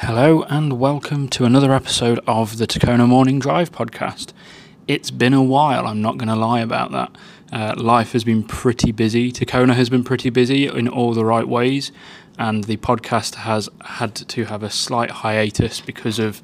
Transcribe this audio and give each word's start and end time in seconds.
Hello, 0.00 0.42
and 0.42 0.78
welcome 0.78 1.26
to 1.28 1.46
another 1.46 1.72
episode 1.72 2.20
of 2.26 2.58
the 2.58 2.66
Takona 2.66 3.08
Morning 3.08 3.38
Drive 3.38 3.72
podcast. 3.72 4.34
It's 4.86 5.10
been 5.10 5.32
a 5.32 5.42
while, 5.42 5.86
I'm 5.86 6.02
not 6.02 6.18
going 6.18 6.28
to 6.28 6.36
lie 6.36 6.60
about 6.60 6.92
that. 6.92 7.16
Uh, 7.50 7.74
life 7.82 8.12
has 8.12 8.22
been 8.22 8.42
pretty 8.44 8.92
busy. 8.92 9.32
Takona 9.32 9.72
has 9.72 9.88
been 9.88 10.04
pretty 10.04 10.28
busy 10.28 10.66
in 10.66 10.86
all 10.86 11.14
the 11.14 11.24
right 11.24 11.48
ways, 11.48 11.92
and 12.38 12.64
the 12.64 12.76
podcast 12.76 13.36
has 13.36 13.70
had 13.86 14.14
to 14.14 14.44
have 14.44 14.62
a 14.62 14.68
slight 14.68 15.10
hiatus 15.10 15.80
because 15.80 16.18
of 16.18 16.42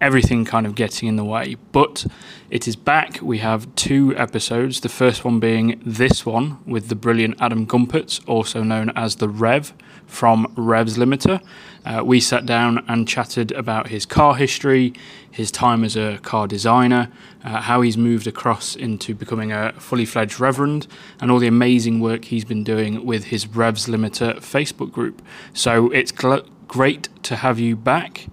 everything 0.00 0.46
kind 0.46 0.66
of 0.66 0.74
getting 0.74 1.06
in 1.06 1.16
the 1.16 1.24
way. 1.24 1.56
But 1.72 2.06
it 2.50 2.66
is 2.66 2.76
back. 2.76 3.20
We 3.20 3.38
have 3.38 3.72
two 3.74 4.16
episodes. 4.16 4.80
The 4.80 4.88
first 4.88 5.22
one 5.22 5.38
being 5.38 5.80
this 5.84 6.24
one 6.24 6.58
with 6.66 6.88
the 6.88 6.94
brilliant 6.94 7.36
Adam 7.40 7.66
Gompertz, 7.66 8.26
also 8.26 8.62
known 8.62 8.90
as 8.96 9.16
the 9.16 9.28
Rev 9.28 9.74
from 10.06 10.52
Revs 10.56 10.96
Limiter. 10.96 11.42
Uh, 11.86 12.02
we 12.04 12.18
sat 12.18 12.44
down 12.44 12.84
and 12.88 13.06
chatted 13.06 13.52
about 13.52 13.88
his 13.88 14.04
car 14.04 14.34
history, 14.34 14.92
his 15.30 15.52
time 15.52 15.84
as 15.84 15.96
a 15.96 16.18
car 16.18 16.48
designer, 16.48 17.08
uh, 17.44 17.60
how 17.60 17.80
he's 17.80 17.96
moved 17.96 18.26
across 18.26 18.74
into 18.74 19.14
becoming 19.14 19.52
a 19.52 19.72
fully 19.78 20.04
fledged 20.04 20.40
reverend, 20.40 20.88
and 21.20 21.30
all 21.30 21.38
the 21.38 21.46
amazing 21.46 22.00
work 22.00 22.24
he's 22.24 22.44
been 22.44 22.64
doing 22.64 23.06
with 23.06 23.26
his 23.26 23.46
Revs 23.46 23.86
Limiter 23.86 24.36
Facebook 24.38 24.90
group. 24.90 25.22
So 25.54 25.90
it's 25.92 26.10
gl- 26.10 26.46
great 26.66 27.08
to 27.22 27.36
have 27.36 27.60
you 27.60 27.76
back, 27.76 28.26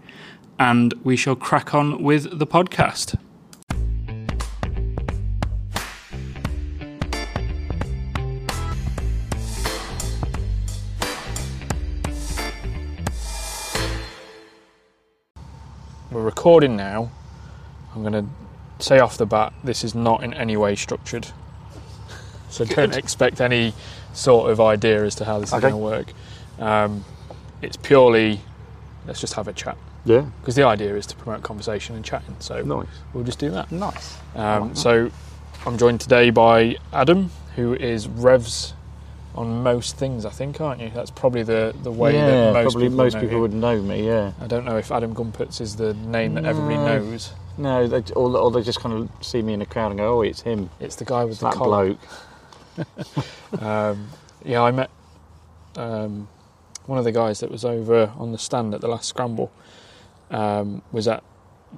and 0.58 0.94
we 1.04 1.16
shall 1.16 1.36
crack 1.36 1.76
on 1.76 2.02
with 2.02 2.40
the 2.40 2.48
podcast. 2.48 3.16
We're 16.14 16.22
recording 16.22 16.76
now. 16.76 17.10
I'm 17.96 18.02
going 18.04 18.14
to 18.14 18.84
say 18.84 19.00
off 19.00 19.18
the 19.18 19.26
bat, 19.26 19.52
this 19.64 19.84
is 19.84 19.96
not 19.96 20.24
in 20.24 20.32
any 20.34 20.56
way 20.56 20.76
structured. 20.76 21.28
So 22.50 22.66
don't 22.66 22.96
expect 22.96 23.42
any 23.42 23.74
sort 24.14 24.52
of 24.52 24.62
idea 24.62 25.04
as 25.06 25.16
to 25.16 25.26
how 25.26 25.40
this 25.40 25.50
is 25.50 25.54
Okay. 25.56 25.62
going 25.70 25.74
to 25.74 25.78
work. 25.78 26.14
Um, 26.60 27.04
it's 27.64 27.78
purely, 27.78 28.42
let's 29.08 29.20
just 29.20 29.34
have 29.34 29.48
a 29.48 29.54
chat. 29.54 29.76
Yeah, 30.06 30.26
Because 30.42 30.56
the 30.56 30.64
idea 30.68 30.96
is 30.96 31.06
to 31.08 31.16
promote 31.16 31.42
conversation 31.42 31.96
and 31.96 32.04
chatting. 32.06 32.36
So 32.40 32.62
nice. 32.62 32.86
we'll 33.14 33.24
just 33.24 33.40
do 33.40 33.50
that. 33.52 33.72
Nice. 33.72 34.18
Um, 34.36 34.76
so 34.76 35.10
I'm 35.66 35.78
joined 35.78 36.02
today 36.02 36.30
by 36.30 36.76
Adam, 36.92 37.32
who 37.56 37.74
is 37.74 38.08
Revs 38.08 38.74
on 39.36 39.64
most 39.64 39.98
things, 39.98 40.26
I 40.26 40.30
think, 40.30 40.62
aren't 40.62 40.80
you? 40.82 40.90
That's 40.94 41.10
probably 41.12 41.44
the, 41.44 41.74
the 41.82 41.92
way 41.92 42.14
yeah, 42.14 42.28
that 42.28 42.54
most 42.54 42.74
probably 42.74 42.84
people 42.90 42.98
most 42.98 43.14
know 43.16 43.20
people 43.22 43.36
you. 43.36 43.42
would 43.42 43.54
know 43.54 43.82
me. 43.82 44.06
Yeah. 44.06 44.32
I 44.40 44.48
don't 44.48 44.64
know 44.66 44.78
if 44.78 44.92
Adam 44.92 45.16
Gompertz 45.16 45.60
is 45.60 45.76
the 45.76 45.94
name 45.96 46.36
that 46.36 46.46
everybody 46.46 46.76
knows. 46.78 47.34
No, 47.58 47.88
they, 47.88 48.04
or, 48.14 48.36
or 48.38 48.52
they 48.52 48.62
just 48.62 48.80
kind 48.80 48.94
of 48.96 49.26
see 49.26 49.42
me 49.42 49.54
in 49.54 49.60
the 49.60 49.66
crowd 49.66 49.92
and 49.92 50.00
go, 50.00 50.20
"Oh, 50.20 50.22
it's 50.22 50.42
him. 50.42 50.70
It's 50.80 50.96
the 50.96 51.06
guy 51.06 51.24
with 51.24 51.34
It's 51.34 51.40
the 51.42 51.50
that 51.50 51.56
collar. 51.56 51.96
bloke." 51.96 52.00
Um, 53.62 54.10
yeah, 54.44 54.62
I 54.64 54.72
met 54.72 54.90
um, 55.76 56.28
one 56.88 56.98
of 56.98 57.04
the 57.06 57.12
guys 57.12 57.40
that 57.42 57.52
was 57.52 57.64
over 57.64 58.12
on 58.18 58.32
the 58.32 58.38
stand 58.40 58.74
at 58.74 58.82
the 58.82 58.88
last 58.88 59.08
scramble. 59.08 59.52
Um, 60.32 60.82
was 60.92 61.08
at 61.08 61.24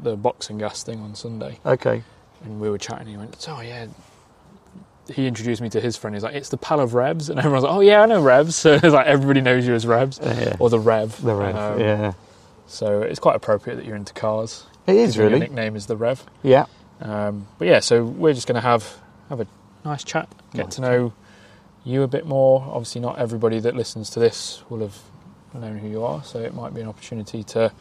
the 0.01 0.15
boxing 0.15 0.57
gas 0.57 0.83
thing 0.83 1.01
on 1.01 1.13
Sunday, 1.15 1.59
Okay. 1.65 2.03
and 2.45 2.61
we 2.61 2.69
were 2.69 2.77
chatting. 2.77 3.07
He 3.07 3.17
went, 3.17 3.45
"Oh 3.49 3.59
yeah." 3.61 3.87
He 5.13 5.27
introduced 5.27 5.61
me 5.61 5.69
to 5.69 5.79
his 5.81 5.97
friend. 5.97 6.15
He's 6.15 6.23
like, 6.23 6.35
"It's 6.35 6.49
the 6.49 6.57
pal 6.57 6.79
of 6.79 6.93
Revs," 6.95 7.29
and 7.29 7.37
everyone's 7.39 7.63
like, 7.63 7.73
"Oh 7.73 7.79
yeah, 7.81 8.01
I 8.01 8.05
know 8.07 8.21
Revs." 8.21 8.55
So 8.65 8.73
it's 8.73 8.83
like 8.83 9.05
everybody 9.07 9.41
knows 9.41 9.65
you 9.67 9.73
as 9.75 9.85
Revs 9.85 10.19
Yeah. 10.23 10.55
or 10.59 10.69
the 10.69 10.79
Rev. 10.79 11.21
The 11.21 11.35
Rev. 11.35 11.55
Um, 11.55 11.79
yeah. 11.79 12.13
So 12.67 13.01
it's 13.03 13.19
quite 13.19 13.35
appropriate 13.35 13.75
that 13.75 13.85
you're 13.85 13.95
into 13.95 14.13
cars. 14.13 14.65
It 14.87 14.95
is 14.95 15.15
Your 15.15 15.27
really. 15.27 15.39
nickname 15.39 15.75
is 15.75 15.85
the 15.85 15.95
Rev. 15.95 16.23
Yeah. 16.43 16.65
Um, 17.01 17.47
but 17.59 17.67
yeah, 17.67 17.79
so 17.81 18.03
we're 18.03 18.33
just 18.33 18.47
going 18.47 18.55
to 18.55 18.61
have 18.61 18.97
have 19.29 19.39
a 19.41 19.47
nice 19.83 20.03
chat, 20.03 20.27
get 20.53 20.65
Nice 20.65 20.75
to 20.75 20.81
know 20.81 21.13
you 21.83 22.01
a 22.03 22.07
bit 22.07 22.25
more. 22.25 22.61
Obviously, 22.71 23.01
not 23.01 23.19
everybody 23.19 23.59
that 23.59 23.75
listens 23.75 24.09
to 24.11 24.19
this 24.19 24.63
will 24.69 24.79
have 24.79 24.97
known 25.53 25.77
who 25.77 25.87
you 25.87 26.03
are, 26.03 26.23
so 26.23 26.39
it 26.39 26.53
might 26.55 26.73
be 26.73 26.81
an 26.81 26.87
opportunity 26.87 27.43
to 27.43 27.71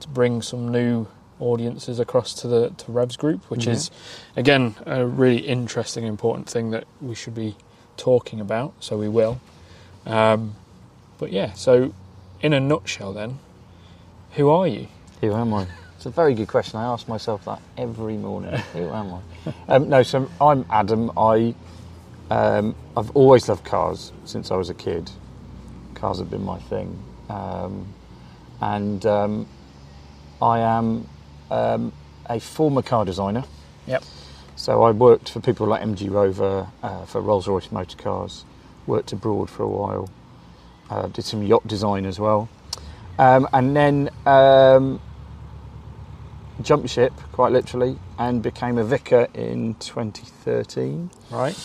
to 0.00 0.08
bring 0.08 0.42
some 0.42 0.70
new 0.70 1.06
audiences 1.40 1.98
across 1.98 2.34
to 2.34 2.48
the 2.48 2.70
to 2.70 2.92
Revs 2.92 3.16
group, 3.16 3.50
which 3.50 3.66
is 3.66 3.90
again 4.36 4.74
a 4.86 5.04
really 5.06 5.38
interesting, 5.38 6.04
important 6.04 6.48
thing 6.48 6.70
that 6.70 6.84
we 7.00 7.14
should 7.14 7.34
be 7.34 7.56
talking 7.96 8.40
about. 8.40 8.74
So 8.80 8.96
we 8.96 9.08
will. 9.08 9.40
Um, 10.06 10.54
but 11.18 11.32
yeah, 11.32 11.52
so 11.52 11.94
in 12.40 12.52
a 12.52 12.60
nutshell, 12.60 13.12
then, 13.12 13.38
who 14.32 14.50
are 14.50 14.66
you? 14.68 14.88
Who 15.20 15.32
am 15.32 15.54
I? 15.54 15.66
It's 15.96 16.06
a 16.06 16.10
very 16.10 16.34
good 16.34 16.48
question. 16.48 16.78
I 16.78 16.84
ask 16.84 17.08
myself 17.08 17.46
that 17.46 17.62
every 17.78 18.16
morning. 18.16 18.52
Who 18.74 18.90
am 18.90 19.14
I? 19.14 19.20
Um, 19.68 19.88
no, 19.88 20.02
so 20.02 20.30
I'm 20.40 20.66
Adam. 20.68 21.10
I 21.16 21.54
um, 22.30 22.74
I've 22.96 23.10
always 23.16 23.48
loved 23.48 23.64
cars 23.64 24.12
since 24.24 24.50
I 24.50 24.56
was 24.56 24.68
a 24.68 24.74
kid. 24.74 25.10
Cars 25.94 26.18
have 26.18 26.28
been 26.30 26.44
my 26.44 26.58
thing, 26.58 27.02
um, 27.30 27.86
and 28.60 29.06
um, 29.06 29.46
I 30.42 30.58
am 30.58 31.08
um, 31.54 31.92
a 32.26 32.40
former 32.40 32.82
car 32.82 33.04
designer. 33.04 33.44
Yep. 33.86 34.04
So 34.56 34.82
I 34.82 34.90
worked 34.90 35.30
for 35.30 35.40
people 35.40 35.66
like 35.66 35.82
MG 35.82 36.10
Rover, 36.10 36.66
uh, 36.82 37.04
for 37.04 37.20
Rolls 37.20 37.48
Royce 37.48 37.70
Motor 37.70 37.96
Cars. 37.96 38.44
Worked 38.86 39.12
abroad 39.12 39.50
for 39.50 39.62
a 39.62 39.68
while. 39.68 40.10
Uh, 40.90 41.08
did 41.08 41.24
some 41.24 41.42
yacht 41.42 41.66
design 41.66 42.04
as 42.04 42.20
well, 42.20 42.48
um, 43.18 43.48
and 43.54 43.74
then 43.74 44.10
um, 44.26 45.00
jumped 46.60 46.90
ship 46.90 47.12
quite 47.32 47.52
literally 47.52 47.98
and 48.18 48.42
became 48.42 48.76
a 48.76 48.84
vicar 48.84 49.26
in 49.32 49.74
2013. 49.76 51.10
Right. 51.30 51.56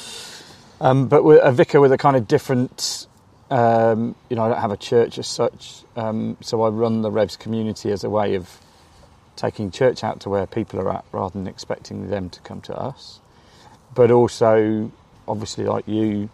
Um, 0.80 1.10
but 1.10 1.20
a 1.20 1.52
vicar 1.52 1.82
with 1.82 1.92
a 1.92 1.98
kind 1.98 2.16
of 2.16 2.28
different. 2.28 3.08
Um, 3.52 4.16
you 4.30 4.36
know, 4.38 4.44
I 4.44 4.50
don't 4.50 4.62
have 4.62 4.72
a 4.72 4.78
church 4.78 5.18
as 5.18 5.28
such, 5.28 5.84
um, 5.96 6.38
so 6.40 6.62
I 6.62 6.70
run 6.70 7.02
the 7.02 7.12
Revs 7.12 7.36
community 7.36 7.92
as 7.92 8.04
a 8.04 8.10
way 8.10 8.36
of 8.36 8.60
taking 9.40 9.72
church 9.72 10.04
out 10.04 10.20
to 10.20 10.30
where 10.30 10.46
people 10.46 10.80
are 10.82 10.94
at, 10.94 11.06
rather 11.14 11.34
than 11.34 11.48
expecting 11.48 12.10
them 12.10 12.30
to 12.30 12.42
come 12.42 12.60
to 12.62 12.76
us. 12.76 13.22
But 13.96 14.12
also, 14.12 14.92
obviously, 15.28 15.64
like 15.64 15.88
you, 15.88 16.30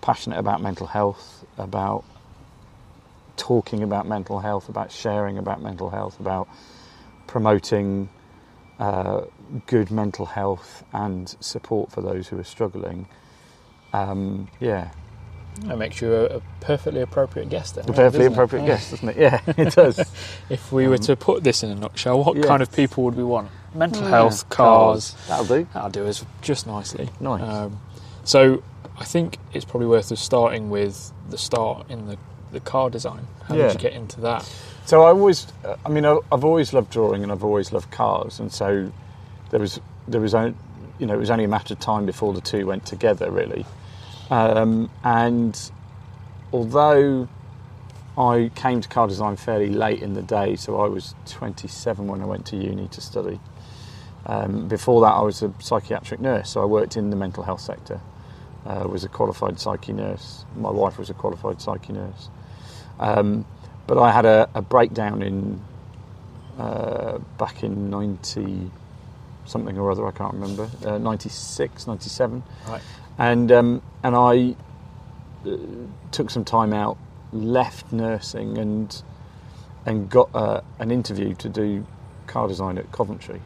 passionate 0.00 0.38
about 0.38 0.62
mental 0.62 0.86
health, 0.86 1.44
about 1.58 2.04
talking 3.36 3.82
about 3.82 4.06
mental 4.06 4.40
health, 4.40 4.68
about 4.70 4.90
sharing 4.90 5.36
about 5.36 5.60
mental 5.60 5.90
health, 5.90 6.18
about 6.18 6.48
promoting 7.26 8.08
uh, 8.78 9.22
good 9.66 9.90
mental 9.90 10.26
health 10.26 10.82
and 10.92 11.36
support 11.40 11.92
for 11.92 12.00
those 12.00 12.28
who 12.28 12.38
are 12.38 12.44
struggling. 12.44 13.06
Um, 13.92 14.48
yeah, 14.60 14.90
That 15.62 15.78
makes 15.78 16.00
you 16.00 16.14
a, 16.14 16.24
a 16.36 16.40
perfectly 16.60 17.00
appropriate 17.00 17.48
guest. 17.48 17.74
Then, 17.76 17.84
a 17.84 17.88
right, 17.88 17.96
perfectly 17.96 18.18
doesn't 18.28 18.32
it? 18.32 18.34
appropriate 18.34 18.62
Yeah. 18.62 18.68
guest, 18.68 18.90
doesn't 18.90 19.08
it? 19.08 19.16
Yeah, 19.18 19.40
it 19.46 19.74
does. 19.74 19.98
If 20.50 20.70
we 20.72 20.86
were 20.88 20.94
Um, 20.94 21.00
to 21.02 21.16
put 21.16 21.42
this 21.44 21.62
in 21.62 21.70
a 21.70 21.74
nutshell, 21.74 22.22
what 22.22 22.36
yeah. 22.36 22.44
kind 22.44 22.62
of 22.62 22.70
people 22.72 23.04
would 23.04 23.14
we 23.16 23.24
want? 23.24 23.48
Mental 23.74 24.02
Yeah, 24.02 24.08
health, 24.10 24.48
cars. 24.48 25.14
That'll 25.28 25.44
do. 25.44 25.66
That'll 25.74 25.90
do 25.90 26.06
us 26.06 26.24
just 26.42 26.66
nicely. 26.66 27.10
Nice. 27.20 27.42
Um, 27.42 27.80
so 28.24 28.62
I 28.98 29.04
think 29.04 29.38
it's 29.52 29.64
probably 29.64 29.86
worth 29.88 30.10
us 30.12 30.20
starting 30.20 30.70
with 30.70 31.12
the 31.30 31.38
start 31.38 31.90
in 31.90 32.06
the, 32.06 32.16
the 32.52 32.60
car 32.60 32.88
design. 32.90 33.26
How 33.48 33.54
Yeah. 33.54 33.68
did 33.68 33.74
you 33.74 33.80
get 33.80 33.92
into 33.92 34.20
that? 34.22 34.48
So 34.86 35.02
I 35.02 35.08
always, 35.08 35.46
I 35.84 35.88
mean, 35.88 36.06
I- 36.06 36.20
I've 36.30 36.44
always 36.44 36.72
loved 36.72 36.90
drawing 36.90 37.22
and 37.22 37.32
I've 37.32 37.44
always 37.44 37.72
loved 37.72 37.90
cars, 37.90 38.38
and 38.40 38.52
so 38.52 38.90
there 39.50 39.60
was, 39.60 39.80
there 40.06 40.20
was, 40.20 40.34
only, 40.34 40.54
you 40.98 41.06
know, 41.06 41.14
it 41.14 41.18
was 41.18 41.30
only 41.30 41.44
a 41.44 41.48
matter 41.48 41.74
of 41.74 41.80
time 41.80 42.06
before 42.06 42.32
the 42.32 42.40
two 42.40 42.66
went 42.66 42.86
together, 42.86 43.30
really. 43.30 43.66
Um, 44.30 44.90
and 45.04 45.70
although 46.52 47.28
I 48.18 48.50
came 48.54 48.80
to 48.80 48.88
car 48.88 49.06
design 49.06 49.36
fairly 49.36 49.68
late 49.68 50.02
in 50.02 50.14
the 50.14 50.22
day, 50.22 50.56
so 50.56 50.80
I 50.80 50.88
was 50.88 51.14
27 51.26 52.06
when 52.06 52.22
I 52.22 52.24
went 52.24 52.46
to 52.46 52.56
uni 52.56 52.88
to 52.88 53.00
study. 53.00 53.38
Um, 54.24 54.66
before 54.68 55.00
that, 55.02 55.12
I 55.12 55.22
was 55.22 55.42
a 55.42 55.52
psychiatric 55.60 56.20
nurse, 56.20 56.50
so 56.50 56.62
I 56.62 56.64
worked 56.64 56.96
in 56.96 57.10
the 57.10 57.16
mental 57.16 57.42
health 57.42 57.60
sector. 57.60 58.00
Uh, 58.64 58.88
was 58.88 59.04
a 59.04 59.08
qualified 59.08 59.60
psyche 59.60 59.92
nurse. 59.92 60.44
My 60.56 60.70
wife 60.70 60.98
was 60.98 61.08
a 61.08 61.14
qualified 61.14 61.62
psyche 61.62 61.92
nurse. 61.92 62.30
Um, 62.98 63.46
but 63.86 63.96
I 63.98 64.10
had 64.10 64.24
a, 64.24 64.48
a 64.54 64.62
breakdown 64.62 65.22
in 65.22 65.62
uh, 66.58 67.18
back 67.38 67.62
in 67.62 67.90
90 67.90 68.70
something 69.44 69.78
or 69.78 69.90
other, 69.90 70.06
I 70.06 70.10
can't 70.10 70.34
remember, 70.34 70.68
uh, 70.84 70.98
96, 70.98 71.86
97. 71.86 72.42
Right. 72.68 72.82
And, 73.18 73.50
um, 73.50 73.82
and 74.02 74.14
I 74.14 74.56
uh, 75.48 75.56
took 76.10 76.30
some 76.30 76.44
time 76.44 76.72
out, 76.72 76.98
left 77.32 77.92
nursing, 77.92 78.58
and, 78.58 79.02
and 79.84 80.10
got 80.10 80.30
uh, 80.34 80.60
an 80.78 80.90
interview 80.90 81.34
to 81.34 81.48
do 81.48 81.86
car 82.26 82.48
design 82.48 82.78
at 82.78 82.90
Coventry. 82.92 83.40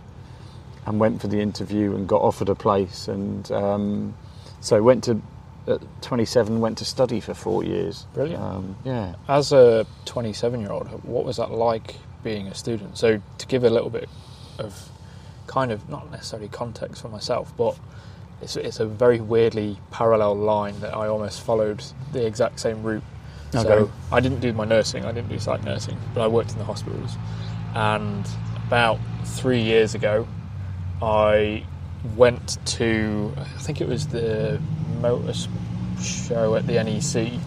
And 0.86 0.98
went 0.98 1.20
for 1.20 1.28
the 1.28 1.40
interview 1.40 1.94
and 1.94 2.08
got 2.08 2.22
offered 2.22 2.48
a 2.48 2.54
place. 2.54 3.06
And 3.06 3.50
um, 3.52 4.14
so 4.60 4.82
went 4.82 5.04
to, 5.04 5.22
at 5.66 5.80
27, 6.02 6.58
went 6.60 6.78
to 6.78 6.84
study 6.84 7.20
for 7.20 7.34
four 7.34 7.62
years. 7.62 8.06
Brilliant. 8.14 8.42
Um, 8.42 8.76
yeah. 8.82 9.14
As 9.28 9.52
a 9.52 9.86
27 10.06 10.60
year 10.60 10.72
old, 10.72 10.88
what 11.04 11.24
was 11.24 11.36
that 11.36 11.50
like 11.50 11.96
being 12.22 12.46
a 12.48 12.54
student. 12.54 12.98
So 12.98 13.20
to 13.38 13.46
give 13.46 13.64
a 13.64 13.70
little 13.70 13.90
bit 13.90 14.08
of 14.58 14.88
kind 15.46 15.72
of 15.72 15.88
not 15.88 16.10
necessarily 16.10 16.48
context 16.48 17.02
for 17.02 17.08
myself, 17.08 17.52
but 17.56 17.78
it's, 18.42 18.56
it's 18.56 18.80
a 18.80 18.86
very 18.86 19.20
weirdly 19.20 19.78
parallel 19.90 20.36
line 20.36 20.78
that 20.80 20.94
I 20.94 21.08
almost 21.08 21.42
followed 21.42 21.82
the 22.12 22.26
exact 22.26 22.60
same 22.60 22.82
route. 22.82 23.02
Okay. 23.54 23.62
So 23.62 23.90
I 24.12 24.20
didn't 24.20 24.40
do 24.40 24.52
my 24.52 24.64
nursing, 24.64 25.04
I 25.04 25.12
didn't 25.12 25.28
do 25.28 25.38
psych 25.38 25.64
nursing, 25.64 25.98
but 26.14 26.22
I 26.22 26.28
worked 26.28 26.52
in 26.52 26.58
the 26.58 26.64
hospitals. 26.64 27.16
And 27.74 28.28
about 28.66 28.98
three 29.24 29.62
years 29.62 29.94
ago, 29.94 30.26
I 31.02 31.64
went 32.16 32.58
to, 32.76 33.32
I 33.36 33.44
think 33.44 33.80
it 33.80 33.88
was 33.88 34.06
the 34.08 34.60
motor 35.00 35.34
show 36.00 36.54
at 36.54 36.66
the 36.66 36.82
NEC. 36.82 37.40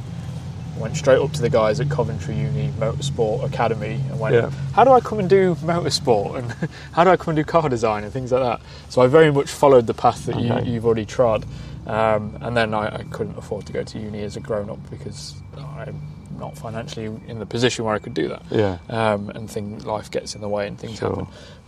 Went 0.78 0.98
straight 0.98 1.20
up 1.20 1.32
to 1.34 1.42
the 1.42 1.50
guys 1.50 1.80
at 1.80 1.90
Coventry 1.90 2.36
Uni 2.36 2.70
Motorsport 2.80 3.44
Academy 3.46 3.94
and 4.10 4.20
went, 4.20 4.36
Yeah. 4.36 4.50
How 4.74 4.84
do 4.84 4.92
I 4.92 5.00
come 5.00 5.20
and 5.20 5.30
do 5.30 5.56
motorsport? 5.56 6.38
And 6.40 6.70
how 6.92 7.04
do 7.04 7.10
I 7.12 7.18
come 7.18 7.30
and 7.30 7.36
do 7.38 7.44
car 7.44 7.70
design 7.70 8.04
and 8.04 8.12
things 8.12 8.32
like 8.32 8.42
that? 8.44 8.62
So 8.90 9.02
I 9.02 9.08
very 9.08 9.32
much 9.32 9.50
followed 9.52 9.88
the 9.88 9.94
path 9.94 10.26
that 10.26 10.36
Okay. 10.36 10.66
you, 10.66 10.74
you've 10.74 10.86
already 10.86 11.06
trod. 11.06 11.46
Um, 11.86 12.38
and 12.42 12.56
then 12.58 12.74
I, 12.74 12.96
I 13.00 13.04
couldn't 13.12 13.38
afford 13.38 13.66
to 13.68 13.74
go 13.74 13.84
to 13.84 14.00
uni 14.00 14.24
as 14.24 14.36
a 14.36 14.40
grown 14.40 14.70
up 14.70 14.80
because 14.90 15.36
I'm 15.58 16.02
not 16.40 16.58
financially 16.58 17.06
in 17.28 17.40
the 17.40 17.46
position 17.46 17.86
where 17.86 17.94
I 17.94 18.00
could 18.00 18.14
do 18.14 18.30
that 18.30 18.42
Yeah. 18.50 18.78
um, 18.90 19.30
and 19.30 19.50
thing 19.50 19.80
life 19.80 20.10
gets 20.10 20.34
in 20.34 20.42
the 20.42 20.48
way 20.50 20.68
and 20.68 20.80
things 20.80 21.00
Sure. 21.00 21.10
happen. 21.10 21.28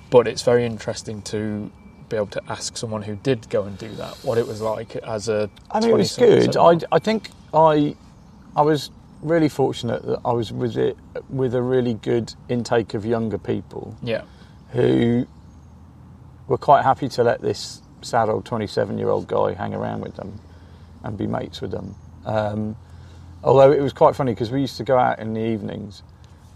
But 0.09 0.27
it's 0.27 0.41
very 0.41 0.65
interesting 0.65 1.21
to 1.23 1.69
be 2.09 2.15
able 2.15 2.27
to 2.27 2.41
ask 2.49 2.77
someone 2.77 3.01
who 3.01 3.15
did 3.15 3.49
go 3.49 3.63
and 3.63 3.77
do 3.77 3.89
that 3.95 4.13
what 4.23 4.37
it 4.37 4.47
was 4.47 4.61
like 4.61 4.95
as 4.97 5.27
a. 5.29 5.49
I 5.69 5.79
mean, 5.81 5.89
it 5.89 5.93
was 5.97 6.15
good. 6.15 6.55
I, 6.57 6.79
I 6.91 6.99
think 6.99 7.29
I 7.53 7.95
I 8.55 8.61
was 8.61 8.91
really 9.21 9.49
fortunate 9.49 10.05
that 10.05 10.19
I 10.23 10.31
was 10.31 10.51
with 10.51 10.77
it 10.77 10.97
with 11.29 11.55
a 11.55 11.61
really 11.61 11.95
good 11.95 12.33
intake 12.49 12.93
of 12.93 13.05
younger 13.05 13.37
people 13.37 13.97
yeah, 14.03 14.23
who 14.71 15.27
were 16.47 16.57
quite 16.57 16.83
happy 16.83 17.09
to 17.09 17.23
let 17.23 17.41
this 17.41 17.81
sad 18.01 18.29
old 18.29 18.45
27 18.45 18.97
year 18.97 19.09
old 19.09 19.27
guy 19.27 19.53
hang 19.53 19.73
around 19.73 20.01
with 20.01 20.15
them 20.15 20.39
and 21.03 21.17
be 21.17 21.27
mates 21.27 21.61
with 21.61 21.71
them. 21.71 21.95
Um, 22.25 22.75
although 23.43 23.71
it 23.71 23.81
was 23.81 23.93
quite 23.93 24.15
funny 24.15 24.33
because 24.33 24.51
we 24.51 24.61
used 24.61 24.77
to 24.77 24.83
go 24.83 24.97
out 24.97 25.19
in 25.19 25.33
the 25.33 25.41
evenings 25.41 26.03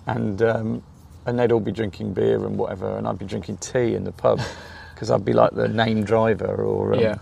and 0.05 0.41
um, 0.41 0.83
and 1.25 1.37
they'd 1.37 1.51
all 1.51 1.59
be 1.59 1.71
drinking 1.71 2.13
beer 2.13 2.45
and 2.45 2.57
whatever, 2.57 2.97
and 2.97 3.07
I'd 3.07 3.19
be 3.19 3.25
drinking 3.25 3.57
tea 3.57 3.93
in 3.95 4.03
the 4.03 4.11
pub 4.11 4.41
because 4.93 5.11
I'd 5.11 5.25
be 5.25 5.33
like 5.33 5.51
the 5.51 5.67
name 5.67 6.03
driver 6.03 6.63
or 6.63 6.93
um, 6.93 6.99
Yeah. 6.99 7.17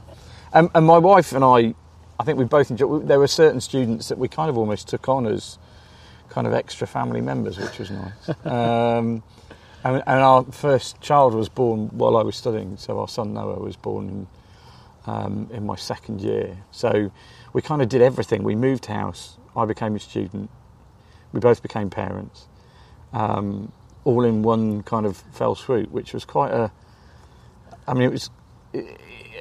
And, 0.53 0.69
and 0.73 0.85
my 0.85 0.97
wife 0.97 1.33
and 1.33 1.43
I, 1.43 1.75
I 2.19 2.23
think 2.23 2.37
we 2.39 2.45
both 2.45 2.71
enjoyed. 2.71 3.07
There 3.07 3.19
were 3.19 3.27
certain 3.27 3.61
students 3.61 4.09
that 4.09 4.17
we 4.17 4.27
kind 4.27 4.49
of 4.49 4.57
almost 4.57 4.87
took 4.87 5.07
on 5.07 5.25
as 5.27 5.57
kind 6.29 6.47
of 6.47 6.53
extra 6.53 6.87
family 6.87 7.21
members, 7.21 7.57
which 7.57 7.79
was 7.79 7.91
nice. 7.91 8.29
um, 8.45 9.23
and, 9.83 10.03
and 10.05 10.21
our 10.21 10.43
first 10.45 10.99
child 11.01 11.33
was 11.33 11.49
born 11.49 11.87
while 11.89 12.17
I 12.17 12.23
was 12.23 12.35
studying, 12.35 12.77
so 12.77 12.99
our 12.99 13.07
son 13.07 13.33
Noah 13.33 13.59
was 13.59 13.75
born 13.75 14.09
in, 14.09 14.27
um, 15.05 15.49
in 15.51 15.65
my 15.65 15.75
second 15.75 16.21
year. 16.21 16.57
So 16.71 17.11
we 17.53 17.61
kind 17.61 17.81
of 17.81 17.89
did 17.89 18.01
everything. 18.01 18.43
We 18.43 18.55
moved 18.55 18.87
house. 18.87 19.37
I 19.55 19.65
became 19.65 19.95
a 19.95 19.99
student. 19.99 20.49
We 21.31 21.39
both 21.39 21.61
became 21.61 21.89
parents, 21.89 22.47
um, 23.13 23.71
all 24.05 24.23
in 24.23 24.41
one 24.41 24.83
kind 24.83 25.05
of 25.05 25.17
fell 25.17 25.55
swoop, 25.55 25.91
which 25.91 26.13
was 26.13 26.25
quite 26.25 26.51
a. 26.51 26.71
I 27.87 27.93
mean, 27.93 28.03
it 28.03 28.11
was. 28.11 28.29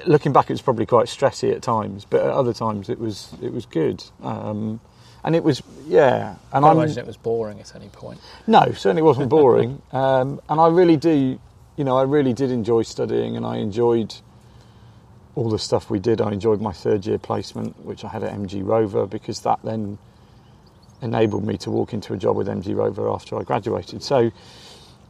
Looking 0.06 0.32
back, 0.32 0.50
it 0.50 0.52
was 0.52 0.62
probably 0.62 0.86
quite 0.86 1.06
stressy 1.06 1.52
at 1.52 1.62
times, 1.62 2.04
but 2.04 2.20
at 2.20 2.30
other 2.30 2.52
times 2.52 2.88
it 2.88 2.98
was 2.98 3.32
it 3.42 3.52
was 3.52 3.66
good, 3.66 4.02
um, 4.22 4.80
and 5.24 5.34
it 5.34 5.42
was 5.42 5.62
yeah. 5.86 6.36
And 6.52 6.64
I 6.64 6.70
I'm 6.70 6.78
imagine 6.78 6.98
it 6.98 7.06
was 7.06 7.16
boring 7.16 7.60
at 7.60 7.74
any 7.74 7.88
point. 7.88 8.20
no, 8.46 8.70
certainly 8.72 9.02
wasn't 9.02 9.30
boring. 9.30 9.80
um, 9.92 10.40
and 10.48 10.60
I 10.60 10.68
really 10.68 10.96
do, 10.96 11.38
you 11.76 11.84
know, 11.84 11.96
I 11.96 12.02
really 12.02 12.32
did 12.32 12.50
enjoy 12.50 12.82
studying, 12.82 13.36
and 13.36 13.46
I 13.46 13.56
enjoyed 13.56 14.14
all 15.36 15.50
the 15.50 15.58
stuff 15.58 15.90
we 15.90 15.98
did. 15.98 16.20
I 16.20 16.32
enjoyed 16.32 16.60
my 16.60 16.72
third 16.72 17.06
year 17.06 17.18
placement, 17.18 17.84
which 17.84 18.04
I 18.04 18.08
had 18.08 18.22
at 18.22 18.32
MG 18.32 18.66
Rover, 18.66 19.06
because 19.06 19.40
that 19.40 19.60
then 19.62 19.98
enabled 21.02 21.44
me 21.46 21.56
to 21.58 21.70
walk 21.70 21.92
into 21.92 22.14
a 22.14 22.16
job 22.16 22.36
with 22.36 22.48
MG 22.48 22.74
Rover 22.74 23.08
after 23.08 23.38
I 23.38 23.42
graduated. 23.42 24.02
So, 24.02 24.32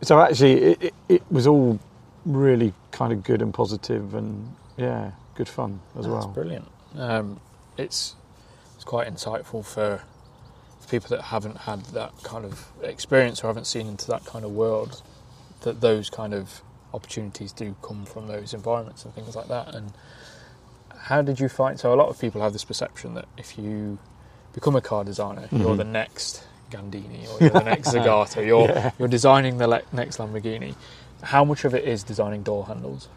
so 0.03 0.21
actually, 0.21 0.53
it, 0.53 0.82
it, 0.82 0.94
it 1.09 1.23
was 1.31 1.47
all 1.47 1.79
really 2.25 2.75
kind 2.91 3.12
of 3.12 3.23
good 3.23 3.41
and 3.41 3.55
positive, 3.55 4.15
and 4.15 4.53
yeah, 4.76 5.12
good 5.34 5.49
fun 5.49 5.81
as 5.99 6.05
That's 6.05 6.08
well. 6.08 6.28
brilliant. 6.28 6.69
Um, 6.96 7.40
it's 7.76 8.14
it's 8.75 8.84
quite 8.84 9.08
insightful 9.08 9.64
for, 9.64 10.00
for 10.81 10.88
people 10.88 11.08
that 11.17 11.23
haven't 11.23 11.56
had 11.58 11.81
that 11.87 12.12
kind 12.23 12.44
of 12.44 12.67
experience 12.82 13.43
or 13.43 13.46
haven't 13.49 13.67
seen 13.67 13.87
into 13.87 14.06
that 14.08 14.25
kind 14.25 14.44
of 14.44 14.50
world. 14.52 15.02
That 15.62 15.81
those 15.81 16.11
kind 16.11 16.34
of 16.34 16.62
opportunities 16.94 17.52
do 17.52 17.75
come 17.82 18.05
from 18.05 18.28
those 18.28 18.55
environments 18.55 19.05
and 19.05 19.14
things 19.14 19.34
like 19.34 19.49
that. 19.49 19.75
And 19.75 19.93
how 20.96 21.22
did 21.22 21.40
you 21.40 21.49
find? 21.49 21.79
So 21.81 21.93
a 21.93 21.96
lot 21.96 22.08
of 22.08 22.20
people 22.20 22.40
have 22.43 22.52
this 22.52 22.64
perception 22.64 23.14
that 23.14 23.26
if 23.37 23.58
you 23.58 23.99
become 24.52 24.76
a 24.76 24.81
car 24.81 25.05
designer, 25.05 25.49
you're 25.52 25.75
Mhm. 25.75 25.76
the 25.79 25.84
next 25.84 26.44
Gandini 26.70 27.26
or 27.29 27.40
you're 27.40 27.50
the 27.50 27.61
next 27.75 27.88
Zagato. 27.94 28.44
You're 28.46 28.69
Yeah. 28.69 28.90
you're 28.99 29.08
designing 29.08 29.58
the 29.58 29.67
le- 29.69 29.82
next 29.93 30.19
Lamborghini. 30.19 30.75
How 31.22 31.44
much 31.44 31.64
of 31.64 31.75
it 31.75 31.84
is 31.84 32.02
designing 32.02 32.43
door 32.43 32.67
handles? 32.67 33.08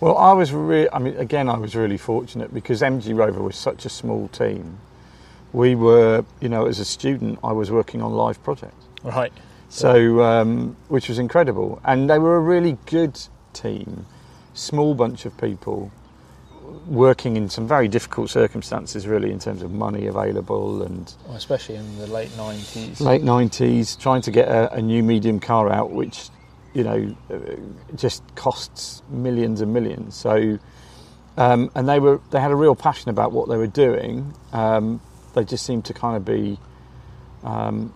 Well, 0.00 0.16
I 0.18 0.32
was 0.32 0.52
re- 0.52 0.88
I 0.92 0.98
mean, 0.98 1.16
again, 1.16 1.48
I 1.48 1.56
was 1.58 1.74
really 1.74 1.96
fortunate 1.96 2.52
because 2.52 2.82
MG 2.82 3.14
Rover 3.16 3.42
was 3.42 3.56
such 3.56 3.86
a 3.86 3.88
small 3.88 4.28
team. 4.28 4.78
We 5.52 5.74
were, 5.74 6.24
you 6.40 6.48
know, 6.50 6.66
as 6.66 6.78
a 6.80 6.84
student, 6.84 7.38
I 7.42 7.52
was 7.52 7.70
working 7.70 8.02
on 8.02 8.12
live 8.12 8.42
projects, 8.44 8.84
Right. 9.02 9.32
so 9.70 10.22
um, 10.22 10.76
which 10.88 11.08
was 11.08 11.18
incredible, 11.18 11.80
and 11.84 12.10
they 12.10 12.18
were 12.18 12.36
a 12.36 12.40
really 12.40 12.76
good 12.86 13.18
team, 13.54 14.04
small 14.52 14.94
bunch 14.94 15.24
of 15.24 15.36
people 15.38 15.90
working 16.88 17.36
in 17.36 17.48
some 17.48 17.66
very 17.66 17.88
difficult 17.88 18.28
circumstances, 18.28 19.06
really, 19.06 19.30
in 19.30 19.38
terms 19.38 19.62
of 19.62 19.70
money 19.72 20.06
available 20.08 20.82
and 20.82 21.14
Well, 21.26 21.36
especially 21.36 21.76
in 21.76 21.98
the 21.98 22.06
late 22.08 22.36
nineties. 22.36 23.00
late 23.00 23.22
nineties, 23.22 23.96
trying 23.96 24.20
to 24.22 24.30
get 24.30 24.48
a, 24.48 24.74
a 24.74 24.82
new 24.82 25.02
medium 25.02 25.40
car 25.40 25.70
out, 25.72 25.90
which 25.90 26.28
you 26.76 26.84
know 26.84 27.16
uh, 27.32 27.38
just 27.96 28.22
costs 28.34 29.02
millions 29.08 29.60
and 29.62 29.72
millions. 29.72 30.14
So, 30.14 30.58
um, 31.38 31.70
and 31.74 31.88
they 31.88 31.98
were 32.00 32.20
they 32.32 32.40
had 32.40 32.50
a 32.50 32.56
real 32.56 32.74
passion 32.76 33.08
about 33.10 33.32
what 33.32 33.48
they 33.48 33.56
were 33.56 33.66
doing. 33.86 34.34
Um, 34.52 35.00
they 35.34 35.44
just 35.44 35.64
seemed 35.64 35.84
to 35.86 35.94
kind 35.94 36.16
of 36.16 36.24
be 36.24 36.58
um, 37.44 37.92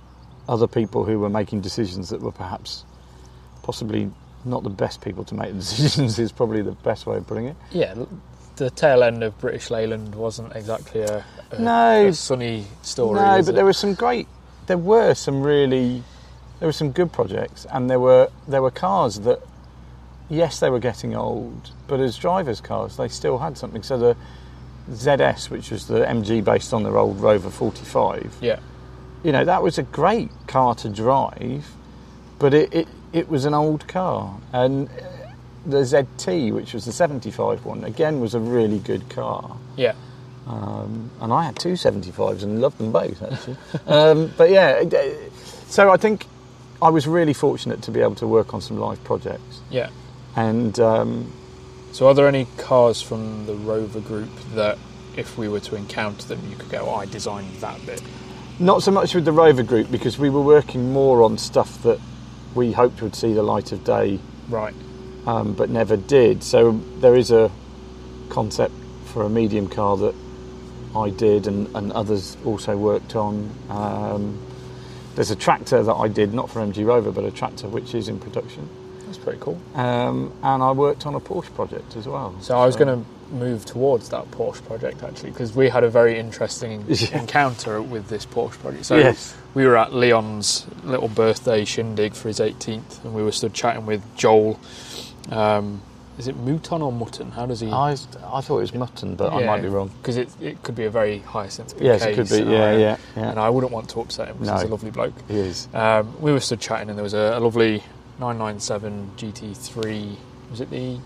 other 0.49 0.67
people 0.67 1.05
who 1.05 1.19
were 1.19 1.31
making 1.31 1.61
decisions 1.61 2.09
that 2.09 2.21
were 2.21 2.33
perhaps 2.33 2.85
possibly 3.63 4.11
not 4.45 4.63
the 4.63 4.71
best 4.71 5.03
people 5.03 5.25
to 5.25 5.35
make 5.35 5.49
the 5.53 5.59
decisions. 5.67 6.19
Is 6.19 6.33
probably 6.33 6.63
the 6.63 6.73
best 6.73 7.07
way 7.07 7.17
of 7.19 7.27
putting 7.27 7.47
it. 7.47 7.57
Yeah, 7.71 7.95
the 8.57 8.71
tail 8.71 9.03
end 9.03 9.23
of 9.23 9.39
British 9.39 9.71
Leyland 9.71 10.15
wasn't 10.15 10.55
exactly 10.57 11.03
a, 11.03 11.25
a, 11.51 11.59
No. 11.61 12.07
a 12.07 12.13
sunny 12.15 12.65
story. 12.83 13.21
No, 13.21 13.37
but 13.43 13.49
it? 13.49 13.55
there 13.55 13.65
were 13.65 13.73
some 13.75 13.95
great. 13.95 14.27
There 14.69 14.79
were 14.79 15.15
some 15.15 15.43
really. 15.43 16.03
There 16.61 16.69
were 16.69 16.73
some 16.73 16.93
good 16.93 17.11
projects, 17.13 17.67
and 17.73 17.89
there 17.91 17.99
were 18.01 18.29
there 18.47 18.63
were 18.63 18.71
cars 18.71 19.21
that, 19.21 19.41
yes, 20.29 20.61
they 20.61 20.71
were 20.71 20.79
getting 20.79 21.17
old, 21.17 21.71
but 21.89 22.01
as 22.01 22.17
drivers' 22.19 22.61
cars, 22.61 22.97
they 22.97 23.09
still 23.09 23.39
had 23.39 23.57
something. 23.59 23.83
So 23.83 23.99
the 23.99 24.17
ZS, 24.91 25.51
which 25.51 25.71
was 25.71 25.87
the 25.87 26.01
MG 26.01 26.43
based 26.45 26.73
on 26.75 26.83
their 26.83 26.99
old 26.99 27.21
Rover 27.21 27.51
45, 27.51 28.37
Yeah, 28.41 28.59
you 29.23 29.33
know, 29.33 29.45
that 29.45 29.63
was 29.63 29.79
a 29.79 29.83
great 29.83 30.31
car 30.47 30.75
to 30.77 30.89
drive, 30.91 31.67
but 32.39 32.53
it 32.55 32.73
it, 32.75 32.89
it 33.13 33.29
was 33.29 33.45
an 33.47 33.55
old 33.55 33.89
car, 33.89 34.37
and 34.53 34.89
the 35.67 35.79
ZT, 35.79 36.53
which 36.53 36.73
was 36.75 36.85
the 36.85 36.93
75 36.93 37.65
one, 37.65 37.85
again 37.85 38.21
was 38.21 38.35
a 38.35 38.41
really 38.41 38.79
good 38.79 39.09
car. 39.11 39.57
yeah, 39.77 39.95
Um, 40.47 41.11
and 41.21 41.33
I 41.33 41.45
had 41.45 41.59
two 41.59 41.73
75s 41.75 42.43
and 42.43 42.61
loved 42.63 42.79
them 42.79 42.93
both 42.93 43.23
actually. 43.23 43.57
um, 43.87 44.31
but 44.39 44.51
yeah, 44.51 44.83
so 45.69 45.91
I 45.91 45.97
think 45.99 46.27
I 46.83 46.89
was 46.91 47.07
really 47.07 47.33
fortunate 47.35 47.83
to 47.83 47.91
be 47.91 48.01
able 48.01 48.15
to 48.17 48.27
work 48.27 48.55
on 48.55 48.61
some 48.61 48.79
live 48.79 49.03
projects. 49.05 49.61
yeah. 49.71 49.91
And 50.37 50.79
um, 50.79 51.33
So, 51.93 52.07
are 52.07 52.15
there 52.15 52.29
any 52.29 52.47
cars 52.57 53.03
from 53.03 53.47
the 53.47 53.55
Rover 53.55 54.01
Group 54.01 54.31
that, 54.55 54.79
if 55.17 55.37
we 55.37 55.49
were 55.49 55.61
to 55.61 55.75
encounter 55.77 56.27
them, 56.29 56.41
you 56.49 56.57
could 56.57 56.71
go, 56.71 56.87
oh, 56.89 56.95
"I 56.95 57.07
designed 57.07 57.57
that 57.61 57.85
bit." 57.87 58.03
not 58.61 58.83
so 58.83 58.91
much 58.91 59.15
with 59.15 59.25
the 59.25 59.33
Rover 59.33 59.63
Group 59.63 59.91
because 59.91 60.19
we 60.19 60.29
were 60.29 60.43
working 60.43 60.93
more 60.93 61.23
on 61.23 61.39
stuff 61.39 61.83
that 61.83 61.99
we 62.55 62.73
hoped 62.73 63.01
would 63.01 63.15
see 63.17 63.33
the 63.33 63.43
light 63.43 63.73
of 63.73 63.83
day, 63.85 64.21
Right. 64.51 64.75
um, 65.27 65.55
but 65.55 65.71
never 65.71 65.97
did. 65.97 66.43
So 66.43 66.79
there 67.01 67.17
is 67.17 67.31
a 67.31 67.51
concept 68.29 68.75
for 69.07 69.23
a 69.23 69.31
medium 69.31 69.67
car 69.67 69.97
that 69.97 70.15
I 70.95 71.09
did 71.09 71.47
and, 71.47 71.75
and 71.75 71.91
others 71.93 72.37
also 72.45 72.77
worked 72.77 73.17
on. 73.17 73.51
Um, 73.71 74.39
there's 75.15 75.31
a 75.31 75.37
tractor 75.37 75.83
that 75.83 75.95
I 75.95 76.09
did, 76.09 76.33
not 76.35 76.51
for 76.51 76.61
MG 76.61 76.85
Rover, 76.87 77.11
but 77.11 77.25
a 77.25 77.31
tractor 77.31 77.69
which 77.69 77.95
is 77.95 78.09
in 78.09 78.19
production. 78.21 78.69
That's 79.07 79.19
pretty 79.19 79.41
cool. 79.41 79.61
Um, 79.75 80.33
and 80.43 80.63
I 80.63 80.71
worked 80.73 81.05
on 81.07 81.15
a 81.15 81.21
Porsche 81.21 81.53
project 81.55 81.97
as 81.97 82.07
well. 82.07 82.35
So, 82.41 82.57
I 82.57 82.65
was 82.67 82.77
going 82.77 83.03
to 83.05 83.35
move 83.35 83.65
towards 83.65 84.09
that 84.11 84.29
Porsche 84.33 84.65
project 84.67 85.03
actually, 85.03 85.31
because 85.31 85.55
we 85.55 85.69
had 85.69 85.83
a 85.85 85.91
very 85.91 86.19
interesting 86.19 86.85
Yeah. 86.89 87.21
encounter 87.21 87.83
with 87.83 88.09
this 88.09 88.25
Porsche 88.25 88.59
project. 88.61 88.85
So, 88.87 88.97
Yes. 88.99 89.37
we 89.55 89.67
were 89.67 89.77
at 89.77 89.93
Leon's 89.93 90.67
little 90.85 91.09
birthday 91.09 91.65
shindig 91.65 92.15
for 92.15 92.29
his 92.29 92.39
18th, 92.41 93.05
and 93.05 93.13
we 93.15 93.23
were 93.23 93.33
stood 93.33 93.53
chatting 93.55 93.87
with 93.87 94.03
Joel. 94.17 94.59
Um, 95.31 95.83
is 96.21 96.29
it 96.29 96.37
Mouton 96.37 96.83
or 96.83 96.93
Mutton? 96.93 97.31
How 97.31 97.47
does 97.47 97.61
he? 97.61 97.71
I, 97.71 97.93
I 97.93 97.95
thought 98.43 98.59
it 98.59 98.61
was 98.61 98.75
mutton, 98.75 99.17
but 99.17 99.33
I 99.33 99.43
might 99.47 99.63
be 99.63 99.69
wrong. 99.69 99.91
Because 100.03 100.19
it, 100.19 100.29
it 100.39 100.63
could 100.63 100.75
be 100.75 100.85
a 100.85 100.91
very 100.91 101.21
high 101.21 101.45
hyacinth. 101.45 101.73
Yes, 101.81 102.05
it 102.05 102.15
could 102.15 102.29
be. 102.29 102.51
Yeah, 102.51 102.77
yeah, 102.77 102.97
yeah. 103.17 103.31
And 103.31 103.41
I 103.41 103.49
wouldn't 103.49 103.73
want 103.73 103.89
to 103.91 104.01
upset 104.01 104.29
him 104.29 104.37
because 104.37 104.61
he's 104.61 104.69
a 104.69 104.71
lovely 104.71 104.91
bloke. 104.91 105.15
He 105.29 105.39
is. 105.39 105.67
Um, 105.73 106.21
we 106.21 106.31
were 106.31 106.41
stood 106.41 106.61
chatting, 106.61 106.91
and 106.91 106.99
there 106.99 107.03
was 107.03 107.15
a, 107.15 107.39
a 107.39 107.41
lovely 107.41 107.83
997 108.19 109.13
GT3. 109.17 110.17
Was 110.51 110.61
it 110.61 110.69
the 110.69 110.99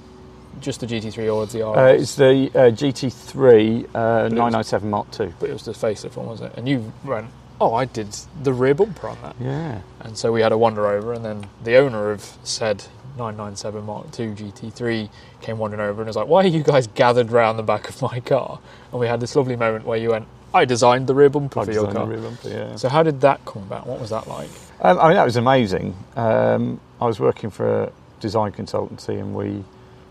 just 0.61 0.81
the 0.81 0.87
GT3 0.87 1.33
or 1.33 1.47
the 1.47 1.65
RS? 1.65 1.77
Uh, 1.77 1.97
it's 2.01 2.15
the 2.17 2.51
uh, 2.55 2.71
GT3 2.73 3.85
uh, 3.95 4.29
997 4.29 4.91
Mark 4.91 5.21
II. 5.21 5.33
but 5.39 5.49
it 5.49 5.53
was 5.53 5.65
the 5.65 5.73
facelift 5.73 6.17
one, 6.17 6.27
was 6.27 6.41
it? 6.41 6.53
And 6.57 6.69
you 6.69 6.93
went, 7.05 7.29
"Oh, 7.61 7.73
I 7.75 7.85
did 7.85 8.11
the 8.43 8.53
rear 8.53 8.75
bumper 8.75 9.09
on 9.09 9.19
that." 9.23 9.37
Yeah. 9.41 9.83
And 10.01 10.19
so 10.19 10.33
we 10.33 10.41
had 10.41 10.51
a 10.51 10.59
wander 10.59 10.89
over, 10.89 11.13
and 11.13 11.25
then 11.25 11.49
the 11.63 11.77
owner 11.77 12.11
of 12.11 12.37
said 12.43 12.87
997 13.17 13.85
Mark 13.85 14.07
II 14.19 14.29
GT3 14.29 15.09
came 15.41 15.59
wandering 15.59 15.81
over 15.83 16.03
and 16.03 16.09
was 16.09 16.17
like, 16.17 16.27
"Why 16.27 16.45
are 16.45 16.49
you 16.49 16.63
guys 16.63 16.87
gathered 16.89 17.31
round 17.31 17.59
the 17.59 17.63
back 17.63 17.89
of 17.89 18.01
my 18.03 18.21
car?" 18.21 18.59
And 18.91 19.01
we 19.01 19.07
had 19.07 19.21
this 19.21 19.37
lovely 19.37 19.57
moment 19.57 19.87
where 19.87 19.99
you 19.99 20.11
went, 20.11 20.27
"I 20.53 20.65
designed 20.65 21.07
the 21.07 21.15
rear 21.15 21.31
bumper 21.31 21.61
I 21.61 21.65
for 21.65 21.73
your 21.73 21.93
car." 21.93 22.07
bumper, 22.07 22.49
yeah. 22.49 22.77
So 22.77 22.89
how 22.89 23.03
did 23.03 23.21
that 23.21 23.45
come 23.45 23.63
about? 23.63 23.87
What 23.87 24.01
was 24.01 24.11
that 24.11 24.27
like? 24.27 24.51
Um, 24.81 24.99
I 24.99 25.09
mean, 25.09 25.17
that 25.17 25.25
was 25.25 25.37
amazing. 25.37 25.97
Um, 26.17 26.81
I 27.01 27.07
was 27.07 27.21
working 27.21 27.51
for 27.51 27.85
a 27.85 27.93
design 28.21 28.53
consultancy, 28.53 29.21
and 29.21 29.35
we 29.35 29.65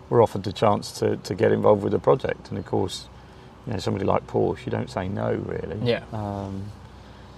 were 0.09 0.21
offered 0.21 0.43
the 0.43 0.53
chance 0.53 0.91
to, 0.99 1.17
to 1.17 1.35
get 1.35 1.51
involved 1.51 1.83
with 1.83 1.91
the 1.91 1.99
project. 1.99 2.49
And 2.49 2.57
of 2.57 2.65
course, 2.65 3.07
you 3.65 3.73
know, 3.73 3.79
somebody 3.79 4.05
like 4.05 4.27
Porsche, 4.27 4.65
you 4.65 4.71
don't 4.71 4.89
say 4.89 5.07
no, 5.07 5.33
really. 5.33 5.79
Yeah. 5.83 6.03
Um, 6.13 6.63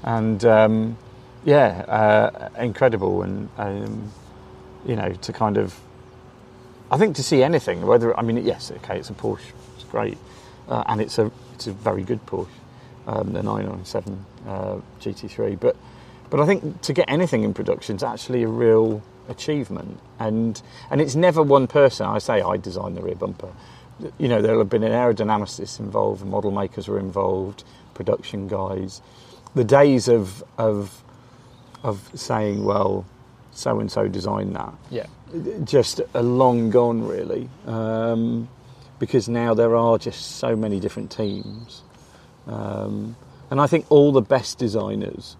and 0.04 0.44
um, 0.46 0.98
yeah, 1.44 1.86
uh, 1.88 2.50
incredible, 2.60 3.22
and 3.24 3.50
um, 3.58 4.12
you 4.86 4.96
know, 4.96 5.12
to 5.14 5.34
kind 5.34 5.58
of, 5.58 5.80
I 6.92 6.98
think 6.98 7.16
to 7.18 7.24
see 7.24 7.44
anything, 7.44 7.86
whether 7.86 8.18
I 8.18 8.22
mean, 8.22 8.44
yes, 8.46 8.72
okay, 8.72 9.00
it's 9.00 9.10
a 9.10 9.14
Porsche, 9.14 9.52
it's 9.76 9.86
great, 9.86 10.18
uh, 10.70 10.84
and 10.88 11.02
it's 11.02 11.18
a 11.18 11.32
it's 11.54 11.68
a 11.68 11.72
very 11.74 12.04
good 12.04 12.26
Porsche, 12.26 12.48
um, 13.08 13.34
the 13.34 13.44
997 13.44 14.26
uh, 14.48 14.78
GT3, 15.02 15.60
but 15.60 15.76
but 16.30 16.40
I 16.40 16.46
think 16.46 16.82
to 16.82 16.94
get 16.94 17.06
anything 17.10 17.44
in 17.44 17.54
production 17.54 17.96
is 17.96 18.04
actually 18.04 18.44
a 18.44 18.48
real 18.48 19.02
achievement, 19.30 20.00
and 20.20 20.62
and 20.90 21.02
it's 21.02 21.16
never 21.16 21.42
one 21.44 21.68
person. 21.68 22.06
I 22.08 22.20
say 22.20 22.42
I 22.42 22.58
designed 22.58 22.98
the 22.98 23.02
rear 23.02 23.16
bumper. 23.16 23.52
You 24.18 24.28
know, 24.28 24.42
there'll 24.42 24.60
have 24.60 24.70
been 24.70 24.84
an 24.84 24.92
aerodynamicist 24.92 25.80
involved, 25.80 26.26
model 26.26 26.52
makers 26.52 26.88
were 26.88 27.00
involved, 27.00 27.64
production 27.94 28.48
guys. 28.48 29.02
The 29.56 29.64
days 29.64 30.08
of 30.08 30.44
of 30.58 31.04
of 31.84 32.10
saying, 32.16 32.64
well, 32.64 33.06
so 33.56 33.80
and 33.80 33.92
so 33.92 34.08
designed 34.08 34.56
that, 34.56 34.74
Yeah. 34.92 35.06
just 35.64 36.02
a 36.14 36.22
long 36.22 36.70
gone, 36.70 37.08
really, 37.08 37.50
um, 37.66 38.48
because 39.00 39.28
now 39.28 39.54
there 39.56 39.76
are 39.76 39.98
just 39.98 40.38
so 40.38 40.56
many 40.56 40.80
different 40.80 41.10
teams, 41.10 41.82
um, 42.48 43.16
and 43.50 43.60
I 43.62 43.68
think 43.68 43.86
all 43.90 44.12
the 44.12 44.22
best 44.22 44.58
designers 44.58 45.38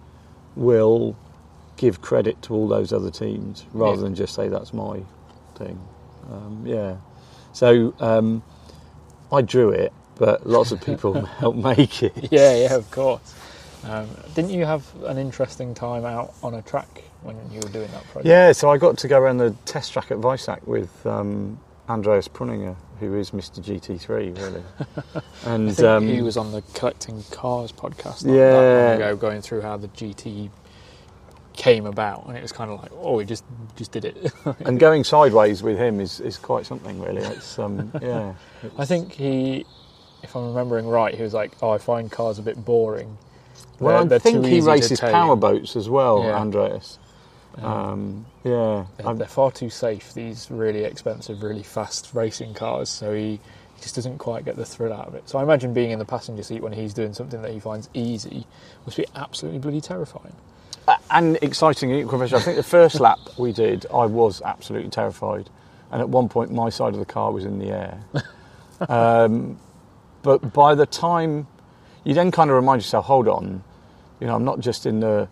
will 0.56 1.14
give 1.76 2.00
credit 2.00 2.40
to 2.42 2.54
all 2.54 2.66
those 2.66 2.92
other 2.92 3.10
teams 3.10 3.64
rather 3.74 3.96
Yeah. 3.98 4.02
than 4.04 4.14
just 4.14 4.34
say 4.34 4.48
that's 4.48 4.72
my 4.72 5.00
thing. 5.56 5.78
Um, 6.32 6.62
yeah, 6.66 6.96
so 7.52 7.92
um, 8.00 8.42
I 9.30 9.42
drew 9.42 9.70
it, 9.70 9.92
but 10.16 10.46
lots 10.46 10.72
of 10.72 10.80
people 10.80 11.12
helped 11.40 11.58
make 11.58 12.02
it. 12.02 12.28
Yeah, 12.32 12.56
yeah, 12.56 12.74
of 12.74 12.90
course. 12.90 13.34
Um, 13.84 14.08
didn't 14.34 14.50
you 14.50 14.64
have 14.64 14.84
an 15.04 15.18
interesting 15.18 15.74
time 15.74 16.04
out 16.04 16.34
on 16.42 16.54
a 16.54 16.62
track 16.62 17.02
when 17.22 17.36
you 17.50 17.60
were 17.60 17.68
doing 17.68 17.90
that 17.92 18.04
project? 18.04 18.26
Yeah, 18.26 18.52
so 18.52 18.70
I 18.70 18.78
got 18.78 18.98
to 18.98 19.08
go 19.08 19.18
around 19.18 19.38
the 19.38 19.50
test 19.64 19.92
track 19.92 20.10
at 20.10 20.18
Weissach 20.18 20.66
with 20.66 21.06
um, 21.06 21.60
Andreas 21.88 22.26
Preuninger, 22.28 22.74
who 23.00 23.16
is 23.16 23.30
Mr. 23.30 23.62
GT3, 23.62 24.36
really. 24.36 24.62
And 25.44 25.68
I 25.70 25.72
think 25.72 25.86
um, 25.88 26.06
he 26.08 26.22
was 26.22 26.36
on 26.36 26.50
the 26.52 26.62
Collecting 26.74 27.22
Cars 27.30 27.70
podcast 27.70 28.24
not 28.24 28.34
Yeah. 28.34 28.50
that 28.50 28.88
long 28.88 28.96
ago, 28.96 29.16
going 29.16 29.40
through 29.42 29.60
how 29.62 29.76
the 29.76 29.88
GT 29.88 30.50
came 31.52 31.86
about, 31.86 32.26
and 32.26 32.36
it 32.36 32.42
was 32.42 32.52
kind 32.52 32.70
of 32.70 32.82
like, 32.82 32.90
oh, 33.00 33.16
we 33.16 33.24
just 33.24 33.44
just 33.76 33.92
did 33.92 34.04
it. 34.04 34.32
and 34.60 34.78
going 34.80 35.04
sideways 35.04 35.62
with 35.62 35.78
him 35.78 36.00
is, 36.00 36.20
is 36.20 36.36
quite 36.38 36.66
something, 36.66 37.00
really. 37.00 37.22
It's 37.22 37.58
um, 37.58 37.92
yeah. 38.02 38.34
I 38.78 38.84
think 38.84 39.12
he, 39.12 39.64
if 40.22 40.34
I'm 40.34 40.48
remembering 40.48 40.86
right, 40.86 41.14
he 41.14 41.22
was 41.22 41.32
like, 41.34 41.52
oh, 41.62 41.70
I 41.70 41.78
find 41.78 42.10
cars 42.10 42.38
a 42.38 42.42
bit 42.42 42.62
boring. 42.64 43.16
Well, 43.78 43.92
They're- 43.98 44.04
I 44.04 44.04
they're 44.08 44.18
think 44.18 44.46
he 44.46 44.60
races 44.60 45.00
tame. 45.00 45.12
power 45.12 45.36
boats 45.36 45.76
as 45.76 45.88
well, 45.90 46.22
Yeah. 46.22 46.38
Andreas. 46.38 46.98
Um, 47.62 48.26
yeah, 48.44 48.84
They're, 48.98 49.14
they're 49.14 49.26
far 49.26 49.50
too 49.50 49.70
safe. 49.70 50.12
These 50.12 50.50
really 50.50 50.84
expensive, 50.84 51.42
really 51.42 51.62
fast 51.62 52.10
racing 52.14 52.52
cars. 52.54 52.90
So 52.90 53.14
he, 53.14 53.30
he 53.76 53.80
just 53.82 53.94
doesn't 53.94 54.18
quite 54.18 54.44
get 54.44 54.56
the 54.56 54.64
thrill 54.66 54.92
out 54.92 55.08
of 55.08 55.14
it. 55.14 55.26
So 55.28 55.38
I 55.38 55.42
imagine 55.42 55.72
being 55.72 55.90
in 55.90 55.98
the 55.98 56.04
passenger 56.04 56.42
seat 56.42 56.62
when 56.62 56.72
he's 56.72 56.92
doing 56.92 57.14
something 57.14 57.40
that 57.42 57.50
he 57.52 57.58
finds 57.60 57.88
easy 57.94 58.46
must 58.84 58.98
be 58.98 59.06
absolutely 59.14 59.58
bloody 59.58 59.80
terrifying. 59.80 60.34
A- 60.86 60.98
and 61.10 61.38
exciting 61.40 61.90
and 61.92 62.00
equal 62.00 62.18
measure. 62.18 62.36
I 62.36 62.40
think 62.40 62.56
the 62.58 62.62
first 62.62 63.00
lap 63.00 63.18
we 63.38 63.52
did, 63.52 63.86
I 63.92 64.04
was 64.04 64.42
absolutely 64.42 64.90
terrified, 64.90 65.48
and 65.90 66.02
at 66.02 66.08
one 66.10 66.28
point 66.28 66.52
my 66.52 66.68
side 66.68 66.92
of 66.92 66.98
the 67.00 67.06
car 67.06 67.32
was 67.32 67.44
in 67.46 67.58
the 67.58 67.70
air. 67.70 68.00
um, 68.88 69.58
but 70.22 70.52
by 70.52 70.74
the 70.74 70.86
time 70.86 71.46
you 72.06 72.14
then 72.14 72.30
kind 72.30 72.48
of 72.50 72.56
remind 72.56 72.80
yourself, 72.82 73.04
hold 73.06 73.26
on, 73.28 73.62
you 74.20 74.26
know, 74.28 74.34
I'm 74.36 74.44
not 74.44 74.60
just 74.60 74.86
in 74.86 75.00
the 75.00 75.28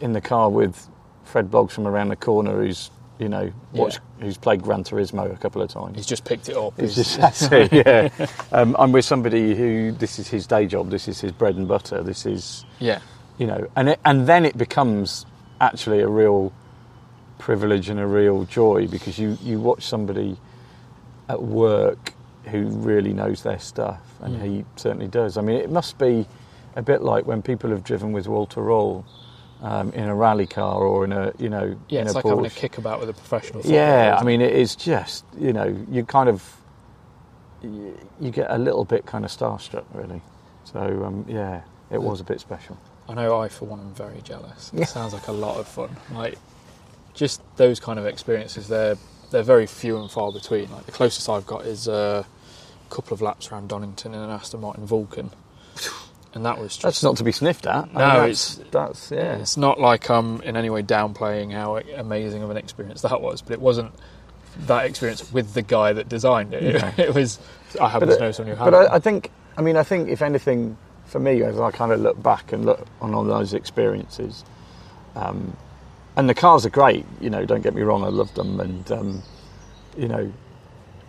in 0.00 0.12
the 0.12 0.20
car 0.20 0.50
with 0.50 0.88
Fred 1.24 1.50
Bloggs 1.50 1.70
from 1.70 1.86
around 1.86 2.08
the 2.08 2.16
corner, 2.16 2.62
who's 2.62 2.90
you 3.20 3.28
know 3.28 3.52
watched, 3.72 4.00
who's 4.18 4.36
played 4.36 4.60
Gran 4.62 4.82
Turismo 4.82 5.32
a 5.32 5.36
couple 5.36 5.62
of 5.62 5.70
times. 5.70 5.94
He's 5.96 6.06
just 6.06 6.24
picked 6.24 6.48
it 6.48 6.56
up. 6.56 6.78
He's- 6.78 6.96
just 6.96 7.18
that's 7.18 7.42
it, 7.52 7.72
yeah. 7.72 8.08
Um, 8.52 8.74
I'm 8.78 8.90
with 8.90 9.04
somebody 9.04 9.54
who 9.54 9.92
this 9.92 10.18
is 10.18 10.26
his 10.28 10.46
day 10.48 10.66
job. 10.66 10.90
This 10.90 11.06
is 11.06 11.20
his 11.20 11.30
bread 11.30 11.54
and 11.54 11.68
butter. 11.68 12.02
This 12.02 12.26
is 12.26 12.64
yeah, 12.80 12.98
you 13.38 13.46
know, 13.46 13.68
and 13.76 13.90
it, 13.90 14.00
and 14.04 14.26
then 14.26 14.44
it 14.44 14.58
becomes 14.58 15.24
actually 15.60 16.00
a 16.00 16.08
real 16.08 16.52
privilege 17.38 17.88
and 17.88 18.00
a 18.00 18.06
real 18.06 18.44
joy 18.44 18.88
because 18.88 19.18
you 19.20 19.38
you 19.40 19.60
watch 19.60 19.84
somebody 19.84 20.36
at 21.28 21.40
work 21.40 22.13
who 22.50 22.66
really 22.68 23.12
knows 23.12 23.42
their 23.42 23.58
stuff, 23.58 24.00
and 24.20 24.36
Mm. 24.36 24.42
he 24.42 24.64
certainly 24.76 25.08
does. 25.08 25.36
I 25.36 25.40
mean, 25.42 25.56
it 25.56 25.70
must 25.70 25.98
be 25.98 26.26
a 26.76 26.82
bit 26.82 27.02
like 27.02 27.26
when 27.26 27.42
people 27.42 27.70
have 27.70 27.84
driven 27.84 28.12
with 28.12 28.26
Walter 28.28 28.60
Röhrl 28.60 29.04
um, 29.62 29.90
in 29.92 30.04
a 30.08 30.14
rally 30.14 30.46
car 30.46 30.82
or 30.82 31.04
in 31.04 31.12
a 31.12 31.32
you 31.38 31.48
know 31.48 31.76
yeah. 31.88 32.02
It's 32.02 32.14
like 32.14 32.24
having 32.24 32.44
a 32.44 32.48
Porsche. 32.48 32.56
kickabout 32.56 33.00
with 33.00 33.08
a 33.08 33.14
professional. 33.14 33.62
Yeah, 33.64 34.10
footballer, 34.10 34.20
I 34.20 34.24
mean, 34.24 34.40
it 34.40 34.52
is 34.52 34.76
just 34.76 35.24
you 35.38 35.52
know 35.52 35.86
you 35.90 36.04
kind 36.04 36.28
of 36.28 36.42
you, 37.62 37.98
you 38.20 38.30
get 38.30 38.50
a 38.50 38.58
little 38.58 38.84
bit 38.84 39.06
kind 39.06 39.24
of 39.24 39.30
starstruck, 39.30 39.84
really. 39.94 40.20
So 40.64 41.04
um, 41.04 41.24
yeah, 41.28 41.62
it 41.90 42.00
was 42.02 42.20
a 42.20 42.24
bit 42.24 42.40
special. 42.40 42.76
I 43.08 43.14
know 43.14 43.38
I, 43.38 43.48
for 43.48 43.66
one, 43.66 43.80
am 43.80 43.94
very 43.94 44.20
jealous. 44.22 44.70
It 44.74 44.88
sounds 44.88 45.12
like 45.12 45.28
a 45.28 45.32
lot 45.32 45.58
of 45.58 45.68
fun. 45.68 45.94
Like, 46.12 46.38
just 47.12 47.42
those 47.56 47.78
kind 47.78 47.98
of 47.98 48.06
experiences, 48.06 48.66
they're, 48.66 48.96
they're 49.30 49.42
very 49.42 49.66
few 49.66 49.98
and 49.98 50.10
far 50.10 50.32
between. 50.32 50.70
Like, 50.72 50.86
the 50.86 50.92
closest 50.92 51.28
I've 51.28 51.46
got 51.46 51.66
is 51.66 51.86
uh, 51.86 52.24
couple 52.94 53.14
of 53.14 53.20
laps 53.22 53.50
around 53.50 53.68
Donington 53.68 54.14
in 54.14 54.20
an 54.20 54.30
Aston 54.30 54.60
Martin 54.60 54.86
Vulcan. 54.86 55.30
And 56.32 56.44
that 56.46 56.58
was 56.58 56.72
just. 56.72 56.82
That's 56.82 57.02
not 57.02 57.16
to 57.18 57.24
be 57.24 57.32
sniffed 57.32 57.66
at. 57.66 57.88
I 57.94 57.98
No, 57.98 58.20
mean, 58.20 58.28
that's, 58.28 58.56
that's 58.70 59.10
yeah. 59.10 59.36
It's 59.36 59.56
not 59.56 59.78
like 59.80 60.08
I'm 60.10 60.40
in 60.42 60.56
any 60.56 60.70
way 60.70 60.82
downplaying 60.82 61.52
how 61.52 61.76
amazing 61.76 62.42
of 62.42 62.50
an 62.50 62.56
experience 62.56 63.02
that 63.02 63.20
was, 63.20 63.40
but 63.42 63.52
it 63.52 63.60
wasn't 63.60 63.92
that 64.66 64.84
experience 64.86 65.32
with 65.32 65.54
the 65.54 65.62
guy 65.62 65.92
that 65.92 66.08
designed 66.08 66.54
it. 66.54 66.62
Yeah. 66.62 66.92
It 66.98 67.14
was. 67.14 67.38
I 67.80 67.88
happen 67.88 68.08
But, 68.08 68.16
to 68.16 68.20
know 68.20 68.32
someone 68.32 68.56
who 68.56 68.64
had 68.64 68.70
But. 68.70 68.90
I, 68.90 68.96
I 68.96 68.98
think, 68.98 69.30
I 69.56 69.62
mean, 69.62 69.76
I 69.76 69.82
think 69.84 70.08
if 70.08 70.22
anything, 70.22 70.76
for 71.06 71.20
me, 71.20 71.42
as 71.42 71.58
I 71.58 71.70
kind 71.70 71.92
of 71.92 72.00
look 72.00 72.20
back 72.22 72.52
and 72.52 72.64
look 72.64 72.84
on 73.00 73.14
all 73.14 73.24
those 73.24 73.52
experiences, 73.54 74.44
um, 75.16 75.56
and 76.16 76.28
the 76.28 76.34
cars 76.34 76.64
are 76.66 76.70
great. 76.70 77.04
You 77.20 77.30
know, 77.30 77.44
don't 77.44 77.62
get 77.62 77.74
me 77.74 77.82
wrong, 77.82 78.04
I 78.04 78.08
love 78.08 78.34
them, 78.34 78.60
and 78.60 78.90
um, 78.92 79.22
you 79.96 80.08
know, 80.08 80.32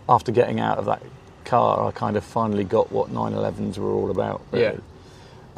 after 0.08 0.32
getting 0.32 0.60
out 0.60 0.78
of 0.78 0.86
that 0.86 1.02
car, 1.46 1.88
I 1.88 1.92
kind 1.92 2.18
of 2.18 2.24
finally 2.24 2.64
got 2.64 2.92
what 2.92 3.10
911s 3.12 3.78
were 3.78 3.92
all 3.92 4.12
about. 4.12 4.42
Really. 4.52 4.64
Yeah. 4.66 4.80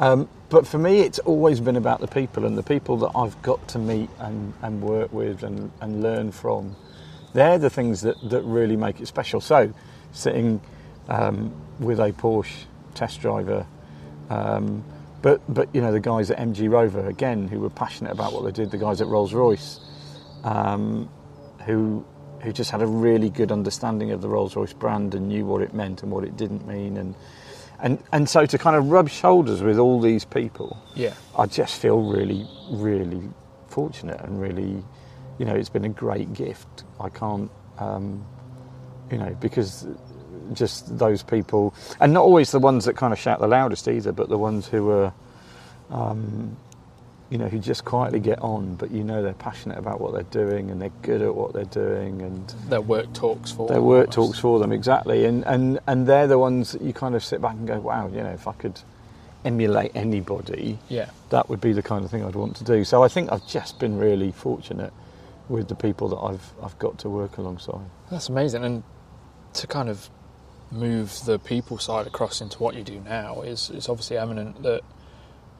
Um, 0.00 0.28
but 0.48 0.66
for 0.66 0.78
me, 0.78 1.00
it's 1.00 1.18
always 1.20 1.60
been 1.60 1.76
about 1.76 2.00
the 2.00 2.06
people 2.06 2.44
and 2.44 2.56
the 2.56 2.62
people 2.62 2.96
that 2.98 3.10
I've 3.14 3.40
got 3.42 3.66
to 3.68 3.78
meet 3.78 4.08
and, 4.18 4.54
and 4.62 4.80
work 4.80 5.12
with 5.12 5.42
and, 5.42 5.70
and 5.80 6.02
learn 6.02 6.32
from. 6.32 6.76
They're 7.34 7.58
the 7.58 7.70
things 7.70 8.02
that, 8.02 8.16
that 8.30 8.42
really 8.42 8.76
make 8.76 9.00
it 9.00 9.06
special. 9.06 9.40
So, 9.40 9.72
sitting 10.12 10.60
um, 11.08 11.52
with 11.78 12.00
a 12.00 12.12
Porsche 12.12 12.64
test 12.94 13.20
driver, 13.20 13.66
um, 14.30 14.84
but 15.20 15.40
but 15.52 15.74
you 15.74 15.80
know 15.80 15.92
the 15.92 16.00
guys 16.00 16.30
at 16.30 16.38
MG 16.38 16.70
Rover 16.70 17.06
again 17.06 17.48
who 17.48 17.60
were 17.60 17.70
passionate 17.70 18.12
about 18.12 18.32
what 18.32 18.44
they 18.44 18.52
did. 18.52 18.70
The 18.70 18.78
guys 18.78 19.00
at 19.00 19.08
Rolls 19.08 19.34
Royce, 19.34 19.80
um, 20.44 21.08
who 21.66 22.04
who 22.40 22.52
just 22.52 22.70
had 22.70 22.82
a 22.82 22.86
really 22.86 23.30
good 23.30 23.50
understanding 23.52 24.10
of 24.12 24.20
the 24.20 24.28
Rolls 24.28 24.54
Royce 24.56 24.72
brand 24.72 25.14
and 25.14 25.28
knew 25.28 25.44
what 25.44 25.62
it 25.62 25.74
meant 25.74 26.02
and 26.02 26.12
what 26.12 26.24
it 26.24 26.36
didn't 26.36 26.66
mean, 26.66 26.96
and 26.96 27.14
and 27.80 28.02
and 28.12 28.28
so 28.28 28.46
to 28.46 28.58
kind 28.58 28.76
of 28.76 28.90
rub 28.90 29.08
shoulders 29.08 29.62
with 29.62 29.78
all 29.78 30.00
these 30.00 30.24
people, 30.24 30.76
Yeah. 30.94 31.14
I 31.36 31.46
just 31.46 31.80
feel 31.80 32.02
really, 32.02 32.46
really 32.70 33.22
fortunate 33.68 34.20
and 34.20 34.40
really, 34.40 34.82
you 35.38 35.44
know, 35.44 35.54
it's 35.54 35.68
been 35.68 35.84
a 35.84 35.88
great 35.88 36.32
gift. 36.32 36.84
I 37.00 37.08
can't, 37.08 37.50
um, 37.78 38.24
you 39.12 39.18
know, 39.18 39.36
because 39.40 39.86
just 40.52 40.98
those 40.98 41.22
people, 41.22 41.74
and 42.00 42.12
not 42.12 42.22
always 42.22 42.50
the 42.50 42.58
ones 42.58 42.84
that 42.86 42.96
kind 42.96 43.12
of 43.12 43.18
shout 43.18 43.38
the 43.38 43.46
loudest 43.46 43.86
either, 43.86 44.12
but 44.12 44.28
the 44.28 44.38
ones 44.38 44.66
who 44.66 44.90
are, 44.90 45.12
um, 45.90 46.56
you 47.30 47.36
know, 47.38 47.46
who 47.48 47.58
just 47.58 47.84
quietly 47.84 48.20
get 48.20 48.40
on, 48.40 48.74
but 48.76 48.90
you 48.90 49.04
know 49.04 49.22
they're 49.22 49.34
passionate 49.34 49.76
about 49.78 50.00
what 50.00 50.14
they're 50.14 50.22
doing 50.44 50.70
and 50.70 50.80
they're 50.80 50.92
good 51.02 51.20
at 51.20 51.34
what 51.34 51.52
they're 51.52 51.64
doing 51.66 52.22
and 52.22 52.48
Their 52.70 52.80
work 52.80 53.12
talks 53.12 53.52
for 53.52 53.68
their 53.68 53.76
them 53.76 53.84
work 53.84 54.00
almost. 54.08 54.14
talks 54.14 54.38
for 54.38 54.58
them 54.58 54.72
exactly, 54.72 55.24
and 55.26 55.44
and 55.46 55.78
and 55.86 56.06
they're 56.06 56.26
the 56.26 56.38
ones 56.38 56.72
that 56.72 56.80
you 56.82 56.92
kind 56.94 57.14
of 57.14 57.22
sit 57.22 57.42
back 57.42 57.52
and 57.52 57.66
go, 57.66 57.78
wow, 57.80 58.08
you 58.08 58.22
know, 58.22 58.30
if 58.30 58.46
I 58.48 58.52
could 58.52 58.80
emulate 59.44 59.92
anybody, 59.94 60.78
Yeah. 60.88 61.10
that 61.30 61.48
would 61.48 61.60
be 61.60 61.72
the 61.72 61.82
kind 61.82 62.04
of 62.04 62.10
thing 62.10 62.24
I'd 62.24 62.34
want 62.34 62.56
to 62.56 62.64
do. 62.64 62.82
So 62.84 63.02
I 63.04 63.08
think 63.08 63.30
I've 63.30 63.46
just 63.46 63.78
been 63.78 63.98
really 63.98 64.32
fortunate 64.32 64.92
with 65.48 65.68
the 65.68 65.74
people 65.74 66.08
that 66.08 66.16
I've 66.18 66.52
I've 66.62 66.78
got 66.78 66.98
to 67.00 67.10
work 67.10 67.38
alongside. 67.38 67.80
That's 68.10 68.28
amazing. 68.28 68.64
And 68.64 68.82
to 69.54 69.66
kind 69.66 69.88
of 69.88 70.10
move 70.70 71.24
the 71.24 71.38
people 71.38 71.78
side 71.78 72.06
across 72.06 72.40
into 72.40 72.62
what 72.62 72.74
you 72.74 72.82
do 72.84 73.00
now 73.00 73.40
is 73.42 73.70
it's 73.72 73.88
obviously 73.88 74.18
eminent 74.18 74.62
that 74.62 74.82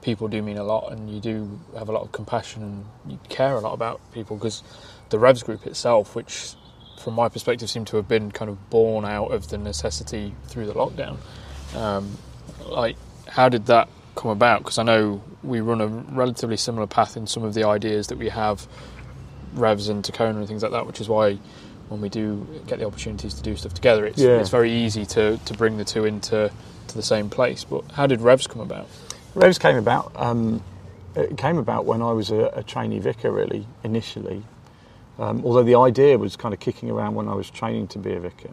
people 0.02 0.28
do 0.28 0.40
mean 0.42 0.56
a 0.58 0.64
lot 0.64 0.92
and 0.92 1.10
you 1.12 1.20
do 1.20 1.58
have 1.76 1.88
a 1.88 1.92
lot 1.92 2.02
of 2.02 2.12
compassion 2.12 2.62
and 2.62 2.84
you 3.12 3.18
care 3.28 3.54
a 3.54 3.60
lot 3.60 3.72
about 3.72 4.00
people 4.12 4.36
because 4.36 4.62
the 5.10 5.18
Revs 5.18 5.42
group 5.42 5.66
itself, 5.66 6.14
which 6.14 6.54
from 7.02 7.14
my 7.14 7.28
perspective 7.28 7.68
seemed 7.70 7.86
to 7.88 7.96
have 7.96 8.08
been 8.08 8.30
kind 8.30 8.50
of 8.50 8.70
born 8.70 9.04
out 9.04 9.32
of 9.32 9.48
the 9.48 9.58
necessity 9.58 10.34
through 10.46 10.66
the 10.66 10.74
lockdown. 10.74 11.16
Um, 11.74 12.16
like, 12.66 12.96
how 13.28 13.48
did 13.48 13.66
that 13.66 13.88
come 14.14 14.30
about? 14.30 14.60
Because 14.60 14.78
I 14.78 14.82
know 14.82 15.22
we 15.42 15.60
run 15.60 15.80
a 15.80 15.86
relatively 15.86 16.56
similar 16.56 16.86
path 16.86 17.16
in 17.16 17.26
some 17.26 17.44
of 17.44 17.54
the 17.54 17.64
ideas 17.66 18.08
that 18.08 18.18
we 18.18 18.28
have, 18.28 18.66
Revs 19.54 19.88
and 19.88 20.04
Takona 20.04 20.36
and 20.36 20.46
things 20.48 20.62
like 20.62 20.72
that, 20.72 20.86
which 20.86 21.00
is 21.00 21.08
why 21.08 21.38
when 21.88 22.00
we 22.00 22.08
do 22.08 22.46
get 22.66 22.78
the 22.78 22.84
opportunities 22.86 23.34
to 23.34 23.42
do 23.42 23.56
stuff 23.56 23.72
together, 23.74 24.04
it's, 24.06 24.18
Yeah. 24.18 24.38
it's 24.40 24.50
very 24.50 24.70
easy 24.72 25.06
to, 25.06 25.38
to 25.38 25.54
bring 25.54 25.78
the 25.78 25.84
two 25.84 26.04
into 26.04 26.50
to 26.88 26.94
the 26.94 27.02
same 27.02 27.30
place. 27.30 27.64
But 27.64 27.90
how 27.92 28.06
did 28.06 28.20
Revs 28.20 28.46
come 28.46 28.60
about? 28.60 28.88
Revs 29.34 29.58
came 29.58 29.76
about. 29.76 30.12
Um, 30.16 30.62
it 31.14 31.36
came 31.36 31.58
about 31.58 31.84
when 31.84 32.02
I 32.02 32.12
was 32.12 32.30
a, 32.30 32.50
a 32.54 32.62
trainee 32.62 32.98
vicar, 32.98 33.30
really 33.30 33.66
initially. 33.82 34.42
Um, 35.18 35.44
although 35.44 35.64
the 35.64 35.74
idea 35.74 36.16
was 36.16 36.36
kind 36.36 36.54
of 36.54 36.60
kicking 36.60 36.90
around 36.90 37.14
when 37.14 37.28
I 37.28 37.34
was 37.34 37.50
training 37.50 37.88
to 37.88 37.98
be 37.98 38.12
a 38.12 38.20
vicar, 38.20 38.52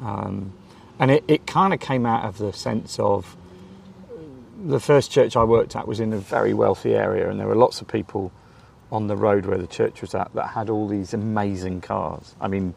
um, 0.00 0.52
and 0.98 1.10
it, 1.10 1.24
it 1.26 1.46
kind 1.46 1.74
of 1.74 1.80
came 1.80 2.06
out 2.06 2.24
of 2.24 2.38
the 2.38 2.52
sense 2.52 2.98
of 3.00 3.36
the 4.64 4.78
first 4.78 5.10
church 5.10 5.36
I 5.36 5.42
worked 5.42 5.74
at 5.74 5.88
was 5.88 5.98
in 5.98 6.12
a 6.12 6.18
very 6.18 6.54
wealthy 6.54 6.94
area, 6.94 7.28
and 7.28 7.40
there 7.40 7.48
were 7.48 7.56
lots 7.56 7.80
of 7.80 7.88
people 7.88 8.30
on 8.92 9.08
the 9.08 9.16
road 9.16 9.46
where 9.46 9.58
the 9.58 9.66
church 9.66 10.00
was 10.02 10.14
at 10.14 10.32
that 10.34 10.48
had 10.48 10.70
all 10.70 10.86
these 10.86 11.14
amazing 11.14 11.80
cars. 11.80 12.36
I 12.40 12.46
mean, 12.46 12.74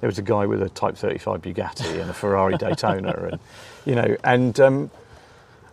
there 0.00 0.08
was 0.08 0.18
a 0.18 0.22
guy 0.22 0.44
with 0.46 0.60
a 0.60 0.68
Type 0.68 0.96
35 0.96 1.40
Bugatti 1.40 2.00
and 2.00 2.10
a 2.10 2.12
Ferrari 2.12 2.58
Daytona, 2.58 3.12
and 3.30 3.40
you 3.86 3.94
know, 3.94 4.16
and 4.24 4.58
um, 4.60 4.90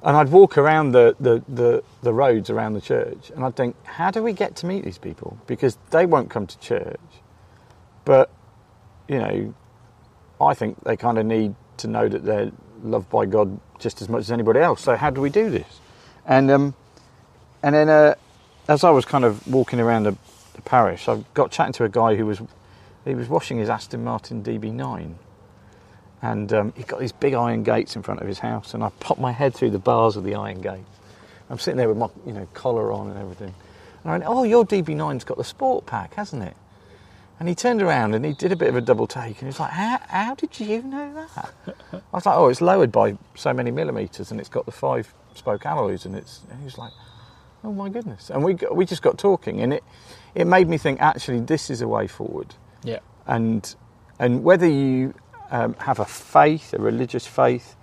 and 0.04 0.16
I'd 0.16 0.30
walk 0.30 0.58
around 0.58 0.92
the, 0.92 1.16
the, 1.20 1.44
the, 1.48 1.84
the 2.02 2.14
roads 2.14 2.50
around 2.50 2.74
the 2.74 2.82
church, 2.82 3.32
and 3.36 3.44
I'd 3.44 3.56
think, 3.56 3.76
how 3.86 4.12
do 4.12 4.24
we 4.24 4.34
get 4.34 4.56
to 4.58 4.66
meet 4.66 4.84
these 4.84 4.98
people? 4.98 5.38
Because 5.48 5.78
they 5.92 6.06
won't 6.06 6.30
come 6.30 6.48
to 6.48 6.60
church, 6.60 7.00
but 8.06 8.32
you 9.08 9.18
know, 9.18 9.54
I 10.40 10.54
think 10.54 10.84
they 10.84 10.96
kind 10.96 11.18
of 11.18 11.26
need 11.26 11.56
to 11.78 11.88
know 11.88 12.08
that 12.08 12.24
they're 12.24 12.52
loved 12.84 13.10
by 13.10 13.26
God 13.26 13.60
just 13.80 14.02
as 14.02 14.10
much 14.10 14.22
as 14.22 14.32
anybody 14.32 14.60
else. 14.60 14.82
So 14.82 14.96
how 14.96 15.10
do 15.10 15.22
we 15.22 15.30
do 15.30 15.50
this? 15.50 15.80
And 16.26 16.50
um, 16.52 16.76
and 17.64 17.76
then 17.76 17.90
uh, 17.90 18.16
as 18.68 18.84
I 18.84 18.92
was 18.92 19.06
kind 19.06 19.26
of 19.26 19.46
walking 19.48 19.80
around 19.80 20.04
the, 20.04 20.16
the 20.54 20.62
parish, 20.62 21.08
I 21.08 21.24
got 21.34 21.52
chatting 21.52 21.74
to 21.74 21.84
a 21.84 21.90
guy 21.90 22.16
who 22.16 22.26
was 22.26 22.42
he 23.06 23.16
was 23.16 23.28
washing 23.28 23.58
his 23.58 23.70
Aston 23.70 24.04
Martin 24.04 24.44
DB9, 24.44 25.16
and 26.22 26.52
um, 26.54 26.74
he 26.76 26.84
got 26.84 27.00
these 27.00 27.12
big 27.12 27.34
iron 27.34 27.64
gates 27.64 27.96
in 27.96 28.04
front 28.04 28.22
of 28.22 28.28
his 28.28 28.40
house, 28.40 28.74
and 28.74 28.84
I 28.84 28.90
popped 29.00 29.22
my 29.22 29.32
head 29.32 29.54
through 29.54 29.72
the 29.72 29.80
bars 29.80 30.16
of 30.16 30.24
the 30.24 30.36
iron 30.36 30.62
gate. 30.62 30.86
I'm 31.50 31.60
sitting 31.60 31.78
there 31.78 31.88
with 31.90 31.98
my 31.98 32.10
you 32.26 32.34
know 32.34 32.48
collar 32.54 32.92
on 32.92 33.10
and 33.10 33.18
everything, 33.20 33.54
and 34.04 34.06
I 34.06 34.12
went, 34.12 34.24
"Oh, 34.28 34.44
your 34.44 34.66
DB9's 34.66 35.24
got 35.24 35.38
the 35.38 35.44
sport 35.44 35.86
pack, 35.86 36.14
hasn't 36.16 36.44
it?" 36.44 36.56
And 37.40 37.48
he 37.48 37.56
turned 37.56 37.82
around 37.82 38.16
and 38.16 38.26
he 38.26 38.34
did 38.34 38.52
a 38.52 38.56
bit 38.58 38.68
of 38.68 38.76
a 38.76 38.82
double 38.82 39.08
take, 39.08 39.38
and 39.38 39.40
he 39.40 39.46
was 39.46 39.60
like, 39.60 39.72
"How, 39.72 40.00
how 40.10 40.36
did 40.36 40.60
you 40.60 40.82
know 40.84 41.14
that?" 41.14 41.54
I 41.94 42.02
was 42.12 42.26
like, 42.26 42.36
"Oh, 42.38 42.48
it's 42.50 42.62
lowered 42.62 42.92
by 42.92 43.18
so 43.36 43.54
many 43.54 43.72
millimeters, 43.72 44.30
and 44.32 44.40
it's 44.40 44.50
got 44.50 44.66
the 44.66 44.72
five 44.74 45.14
spoke 45.36 45.66
alloys." 45.66 46.06
And 46.06 46.16
it's, 46.16 46.42
and 46.52 46.60
he 46.60 46.66
was 46.66 46.78
like, 46.78 46.92
"Oh 47.64 47.72
my 47.72 47.88
goodness!" 47.90 48.30
And 48.30 48.44
we 48.44 48.58
we 48.72 48.86
just 48.86 49.02
got 49.02 49.18
talking, 49.18 49.62
and 49.62 49.74
it 49.74 49.84
it 50.36 50.46
made 50.46 50.68
me 50.68 50.78
think. 50.78 51.00
Actually, 51.02 51.40
this 51.40 51.70
is 51.70 51.82
a 51.82 51.88
way 51.88 52.08
forward, 52.08 52.56
Yeah. 52.84 53.00
and 53.26 53.74
and 54.20 54.44
whether 54.44 54.68
you 54.68 55.14
um, 55.52 55.74
have 55.76 56.00
a 56.00 56.06
faith, 56.06 56.74
a 56.74 56.80
religious 56.80 57.28
faith, 57.28 57.76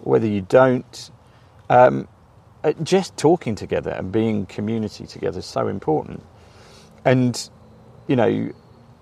whether 0.00 0.26
you 0.26 0.42
don't, 0.42 1.10
um, 1.68 2.08
uh, 2.64 2.72
just 2.82 3.16
talking 3.16 3.54
together 3.54 3.90
and 3.90 4.12
being 4.12 4.46
community 4.46 5.06
together 5.06 5.38
is 5.38 5.46
so 5.46 5.68
important. 5.68 6.22
And 7.04 7.48
you 8.06 8.16
know, 8.16 8.50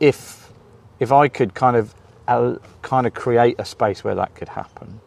if 0.01 0.53
if 1.01 1.13
I 1.13 1.29
could 1.29 1.55
kind 1.55 1.77
of 1.77 1.95
kind 2.83 3.07
of 3.07 3.15
create 3.15 3.57
a 3.59 3.65
space 3.65 4.05
where 4.05 4.15
that 4.15 4.35
could 4.35 4.51
happen, 4.51 5.01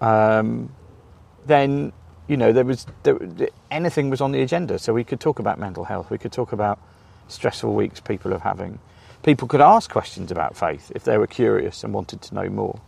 um, 0.00 0.72
then 1.46 1.92
you 2.28 2.36
know 2.36 2.52
there 2.52 2.64
was 2.64 2.86
there, 3.02 3.18
anything 3.70 4.10
was 4.10 4.20
on 4.20 4.32
the 4.32 4.42
agenda. 4.42 4.78
So 4.78 4.92
we 4.92 5.04
could 5.04 5.20
talk 5.20 5.38
about 5.38 5.58
mental 5.58 5.84
health. 5.84 6.10
We 6.10 6.18
could 6.18 6.32
talk 6.32 6.52
about 6.52 6.78
stressful 7.28 7.74
weeks 7.74 8.00
people 8.00 8.34
are 8.34 8.38
having. 8.40 8.78
People 9.22 9.48
could 9.48 9.60
ask 9.60 9.90
questions 9.90 10.30
about 10.30 10.56
faith 10.56 10.92
if 10.94 11.04
they 11.04 11.18
were 11.18 11.26
curious 11.26 11.84
and 11.84 11.92
wanted 11.92 12.22
to 12.22 12.34
know 12.34 12.48
more. 12.48 12.80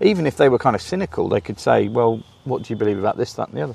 Even 0.00 0.26
if 0.26 0.36
they 0.36 0.48
were 0.48 0.58
kind 0.58 0.76
of 0.76 0.82
cynical, 0.82 1.28
they 1.28 1.40
could 1.40 1.58
say, 1.58 1.88
"Well, 1.88 2.22
what 2.44 2.62
do 2.62 2.72
you 2.72 2.78
believe 2.78 2.98
about 2.98 3.16
this, 3.16 3.32
that, 3.34 3.48
and 3.48 3.56
the 3.58 3.62
other?" 3.62 3.74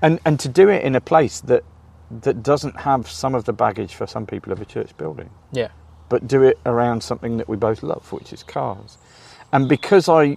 And 0.00 0.20
and 0.24 0.38
to 0.40 0.48
do 0.48 0.68
it 0.68 0.82
in 0.84 0.94
a 0.94 1.00
place 1.00 1.40
that 1.42 1.64
that 2.22 2.42
doesn't 2.42 2.76
have 2.80 3.08
some 3.08 3.34
of 3.34 3.44
the 3.44 3.52
baggage 3.52 3.94
for 3.94 4.06
some 4.06 4.26
people 4.26 4.52
of 4.52 4.60
a 4.60 4.66
church 4.66 4.94
building 4.98 5.30
Yeah. 5.50 5.68
but 6.10 6.28
do 6.28 6.42
it 6.42 6.58
around 6.66 7.02
something 7.02 7.38
that 7.38 7.48
we 7.48 7.56
both 7.56 7.82
love, 7.82 8.12
which 8.12 8.34
is 8.34 8.42
cars. 8.42 8.98
And 9.50 9.66
because 9.66 10.10
I 10.10 10.36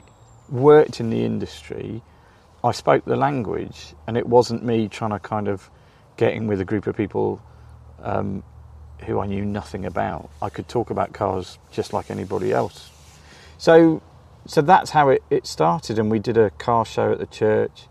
worked 0.50 1.02
in 1.02 1.10
the 1.10 1.26
industry, 1.26 2.02
I 2.64 2.72
spoke 2.72 3.04
the 3.04 3.18
language, 3.18 3.94
and 4.08 4.16
it 4.18 4.26
wasn't 4.26 4.64
me 4.64 4.88
trying 4.88 5.12
to 5.12 5.20
kind 5.20 5.50
of 5.50 5.70
get 6.16 6.34
in 6.34 6.48
with 6.48 6.62
a 6.62 6.66
group 6.66 6.88
of 6.88 6.96
people 6.96 7.42
um, 8.02 8.42
who 9.06 9.20
I 9.20 9.26
knew 9.28 9.46
nothing 9.46 9.86
about. 9.86 10.30
I 10.42 10.50
could 10.50 10.68
talk 10.68 10.90
about 10.90 11.14
cars 11.14 11.58
just 11.72 11.94
like 11.94 12.10
anybody 12.10 12.52
else. 12.52 12.90
So, 13.58 14.02
so 14.48 14.62
that's 14.62 14.92
how 14.92 15.10
it, 15.10 15.24
it 15.30 15.48
started, 15.48 16.00
and 16.00 16.10
we 16.12 16.20
did 16.20 16.38
a 16.38 16.50
car 16.52 16.86
show 16.86 17.12
at 17.12 17.20
the 17.20 17.26
church, 17.26 17.84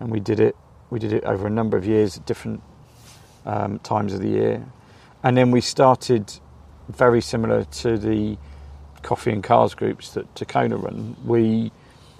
and 0.00 0.10
we 0.10 0.20
did 0.20 0.40
it. 0.40 0.56
We 0.90 0.98
did 0.98 1.12
it 1.12 1.24
over 1.24 1.46
a 1.46 1.50
number 1.50 1.76
of 1.76 1.84
years 1.86 2.16
at 2.16 2.26
different 2.26 2.62
um, 3.44 3.78
times 3.80 4.14
of 4.14 4.20
the 4.20 4.28
year, 4.28 4.64
and 5.22 5.36
then 5.36 5.50
we 5.50 5.60
started 5.60 6.32
very 6.88 7.20
similar 7.20 7.64
to 7.64 7.98
the 7.98 8.38
coffee 9.02 9.32
and 9.32 9.42
cars 9.42 9.74
groups 9.74 10.10
that 10.14 10.32
Takona 10.34 10.80
run. 10.82 11.16
We 11.24 11.72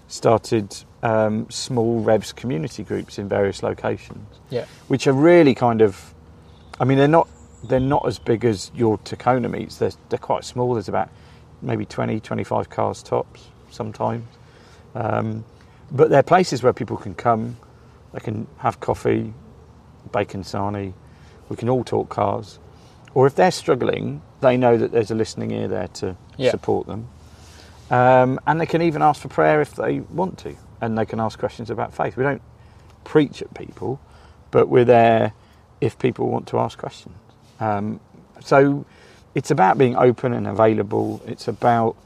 started 0.08 0.76
um, 1.02 1.48
small 1.50 2.00
Revs 2.00 2.32
community 2.32 2.82
groups 2.82 3.18
in 3.18 3.28
various 3.28 3.62
locations, 3.62 4.26
Yeah. 4.50 4.64
which 4.88 5.06
are 5.06 5.12
really 5.12 5.54
kind 5.54 5.82
of, 5.82 6.14
I 6.80 6.84
mean, 6.84 6.98
they're 6.98 7.08
not 7.08 7.28
they're 7.64 7.80
not 7.80 8.06
as 8.06 8.18
big 8.18 8.44
as 8.44 8.70
your 8.74 8.98
Takona 8.98 9.50
meets. 9.50 9.78
They're 9.78 9.92
they're 10.08 10.18
quite 10.18 10.44
small. 10.44 10.74
There's 10.74 10.88
about 10.88 11.08
maybe 11.62 11.84
20, 11.86 12.20
25 12.20 12.68
cars 12.70 13.02
tops 13.02 13.48
sometimes, 13.70 14.24
um, 14.94 15.44
but 15.90 16.10
they're 16.10 16.22
places 16.22 16.62
where 16.62 16.72
people 16.72 16.96
can 16.96 17.14
come. 17.14 17.56
They 18.12 18.20
can 18.20 18.46
have 18.58 18.80
coffee, 18.80 19.32
bacon 20.12 20.42
sarnie. 20.42 20.92
We 21.48 21.56
can 21.56 21.68
all 21.68 21.84
talk 21.84 22.08
cars. 22.08 22.58
Or 23.14 23.26
if 23.26 23.34
they're 23.34 23.50
struggling, 23.50 24.20
they 24.40 24.56
know 24.56 24.76
that 24.76 24.92
there's 24.92 25.10
a 25.10 25.14
listening 25.14 25.50
ear 25.50 25.68
there 25.68 25.88
to 25.88 26.16
Yeah. 26.36 26.50
support 26.50 26.86
them. 26.86 27.08
Um, 27.90 28.40
and 28.46 28.60
they 28.60 28.66
can 28.66 28.82
even 28.82 29.00
ask 29.00 29.20
for 29.22 29.28
prayer 29.28 29.60
if 29.60 29.74
they 29.74 30.00
want 30.00 30.38
to. 30.38 30.54
And 30.80 30.98
they 30.98 31.06
can 31.06 31.20
ask 31.20 31.38
questions 31.38 31.70
about 31.70 31.94
faith. 31.94 32.16
We 32.16 32.24
don't 32.24 32.42
preach 33.04 33.40
at 33.42 33.54
people, 33.54 34.00
but 34.50 34.68
we're 34.68 34.84
there 34.84 35.32
if 35.80 35.98
people 35.98 36.28
want 36.28 36.46
to 36.48 36.58
ask 36.58 36.78
questions. 36.78 37.16
Um, 37.60 38.00
so 38.40 38.84
it's 39.34 39.50
about 39.50 39.78
being 39.78 39.96
open 39.96 40.32
and 40.32 40.46
available. 40.46 41.22
It's 41.26 41.48
about 41.48 41.96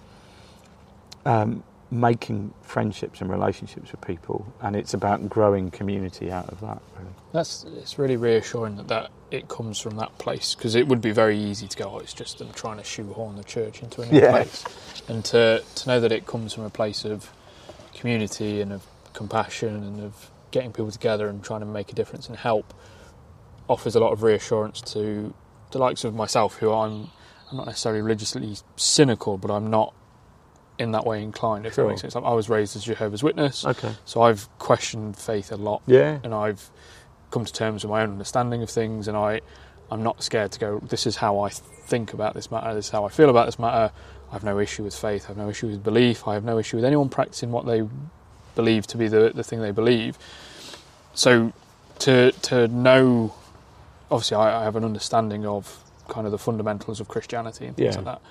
um, 1.25 1.63
making 1.91 2.53
friendships 2.63 3.21
and 3.21 3.31
relationships 3.31 3.91
with 3.93 4.01
people. 4.01 4.53
And 4.63 4.77
it's 4.77 4.95
about 4.95 5.29
growing 5.29 5.71
community 5.71 6.31
out 6.31 6.49
of 6.49 6.61
that, 6.61 6.81
really. 6.99 7.11
That's 7.33 7.65
it's 7.77 7.99
really 7.99 8.17
reassuring 8.17 8.77
that, 8.77 8.89
that 8.89 9.11
it 9.31 9.49
comes 9.49 9.79
from 9.79 9.97
that 9.97 10.17
place 10.19 10.55
because 10.55 10.75
it 10.75 10.89
would 10.89 11.01
be 11.01 11.13
very 11.13 11.39
easy 11.39 11.69
to 11.69 11.77
go, 11.77 11.91
oh, 11.95 11.99
it's 11.99 12.13
just 12.15 12.39
them 12.39 12.49
trying 12.55 12.79
to 12.79 12.85
shoehorn 12.85 13.37
the 13.37 13.45
church 13.45 13.83
into 13.83 14.03
another 14.03 14.19
Yeah. 14.19 14.31
place, 14.31 14.65
and 15.09 15.25
to 15.27 15.63
to 15.77 15.89
know 15.89 16.01
that 16.01 16.11
it 16.13 16.27
comes 16.27 16.53
from 16.55 16.65
a 16.65 16.71
place 16.71 17.05
of 17.05 17.31
community 17.95 18.61
and 18.61 18.73
of 18.73 18.87
compassion 19.13 19.75
and 19.85 20.01
of 20.01 20.31
getting 20.51 20.73
people 20.73 20.91
together 20.91 21.29
and 21.29 21.45
trying 21.45 21.61
to 21.61 21.67
make 21.67 21.93
a 21.93 21.95
difference 21.95 22.29
and 22.29 22.37
help 22.37 22.75
offers 23.69 23.95
a 23.95 24.01
lot 24.01 24.13
of 24.13 24.23
reassurance 24.25 24.81
to 24.81 25.33
the 25.73 25.79
likes 25.79 26.05
of 26.05 26.15
myself, 26.15 26.57
who 26.59 26.73
I'm, 26.73 27.09
I'm 27.51 27.57
not 27.57 27.67
necessarily 27.67 28.03
religiously 28.03 28.57
cynical, 28.77 29.39
but 29.39 29.51
I'm 29.51 29.71
not 29.71 29.95
in 30.79 30.93
that 30.93 31.05
way 31.07 31.23
inclined. 31.23 31.67
If 31.67 31.75
Sure. 31.75 31.85
that 31.85 31.91
makes 31.91 32.01
sense, 32.01 32.17
I 32.17 32.21
was 32.21 32.49
raised 32.49 32.75
as 32.77 32.85
Jehovah's 32.85 33.23
Witness, 33.23 33.65
Okay. 33.67 33.93
so 34.05 34.23
I've 34.23 34.49
questioned 34.59 35.17
faith 35.17 35.53
a 35.53 35.57
lot, 35.57 35.83
Yeah. 35.87 36.19
and 36.25 36.35
I've 36.35 36.71
come 37.31 37.45
to 37.45 37.53
terms 37.53 37.85
with 37.85 37.91
my 37.91 38.03
own 38.03 38.11
understanding 38.13 38.63
of 38.63 38.71
things, 38.71 39.07
and 39.07 39.17
I, 39.17 39.41
I'm 39.91 40.03
not 40.03 40.23
scared 40.23 40.53
to 40.53 40.59
go. 40.59 40.79
This 40.81 41.07
is 41.07 41.17
how 41.17 41.41
I 41.41 41.51
think 41.51 42.13
about 42.15 42.35
this 42.35 42.51
matter. 42.51 42.73
This 42.75 42.87
is 42.87 42.91
how 42.91 43.05
I 43.05 43.09
feel 43.09 43.29
about 43.31 43.47
this 43.47 43.59
matter. 43.59 43.93
I 44.31 44.33
have 44.33 44.45
no 44.45 44.59
issue 44.59 44.85
with 44.85 44.95
faith. 44.95 45.25
I 45.25 45.29
have 45.29 45.37
no 45.37 45.49
issue 45.49 45.67
with 45.67 45.83
belief. 45.83 46.27
I 46.29 46.35
have 46.35 46.45
no 46.45 46.59
issue 46.59 46.77
with 46.77 46.85
anyone 46.85 47.09
practicing 47.09 47.51
what 47.53 47.67
they 47.67 47.83
believe 48.55 48.87
to 48.89 48.97
be 48.97 49.07
the 49.09 49.31
the 49.35 49.43
thing 49.45 49.61
they 49.61 49.71
believe. 49.73 50.17
So, 51.15 51.53
to 52.01 52.31
to 52.43 52.69
know, 52.69 53.35
obviously, 54.11 54.37
I, 54.37 54.61
I 54.61 54.65
have 54.65 54.77
an 54.77 54.85
understanding 54.85 55.47
of 55.47 55.85
kind 56.09 56.27
of 56.27 56.33
the 56.33 56.39
fundamentals 56.39 57.01
of 57.01 57.09
Christianity 57.09 57.67
and 57.67 57.77
things 57.77 57.95
Yeah. 57.95 58.01
like 58.01 58.05
that. 58.07 58.23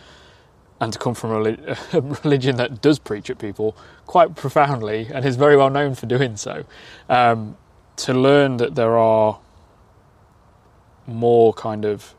And 0.82 0.94
to 0.94 1.00
come 1.00 1.14
from 1.14 1.32
a, 1.32 1.78
a 1.94 2.02
religion 2.02 2.58
that 2.58 2.82
does 2.82 3.00
preach 3.00 3.30
at 3.30 3.38
people 3.40 3.76
quite 4.06 4.36
profoundly 4.36 5.08
and 5.14 5.26
is 5.26 5.36
very 5.36 5.58
well 5.58 5.70
known 5.70 5.96
for 5.96 6.06
doing 6.06 6.38
so, 6.38 6.64
um, 7.10 7.58
to 7.98 8.14
learn 8.14 8.58
that 8.58 8.76
there 8.76 8.98
are 8.98 9.40
more 11.08 11.54
kind 11.54 11.86
of 11.86 12.14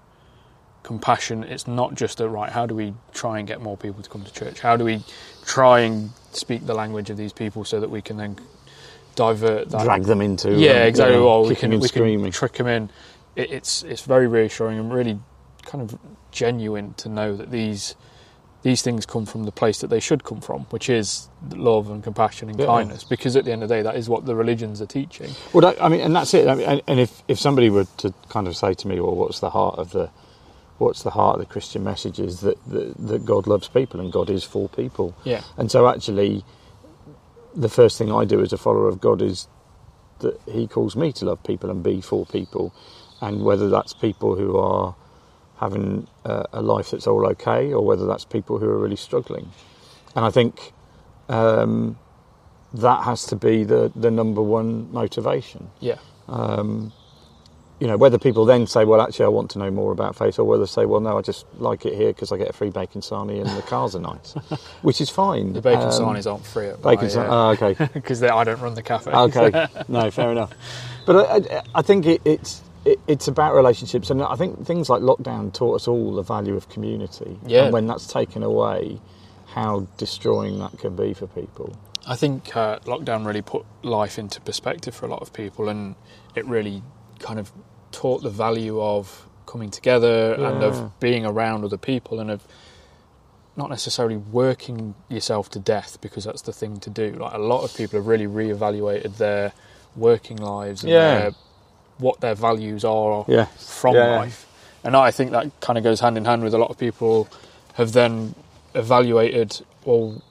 compassion. 0.83 1.45
It's 1.45 1.67
not 1.67 1.95
just 1.95 2.21
a 2.21 2.29
right. 2.29 2.51
How 2.51 2.67
do 2.67 2.75
we 2.75 2.95
try 3.13 3.39
and 3.39 3.47
get 3.49 3.61
more 3.61 3.77
people 3.77 4.03
to 4.03 4.11
come 4.11 4.25
to 4.25 4.33
church? 4.33 4.61
How 4.61 4.77
do 4.77 4.85
we 4.85 5.03
try 5.47 5.81
and 5.81 6.11
speak 6.33 6.67
the 6.67 6.75
language 6.75 7.11
of 7.11 7.17
these 7.17 7.33
people 7.33 7.65
so 7.65 7.81
that 7.81 7.91
we 7.91 8.03
can 8.03 8.17
then 8.17 8.37
divert 9.15 9.71
that? 9.71 9.85
Drag 9.85 10.03
them 10.05 10.21
into 10.21 10.53
yeah, 10.55 10.83
um, 10.83 10.89
exactly. 10.89 11.17
know, 11.17 11.27
well, 11.27 11.47
we 11.47 11.55
can 11.55 11.79
we 11.79 11.89
can 11.89 12.31
trick 12.31 12.55
them 12.55 12.67
in. 12.67 12.91
It, 13.37 13.51
it's 13.51 13.83
it's 13.83 14.03
very 14.03 14.27
reassuring 14.27 14.79
and 14.79 14.93
really 14.93 15.21
kind 15.65 15.83
of 15.83 15.99
genuine 16.31 16.95
to 16.95 17.09
know 17.09 17.37
that 17.37 17.51
these 17.51 17.95
these 18.63 18.83
things 18.83 19.07
come 19.07 19.25
from 19.25 19.45
the 19.45 19.53
place 19.53 19.81
that 19.81 19.89
they 19.89 20.01
should 20.01 20.23
come 20.23 20.41
from, 20.41 20.63
which 20.71 20.91
is 20.91 21.29
love 21.51 21.91
and 21.91 22.05
compassion 22.05 22.51
and 22.51 22.59
Yeah. 22.61 22.67
kindness. 22.67 23.05
Because 23.05 23.35
at 23.37 23.45
the 23.47 23.53
end 23.53 23.63
of 23.63 23.71
the 23.71 23.77
day, 23.77 23.83
that 23.83 23.97
is 23.97 24.09
what 24.09 24.27
the 24.27 24.35
religions 24.35 24.83
are 24.83 24.87
teaching. 24.87 25.31
Well, 25.55 25.63
that, 25.63 25.83
I 25.83 25.89
mean, 25.89 26.01
and 26.03 26.15
that's 26.15 26.35
it. 26.35 26.47
I 26.47 26.55
mean, 26.55 26.67
and, 26.69 26.83
and 26.87 27.01
if, 27.01 27.23
if 27.27 27.39
somebody 27.41 27.71
were 27.71 27.87
to 27.99 28.13
kind 28.29 28.47
of 28.47 28.57
say 28.57 28.75
to 28.75 28.89
me, 28.89 29.01
"Well, 29.01 29.15
what's 29.15 29.41
the 29.41 29.51
heart 29.51 29.79
of 29.79 29.93
the 29.93 30.11
what's 30.79 31.03
the 31.03 31.11
heart 31.11 31.37
of 31.37 31.41
the 31.41 31.53
Christian 31.53 31.83
message?" 31.85 32.21
Is 32.21 32.41
that 32.41 32.63
that, 32.69 32.95
that 32.99 33.25
God 33.25 33.47
loves 33.47 33.69
people 33.69 33.99
and 34.01 34.13
God 34.13 34.29
is 34.29 34.45
for 34.45 34.69
people. 34.69 35.15
Yeah, 35.25 35.43
And 35.57 35.71
so, 35.71 35.89
actually, 35.89 36.45
the 37.55 37.69
first 37.71 37.97
thing 37.99 38.13
I 38.13 38.25
do 38.27 38.43
as 38.43 38.53
a 38.53 38.59
follower 38.59 38.89
of 38.89 39.01
God 39.01 39.23
is 39.23 39.49
that 40.19 40.39
He 40.47 40.67
calls 40.67 40.97
me 40.97 41.13
to 41.13 41.25
love 41.25 41.43
people 41.45 41.71
and 41.71 41.83
be 41.83 42.03
for 42.03 42.27
people, 42.27 42.75
and 43.21 43.43
whether 43.45 43.69
that's 43.69 43.93
people 43.93 44.35
who 44.37 44.57
are 44.57 44.95
having 45.59 46.07
a, 46.25 46.45
a 46.55 46.63
life 46.63 46.91
that's 46.91 47.07
all 47.07 47.27
okay, 47.27 47.73
or 47.73 47.85
whether 47.85 48.07
that's 48.07 48.25
people 48.25 48.59
who 48.59 48.67
are 48.67 48.79
really 48.79 48.97
struggling. 48.97 49.51
And 50.17 50.25
I 50.25 50.31
think 50.31 50.73
um, 51.29 51.99
that 52.75 53.03
has 53.05 53.25
to 53.27 53.37
be 53.37 53.65
the 53.65 53.93
the 53.95 54.11
number 54.11 54.43
one 54.43 54.91
motivation. 54.93 55.71
yeah, 55.81 55.97
Um, 56.29 56.93
you 57.79 57.87
know, 57.87 57.97
whether 57.97 58.19
people 58.19 58.45
then 58.45 58.67
say, 58.67 58.85
"Well, 58.85 59.01
actually, 59.01 59.25
I 59.25 59.29
want 59.29 59.51
to 59.53 59.59
know 59.59 59.71
more 59.71 59.91
about 59.93 60.15
faith," 60.17 60.39
or 60.39 60.45
whether 60.45 60.65
they 60.65 60.69
say, 60.71 60.85
"Well, 60.87 61.01
no, 61.01 61.17
I 61.19 61.23
just 61.23 61.47
like 61.59 61.87
it 61.87 61.95
here 61.95 62.09
because 62.09 62.31
I 62.33 62.37
get 62.37 62.51
a 62.51 62.53
free 62.53 62.71
bacon 62.71 63.01
sarnie 63.01 63.41
and 63.41 63.49
the 63.57 63.63
cars 63.63 63.95
are 63.97 64.01
nice," 64.01 64.33
which 64.83 65.01
is 65.01 65.09
fine. 65.11 65.53
the 65.55 65.63
bacon 65.63 65.85
Um, 65.85 65.91
sarnies 65.91 66.31
aren't 66.31 66.45
free 66.45 66.69
at 66.69 66.83
Bacon 66.83 67.09
sarnie. 67.09 67.29
Oh, 67.31 67.51
okay. 67.67 67.89
because 67.95 68.23
I 68.23 68.45
don't 68.45 68.61
run 68.61 68.75
the 68.75 68.83
cafe. 68.83 69.11
okay. 69.13 69.67
No, 69.89 70.11
fair 70.11 70.31
enough. 70.33 70.53
But 71.07 71.17
I, 71.17 71.57
I, 71.57 71.63
I 71.77 71.83
think 71.83 72.05
it, 72.07 72.21
it's 72.25 72.61
it, 72.85 72.99
it's 73.07 73.29
about 73.29 73.55
relationships, 73.55 74.11
and 74.11 74.23
I 74.23 74.37
think 74.37 74.67
things 74.67 74.89
like 74.89 75.03
lockdown 75.03 75.53
taught 75.53 75.75
us 75.77 75.89
all 75.89 76.15
the 76.15 76.23
value 76.23 76.57
of 76.57 76.69
community. 76.69 77.39
Yeah. 77.47 77.65
And 77.65 77.73
when 77.73 77.87
that's 77.87 78.07
taken 78.07 78.43
away, 78.43 79.01
how 79.47 79.87
destroying 79.97 80.59
that 80.61 80.79
can 80.79 80.97
be 80.97 81.13
for 81.13 81.27
people. 81.27 81.77
I 82.07 82.17
think 82.17 82.57
uh, 82.57 82.79
lockdown 82.81 83.27
really 83.27 83.43
put 83.43 83.65
life 83.83 84.19
into 84.19 84.41
perspective 84.41 84.95
for 84.95 85.07
a 85.07 85.09
lot 85.09 85.21
of 85.23 85.33
people, 85.33 85.69
and 85.69 85.95
it 86.35 86.47
really 86.47 86.83
kind 87.19 87.39
of 87.39 87.53
taught 87.93 88.23
the 88.23 88.31
value 88.31 88.81
of 88.81 89.27
coming 89.47 89.71
together 89.71 90.35
and 90.35 90.63
of 90.63 90.99
being 91.01 91.27
around 91.27 91.65
other 91.65 91.77
people 91.77 92.21
and 92.21 92.31
of 92.31 92.47
not 93.57 93.69
necessarily 93.69 94.17
working 94.17 94.95
yourself 95.09 95.51
to 95.51 95.59
death 95.59 96.01
because 96.01 96.23
that's 96.25 96.43
the 96.43 96.53
thing 96.53 96.79
to 96.79 96.89
do. 96.89 97.11
Like 97.13 97.35
a 97.35 97.39
lot 97.39 97.65
of 97.65 97.75
people 97.77 97.99
have 97.99 98.07
really 98.07 98.29
reevaluated 98.29 99.17
their 99.17 99.53
working 99.97 100.37
lives 100.37 100.85
and 100.85 100.93
Yeah. 100.93 101.19
their, 101.19 101.31
what 102.01 102.21
their 102.21 102.35
values 102.35 102.85
are 102.85 103.25
Yeah. 103.29 103.47
from 103.59 103.95
Yeah. 103.95 104.19
life. 104.19 104.47
And 104.83 104.97
I 104.97 105.11
think 105.11 105.31
that 105.33 105.47
kind 105.61 105.77
of 105.79 105.85
goes 105.85 106.01
hand 106.01 106.17
in 106.17 106.25
hand 106.25 106.43
with 106.43 106.55
a 106.55 106.59
lot 106.59 106.71
of 106.71 106.79
people 106.79 107.29
have 107.75 107.93
then 107.93 108.35
evaluated, 108.75 109.61
well, 109.85 110.23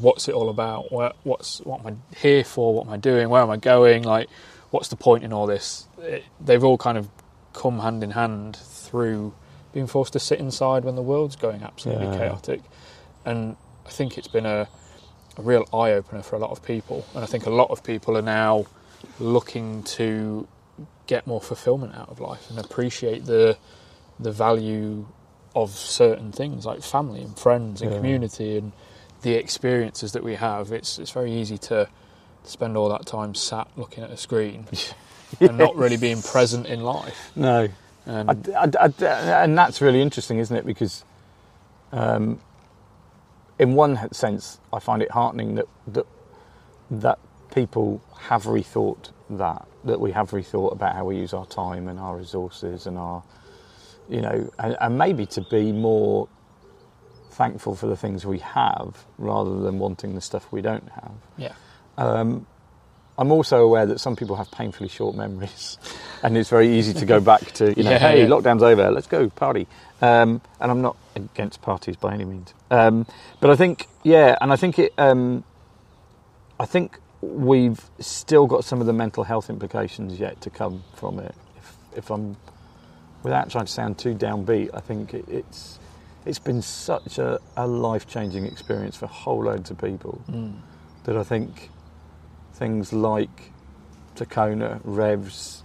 what's 0.00 0.28
it 0.28 0.34
all 0.34 0.48
about? 0.48 0.92
What, 0.92 1.16
what's 1.24 1.60
what 1.62 1.80
am 1.80 1.86
I 1.86 2.16
here 2.16 2.44
for? 2.44 2.74
What 2.74 2.86
am 2.86 2.92
I 2.92 2.96
doing? 2.96 3.28
Where 3.28 3.42
am 3.42 3.50
I 3.50 3.56
going? 3.56 4.02
Like, 4.04 4.28
what's 4.70 4.88
the 4.88 4.96
point 4.96 5.24
in 5.24 5.32
all 5.32 5.46
this? 5.46 5.86
It, 6.00 6.24
they've 6.40 6.62
all 6.62 6.78
kind 6.78 6.96
of 6.98 7.08
come 7.52 7.80
hand 7.80 8.04
in 8.04 8.12
hand 8.12 8.56
through 8.56 9.32
being 9.72 9.86
forced 9.86 10.12
to 10.12 10.20
sit 10.20 10.38
inside 10.38 10.84
when 10.84 10.94
the 10.94 11.02
world's 11.02 11.36
going 11.36 11.62
absolutely 11.62 12.06
Yeah. 12.06 12.18
chaotic. 12.18 12.60
And 13.24 13.56
I 13.86 13.90
think 13.90 14.16
it's 14.16 14.28
been 14.28 14.46
a, 14.46 14.68
a 15.36 15.42
real 15.42 15.64
eye 15.72 15.92
opener 15.92 16.22
for 16.22 16.36
a 16.36 16.38
lot 16.38 16.50
of 16.50 16.62
people. 16.62 17.04
And 17.14 17.24
I 17.24 17.26
think 17.26 17.46
a 17.46 17.50
lot 17.50 17.70
of 17.70 17.82
people 17.82 18.16
are 18.16 18.22
now 18.22 18.66
looking 19.18 19.82
to 19.84 20.46
get 21.06 21.26
more 21.26 21.40
fulfillment 21.40 21.94
out 21.94 22.08
of 22.08 22.20
life 22.20 22.48
and 22.50 22.58
appreciate 22.58 23.24
the 23.26 23.56
the 24.20 24.32
value 24.32 25.06
of 25.54 25.70
certain 25.70 26.32
things 26.32 26.66
like 26.66 26.82
family 26.82 27.22
and 27.22 27.38
friends 27.38 27.80
and 27.82 27.90
Yeah. 27.90 27.96
community 27.96 28.58
and 28.58 28.72
the 29.22 29.34
experiences 29.34 30.12
that 30.12 30.22
we 30.24 30.34
have. 30.34 30.72
It's 30.72 30.98
it's 30.98 31.10
very 31.12 31.32
easy 31.32 31.58
to 31.58 31.88
spend 32.44 32.76
all 32.76 32.88
that 32.90 33.06
time 33.06 33.34
sat 33.34 33.68
looking 33.76 34.02
at 34.04 34.10
a 34.10 34.16
screen 34.16 34.66
and 35.40 35.58
not 35.58 35.74
really 35.76 35.96
being 35.96 36.22
present 36.22 36.66
in 36.66 36.80
life. 36.82 37.30
No. 37.36 37.68
And 38.06 38.30
I, 38.56 38.64
I- 38.80 38.92
I- 39.06 39.44
and 39.44 39.56
that's 39.58 39.80
really 39.80 40.00
interesting, 40.00 40.38
isn't 40.38 40.56
it? 40.56 40.64
Because, 40.64 41.04
um, 41.92 42.40
in 43.58 43.74
one 43.74 43.98
sense, 44.12 44.58
I 44.72 44.78
find 44.78 45.02
it 45.02 45.10
heartening 45.10 45.56
that 45.56 45.66
that 45.86 46.06
that 46.90 47.18
people 47.54 48.00
have 48.28 48.44
rethought 48.44 49.10
that 49.30 49.66
that 49.84 50.00
we 50.00 50.12
have 50.12 50.30
rethought 50.30 50.72
about 50.72 50.94
how 50.94 51.04
we 51.04 51.16
use 51.16 51.32
our 51.32 51.46
time 51.46 51.88
and 51.88 51.98
our 51.98 52.16
resources 52.16 52.86
and 52.86 52.96
our, 52.98 53.22
you 54.08 54.20
know, 54.20 54.50
and, 54.58 54.76
and 54.80 54.98
maybe 54.98 55.26
to 55.26 55.40
be 55.42 55.72
more 55.72 56.28
thankful 57.30 57.74
for 57.74 57.86
the 57.86 57.96
things 57.96 58.26
we 58.26 58.38
have 58.38 59.04
rather 59.18 59.60
than 59.60 59.78
wanting 59.78 60.14
the 60.14 60.20
stuff 60.20 60.50
we 60.52 60.60
don't 60.60 60.88
have. 60.90 61.12
yeah, 61.36 61.52
Um, 61.96 62.46
I'm 63.16 63.30
also 63.32 63.62
aware 63.62 63.86
that 63.86 63.98
some 64.00 64.16
people 64.16 64.36
have 64.36 64.50
painfully 64.50 64.88
short 64.88 65.14
memories, 65.16 65.78
and 66.22 66.36
it's 66.36 66.48
very 66.50 66.76
easy 66.78 66.94
to 66.94 67.04
go 67.06 67.20
back 67.20 67.52
to, 67.52 67.72
you 67.76 67.82
know, 67.84 67.90
Yeah, 67.92 67.98
hey, 67.98 68.22
yeah. 68.22 68.28
lockdown's 68.28 68.62
over, 68.62 68.90
let's 68.90 69.06
go 69.06 69.28
party. 69.28 69.66
Um, 70.00 70.40
and 70.60 70.70
I'm 70.70 70.82
not 70.82 70.96
against 71.16 71.62
parties 71.62 71.96
by 71.96 72.14
any 72.14 72.24
means, 72.24 72.52
um, 72.70 73.06
but 73.40 73.50
I 73.50 73.56
think, 73.56 73.86
yeah, 74.04 74.36
and 74.40 74.52
I 74.52 74.56
think 74.56 74.78
it, 74.78 74.92
um, 74.98 75.44
I 76.60 76.66
think 76.66 76.98
we've 77.20 77.82
still 77.98 78.46
got 78.46 78.64
some 78.64 78.80
of 78.80 78.86
the 78.86 78.92
mental 78.92 79.24
health 79.24 79.50
implications 79.50 80.18
yet 80.18 80.40
to 80.42 80.50
come 80.50 80.84
from 80.94 81.18
it. 81.18 81.34
If, 81.56 81.76
if 81.96 82.10
I'm, 82.10 82.36
without 83.22 83.50
trying 83.50 83.66
to 83.66 83.72
sound 83.72 83.98
too 83.98 84.14
downbeat, 84.14 84.70
I 84.74 84.80
think 84.80 85.14
it, 85.14 85.28
it's 85.28 85.78
it's 86.28 86.38
been 86.38 86.60
such 86.60 87.18
a, 87.18 87.40
a 87.56 87.66
life 87.66 88.06
changing 88.06 88.44
experience 88.44 88.96
for 88.96 89.06
whole 89.06 89.44
loads 89.44 89.70
of 89.70 89.78
people 89.78 90.20
mm. 90.28 90.54
that 91.04 91.16
I 91.16 91.22
think 91.22 91.70
things 92.52 92.92
like 92.92 93.52
Takona, 94.14 94.80
Revs, 94.84 95.62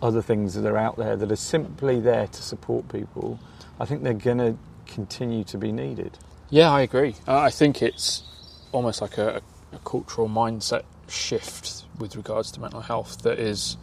other 0.00 0.22
things 0.22 0.54
that 0.54 0.64
are 0.64 0.76
out 0.76 0.96
there 0.96 1.16
that 1.16 1.32
are 1.32 1.36
simply 1.36 1.98
there 1.98 2.28
to 2.28 2.42
support 2.42 2.88
people, 2.88 3.40
I 3.80 3.84
think 3.84 4.02
they're 4.02 4.14
going 4.14 4.38
to 4.38 4.56
continue 4.86 5.42
to 5.44 5.58
be 5.58 5.72
needed. 5.72 6.18
yeah, 6.50 6.70
I 6.70 6.82
agree. 6.82 7.16
I 7.26 7.50
think 7.50 7.82
it's 7.82 8.22
almost 8.70 9.00
like 9.02 9.18
a, 9.18 9.36
a 9.36 9.40
cultural 9.84 10.28
mindset 10.28 10.82
shift 11.08 11.84
with 11.98 12.16
regards 12.16 12.50
to 12.52 12.60
mental 12.60 12.80
health 12.80 13.22
that 13.22 13.38
is 13.38 13.76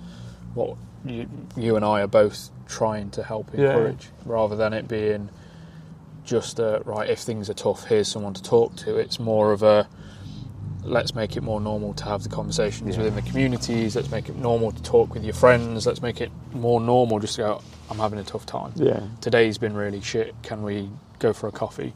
what 0.53 0.75
you, 1.05 1.27
you 1.55 1.75
and 1.75 1.83
I 1.85 2.01
are 2.01 2.07
both 2.07 2.49
trying 2.67 3.09
to 3.11 3.23
help 3.23 3.49
Yeah. 3.53 3.67
encourage, 3.71 4.09
rather 4.25 4.55
than 4.55 4.73
it 4.73 4.87
being 4.87 5.29
just 6.25 6.59
a 6.59 6.81
right. 6.85 7.09
If 7.09 7.19
things 7.19 7.49
are 7.49 7.53
tough, 7.53 7.85
here's 7.85 8.07
someone 8.07 8.33
to 8.33 8.41
talk 8.43 8.75
to. 8.77 8.97
It's 8.97 9.19
more 9.19 9.51
of 9.51 9.63
a 9.63 9.87
let's 10.85 11.15
make 11.15 11.37
it 11.37 11.41
more 11.41 11.61
normal 11.61 11.93
to 11.93 12.03
have 12.03 12.23
the 12.23 12.29
conversations 12.29 12.95
Yeah. 12.97 13.03
within 13.03 13.15
the 13.15 13.21
communities. 13.29 13.95
Let's 13.95 14.11
make 14.11 14.27
it 14.27 14.35
normal 14.35 14.71
to 14.73 14.81
talk 14.83 15.13
with 15.13 15.23
your 15.23 15.33
friends. 15.33 15.87
Let's 15.87 16.01
make 16.01 16.19
it 16.19 16.29
more 16.53 16.81
normal 16.81 17.19
just 17.19 17.35
to 17.35 17.41
go. 17.41 17.61
I'm 17.89 17.97
having 17.99 18.19
a 18.19 18.23
tough 18.23 18.45
time. 18.45 18.73
Yeah. 18.75 18.99
Today's 19.21 19.57
been 19.57 19.75
really 19.75 20.01
shit. 20.01 20.35
Can 20.43 20.61
we 20.63 20.89
go 21.19 21.31
for 21.31 21.47
a 21.47 21.51
coffee? 21.53 21.93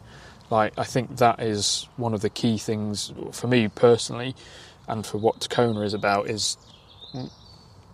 Like 0.50 0.74
I 0.78 0.84
think 0.84 1.18
that 1.18 1.40
is 1.42 1.88
one 1.98 2.14
of 2.14 2.22
the 2.22 2.30
key 2.30 2.58
things 2.58 3.12
for 3.32 3.48
me 3.48 3.68
personally. 3.68 4.36
and 4.90 5.06
for 5.06 5.18
what 5.18 5.42
Takona 5.42 5.84
is 5.84 5.94
about 5.94 6.30
is 6.30 6.56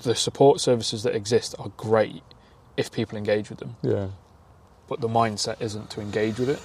the 0.04 0.14
support 0.14 0.60
services 0.60 1.02
that 1.04 1.16
exist 1.16 1.56
are 1.58 1.70
great 1.78 2.22
if 2.78 2.92
people 2.92 3.18
engage 3.18 3.50
with 3.50 3.58
them, 3.60 3.76
Yeah. 3.82 4.08
but 4.88 5.02
the 5.02 5.08
mindset 5.08 5.60
isn't 5.60 5.90
to 5.92 6.02
engage 6.02 6.38
with 6.38 6.50
it. 6.50 6.60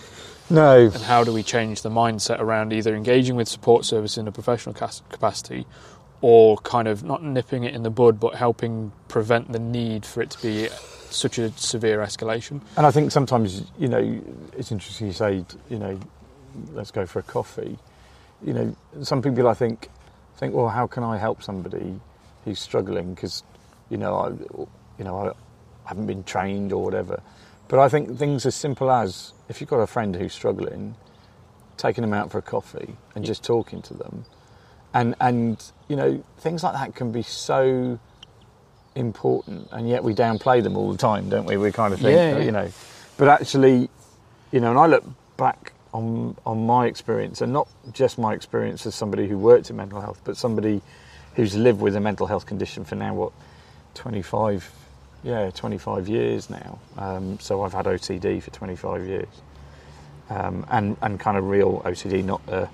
No. 0.51 0.81
And 0.81 1.03
how 1.05 1.25
do 1.25 1.33
we 1.33 1.43
change 1.43 1.81
the 1.83 1.89
mindset 1.91 2.41
around 2.41 2.73
either 2.75 2.95
engaging 2.95 3.37
with 3.37 3.49
support 3.49 3.85
service 3.87 4.19
in 4.19 4.27
a 4.29 4.33
professional 4.33 4.75
capacity 4.75 5.67
or 6.21 6.57
kind 6.59 6.89
of 6.89 7.05
not 7.05 7.23
nipping 7.23 7.65
it 7.65 7.75
in 7.75 7.83
the 7.83 7.91
bud 7.91 8.19
but 8.21 8.35
helping 8.35 8.93
prevent 9.09 9.53
the 9.53 9.59
need 9.59 10.05
for 10.05 10.21
it 10.21 10.31
to 10.31 10.43
be 10.43 10.69
such 11.11 11.39
a 11.39 11.51
severe 11.53 11.99
escalation? 11.99 12.61
And 12.77 12.87
I 12.87 12.91
think 12.91 13.11
sometimes, 13.11 13.65
you 13.79 13.89
know, 13.89 14.23
it's 14.57 14.73
interesting 14.73 15.07
you 15.09 15.13
say, 15.13 15.45
you 15.69 15.79
know, 15.79 15.99
let's 16.73 16.91
go 16.91 17.07
for 17.07 17.19
a 17.19 17.23
coffee. 17.23 17.79
You 18.45 18.53
know, 18.53 18.77
some 19.03 19.23
people 19.23 19.49
I 19.49 19.55
think 19.55 19.89
think, 20.39 20.55
well, 20.55 20.69
how 20.69 20.87
can 20.87 21.03
I 21.03 21.19
help 21.19 21.43
somebody 21.43 22.01
who's 22.45 22.61
struggling? 22.61 23.15
Because, 23.15 23.43
you 23.91 23.97
know, 23.97 24.15
I, 24.15 24.29
you 24.99 25.05
know, 25.05 25.19
I 25.19 25.89
haven't 25.89 26.07
been 26.07 26.23
trained 26.25 26.73
or 26.73 26.83
whatever. 26.83 27.21
But 27.67 27.81
I 27.81 27.89
think 27.89 28.17
things 28.19 28.47
as 28.47 28.55
simple 28.55 28.91
as 28.91 29.33
if 29.49 29.61
you've 29.61 29.69
got 29.69 29.81
a 29.81 29.87
friend 29.87 30.15
who's 30.15 30.33
struggling, 30.33 30.95
taking 31.77 32.03
them 32.03 32.15
out 32.15 32.31
for 32.31 32.39
a 32.39 32.43
coffee 32.43 32.97
and 33.15 33.25
just 33.25 33.45
talking 33.45 33.83
to 33.83 33.95
them, 33.95 34.25
and 34.95 35.15
and 35.21 35.63
you 35.89 35.97
know, 35.97 36.25
things 36.39 36.63
like 36.63 36.73
that 36.73 36.95
can 36.95 37.13
be 37.13 37.23
so 37.23 37.99
important, 38.99 39.69
and 39.73 39.89
yet 39.89 40.03
we 40.05 40.15
downplay 40.15 40.63
them 40.63 40.77
all 40.77 40.91
the 40.93 40.99
time, 40.99 41.29
don't 41.29 41.47
we? 41.47 41.57
We 41.57 41.73
kind 41.73 41.95
of 41.95 42.01
think, 42.01 42.17
Yeah, 42.17 42.39
yeah. 42.39 42.45
you 42.45 42.53
know, 42.53 42.69
but 43.17 43.29
actually, 43.29 43.89
you 44.53 44.61
know, 44.61 44.71
and 44.71 44.79
I 44.79 44.87
look 44.87 45.05
back 45.37 45.73
on 45.95 46.37
on 46.45 46.67
my 46.67 46.87
experience, 46.87 47.41
and 47.41 47.53
not 47.53 47.69
just 47.93 48.19
my 48.19 48.35
experience 48.35 48.85
as 48.87 48.95
somebody 48.95 49.27
who 49.29 49.39
worked 49.39 49.71
in 49.71 49.77
mental 49.77 50.01
health, 50.01 50.21
but 50.25 50.37
somebody 50.37 50.83
who's 51.35 51.55
lived 51.57 51.81
with 51.81 51.97
a 51.97 52.01
mental 52.01 52.27
health 52.27 52.47
condition 52.47 52.85
for 52.85 52.97
now 52.97 53.15
what 53.15 53.33
twenty 53.95 54.23
five, 54.23 54.71
yeah, 55.23 55.51
twenty 55.51 55.79
five 55.79 56.09
years 56.09 56.51
now. 56.51 56.79
Um, 56.99 57.39
so 57.41 57.63
I've 57.63 57.73
had 57.73 57.87
OCD 57.87 58.43
for 58.43 58.51
twenty 58.51 58.77
five 58.77 59.07
years, 59.07 59.29
um, 60.29 60.67
and 60.71 60.97
and 61.01 61.19
kind 61.21 61.37
of 61.39 61.49
real 61.49 61.81
OCD, 61.85 62.25
not. 62.25 62.41
Uh, 62.49 62.67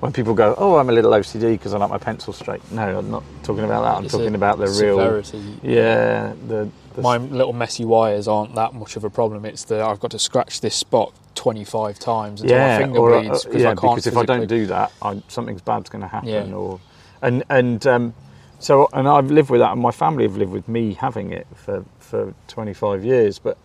when 0.00 0.12
people 0.12 0.34
go, 0.34 0.54
oh, 0.58 0.76
I'm 0.76 0.88
a 0.88 0.92
little 0.92 1.12
OCD 1.12 1.52
because 1.52 1.74
I 1.74 1.78
like 1.78 1.90
my 1.90 1.98
pencil 1.98 2.32
straight. 2.32 2.62
No, 2.72 2.98
I'm 2.98 3.10
not 3.10 3.22
talking 3.42 3.64
about 3.64 3.82
that. 3.82 3.96
I'm 3.98 4.04
It's 4.04 4.12
talking 4.14 4.34
about 4.34 4.58
the 4.58 4.64
real, 4.66 4.98
severity. 4.98 5.58
yeah, 5.62 6.32
the, 6.48 6.70
the 6.94 7.02
My 7.02 7.18
little 7.18 7.52
messy 7.52 7.84
wires 7.84 8.26
aren't 8.26 8.54
that 8.54 8.72
much 8.74 8.96
of 8.96 9.04
a 9.04 9.10
problem. 9.10 9.44
It's 9.44 9.64
that 9.64 9.80
I've 9.82 10.00
got 10.00 10.10
to 10.12 10.18
scratch 10.18 10.60
this 10.62 10.74
spot 10.74 11.12
25 11.34 11.98
times 11.98 12.40
until 12.40 12.58
my 12.58 12.78
finger 12.78 12.98
or, 12.98 13.14
uh, 13.14 13.20
bleeds 13.20 13.44
because 13.44 13.62
yeah, 13.62 13.70
I 13.70 13.74
can't 13.74 13.94
because 13.94 14.06
if 14.06 14.16
I 14.16 14.24
don't 14.24 14.46
do 14.46 14.66
that, 14.66 14.92
I, 15.02 15.22
something's 15.28 15.62
bad's 15.62 15.88
going 15.90 16.02
to 16.02 16.08
happen. 16.08 16.28
Yeah. 16.28 16.52
Or 16.54 16.80
and 17.22 17.44
and 17.50 17.86
um, 17.86 18.14
so 18.58 18.88
and 18.92 19.06
I've 19.06 19.30
lived 19.30 19.50
with 19.50 19.60
that, 19.60 19.72
and 19.72 19.80
my 19.80 19.90
family 19.90 20.24
have 20.24 20.36
lived 20.36 20.52
with 20.52 20.66
me 20.68 20.94
having 20.94 21.30
it 21.32 21.46
for 21.54 21.84
for 21.98 22.34
25 22.48 23.04
years. 23.04 23.38
But 23.38 23.58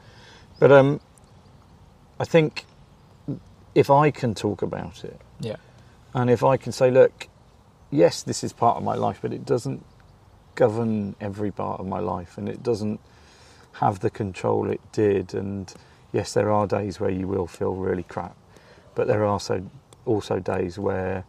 but 0.59 0.71
um, 0.71 0.99
I 2.19 2.25
think 2.25 2.65
if 3.73 3.89
I 3.89 4.11
can 4.11 4.35
talk 4.35 4.61
about 4.61 5.03
it, 5.03 5.19
Yeah. 5.39 5.55
And 6.15 6.29
if 6.31 6.43
I 6.43 6.57
can 6.57 6.71
say, 6.71 6.89
look, 6.89 7.27
yes, 7.91 8.23
this 8.23 8.43
is 8.43 8.53
part 8.53 8.77
of 8.77 8.83
my 8.83 8.95
life, 8.95 9.19
but 9.21 9.31
it 9.33 9.45
doesn't 9.45 9.85
govern 10.55 11.15
every 11.19 11.51
part 11.51 11.79
of 11.79 11.85
my 11.85 11.99
life, 11.99 12.37
and 12.37 12.49
it 12.49 12.63
doesn't 12.63 12.99
have 13.73 13.99
the 13.99 14.09
control 14.09 14.69
it 14.71 14.81
did. 14.93 15.33
And 15.33 15.71
yes, 16.13 16.33
there 16.33 16.49
are 16.51 16.65
days 16.65 16.99
where 16.99 17.11
you 17.11 17.27
will 17.27 17.47
feel 17.47 17.75
really 17.75 18.03
crap, 18.03 18.35
but 18.95 19.05
there 19.07 19.21
are 19.21 19.25
also 19.27 19.69
also 20.05 20.39
days 20.39 20.79
where 20.79 21.25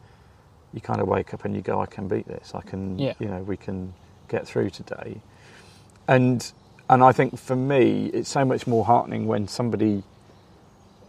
you 0.73 0.81
kind 0.81 1.01
of 1.01 1.09
wake 1.09 1.33
up 1.35 1.45
and 1.45 1.55
you 1.57 1.63
go, 1.63 1.81
I 1.81 1.87
can 1.87 2.09
beat 2.09 2.29
this. 2.29 2.55
I 2.55 2.61
can, 2.61 2.99
Yeah. 2.99 3.15
you 3.19 3.27
know, 3.27 3.43
we 3.43 3.57
can 3.57 3.95
get 4.29 4.47
through 4.47 4.71
today. 4.71 5.21
And 6.07 6.53
and 6.89 7.03
I 7.03 7.11
think 7.13 7.39
for 7.39 7.57
me, 7.57 8.07
it's 8.15 8.31
so 8.31 8.45
much 8.45 8.67
more 8.67 8.85
heartening 8.85 9.27
when 9.27 9.49
somebody 9.49 10.05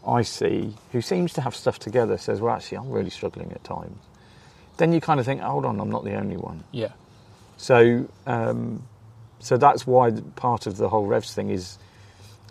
I 0.08 0.22
see 0.22 0.76
who 0.91 1.02
seems 1.02 1.34
to 1.34 1.41
have 1.41 1.56
stuff 1.56 1.80
together 1.80 2.17
says, 2.17 2.39
"Well, 2.41 2.56
actually, 2.56 2.78
I'm 2.78 2.89
really 2.89 3.10
struggling 3.10 3.52
at 3.52 3.63
times." 3.63 3.98
Then 4.78 4.93
you 4.93 5.02
kind 5.02 5.20
of 5.20 5.26
think, 5.26 5.41
"Hold 5.41 5.65
on, 5.65 5.80
I'm 5.80 5.89
not 5.89 6.04
the 6.04 6.15
only 6.15 6.38
one." 6.38 6.63
Yeah. 6.72 6.91
So, 7.58 8.06
um, 8.26 8.84
so 9.39 9.58
that's 9.58 9.86
why 9.86 10.12
part 10.36 10.67
of 10.67 10.78
the 10.78 10.89
whole 10.89 11.06
Revs 11.06 11.34
thing 11.34 11.50
is 11.50 11.78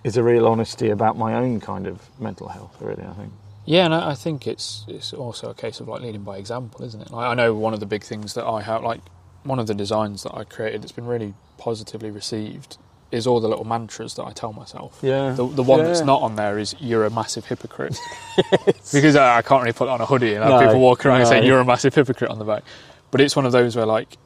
is 0.05 0.17
a 0.17 0.23
real 0.23 0.47
honesty 0.47 0.91
about 0.91 1.17
my 1.17 1.35
own 1.35 1.61
kind 1.61 1.87
of 1.87 2.11
mental 2.21 2.49
health. 2.49 2.77
Really, 2.81 3.03
I 3.03 3.13
think. 3.15 3.33
Yeah, 3.65 3.87
and 3.87 3.95
I 3.95 4.11
I 4.11 4.15
think 4.15 4.47
it's 4.47 4.85
it's 4.89 5.13
also 5.13 5.51
a 5.51 5.55
case 5.55 5.81
of 5.81 5.89
like 5.89 6.03
leading 6.03 6.23
by 6.23 6.39
example, 6.39 6.85
isn't 6.85 7.01
it? 7.01 7.11
Like 7.11 7.27
I 7.27 7.35
know 7.35 7.55
one 7.55 7.75
of 7.75 7.81
the 7.81 7.87
big 7.87 8.05
things 8.05 8.35
that 8.35 8.45
I 8.45 8.63
have, 8.63 8.83
like 8.83 9.01
one 9.45 9.59
of 9.59 9.67
the 9.67 9.75
designs 9.75 10.23
that 10.25 10.35
I 10.35 10.45
created 10.45 10.83
that's 10.83 10.93
been 10.93 11.07
really 11.07 11.35
positively 11.59 12.11
received, 12.11 12.79
is 13.13 13.27
all 13.27 13.41
the 13.41 13.49
little 13.49 13.65
mantras 13.65 14.15
that 14.15 14.25
I 14.25 14.33
tell 14.33 14.53
myself. 14.53 14.99
Yeah. 15.03 15.31
The, 15.33 15.47
the 15.47 15.63
one 15.63 15.83
that's 15.85 16.01
not 16.01 16.23
on 16.23 16.37
there 16.37 16.59
is 16.59 16.75
"You're 16.81 17.05
a 17.05 17.11
massive 17.11 17.47
hypocrite," 17.47 17.97
because 18.93 19.17
I, 19.17 19.39
I 19.39 19.43
can't 19.43 19.63
really 19.63 19.73
put 19.73 19.89
on 19.89 20.01
a 20.01 20.07
hoodie 20.07 20.35
and 20.35 20.43
have 20.43 20.61
No, 20.61 20.67
people 20.67 20.81
walk 20.81 21.07
around 21.07 21.21
and 21.21 21.25
no. 21.25 21.31
saying 21.31 21.45
"You're 21.45 21.61
a 21.61 21.65
massive 21.65 21.95
hypocrite" 21.95 22.31
on 22.31 22.39
the 22.39 22.45
back. 22.45 22.65
But 23.11 23.21
it's 23.21 23.37
one 23.37 23.47
of 23.47 23.53
those 23.53 23.77
where, 23.77 23.87
like, 23.87 24.17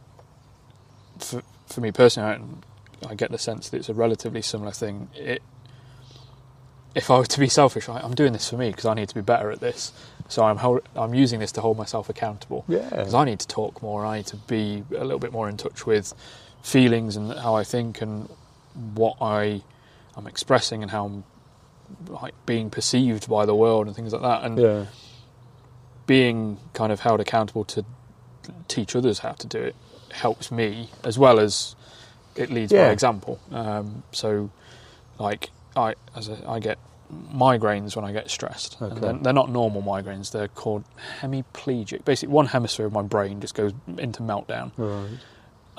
for, 1.18 1.42
for 1.66 1.80
me 1.82 1.92
personally, 1.92 2.40
I, 3.04 3.10
I 3.10 3.14
get 3.14 3.30
the 3.30 3.38
sense 3.38 3.68
that 3.68 3.76
it's 3.76 3.88
a 3.90 3.94
relatively 3.94 4.42
similar 4.42 4.72
thing. 4.72 5.08
It 5.14 5.42
if 6.94 7.10
I 7.10 7.18
were 7.18 7.26
to 7.26 7.40
be 7.40 7.48
selfish, 7.48 7.88
I, 7.88 7.98
I'm 8.00 8.14
doing 8.14 8.32
this 8.32 8.50
for 8.50 8.56
me 8.56 8.70
because 8.70 8.84
I 8.86 8.94
need 8.94 9.08
to 9.08 9.14
be 9.14 9.20
better 9.20 9.50
at 9.50 9.60
this. 9.60 9.92
So 10.28 10.44
I'm 10.44 10.56
hol- 10.56 10.80
I'm 10.96 11.14
using 11.14 11.40
this 11.40 11.52
to 11.52 11.60
hold 11.60 11.76
myself 11.76 12.08
accountable. 12.08 12.64
Yeah. 12.68 12.88
Because 12.88 13.14
I 13.14 13.24
need 13.24 13.40
to 13.40 13.46
talk 13.48 13.82
more. 13.82 14.04
I 14.04 14.18
need 14.18 14.26
to 14.26 14.36
be 14.36 14.84
a 14.90 15.04
little 15.04 15.18
bit 15.18 15.32
more 15.32 15.48
in 15.48 15.56
touch 15.56 15.86
with 15.86 16.14
feelings 16.62 17.16
and 17.16 17.32
how 17.38 17.54
I 17.54 17.64
think 17.64 18.00
and 18.02 18.28
what 18.74 19.16
I 19.20 19.62
am 20.16 20.26
expressing 20.26 20.82
and 20.82 20.90
how 20.90 21.06
I'm 21.06 21.24
like 22.08 22.34
being 22.46 22.70
perceived 22.70 23.28
by 23.28 23.46
the 23.46 23.54
world 23.54 23.86
and 23.86 23.96
things 23.96 24.12
like 24.12 24.22
that. 24.22 24.44
And 24.44 24.58
Yeah. 24.58 24.86
being 26.06 26.58
kind 26.72 26.92
of 26.92 27.00
held 27.00 27.20
accountable 27.20 27.64
to 27.64 27.84
teach 28.68 28.96
others 28.96 29.20
how 29.20 29.32
to 29.32 29.46
do 29.46 29.58
it 29.58 29.76
helps 30.10 30.50
me 30.50 30.88
as 31.04 31.18
well 31.18 31.38
as 31.38 31.76
it 32.34 32.50
leads 32.50 32.72
Yeah. 32.72 32.86
by 32.86 32.92
example. 32.92 33.38
Um, 33.52 34.02
so, 34.12 34.50
like 35.18 35.50
I 35.76 35.94
as 36.16 36.28
a, 36.28 36.38
I 36.48 36.58
get 36.58 36.78
migraines 37.32 37.94
when 37.96 38.04
I 38.04 38.12
get 38.12 38.30
stressed, 38.30 38.80
and 38.80 38.92
Okay. 38.92 39.00
they're, 39.00 39.12
they're 39.14 39.32
not 39.32 39.50
normal 39.50 39.82
migraines. 39.82 40.30
They're 40.32 40.48
called 40.48 40.84
hemiplegic. 41.20 42.04
Basically, 42.04 42.32
one 42.32 42.46
hemisphere 42.46 42.86
of 42.86 42.92
my 42.92 43.02
brain 43.02 43.40
just 43.40 43.54
goes 43.54 43.72
into 43.98 44.22
meltdown, 44.22 44.70
Right. 44.76 45.18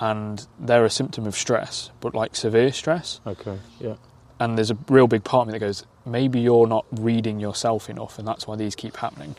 And 0.02 0.46
they're 0.60 0.84
a 0.84 0.90
symptom 0.90 1.26
of 1.26 1.36
stress, 1.36 1.92
but 2.02 2.14
like 2.14 2.36
severe 2.36 2.74
stress. 2.74 3.22
Okay. 3.26 3.58
Yeah. 3.80 3.96
And 4.40 4.58
there's 4.58 4.72
a 4.72 4.78
real 4.90 5.08
big 5.08 5.24
part 5.24 5.44
of 5.44 5.48
me 5.48 5.52
that 5.54 5.60
goes, 5.60 5.86
maybe 6.06 6.40
you're 6.42 6.66
not 6.68 6.86
reading 6.92 7.40
yourself 7.40 7.90
enough, 7.90 8.18
and 8.20 8.28
that's 8.28 8.48
why 8.48 8.56
these 8.56 8.76
keep 8.76 8.98
happening. 8.98 9.36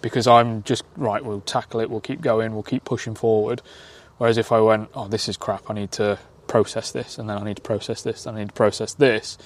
Because 0.00 0.26
I'm 0.26 0.62
just 0.62 0.82
right. 0.96 1.22
We'll 1.24 1.42
tackle 1.42 1.80
it. 1.80 1.90
We'll 1.90 2.00
keep 2.00 2.22
going. 2.22 2.54
We'll 2.54 2.62
keep 2.62 2.84
pushing 2.84 3.14
forward. 3.14 3.60
Whereas 4.18 4.38
if 4.38 4.50
I 4.52 4.60
went, 4.60 4.88
oh, 4.94 5.08
this 5.08 5.28
is 5.28 5.36
crap. 5.36 5.68
I 5.68 5.74
need 5.74 5.92
to 5.92 6.18
process 6.46 6.90
this, 6.92 7.18
and 7.18 7.28
then 7.28 7.36
I 7.36 7.44
need 7.44 7.56
to 7.56 7.62
process 7.62 8.02
this, 8.02 8.24
and 8.24 8.36
I 8.36 8.40
need 8.40 8.48
to 8.48 8.54
process 8.54 8.94
this. 8.94 9.36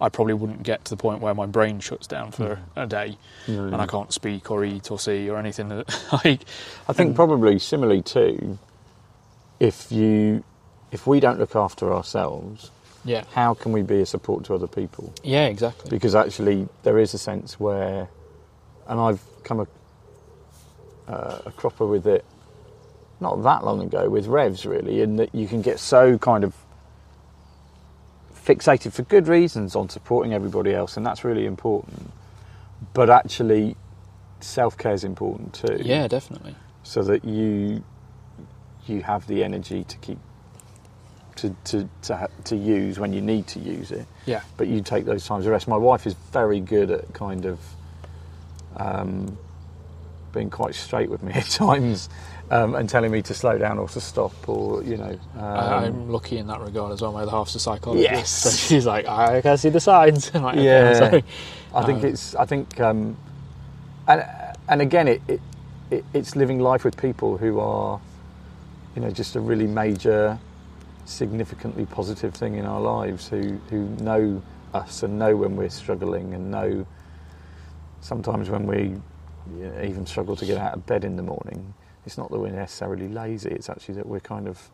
I 0.00 0.08
probably 0.08 0.34
wouldn't 0.34 0.62
get 0.64 0.84
to 0.86 0.90
the 0.90 0.96
point 0.96 1.20
where 1.20 1.32
my 1.34 1.46
brain 1.46 1.78
shuts 1.80 2.06
down 2.06 2.32
for 2.32 2.58
a 2.74 2.86
day, 2.86 3.16
Mm. 3.46 3.72
and 3.72 3.76
I 3.76 3.86
can't 3.86 4.12
speak 4.12 4.50
or 4.50 4.64
eat 4.64 4.90
or 4.90 4.98
see 4.98 5.30
or 5.30 5.38
anything. 5.38 5.68
That, 5.68 5.88
like, 6.24 6.40
I 6.88 6.92
think 6.92 7.08
And- 7.08 7.16
probably 7.16 7.58
similarly 7.60 8.02
too. 8.02 8.58
If 9.58 9.90
you, 9.90 10.44
if 10.92 11.06
we 11.06 11.20
don't 11.20 11.38
look 11.38 11.56
after 11.56 11.92
ourselves, 11.92 12.70
yeah, 13.04 13.24
how 13.32 13.54
can 13.54 13.72
we 13.72 13.82
be 13.82 14.00
a 14.00 14.06
support 14.06 14.44
to 14.46 14.54
other 14.54 14.66
people? 14.66 15.12
yeah, 15.22 15.46
exactly. 15.46 15.90
because 15.90 16.14
actually 16.14 16.68
there 16.82 16.98
is 16.98 17.14
a 17.14 17.18
sense 17.18 17.58
where, 17.58 18.08
and 18.88 19.00
I've 19.00 19.22
come 19.44 19.60
a, 19.60 21.10
uh, 21.10 21.42
a 21.46 21.52
cropper 21.52 21.86
with 21.86 22.06
it 22.06 22.24
not 23.20 23.42
that 23.42 23.64
long 23.64 23.82
ago 23.82 24.08
with 24.10 24.26
revs 24.26 24.66
really, 24.66 25.00
in 25.00 25.16
that 25.16 25.34
you 25.34 25.46
can 25.48 25.62
get 25.62 25.78
so 25.78 26.18
kind 26.18 26.44
of 26.44 26.54
fixated 28.34 28.92
for 28.92 29.02
good 29.02 29.26
reasons 29.26 29.74
on 29.74 29.88
supporting 29.88 30.32
everybody 30.32 30.72
else, 30.72 30.96
and 30.96 31.04
that's 31.04 31.24
really 31.24 31.46
important. 31.46 32.12
But 32.92 33.10
actually, 33.10 33.76
self 34.40 34.76
care 34.76 34.92
is 34.92 35.04
important 35.04 35.54
too. 35.54 35.78
Yeah, 35.82 36.06
definitely. 36.08 36.54
So 36.82 37.02
that 37.02 37.24
you 37.24 37.82
you 38.88 39.02
have 39.02 39.26
the 39.26 39.42
energy 39.44 39.84
to 39.84 39.96
keep 39.98 40.18
to 41.36 41.54
to 41.64 41.88
to, 42.02 42.28
to 42.44 42.56
use 42.56 42.98
when 42.98 43.12
you 43.12 43.20
need 43.20 43.46
to 43.48 43.58
use 43.58 43.90
it 43.92 44.06
Yeah, 44.26 44.40
but 44.56 44.68
you 44.68 44.80
take 44.80 45.04
those 45.04 45.26
times 45.26 45.44
of 45.46 45.52
rest. 45.52 45.68
My 45.68 45.76
wife 45.76 46.06
is 46.06 46.14
very 46.32 46.60
good 46.60 46.90
at 46.90 47.12
kind 47.12 47.44
of 47.46 47.58
um, 48.76 49.36
being 50.32 50.50
quite 50.50 50.74
straight 50.74 51.10
with 51.10 51.22
me 51.22 51.32
at 51.34 51.44
times 51.46 52.08
um, 52.50 52.74
and 52.74 52.88
telling 52.88 53.10
me 53.10 53.22
to 53.22 53.34
slow 53.34 53.58
down 53.58 53.78
or 53.78 53.88
to 53.88 54.00
stop 54.00 54.48
or 54.48 54.82
you 54.82 54.96
know. 54.96 55.18
Um, 55.36 55.42
I'm 55.44 56.10
lucky 56.10 56.38
in 56.38 56.46
that 56.46 56.60
regard 56.60 56.92
as 56.92 57.02
well. 57.02 57.12
My 57.12 57.22
other 57.22 57.30
half's 57.32 57.54
a 57.54 57.60
psychologist, 57.60 58.10
Yes. 58.10 58.30
so 58.30 58.50
she's 58.50 58.86
like, 58.86 59.06
I 59.06 59.40
can 59.42 59.56
see 59.58 59.68
the 59.70 59.80
signs. 59.80 60.30
I'm 60.34 60.42
like, 60.42 60.56
Yeah. 60.56 61.20
I 61.74 61.84
think 61.84 62.00
Um, 62.02 62.06
it's. 62.06 62.34
I 62.34 62.44
think, 62.46 62.80
um, 62.80 63.16
and 64.08 64.24
and 64.68 64.80
again, 64.80 65.08
it, 65.08 65.20
it, 65.28 65.40
it 65.90 66.04
it's 66.14 66.34
living 66.36 66.60
life 66.60 66.84
with 66.84 66.96
people 66.96 67.36
who 67.36 67.58
are 67.60 68.00
you 68.96 69.02
know, 69.02 69.10
just 69.10 69.36
a 69.36 69.40
really 69.40 69.66
major, 69.66 70.38
significantly 71.04 71.84
positive 71.86 72.34
thing 72.34 72.56
in 72.56 72.64
our 72.64 72.80
lives 72.80 73.28
who, 73.28 73.60
who 73.70 73.86
know 74.02 74.42
us 74.74 75.02
and 75.02 75.18
know 75.18 75.36
when 75.36 75.54
we're 75.54 75.68
struggling 75.68 76.34
and 76.34 76.50
know 76.50 76.86
sometimes 78.00 78.48
when 78.50 78.66
we 78.66 78.94
you 79.58 79.66
know, 79.68 79.82
even 79.84 80.06
struggle 80.06 80.34
to 80.34 80.46
get 80.46 80.56
out 80.58 80.74
of 80.74 80.86
bed 80.86 81.04
in 81.04 81.16
the 81.16 81.22
morning. 81.22 81.74
It's 82.06 82.16
not 82.18 82.30
that 82.30 82.38
we're 82.38 82.50
necessarily 82.50 83.08
lazy, 83.08 83.50
it's 83.50 83.68
actually 83.68 83.96
that 83.96 84.06
we're 84.06 84.20
kind 84.20 84.48
of 84.48 84.70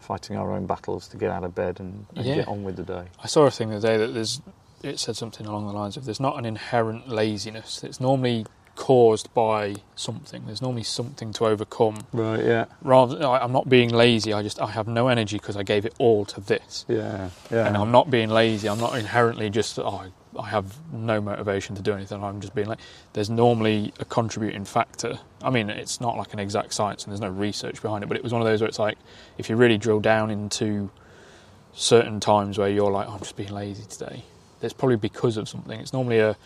fighting 0.00 0.36
our 0.36 0.52
own 0.52 0.64
battles 0.66 1.08
to 1.08 1.16
get 1.16 1.30
out 1.30 1.44
of 1.44 1.54
bed 1.54 1.78
and, 1.80 2.06
and 2.16 2.24
Yeah. 2.24 2.36
get 2.36 2.48
on 2.48 2.62
with 2.64 2.76
the 2.76 2.84
day. 2.84 3.04
I 3.22 3.26
saw 3.26 3.44
a 3.46 3.50
thing 3.50 3.70
the 3.70 3.76
other 3.76 3.88
day 3.88 3.96
that 3.98 4.14
there's 4.14 4.40
it 4.80 5.00
said 5.00 5.16
something 5.16 5.44
along 5.44 5.66
the 5.66 5.72
lines 5.72 5.96
of 5.96 6.04
there's 6.04 6.20
not 6.20 6.38
an 6.38 6.44
inherent 6.44 7.08
laziness. 7.08 7.82
It's 7.82 8.00
normally 8.00 8.46
caused 8.78 9.34
by 9.34 9.74
something. 9.96 10.46
There's 10.46 10.62
normally 10.62 10.84
something 10.84 11.32
to 11.32 11.46
overcome. 11.46 12.06
Right, 12.12 12.42
yeah. 12.44 12.66
Rather, 12.80 13.20
I'm 13.26 13.50
not 13.50 13.68
being 13.68 13.90
lazy. 13.90 14.32
I 14.32 14.42
just 14.42 14.60
I 14.60 14.70
have 14.70 14.86
no 14.86 15.08
energy 15.08 15.36
because 15.36 15.56
I 15.56 15.64
gave 15.64 15.84
it 15.84 15.94
all 15.98 16.24
to 16.26 16.40
this. 16.40 16.84
Yeah, 16.86 17.30
yeah. 17.50 17.66
And 17.66 17.76
I'm 17.76 17.90
not 17.90 18.08
being 18.08 18.30
lazy. 18.30 18.68
I'm 18.68 18.78
not 18.78 18.96
inherently 18.96 19.50
just 19.50 19.80
oh 19.80 20.04
I 20.38 20.48
have 20.48 20.76
no 20.92 21.20
motivation 21.20 21.74
to 21.74 21.82
do 21.82 21.92
anything. 21.92 22.22
I'm 22.22 22.40
just 22.40 22.54
being 22.54 22.68
like. 22.68 22.78
There's 23.14 23.28
normally 23.28 23.92
a 23.98 24.04
contributing 24.04 24.64
factor. 24.64 25.18
I 25.42 25.50
mean, 25.50 25.70
it's 25.70 26.00
not 26.00 26.16
like 26.16 26.32
an 26.32 26.38
exact 26.38 26.72
science 26.72 27.02
and 27.02 27.10
there's 27.10 27.20
no 27.20 27.30
research 27.30 27.82
behind 27.82 28.04
it, 28.04 28.06
but 28.06 28.16
it 28.16 28.22
was 28.22 28.32
one 28.32 28.40
of 28.40 28.46
those 28.46 28.60
where 28.60 28.68
it's 28.68 28.78
like 28.78 28.96
if 29.38 29.50
you 29.50 29.56
really 29.56 29.76
drill 29.76 29.98
down 29.98 30.30
into 30.30 30.88
certain 31.72 32.20
times 32.20 32.58
where 32.58 32.68
you're 32.68 32.92
like, 32.92 33.08
oh, 33.08 33.14
I'm 33.14 33.18
just 33.18 33.34
being 33.34 33.52
lazy 33.52 33.84
today. 33.86 34.24
It's 34.62 34.72
probably 34.72 34.96
because 34.96 35.36
of 35.36 35.48
something. 35.48 35.80
It's 35.80 35.92
normally 35.92 36.20
a 36.20 36.36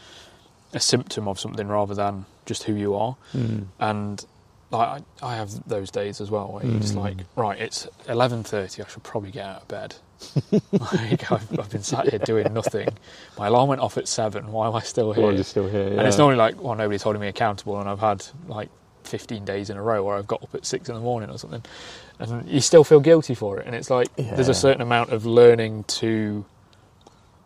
a 0.72 0.80
symptom 0.80 1.28
of 1.28 1.38
something 1.38 1.68
rather 1.68 1.94
than 1.94 2.24
just 2.46 2.62
who 2.64 2.74
you 2.74 2.94
are. 2.94 3.16
Mm. 3.34 3.66
And 3.80 4.24
like 4.70 5.02
I, 5.22 5.26
I 5.26 5.36
have 5.36 5.50
those 5.68 5.90
days 5.90 6.20
as 6.20 6.30
well 6.30 6.48
where 6.52 6.64
Mm. 6.64 6.94
like, 6.96 7.18
right, 7.36 7.58
it's 7.60 7.86
eleven 8.08 8.42
thirty. 8.42 8.82
I 8.82 8.86
should 8.88 9.02
probably 9.02 9.30
get 9.30 9.44
out 9.46 9.62
of 9.62 9.68
bed. 9.68 9.94
like 10.72 11.30
I've, 11.32 11.58
I've 11.58 11.70
been 11.70 11.82
sat 11.82 12.08
here 12.08 12.18
doing 12.20 12.52
nothing. 12.54 12.88
My 13.38 13.48
alarm 13.48 13.68
went 13.68 13.80
off 13.80 13.98
at 13.98 14.06
seven. 14.08 14.52
Why 14.52 14.68
am 14.68 14.74
I 14.74 14.80
still 14.80 15.12
here? 15.12 15.24
Well, 15.24 15.34
you're 15.34 15.44
still 15.44 15.68
here, 15.68 15.88
yeah. 15.88 15.98
And 15.98 16.06
it's 16.06 16.16
normally 16.16 16.36
like, 16.38 16.62
well, 16.62 16.74
nobody's 16.76 17.02
holding 17.02 17.20
me 17.20 17.28
accountable, 17.28 17.78
and 17.80 17.88
I've 17.88 17.98
had 17.98 18.24
like 18.46 18.68
15 19.04 19.44
days 19.44 19.68
in 19.68 19.76
a 19.76 19.82
row 19.82 20.02
where 20.04 20.16
I've 20.16 20.28
got 20.28 20.42
up 20.42 20.54
at 20.54 20.64
six 20.64 20.88
in 20.88 20.94
the 20.94 21.00
morning 21.00 21.28
or 21.28 21.38
something, 21.38 21.62
and 22.20 22.48
you 22.48 22.60
still 22.60 22.84
feel 22.84 23.00
guilty 23.00 23.34
for 23.34 23.58
it. 23.58 23.66
And 23.66 23.74
it's 23.74 23.90
like 23.90 24.08
there's 24.16 24.48
a 24.48 24.54
certain 24.54 24.80
amount 24.80 25.10
of 25.10 25.26
learning 25.26 25.84
to 25.88 26.44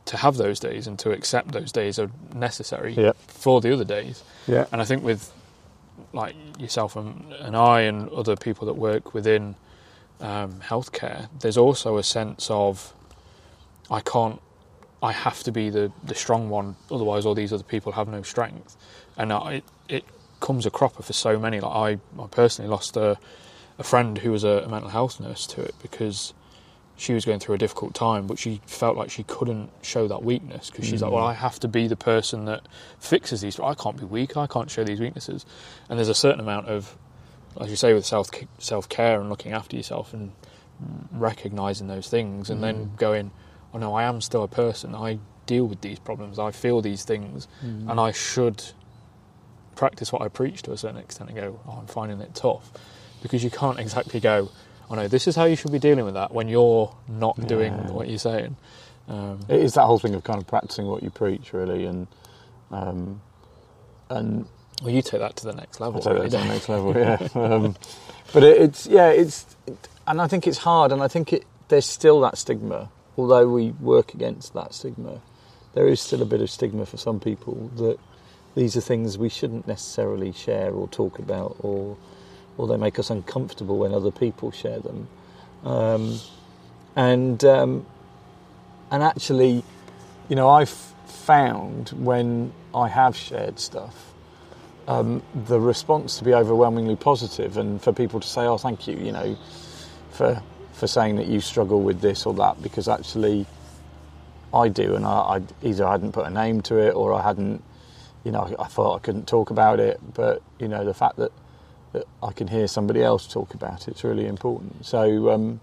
to 0.07 0.17
have 0.17 0.37
those 0.37 0.59
days 0.59 0.87
and 0.87 0.99
to 1.01 1.11
accept 1.11 1.53
those 1.53 1.73
days 1.73 1.99
are 1.99 2.11
necessary 2.35 2.95
for 3.27 3.61
the 3.61 3.73
other 3.73 3.85
days. 3.85 4.23
Yeah. 4.47 4.67
And 4.73 4.81
I 4.81 4.85
think 4.85 5.03
with 5.03 5.33
like 6.13 6.35
yourself 6.59 6.97
and, 6.97 7.33
and 7.41 7.57
I 7.57 7.83
and 7.83 8.09
other 8.11 8.37
people 8.37 8.67
that 8.67 8.75
work 8.75 9.15
within 9.15 9.57
um, 10.21 10.61
healthcare, 10.61 11.29
there's 11.41 11.57
also 11.59 11.99
a 11.99 12.03
sense 12.03 12.49
of 12.51 12.95
I 13.91 14.01
can't, 14.01 14.41
I 15.03 15.13
have 15.13 15.43
to 15.43 15.53
be 15.53 15.71
the, 15.71 15.93
the 16.05 16.15
strong 16.15 16.49
one, 16.49 16.77
otherwise 16.91 17.27
all 17.27 17.35
these 17.35 17.53
other 17.53 17.65
people 17.65 17.93
have 17.93 18.09
no 18.09 18.23
strength. 18.23 18.77
And 19.17 19.33
I, 19.33 19.63
it 19.89 20.05
comes 20.41 20.67
a 20.67 20.71
cropper 20.71 21.03
for 21.03 21.13
so 21.13 21.39
many. 21.39 21.61
Like 21.61 21.73
I, 21.73 22.23
I 22.23 22.27
personally 22.29 22.71
lost 22.71 22.97
a, 22.97 23.19
a 23.79 23.85
friend 23.85 24.19
who 24.19 24.31
was 24.31 24.45
a, 24.45 24.63
a 24.65 24.69
mental 24.69 24.91
health 24.91 25.21
nurse 25.21 25.47
to 25.49 25.63
it 25.63 25.75
because 25.83 26.33
she 26.97 27.13
was 27.13 27.25
going 27.25 27.39
through 27.39 27.55
a 27.55 27.59
difficult 27.59 27.95
time, 27.95 28.27
but 28.27 28.39
she 28.39 28.61
felt 28.67 28.97
like 28.97 29.11
she 29.11 29.23
couldn't 29.25 29.71
show 29.83 30.09
that 30.09 30.23
weakness 30.23 30.71
because 30.71 30.87
she's 30.87 31.03
like, 31.03 31.13
well, 31.13 31.25
hmm. 31.25 31.31
I 31.31 31.35
have 31.35 31.61
to 31.61 31.69
be 31.69 31.89
the 31.89 31.97
person 31.97 32.47
that 32.47 32.63
fixes 32.99 33.43
these. 33.43 33.61
I 33.61 33.75
can't 33.75 33.99
be 33.99 34.05
weak. 34.05 34.37
I 34.37 34.47
can't 34.47 34.71
show 34.71 34.83
these 34.83 34.99
weaknesses. 34.99 35.45
And 35.89 35.99
there's 35.99 36.09
a 36.09 36.15
certain 36.15 36.41
amount 36.41 36.69
of, 36.69 36.97
as 37.61 37.69
you 37.69 37.77
say, 37.77 37.93
with 37.93 38.07
self 38.07 38.31
self 38.59 38.89
care 38.89 39.21
and 39.21 39.29
looking 39.29 39.53
after 39.53 39.77
yourself 39.77 40.15
and 40.15 40.33
recognizing 41.13 41.87
those 41.87 42.09
things, 42.09 42.51
and 42.51 42.63
then 42.63 42.77
hmm. 42.77 42.97
going, 42.97 43.31
oh 43.75 43.79
no, 43.79 43.95
I 43.95 44.05
am 44.05 44.21
still 44.21 44.43
a 44.43 44.49
person. 44.49 44.95
I 44.95 45.19
deal 45.45 45.67
with 45.67 45.83
these 45.83 45.99
problems. 45.99 46.39
I 46.39 46.51
feel 46.51 46.81
these 46.81 47.05
things, 47.05 47.47
hmm. 47.61 47.91
and 47.91 48.01
I 48.01 48.13
should 48.13 48.63
practice 49.75 50.11
what 50.13 50.23
I 50.23 50.29
preach 50.29 50.63
to 50.63 50.73
a 50.73 50.77
certain 50.79 50.97
extent 50.97 51.29
and 51.29 51.39
go, 51.39 51.61
oh, 51.69 51.73
I'm 51.73 51.87
finding 51.87 52.21
it 52.21 52.35
tough, 52.35 52.73
because 53.23 53.45
you 53.45 53.51
can't 53.51 53.79
exactly 53.79 54.19
go, 54.19 54.51
oh 54.91 54.95
no, 54.95 55.09
this 55.09 55.27
is 55.27 55.37
how 55.37 55.45
you 55.45 55.57
should 55.57 55.73
be 55.73 55.79
dealing 55.79 56.05
with 56.05 56.15
that 56.15 56.33
when 56.33 56.49
you're 56.49 56.95
not 57.09 57.47
doing 57.47 57.73
Yeah. 57.73 57.91
what 57.91 58.09
you're 58.09 58.19
saying. 58.19 58.57
Um, 59.09 59.41
It 59.49 59.61
is 59.61 59.75
that 59.75 59.85
whole 59.85 59.99
thing 59.99 60.15
of 60.15 60.25
kind 60.25 60.41
of 60.41 60.47
practicing 60.47 60.87
what 60.87 61.03
you 61.03 61.11
preach, 61.11 61.53
really, 61.53 61.85
and 61.87 62.07
um, 62.71 63.21
and 64.11 64.47
well, 64.83 64.91
you 64.93 65.03
take 65.03 65.21
that 65.21 65.37
to 65.37 65.45
the 65.47 65.53
next 65.55 65.81
level. 65.81 65.97
I'll 66.05 66.15
take 66.15 66.31
that 66.31 66.39
to 66.39 66.45
the 66.45 66.53
next 66.53 66.69
level, 66.69 66.95
yeah. 66.97 67.29
Um, 67.35 67.77
but 68.33 68.43
it, 68.43 68.61
it's 68.61 68.87
yeah, 68.87 69.09
it's 69.09 69.47
and 70.07 70.21
I 70.21 70.27
think 70.29 70.47
it's 70.47 70.59
hard, 70.59 70.93
and 70.93 71.03
I 71.03 71.09
think 71.09 71.33
it 71.33 71.45
there's 71.69 71.87
still 71.87 72.21
that 72.23 72.37
stigma. 72.39 72.91
Although 73.19 73.49
we 73.49 73.71
work 73.71 74.13
against 74.13 74.53
that 74.55 74.75
stigma, 74.75 75.21
there 75.75 75.87
is 75.89 76.01
still 76.01 76.21
a 76.21 76.27
bit 76.27 76.41
of 76.43 76.51
stigma 76.51 76.85
for 76.85 76.97
some 76.99 77.19
people 77.21 77.71
that 77.77 77.99
these 78.55 78.77
are 78.77 78.81
things 78.83 79.17
we 79.17 79.29
shouldn't 79.29 79.67
necessarily 79.67 80.33
share 80.33 80.73
or 80.73 80.89
talk 80.89 81.19
about, 81.19 81.57
or 81.61 81.97
or 82.59 82.67
they 82.67 82.77
make 82.77 82.99
us 82.99 83.11
uncomfortable 83.11 83.79
when 83.79 83.93
other 83.93 84.11
people 84.11 84.51
share 84.51 84.79
them. 84.79 85.09
Um, 85.65 86.19
and 86.95 87.45
um, 87.45 87.87
and 88.91 89.03
actually, 89.03 89.63
you 90.29 90.37
know, 90.37 90.49
I've 90.49 90.71
found 90.71 91.91
when 91.91 92.53
I 92.75 92.89
have 92.89 93.17
shared 93.17 93.59
stuff, 93.59 94.15
um, 94.89 95.23
the 95.35 95.61
response 95.61 96.19
to 96.19 96.25
be 96.25 96.33
overwhelmingly 96.33 96.97
positive, 96.97 97.57
and 97.57 97.83
for 97.83 97.93
people 97.93 98.21
to 98.21 98.29
say, 98.29 98.43
"Oh, 98.43 98.59
thank 98.59 98.87
you," 98.87 98.97
you 98.97 99.13
know, 99.13 99.37
for 100.11 100.43
for 100.73 100.87
saying 100.87 101.17
that 101.17 101.27
you 101.27 101.41
struggle 101.41 101.81
with 101.81 102.01
this 102.01 102.27
or 102.27 102.35
that, 102.35 102.63
because 102.63 102.87
actually, 102.89 103.47
I 104.53 104.69
do, 104.69 104.95
and 104.95 105.05
I, 105.07 105.11
I 105.11 105.43
either 105.63 105.87
I 105.87 105.93
hadn't 105.93 106.13
put 106.13 106.27
a 106.27 106.31
name 106.31 106.61
to 106.63 106.79
it 106.79 106.95
or 106.95 107.15
I 107.15 107.23
hadn't, 107.23 107.63
you 108.25 108.31
know, 108.31 108.43
I, 108.59 108.65
I 108.65 108.67
thought 108.69 108.97
I 108.97 108.99
couldn't 109.01 109.27
talk 109.27 109.51
about 109.51 109.81
it, 109.81 110.01
but 110.15 110.43
you 110.59 110.69
know, 110.69 110.85
the 110.85 110.95
fact 110.95 111.17
that 111.17 111.33
that 111.97 112.07
I 112.23 112.33
can 112.33 112.49
hear 112.49 112.67
somebody 112.69 113.03
else 113.03 113.27
talk 113.27 113.55
about 113.55 113.89
it's 113.89 114.05
really 114.05 114.27
important. 114.27 114.85
So, 114.87 115.31
um, 115.31 115.61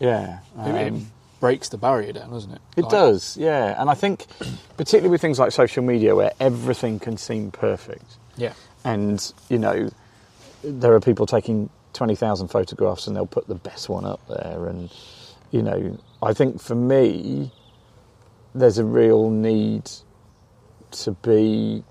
yeah, 0.00 0.40
It, 0.58 0.74
it 0.74 0.88
um, 0.92 1.06
breaks 1.40 1.68
the 1.68 1.78
barrier 1.78 2.12
down, 2.12 2.30
doesn't 2.30 2.52
it? 2.52 2.60
it 2.76 2.82
Like, 2.82 2.90
does, 2.90 3.36
yeah. 3.36 3.80
And 3.80 3.88
I 3.88 3.94
think, 3.94 4.26
particularly 4.76 5.10
with 5.10 5.20
things 5.20 5.38
like 5.38 5.52
social 5.52 5.82
media, 5.84 6.14
where 6.16 6.32
everything 6.40 6.98
can 6.98 7.16
seem 7.16 7.50
perfect, 7.50 8.16
Yeah. 8.36 8.52
and 8.84 9.32
you 9.48 9.58
know, 9.58 9.90
there 10.64 10.92
are 10.94 11.00
people 11.00 11.26
taking 11.26 11.70
twenty 11.92 12.14
thousand 12.16 12.48
photographs 12.48 13.06
and 13.06 13.14
they'll 13.16 13.26
put 13.26 13.46
the 13.48 13.54
best 13.54 13.88
one 13.88 14.04
up 14.04 14.20
there, 14.28 14.66
and 14.66 14.92
you 15.52 15.62
know, 15.62 15.98
I 16.22 16.32
think 16.32 16.60
for 16.60 16.74
me, 16.74 17.52
there's 18.54 18.78
a 18.78 18.84
real 18.84 19.30
need 19.30 19.90
to 20.92 21.12
be 21.12 21.84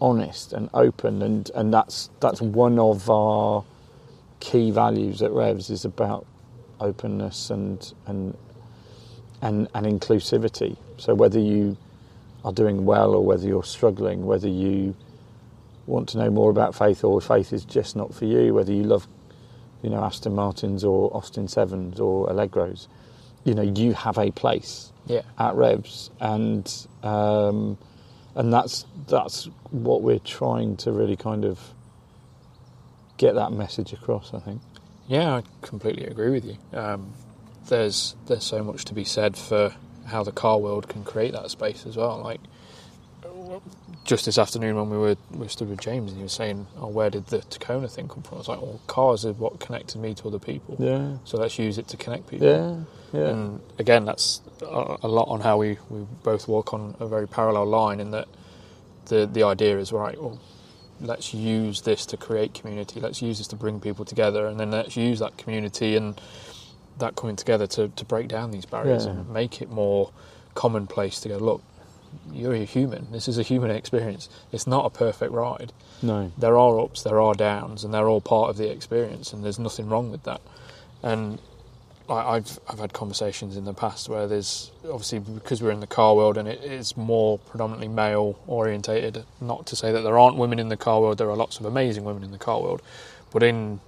honest 0.00 0.52
and 0.52 0.68
open, 0.74 1.22
and 1.22 1.50
and 1.54 1.72
that's 1.72 2.10
that's 2.20 2.40
one 2.40 2.78
of 2.78 3.08
our 3.10 3.64
key 4.40 4.70
values 4.70 5.22
at 5.22 5.32
Revs 5.32 5.70
is 5.70 5.84
about 5.84 6.26
openness 6.80 7.50
and 7.50 7.92
and 8.06 8.36
and, 9.42 9.68
and 9.74 9.86
inclusivity. 9.86 10.76
So 10.98 11.14
whether 11.14 11.38
you 11.38 11.76
are 12.44 12.52
doing 12.52 12.84
well 12.86 13.14
or 13.14 13.24
whether 13.24 13.46
you're 13.46 13.64
struggling, 13.64 14.24
whether 14.26 14.48
you 14.48 14.94
want 15.86 16.08
to 16.10 16.18
know 16.18 16.30
more 16.30 16.50
about 16.50 16.74
faith 16.74 17.04
or 17.04 17.20
faith 17.20 17.52
is 17.52 17.64
just 17.64 17.96
not 17.96 18.14
for 18.14 18.24
you, 18.24 18.54
whether 18.54 18.72
you 18.72 18.82
love, 18.82 19.06
you 19.82 19.90
know, 19.90 20.02
Aston 20.02 20.34
Martins 20.34 20.84
or 20.84 21.14
Austin 21.16 21.48
Sevens 21.48 22.00
or 22.00 22.28
Allegros, 22.28 22.88
you 23.44 23.54
know, 23.54 23.62
you 23.62 23.92
have 23.92 24.18
a 24.18 24.30
place 24.32 24.92
Yeah. 25.06 25.22
at 25.38 25.54
Revs, 25.54 26.10
and 26.18 26.66
um, 27.02 27.76
and 28.36 28.52
that's 28.52 28.84
that's 29.08 29.46
what 29.70 30.02
we're 30.02 30.18
trying 30.20 30.76
to 30.76 30.92
really 30.92 31.16
kind 31.16 31.44
of 31.44 31.58
get 33.16 33.34
that 33.34 33.50
message 33.50 33.92
across. 33.92 34.32
I 34.32 34.38
think. 34.38 34.60
Yeah, 35.08 35.36
I 35.36 35.42
completely 35.62 36.04
agree 36.04 36.30
with 36.30 36.44
you. 36.44 36.56
Um, 36.72 37.12
there's 37.68 38.14
there's 38.26 38.44
so 38.44 38.62
much 38.62 38.84
to 38.84 38.94
be 38.94 39.04
said 39.04 39.36
for 39.36 39.74
how 40.06 40.22
the 40.22 40.32
car 40.32 40.58
world 40.58 40.88
can 40.88 41.02
create 41.02 41.32
that 41.32 41.50
space 41.50 41.86
as 41.86 41.96
well. 41.96 42.20
Like 42.22 42.40
just 44.04 44.24
this 44.26 44.38
afternoon 44.38 44.76
when 44.76 44.90
we 44.90 44.96
were 44.96 45.16
we 45.32 45.38
were 45.40 45.48
stood 45.48 45.68
with 45.68 45.80
James 45.80 46.10
and 46.12 46.16
he 46.18 46.22
was 46.22 46.32
saying, 46.32 46.66
"Oh, 46.78 46.88
where 46.88 47.10
did 47.10 47.26
the 47.26 47.38
Takona 47.38 47.90
thing 47.90 48.08
come 48.08 48.22
from?" 48.22 48.36
I 48.36 48.38
was 48.38 48.48
like, 48.48 48.60
"Well, 48.60 48.80
cars 48.86 49.24
are 49.24 49.32
what 49.32 49.58
connected 49.60 49.98
me 50.00 50.14
to 50.14 50.28
other 50.28 50.38
people, 50.38 50.76
Yeah. 50.78 51.16
so 51.24 51.38
let's 51.38 51.58
use 51.58 51.78
it 51.78 51.88
to 51.88 51.96
connect 51.96 52.28
people." 52.28 52.46
Yeah. 52.48 52.76
Yeah. 53.12 53.28
And 53.28 53.60
again, 53.78 54.04
that's 54.04 54.40
a, 54.62 54.96
a 55.02 55.08
lot 55.08 55.28
on 55.28 55.40
how 55.40 55.56
we, 55.58 55.78
we 55.88 56.04
both 56.24 56.48
walk 56.48 56.74
on 56.74 56.96
a 57.00 57.06
very 57.06 57.26
parallel 57.28 57.66
line 57.66 58.00
in 58.00 58.10
that 58.12 58.28
the 59.06 59.26
the 59.26 59.42
idea 59.44 59.78
is 59.78 59.92
right. 59.92 60.20
Well, 60.20 60.40
let's 61.00 61.32
use 61.34 61.82
this 61.82 62.06
to 62.06 62.16
create 62.16 62.54
community. 62.54 63.00
Let's 63.00 63.22
use 63.22 63.38
this 63.38 63.46
to 63.48 63.56
bring 63.56 63.80
people 63.80 64.04
together, 64.04 64.46
and 64.46 64.58
then 64.58 64.70
let's 64.70 64.96
use 64.96 65.18
that 65.20 65.36
community 65.36 65.96
and 65.96 66.20
that 66.98 67.14
coming 67.16 67.36
together 67.36 67.66
to, 67.66 67.88
to 67.88 68.04
break 68.06 68.26
down 68.28 68.50
these 68.50 68.64
barriers 68.64 69.04
Yeah. 69.04 69.12
and 69.12 69.28
make 69.30 69.60
it 69.60 69.70
more 69.70 70.10
commonplace 70.54 71.20
to 71.20 71.28
go. 71.28 71.36
Look, 71.36 71.62
you're 72.32 72.54
a 72.54 72.64
human. 72.64 73.08
This 73.12 73.28
is 73.28 73.38
a 73.38 73.42
human 73.42 73.70
experience. 73.70 74.28
It's 74.52 74.66
not 74.66 74.86
a 74.86 74.90
perfect 74.90 75.32
ride. 75.32 75.72
No. 76.02 76.32
There 76.36 76.58
are 76.58 76.80
ups, 76.80 77.02
there 77.02 77.20
are 77.20 77.34
downs, 77.34 77.84
and 77.84 77.92
they're 77.92 78.08
all 78.08 78.20
part 78.20 78.50
of 78.50 78.56
the 78.56 78.70
experience, 78.70 79.32
and 79.32 79.44
there's 79.44 79.58
nothing 79.58 79.88
wrong 79.88 80.10
with 80.10 80.24
that. 80.24 80.40
And 81.02 81.38
I, 82.08 82.36
I've 82.36 82.58
I've 82.68 82.78
had 82.78 82.92
conversations 82.92 83.56
in 83.56 83.64
the 83.64 83.74
past 83.74 84.08
where 84.08 84.26
there's 84.26 84.70
obviously 84.84 85.18
because 85.18 85.62
we're 85.62 85.70
in 85.70 85.80
the 85.80 85.86
car 85.86 86.14
world 86.14 86.36
and 86.36 86.48
it 86.48 86.62
is 86.62 86.96
more 86.96 87.38
predominantly 87.38 87.88
male 87.88 88.38
orientated. 88.46 89.24
Not 89.40 89.66
to 89.66 89.76
say 89.76 89.92
that 89.92 90.02
there 90.02 90.18
aren't 90.18 90.36
women 90.36 90.58
in 90.58 90.68
the 90.68 90.76
car 90.76 91.00
world. 91.00 91.18
There 91.18 91.30
are 91.30 91.36
lots 91.36 91.58
of 91.58 91.66
amazing 91.66 92.04
women 92.04 92.22
in 92.22 92.32
the 92.32 92.38
car 92.38 92.60
world, 92.60 92.82
but 93.32 93.42
in 93.42 93.80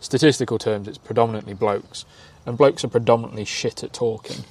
statistical 0.00 0.58
terms, 0.58 0.88
it's 0.88 0.98
predominantly 0.98 1.54
blokes, 1.54 2.04
and 2.46 2.56
blokes 2.56 2.84
are 2.84 2.88
predominantly 2.88 3.44
shit 3.44 3.82
at 3.82 3.92
talking. 3.92 4.44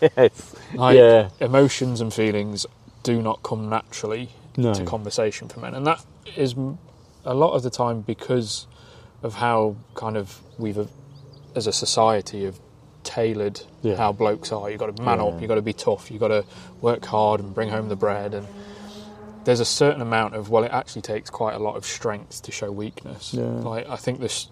Yes. 0.00 0.54
Like, 0.74 0.96
yeah. 0.96 1.28
emotions 1.40 2.00
and 2.00 2.12
feelings 2.12 2.66
do 3.02 3.20
not 3.22 3.42
come 3.42 3.68
naturally 3.68 4.30
No. 4.56 4.74
to 4.74 4.84
conversation 4.84 5.48
for 5.48 5.60
men, 5.60 5.74
and 5.74 5.86
that 5.86 6.04
is 6.36 6.54
a 7.24 7.34
lot 7.34 7.52
of 7.54 7.62
the 7.62 7.70
time 7.70 8.00
because 8.02 8.66
of 9.22 9.34
how 9.34 9.76
kind 9.94 10.16
of 10.16 10.40
we've, 10.58 10.88
as 11.54 11.66
a 11.66 11.72
society, 11.72 12.44
have 12.44 12.58
tailored 13.02 13.60
Yeah. 13.82 13.96
how 13.96 14.12
blokes 14.12 14.50
are. 14.52 14.68
You've 14.70 14.80
got 14.80 14.94
to 14.96 15.02
man 15.02 15.18
Yeah. 15.18 15.26
up, 15.26 15.40
you've 15.40 15.48
got 15.48 15.54
to 15.56 15.62
be 15.62 15.72
tough, 15.72 16.10
you've 16.10 16.20
got 16.20 16.28
to 16.28 16.44
work 16.80 17.04
hard 17.06 17.40
and 17.40 17.54
bring 17.54 17.68
home 17.70 17.88
the 17.88 17.96
bread, 17.96 18.34
and 18.34 18.46
there's 19.44 19.60
a 19.60 19.64
certain 19.64 20.02
amount 20.02 20.34
of 20.34 20.50
well, 20.50 20.64
it 20.64 20.72
actually 20.72 21.02
takes 21.02 21.30
quite 21.30 21.54
a 21.54 21.58
lot 21.60 21.76
of 21.76 21.84
strength 21.86 22.42
to 22.42 22.50
show 22.52 22.70
weakness. 22.72 23.32
Yeah. 23.32 23.44
Like 23.44 23.88
I 23.88 23.96
think 23.96 24.18
this, 24.20 24.48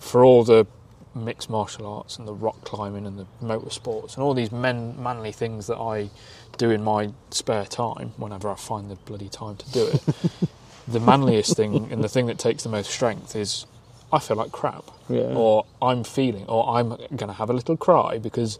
for 0.00 0.24
all 0.24 0.42
the 0.42 0.66
mixed 1.14 1.48
martial 1.48 1.86
arts 1.86 2.18
and 2.18 2.26
the 2.26 2.34
rock 2.34 2.62
climbing 2.64 3.06
and 3.06 3.18
the 3.18 3.26
motorsports 3.42 4.14
and 4.14 4.22
all 4.22 4.34
these 4.34 4.50
men 4.52 5.00
manly 5.02 5.32
things 5.32 5.66
that 5.68 5.76
I 5.78 6.10
do 6.58 6.70
in 6.70 6.82
my 6.82 7.10
spare 7.30 7.64
time 7.66 8.12
whenever 8.16 8.48
I 8.50 8.54
find 8.56 8.90
the 8.90 8.96
bloody 8.96 9.28
time 9.28 9.56
to 9.56 9.70
do 9.72 9.86
it. 9.88 10.02
the 10.88 11.00
manliest 11.00 11.56
thing 11.56 11.90
and 11.92 12.02
the 12.04 12.08
thing 12.08 12.26
that 12.26 12.38
takes 12.38 12.62
the 12.64 12.68
most 12.68 12.90
strength 12.90 13.34
is 13.36 13.66
I 14.12 14.18
feel 14.20 14.36
like 14.36 14.52
crap, 14.52 14.84
Yeah. 15.08 15.22
or 15.34 15.64
I'm 15.82 16.04
feeling, 16.04 16.46
or 16.46 16.76
I'm 16.78 16.90
going 16.90 17.26
to 17.28 17.32
have 17.32 17.50
a 17.50 17.52
little 17.52 17.76
cry 17.76 18.18
because 18.18 18.58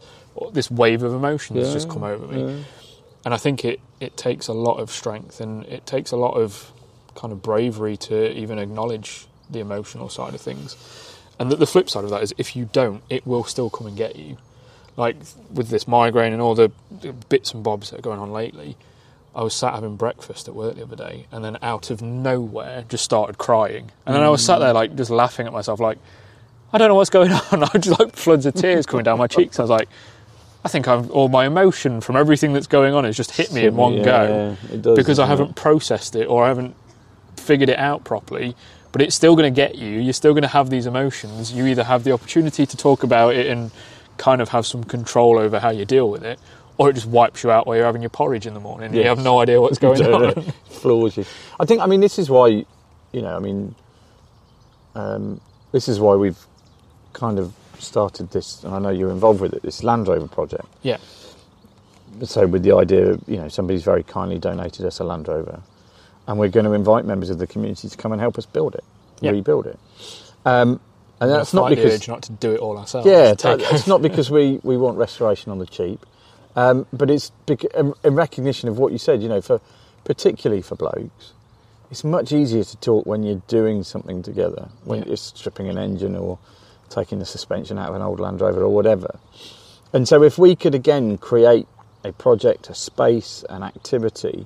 this 0.51 0.69
wave 0.69 1.01
of 1.03 1.13
emotion 1.13 1.55
has 1.55 1.71
just 1.71 1.89
come 1.89 2.03
over 2.03 2.27
me. 2.27 2.41
yeah. 2.57 2.63
And 3.23 3.33
I 3.33 3.37
think 3.37 3.63
it, 3.63 3.79
it 4.01 4.17
takes 4.17 4.47
a 4.47 4.53
lot 4.53 4.75
of 4.79 4.91
strength 4.91 5.39
and 5.39 5.63
it 5.65 5.85
takes 5.85 6.11
a 6.11 6.17
lot 6.17 6.33
of 6.33 6.71
kind 7.15 7.31
of 7.31 7.41
bravery 7.41 7.95
to 7.97 8.31
even 8.37 8.59
acknowledge 8.59 9.27
the 9.49 9.59
emotional 9.59 10.09
side 10.09 10.33
of 10.33 10.41
things. 10.41 10.75
And 11.39 11.51
that 11.51 11.59
the 11.59 11.67
flip 11.67 11.89
side 11.89 12.03
of 12.03 12.09
that 12.11 12.23
is 12.23 12.33
if 12.37 12.55
you 12.55 12.69
don't, 12.71 13.03
it 13.09 13.25
will 13.27 13.43
still 13.43 13.69
come 13.69 13.87
and 13.87 13.97
get 13.97 14.15
you. 14.15 14.37
Like 14.97 15.17
with 15.53 15.67
this 15.69 15.87
migraine 15.87 16.31
and 16.31 16.41
all 16.41 16.55
the 16.55 16.71
the 17.01 17.11
bits 17.11 17.53
and 17.53 17.63
bobs 17.63 17.89
that 17.89 17.99
are 17.99 18.01
going 18.01 18.19
on 18.19 18.31
lately, 18.31 18.77
I 19.35 19.43
was 19.43 19.53
sat 19.53 19.73
having 19.73 19.97
breakfast 19.97 20.47
at 20.47 20.55
work 20.55 20.75
the 20.75 20.83
other 20.83 20.95
day 20.95 21.25
and 21.31 21.43
then 21.43 21.57
out 21.61 21.89
of 21.89 22.01
nowhere 22.01 22.85
just 22.87 23.03
started 23.03 23.37
crying. 23.37 23.91
And 24.05 24.15
then 24.15 24.23
I 24.23 24.29
was 24.29 24.43
sat 24.45 24.59
there 24.59 24.71
like 24.73 24.95
just 24.95 25.09
laughing 25.11 25.45
at 25.47 25.51
myself 25.51 25.81
like, 25.81 25.97
I 26.71 26.77
don't 26.77 26.87
know 26.87 26.95
what's 26.95 27.09
going 27.09 27.31
on. 27.51 27.63
I 27.63 27.77
just 27.77 27.99
like 27.99 28.15
floods 28.15 28.45
of 28.45 28.53
tears 28.53 28.85
coming 28.85 29.03
down 29.03 29.17
my 29.17 29.27
cheeks. 29.27 29.59
I 29.59 29.63
was 29.63 29.69
like, 29.69 29.89
I 30.63 30.69
think 30.69 30.87
I've 30.87 31.11
all 31.11 31.27
my 31.27 31.45
emotion 31.45 31.99
from 31.99 32.15
everything 32.15 32.53
that's 32.53 32.67
going 32.67 32.93
on 32.93 33.03
has 33.03 33.17
just 33.17 33.31
hit 33.31 33.51
me 33.51 33.65
in 33.65 33.75
one 33.75 33.95
Yeah, 33.95 34.03
go 34.05 34.57
it 34.71 34.81
does, 34.81 34.95
because 34.95 35.19
I 35.19 35.25
haven't 35.27 35.49
it? 35.49 35.55
processed 35.57 36.15
it 36.15 36.25
or 36.27 36.45
I 36.45 36.47
haven't 36.47 36.73
figured 37.35 37.69
it 37.69 37.77
out 37.77 38.05
properly. 38.05 38.55
But 38.95 39.01
it's 39.01 39.13
still 39.13 39.35
going 39.35 39.53
to 39.53 39.55
get 39.55 39.75
you. 39.75 39.99
You're 39.99 40.13
still 40.13 40.31
going 40.31 40.43
to 40.43 40.47
have 40.47 40.69
these 40.69 40.85
emotions. 40.85 41.51
You 41.51 41.65
either 41.65 41.83
have 41.83 42.05
the 42.05 42.13
opportunity 42.13 42.65
to 42.65 42.77
talk 42.77 43.03
about 43.03 43.35
it 43.35 43.47
and 43.47 43.69
kind 44.17 44.41
of 44.41 44.47
have 44.49 44.65
some 44.65 44.85
control 44.85 45.37
over 45.37 45.59
how 45.59 45.69
you 45.71 45.83
deal 45.83 46.09
with 46.09 46.23
it, 46.23 46.39
or 46.77 46.91
it 46.91 46.93
just 46.93 47.05
wipes 47.05 47.43
you 47.43 47.51
out 47.51 47.67
while 47.67 47.75
you're 47.75 47.85
having 47.85 48.01
your 48.01 48.09
porridge 48.09 48.47
in 48.47 48.53
the 48.53 48.61
morning. 48.61 48.85
and 48.87 48.95
You 48.95 49.03
have 49.03 49.21
no 49.21 49.41
idea 49.41 49.59
what's 49.59 49.79
going 49.87 50.01
on. 50.01 50.21
know. 50.21 50.41
floors 50.69 51.17
you. 51.17 51.25
I 51.59 51.65
think. 51.65 51.81
I 51.81 51.87
mean, 51.87 51.99
this 51.99 52.17
is 52.17 52.29
why. 52.29 52.47
You 53.11 53.21
know. 53.21 53.35
I 53.35 53.39
mean, 53.39 53.75
um, 54.95 55.41
this 55.73 55.89
is 55.89 55.99
why 55.99 56.15
we've 56.15 56.39
kind 57.11 57.37
of 57.37 57.53
started 57.79 58.31
this, 58.31 58.63
and 58.63 58.73
I 58.73 58.79
know 58.79 58.91
you're 58.91 59.11
involved 59.11 59.41
with 59.41 59.53
it. 59.53 59.61
This 59.61 59.83
Land 59.83 60.07
Rover 60.07 60.29
project. 60.29 60.65
yeah, 60.83 60.99
So, 62.23 62.47
with 62.47 62.63
the 62.63 62.71
idea, 62.73 63.07
of, 63.11 63.23
you 63.27 63.35
know, 63.37 63.49
somebody's 63.49 63.83
very 63.83 64.03
kindly 64.03 64.39
donated 64.39 64.85
us 64.85 64.99
a 64.99 65.03
Land 65.03 65.27
Rover, 65.27 65.61
and 66.27 66.39
we're 66.39 66.49
going 66.49 66.65
to 66.65 66.73
invite 66.73 67.05
members 67.05 67.29
of 67.29 67.37
the 67.37 67.47
community 67.47 67.87
to 67.89 67.97
come 67.97 68.11
and 68.11 68.21
help 68.21 68.37
us 68.37 68.45
build 68.45 68.75
it, 68.75 68.83
Yeah. 69.21 69.31
rebuild 69.31 69.67
it. 69.67 69.79
Um, 70.45 70.79
and 71.19 71.31
that's 71.31 71.53
not 71.53 71.69
because 71.69 71.93
urge 71.95 72.07
not 72.07 72.23
to 72.23 72.31
do 72.33 72.51
it 72.53 72.59
all 72.59 72.77
ourselves. 72.77 73.07
Yeah, 73.07 73.33
that- 73.33 73.61
it's 73.71 73.87
not 73.87 74.01
because 74.01 74.29
we, 74.29 74.59
we 74.63 74.77
want 74.77 74.97
restoration 74.97 75.51
on 75.51 75.59
the 75.59 75.65
cheap, 75.65 76.05
um, 76.55 76.85
but 76.93 77.09
it's 77.09 77.31
in 77.47 77.93
recognition 78.03 78.69
of 78.69 78.77
what 78.77 78.91
you 78.91 78.97
said. 78.97 79.21
You 79.21 79.29
know, 79.29 79.41
for 79.41 79.61
particularly 80.03 80.61
for 80.61 80.75
blokes, 80.75 81.33
it's 81.91 82.03
much 82.03 82.31
easier 82.31 82.63
to 82.63 82.77
talk 82.77 83.05
when 83.05 83.23
you're 83.23 83.41
doing 83.47 83.83
something 83.83 84.21
together, 84.23 84.69
when 84.83 84.99
Yeah. 84.99 85.07
you're 85.09 85.17
stripping 85.17 85.67
an 85.69 85.77
engine 85.77 86.15
or 86.15 86.37
taking 86.89 87.19
the 87.19 87.25
suspension 87.25 87.77
out 87.79 87.89
of 87.89 87.95
an 87.95 88.01
old 88.01 88.19
Land 88.19 88.41
Rover 88.41 88.61
or 88.63 88.69
whatever. 88.69 89.19
And 89.93 90.07
so, 90.07 90.21
if 90.23 90.37
we 90.37 90.55
could 90.55 90.75
again 90.75 91.17
create 91.17 91.67
a 92.03 92.11
project, 92.11 92.69
a 92.69 92.75
space, 92.75 93.43
an 93.49 93.63
activity 93.63 94.45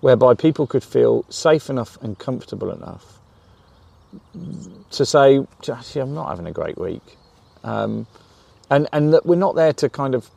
whereby 0.00 0.34
people 0.34 0.66
could 0.66 0.84
feel 0.84 1.24
safe 1.28 1.68
enough 1.70 1.98
and 2.02 2.18
comfortable 2.18 2.70
enough 2.70 3.18
to 4.90 5.04
say, 5.04 5.40
actually, 5.68 6.00
I'm 6.00 6.14
not 6.14 6.28
having 6.28 6.46
a 6.46 6.52
great 6.52 6.78
week. 6.78 7.02
Um, 7.64 8.06
and, 8.70 8.88
and 8.92 9.12
that 9.12 9.26
we're 9.26 9.36
not 9.36 9.54
there 9.56 9.72
to 9.74 9.88
kind 9.88 10.14
of 10.14 10.30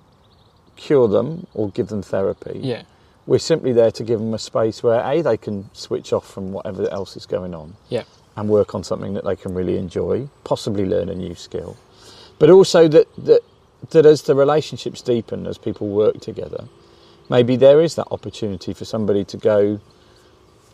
cure 0.76 1.08
them 1.08 1.48
or 1.54 1.70
give 1.70 1.88
them 1.88 2.02
therapy. 2.02 2.60
yeah, 2.62 2.84
We're 3.28 3.40
simply 3.40 3.72
there 3.72 3.92
to 3.92 4.04
give 4.04 4.20
them 4.20 4.34
a 4.34 4.40
space 4.40 4.82
where, 4.84 5.02
A, 5.06 5.22
they 5.22 5.38
can 5.38 5.70
switch 5.74 6.12
off 6.12 6.28
from 6.28 6.52
whatever 6.52 6.90
else 6.92 7.16
is 7.16 7.26
going 7.26 7.54
on 7.54 7.76
yeah, 7.90 8.04
and 8.36 8.50
work 8.50 8.74
on 8.74 8.84
something 8.84 9.14
that 9.14 9.26
they 9.26 9.36
can 9.36 9.54
really 9.54 9.78
enjoy, 9.78 10.28
possibly 10.44 10.86
learn 10.86 11.10
a 11.10 11.16
new 11.16 11.36
skill. 11.36 11.78
But 12.40 12.50
also 12.50 12.88
that, 12.88 13.08
that, 13.20 13.42
that 13.92 14.06
as 14.06 14.24
the 14.24 14.36
relationships 14.36 15.02
deepen, 15.02 15.46
as 15.46 15.58
people 15.58 15.88
work 15.88 16.20
together, 16.20 16.68
maybe 17.32 17.56
there 17.56 17.82
is 17.82 17.96
that 17.96 18.08
opportunity 18.12 18.74
for 18.74 18.84
somebody 18.84 19.24
to 19.24 19.38
go, 19.38 19.78
do 19.78 19.82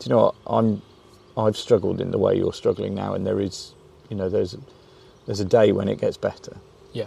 you 0.02 0.10
know 0.10 0.18
what, 0.24 0.34
I'm, 0.44 0.82
I've 1.36 1.56
struggled 1.56 2.00
in 2.00 2.10
the 2.10 2.18
way 2.18 2.36
you're 2.36 2.52
struggling 2.52 2.96
now, 2.96 3.14
and 3.14 3.24
there 3.24 3.40
is, 3.40 3.74
you 4.10 4.16
know, 4.16 4.28
there's, 4.28 4.56
there's 5.26 5.38
a 5.38 5.44
day 5.44 5.70
when 5.70 5.88
it 5.88 6.00
gets 6.00 6.16
better. 6.16 6.56
yeah, 6.92 7.06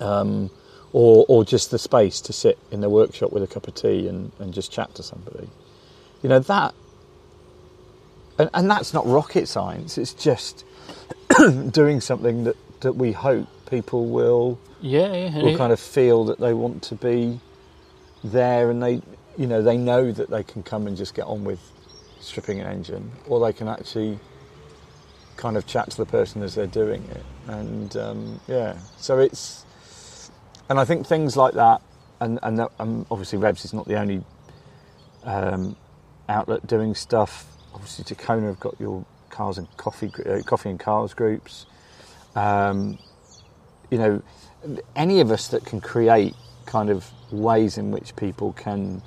Um, 0.00 0.50
or, 0.94 1.26
or 1.28 1.44
just 1.44 1.70
the 1.70 1.78
space 1.78 2.22
to 2.22 2.32
sit 2.32 2.58
in 2.70 2.80
the 2.80 2.88
workshop 2.88 3.32
with 3.32 3.42
a 3.42 3.46
cup 3.46 3.68
of 3.68 3.74
tea 3.74 4.08
and, 4.08 4.32
and 4.38 4.54
just 4.54 4.72
chat 4.72 4.94
to 4.94 5.02
somebody. 5.02 5.48
You 6.22 6.30
know, 6.30 6.38
that, 6.38 6.74
and, 8.38 8.48
and 8.54 8.70
that's 8.70 8.94
not 8.94 9.06
rocket 9.06 9.46
science, 9.46 9.98
it's 9.98 10.14
just 10.14 10.64
doing 11.70 12.00
something 12.00 12.44
that, 12.44 12.56
that 12.80 12.94
we 12.94 13.12
hope 13.12 13.46
people 13.68 14.06
will, 14.06 14.58
yeah, 14.80 15.12
yeah. 15.12 15.42
will 15.42 15.58
kind 15.58 15.70
of 15.70 15.78
feel 15.78 16.24
that 16.24 16.40
they 16.40 16.54
want 16.54 16.82
to 16.84 16.94
be 16.94 17.40
there 18.22 18.70
and 18.70 18.82
they, 18.82 19.02
you 19.36 19.46
know, 19.46 19.62
they 19.62 19.76
know 19.76 20.12
that 20.12 20.30
they 20.30 20.42
can 20.42 20.62
come 20.62 20.86
and 20.86 20.96
just 20.96 21.14
get 21.14 21.26
on 21.26 21.44
with 21.44 21.60
stripping 22.20 22.60
an 22.60 22.66
engine 22.66 23.10
or 23.26 23.40
they 23.40 23.52
can 23.52 23.68
actually 23.68 24.18
kind 25.36 25.56
of 25.56 25.66
chat 25.66 25.90
to 25.90 25.96
the 25.96 26.06
person 26.06 26.42
as 26.42 26.54
they're 26.54 26.66
doing 26.66 27.02
it. 27.10 27.24
And 27.48 27.96
um, 27.96 28.40
yeah, 28.46 28.76
so 28.98 29.18
it's, 29.18 29.64
and 30.68 30.78
I 30.78 30.84
think 30.84 31.06
things 31.06 31.36
like 31.36 31.54
that, 31.54 31.82
and 32.20 32.38
and 32.42 32.58
that, 32.58 32.70
um, 32.78 33.06
obviously 33.10 33.38
Revs 33.38 33.64
is 33.64 33.72
not 33.72 33.88
the 33.88 33.98
only 33.98 34.22
um, 35.24 35.76
outlet 36.28 36.66
doing 36.66 36.94
stuff. 36.94 37.46
Obviously, 37.74 38.04
Takona 38.04 38.46
have 38.46 38.60
got 38.60 38.78
your 38.78 39.04
cars 39.30 39.58
and 39.58 39.66
coffee, 39.76 40.12
uh, 40.26 40.42
coffee 40.42 40.70
and 40.70 40.78
cars 40.78 41.14
groups. 41.14 41.66
Um, 42.36 42.98
you 43.90 43.98
know, 43.98 44.22
any 44.94 45.20
of 45.20 45.30
us 45.30 45.48
that 45.48 45.64
can 45.64 45.80
create 45.80 46.34
kind 46.66 46.90
of 46.90 47.10
ways 47.32 47.78
in 47.78 47.90
which 47.90 48.14
people 48.16 48.52
can 48.52 49.02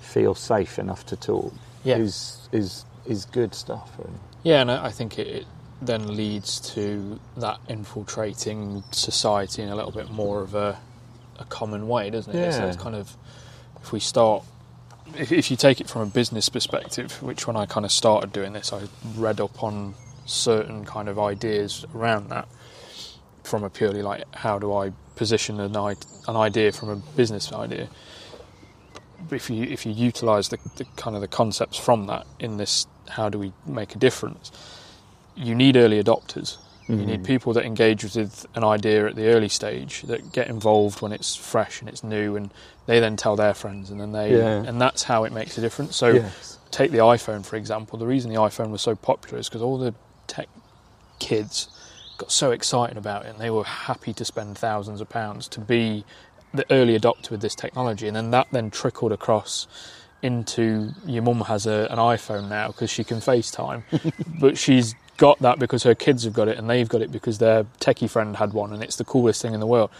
feel 0.00 0.34
safe 0.34 0.78
enough 0.78 1.04
to 1.06 1.16
talk 1.16 1.52
Yeah. 1.84 1.96
is 1.96 2.48
is 2.52 2.84
is 3.06 3.24
good 3.24 3.54
stuff. 3.54 3.90
Really. 3.98 4.10
Yeah, 4.42 4.60
and 4.62 4.70
I 4.70 4.90
think 4.90 5.18
it, 5.18 5.26
it 5.26 5.46
then 5.82 6.16
leads 6.16 6.60
to 6.74 7.20
that 7.36 7.58
infiltrating 7.68 8.82
society 8.92 9.62
in 9.62 9.68
a 9.68 9.76
little 9.76 9.92
bit 9.92 10.10
more 10.10 10.40
of 10.42 10.54
a, 10.54 10.78
a 11.38 11.44
common 11.44 11.86
way, 11.88 12.10
doesn't 12.10 12.34
it? 12.34 12.38
Yeah. 12.40 12.50
So 12.50 12.66
it's 12.66 12.76
kind 12.76 12.96
of 12.96 13.16
if 13.82 13.92
we 13.92 14.00
start, 14.00 14.42
if, 15.16 15.30
if 15.32 15.50
you 15.50 15.56
take 15.56 15.80
it 15.80 15.88
from 15.88 16.02
a 16.02 16.06
business 16.06 16.48
perspective, 16.48 17.22
which 17.22 17.46
when 17.46 17.56
I 17.56 17.66
kind 17.66 17.84
of 17.86 17.92
started 17.92 18.32
doing 18.32 18.52
this, 18.52 18.72
I 18.72 18.82
read 19.16 19.40
up 19.40 19.62
on 19.62 19.94
certain 20.24 20.84
kind 20.84 21.08
of 21.08 21.18
ideas 21.18 21.84
around 21.94 22.30
that 22.30 22.48
from 23.44 23.62
a 23.62 23.70
purely 23.70 24.02
like 24.02 24.24
how 24.34 24.58
do 24.58 24.72
I 24.74 24.92
position 25.16 25.58
an, 25.60 25.74
an 25.76 26.36
idea 26.36 26.72
from 26.72 26.88
a 26.90 26.96
business 26.96 27.52
idea. 27.52 27.88
If 29.30 29.50
you 29.50 29.64
if 29.64 29.84
you 29.84 29.92
utilise 29.92 30.48
the, 30.48 30.58
the 30.76 30.84
kind 30.96 31.16
of 31.16 31.22
the 31.22 31.28
concepts 31.28 31.76
from 31.76 32.06
that 32.06 32.26
in 32.38 32.58
this, 32.58 32.86
how 33.08 33.28
do 33.28 33.38
we 33.38 33.52
make 33.66 33.96
a 33.96 33.98
difference? 33.98 34.52
You 35.34 35.54
need 35.54 35.76
early 35.76 36.02
adopters. 36.02 36.58
You 36.88 36.94
need 36.94 37.14
mm-hmm. 37.14 37.22
people 37.24 37.52
that 37.54 37.64
engage 37.64 38.04
with 38.04 38.46
an 38.54 38.62
idea 38.62 39.08
at 39.08 39.16
the 39.16 39.26
early 39.26 39.48
stage, 39.48 40.02
that 40.02 40.30
get 40.30 40.46
involved 40.46 41.02
when 41.02 41.10
it's 41.10 41.34
fresh 41.34 41.80
and 41.80 41.88
it's 41.88 42.04
new, 42.04 42.36
and 42.36 42.52
they 42.86 43.00
then 43.00 43.16
tell 43.16 43.34
their 43.34 43.54
friends, 43.54 43.90
and 43.90 44.00
then 44.00 44.12
they, 44.12 44.38
Yeah. 44.38 44.62
and 44.64 44.80
that's 44.80 45.02
how 45.02 45.24
it 45.24 45.32
makes 45.32 45.58
a 45.58 45.60
difference. 45.60 45.96
So, 45.96 46.08
Yes. 46.10 46.58
take 46.70 46.92
the 46.92 46.98
iPhone 46.98 47.44
for 47.44 47.56
example. 47.56 47.98
The 47.98 48.06
reason 48.06 48.30
the 48.30 48.38
iPhone 48.38 48.70
was 48.70 48.82
so 48.82 48.94
popular 48.94 49.38
is 49.40 49.48
because 49.48 49.62
all 49.62 49.78
the 49.78 49.94
tech 50.28 50.48
kids 51.18 51.68
got 52.18 52.32
so 52.32 52.50
excited 52.50 52.96
about 52.96 53.24
it, 53.26 53.30
and 53.30 53.38
they 53.38 53.50
were 53.50 53.64
happy 53.64 54.12
to 54.14 54.24
spend 54.24 54.56
thousands 54.58 55.00
of 55.00 55.08
pounds 55.08 55.48
to 55.48 55.60
be 55.60 56.04
the 56.54 56.64
early 56.70 56.98
adopter 56.98 57.30
with 57.30 57.40
this 57.40 57.54
technology, 57.54 58.06
and 58.06 58.16
then 58.16 58.30
that 58.30 58.46
then 58.52 58.70
trickled 58.70 59.12
across 59.12 59.66
into 60.22 60.92
your 61.04 61.22
mum 61.22 61.42
has 61.42 61.66
a, 61.66 61.86
an 61.90 61.98
iPhone 61.98 62.48
now 62.48 62.68
because 62.68 62.90
she 62.90 63.04
can 63.04 63.18
FaceTime, 63.18 63.82
but 64.40 64.56
she's 64.58 64.94
got 65.18 65.38
that 65.40 65.58
because 65.58 65.82
her 65.82 65.94
kids 65.94 66.24
have 66.24 66.32
got 66.32 66.48
it, 66.48 66.58
and 66.58 66.68
they've 66.70 66.88
got 66.88 67.02
it 67.02 67.12
because 67.12 67.38
their 67.38 67.64
techie 67.80 68.08
friend 68.08 68.36
had 68.36 68.52
one, 68.52 68.72
and 68.72 68.82
it's 68.82 68.96
the 68.96 69.04
coolest 69.04 69.42
thing 69.42 69.54
in 69.54 69.60
the 69.60 69.66
world. 69.66 69.90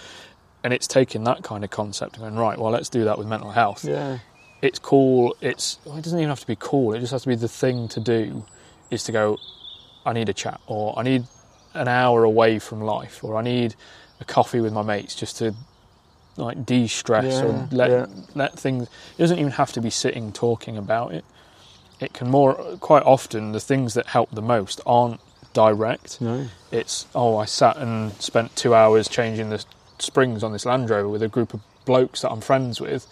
And 0.65 0.73
it's 0.73 0.89
taking 0.89 1.23
that 1.25 1.45
kind 1.45 1.63
of 1.63 1.71
concept 1.71 2.15
and 2.17 2.23
going 2.23 2.35
right. 2.37 2.59
Well, 2.59 2.73
let's 2.73 2.89
do 2.89 3.05
that 3.05 3.19
with 3.19 3.29
mental 3.29 3.53
health 3.53 3.85
Yeah. 3.85 4.19
it's 4.63 4.81
cool. 4.81 5.37
It's 5.41 5.79
well, 5.85 5.97
it 5.97 6.03
doesn't 6.03 6.19
even 6.19 6.29
have 6.31 6.41
to 6.41 6.47
be 6.47 6.57
cool. 6.59 6.93
It 6.93 6.99
just 7.01 7.13
has 7.13 7.23
to 7.23 7.29
be 7.29 7.37
the 7.37 7.47
thing 7.47 7.87
to 7.89 8.01
do. 8.01 8.45
Is 8.91 9.05
to 9.05 9.13
go. 9.13 9.39
I 10.05 10.13
need 10.13 10.29
a 10.29 10.33
chat, 10.33 10.61
or 10.67 10.99
I 10.99 11.03
need 11.03 11.25
an 11.77 11.89
hour 11.89 12.25
away 12.25 12.59
from 12.59 12.81
life, 12.81 13.23
or 13.23 13.37
I 13.37 13.43
need 13.43 13.75
a 14.21 14.25
coffee 14.25 14.61
with 14.61 14.73
my 14.73 14.83
mates 14.83 15.15
just 15.15 15.39
to 15.39 15.55
like 16.37 16.67
de-stress 16.67 17.25
Yeah, 17.25 17.45
or 17.45 17.69
let 17.71 17.91
yeah. 17.91 18.07
let 18.35 18.59
things. 18.59 18.89
It 19.17 19.19
doesn't 19.19 19.39
even 19.39 19.53
have 19.53 19.73
to 19.73 19.81
be 19.81 19.91
sitting 19.91 20.33
talking 20.33 20.77
about 20.77 21.13
it. 21.13 21.25
It 22.01 22.13
can 22.13 22.29
more 22.31 22.55
quite 22.81 23.03
often 23.05 23.53
the 23.53 23.61
things 23.61 23.95
that 23.95 24.09
help 24.09 24.31
the 24.31 24.43
most 24.43 24.81
aren't 24.85 25.21
direct. 25.55 26.21
No. 26.21 26.47
It's 26.71 27.07
oh, 27.15 27.39
I 27.39 27.47
sat 27.47 27.79
and 27.79 28.13
spent 28.21 28.55
two 28.55 28.75
hours 28.75 29.09
changing 29.09 29.51
the 29.51 29.65
springs 29.99 30.43
on 30.45 30.53
this 30.53 30.67
Land 30.67 30.91
Rover 30.91 31.09
with 31.09 31.23
a 31.23 31.29
group 31.29 31.55
of 31.55 31.61
blokes 31.87 32.21
that 32.23 32.31
I'm 32.31 32.43
friends 32.43 32.81
with. 32.81 33.07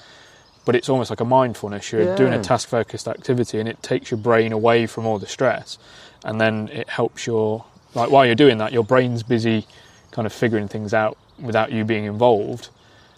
But 0.66 0.74
it's 0.74 0.88
almost 0.88 1.10
like 1.10 1.20
a 1.20 1.26
mindfulness. 1.26 1.92
You're 1.92 2.16
doing 2.16 2.32
a 2.32 2.42
task 2.42 2.68
focused 2.68 3.06
activity 3.06 3.60
and 3.60 3.68
it 3.68 3.82
takes 3.82 4.10
your 4.10 4.16
brain 4.16 4.50
away 4.50 4.86
from 4.86 5.04
all 5.04 5.18
the 5.18 5.26
stress. 5.26 5.78
And 6.24 6.40
then 6.40 6.68
it 6.72 6.88
helps 6.88 7.26
your, 7.26 7.66
like 7.94 8.10
while 8.10 8.24
you're 8.26 8.34
doing 8.34 8.58
that, 8.58 8.72
your 8.72 8.84
brain's 8.84 9.22
busy 9.22 9.66
kind 10.10 10.26
of 10.26 10.32
figuring 10.32 10.68
things 10.68 10.94
out 10.94 11.16
without 11.40 11.72
you 11.72 11.84
being 11.84 12.04
involved. 12.04 12.68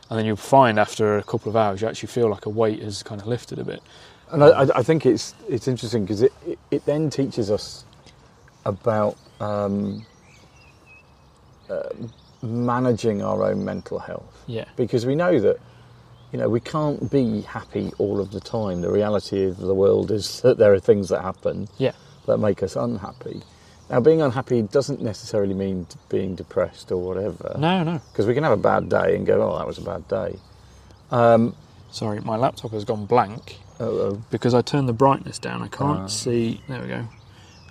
And 0.08 0.18
then 0.18 0.24
you'll 0.26 0.36
find 0.36 0.78
after 0.78 1.18
a 1.18 1.22
couple 1.22 1.48
of 1.50 1.56
hours, 1.56 1.80
you 1.82 1.88
actually 1.88 2.08
feel 2.08 2.28
like 2.28 2.46
a 2.46 2.50
weight 2.50 2.80
has 2.82 3.02
kind 3.02 3.20
of 3.20 3.26
lifted 3.26 3.58
a 3.58 3.64
bit. 3.64 3.82
And 4.30 4.42
I, 4.42 4.62
I- 4.78 4.82
think 4.82 5.06
it's 5.06 5.34
it's 5.48 5.68
interesting 5.68 6.02
because 6.04 6.22
it, 6.22 6.32
it, 6.46 6.58
it 6.70 6.84
then 6.84 7.10
teaches 7.10 7.50
us 7.50 7.84
about 8.64 9.16
um, 9.40 10.04
uh, 11.70 11.88
managing 12.42 13.22
our 13.22 13.44
own 13.44 13.64
mental 13.64 13.98
health 13.98 14.42
Yeah. 14.46 14.64
because 14.76 15.06
we 15.06 15.14
know 15.14 15.38
that 15.40 15.58
you 16.32 16.38
know 16.38 16.48
we 16.48 16.60
can't 16.60 17.10
be 17.10 17.42
happy 17.42 17.92
all 17.98 18.20
of 18.20 18.30
the 18.32 18.40
time. 18.40 18.80
The 18.80 18.90
reality 18.90 19.44
of 19.44 19.58
the 19.58 19.74
world 19.74 20.10
is 20.10 20.40
that 20.42 20.58
there 20.58 20.72
are 20.74 20.80
things 20.80 21.08
that 21.10 21.22
happen 21.22 21.68
Yeah. 21.78 21.92
that 22.26 22.38
make 22.38 22.62
us 22.62 22.76
unhappy. 22.76 23.42
Now, 23.88 24.00
being 24.00 24.20
unhappy 24.20 24.62
doesn't 24.62 25.00
necessarily 25.00 25.54
mean 25.54 25.86
being 26.08 26.34
depressed 26.34 26.90
or 26.90 26.96
whatever. 26.96 27.54
No, 27.58 27.84
no. 27.84 28.00
Because 28.12 28.26
we 28.26 28.34
can 28.34 28.42
have 28.42 28.52
a 28.52 28.56
bad 28.56 28.88
day 28.88 29.14
and 29.14 29.24
go, 29.26 29.40
"Oh, 29.42 29.56
that 29.58 29.66
was 29.66 29.78
a 29.78 29.82
bad 29.82 30.08
day." 30.08 30.36
Um, 31.10 31.54
Sorry, 31.92 32.20
my 32.20 32.36
laptop 32.36 32.72
has 32.72 32.84
gone 32.84 33.06
blank. 33.06 33.58
oh, 33.78 34.20
because 34.30 34.54
I 34.54 34.60
turned 34.62 34.88
the 34.88 34.92
brightness 34.92 35.38
down, 35.38 35.62
I 35.62 35.68
can't 35.68 36.00
Ah. 36.00 36.06
see. 36.08 36.60
There 36.68 36.80
we 36.82 36.88
go. 36.88 37.04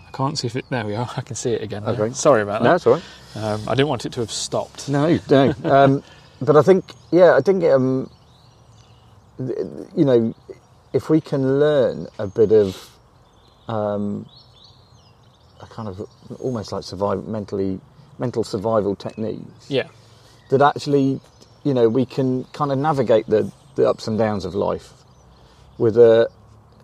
I 0.08 0.12
can't 0.18 0.38
see 0.38 0.48
if 0.48 0.56
it. 0.56 0.66
There 0.70 0.86
we 0.86 0.96
are. 0.96 1.10
I 1.18 1.22
can 1.22 1.36
see 1.36 1.52
it 1.52 1.62
again. 1.62 1.84
now. 1.84 1.92
Okay. 1.92 2.14
Sorry 2.14 2.42
about 2.42 2.62
that. 2.62 2.66
no, 2.66 2.72
that's 2.72 2.88
all 2.88 2.94
right. 2.94 3.04
Um, 3.36 3.62
I 3.68 3.76
didn't 3.76 3.90
want 3.90 4.06
it 4.06 4.14
to 4.14 4.22
have 4.22 4.32
stopped. 4.32 4.88
No, 4.88 5.20
no. 5.30 5.54
um, 5.66 6.02
but 6.42 6.56
I 6.56 6.62
think, 6.62 6.86
yeah, 7.12 7.36
I 7.36 7.42
think, 7.42 7.64
um, 7.66 8.10
you 9.38 10.06
know, 10.06 10.34
if 10.94 11.10
we 11.10 11.20
can 11.20 11.60
learn 11.60 12.08
a 12.18 12.28
bit 12.28 12.52
of 12.54 12.90
um, 13.68 14.28
a 15.62 15.66
kind 15.68 15.88
of 15.88 16.08
almost 16.40 16.72
like 16.72 16.84
survival, 16.84 17.24
mentally, 17.30 17.80
mental 18.20 18.44
survival 18.44 18.96
techniques 18.96 19.70
Yeah. 19.70 19.88
that 20.50 20.62
actually, 20.62 21.20
you 21.64 21.74
know, 21.74 21.90
we 21.90 22.06
can 22.06 22.44
kind 22.54 22.72
of 22.72 22.78
navigate 22.78 23.28
the, 23.28 23.52
the 23.76 23.90
ups 23.90 24.08
and 24.08 24.18
downs 24.18 24.46
of 24.46 24.56
life 24.56 24.94
with 25.78 25.98
a, 25.98 26.30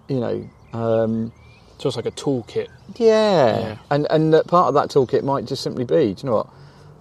you 0.08 0.20
know, 0.20 0.50
um, 0.74 1.32
So 1.78 1.88
it's 1.88 1.96
like 1.96 2.06
a 2.06 2.12
toolkit. 2.12 2.68
yeah. 2.98 3.60
Yeah. 3.60 3.78
And 3.90 4.08
and 4.10 4.34
that 4.34 4.48
part 4.48 4.68
of 4.68 4.74
that 4.76 4.90
toolkit 4.90 5.24
might 5.24 5.46
just 5.46 5.64
simply 5.64 5.84
be, 5.86 6.14
do 6.14 6.22
you 6.22 6.30
know 6.30 6.36
what? 6.38 6.48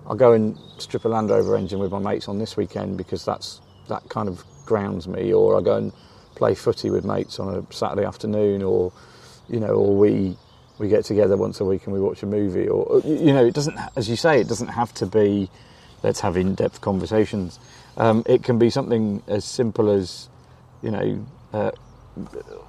I'll 0.07 0.17
go 0.17 0.33
and 0.33 0.59
strip 0.79 1.05
a 1.05 1.09
Land 1.09 1.31
Rover 1.31 1.57
engine 1.57 1.79
with 1.79 1.93
my 1.93 1.99
mates 1.99 2.29
on 2.29 2.39
this 2.39 2.57
weekend 2.57 2.97
because 2.97 3.25
that's 3.25 3.61
that 3.89 4.09
kind 4.09 4.29
of 4.29 4.45
grounds 4.67 5.07
me, 5.07 5.33
or 5.33 5.57
I 5.59 5.63
go 5.63 5.77
and 5.77 5.93
play 6.35 6.55
footy 6.55 6.91
with 6.91 7.05
mates 7.05 7.39
on 7.39 7.55
a 7.55 7.73
Saturday 7.73 8.07
afternoon, 8.07 8.63
or 8.63 8.93
you 9.49 9.61
know, 9.61 9.75
or 9.75 9.97
we 9.97 10.37
we 10.81 10.89
get 10.89 11.05
together 11.05 11.37
once 11.37 11.61
a 11.61 11.65
week 11.65 11.85
and 11.85 11.93
we 11.93 12.01
watch 12.01 12.23
a 12.23 12.27
movie, 12.27 12.67
or 12.67 13.01
you 13.05 13.17
you 13.27 13.33
know, 13.35 13.45
it 13.45 13.53
doesn't, 13.55 13.77
as 13.97 14.09
you 14.09 14.17
say, 14.17 14.41
it 14.41 14.49
doesn't 14.49 14.69
have 14.69 14.93
to 14.95 15.07
be. 15.07 15.51
Let's 16.03 16.21
have 16.21 16.39
in-depth 16.39 16.81
conversations. 16.81 17.59
Um, 17.99 18.23
it 18.27 18.43
can 18.43 18.59
be 18.59 18.71
something 18.71 19.23
as 19.29 19.45
simple 19.45 19.91
as, 19.91 20.31
you 20.83 20.91
know, 20.91 21.27
uh, 21.53 21.73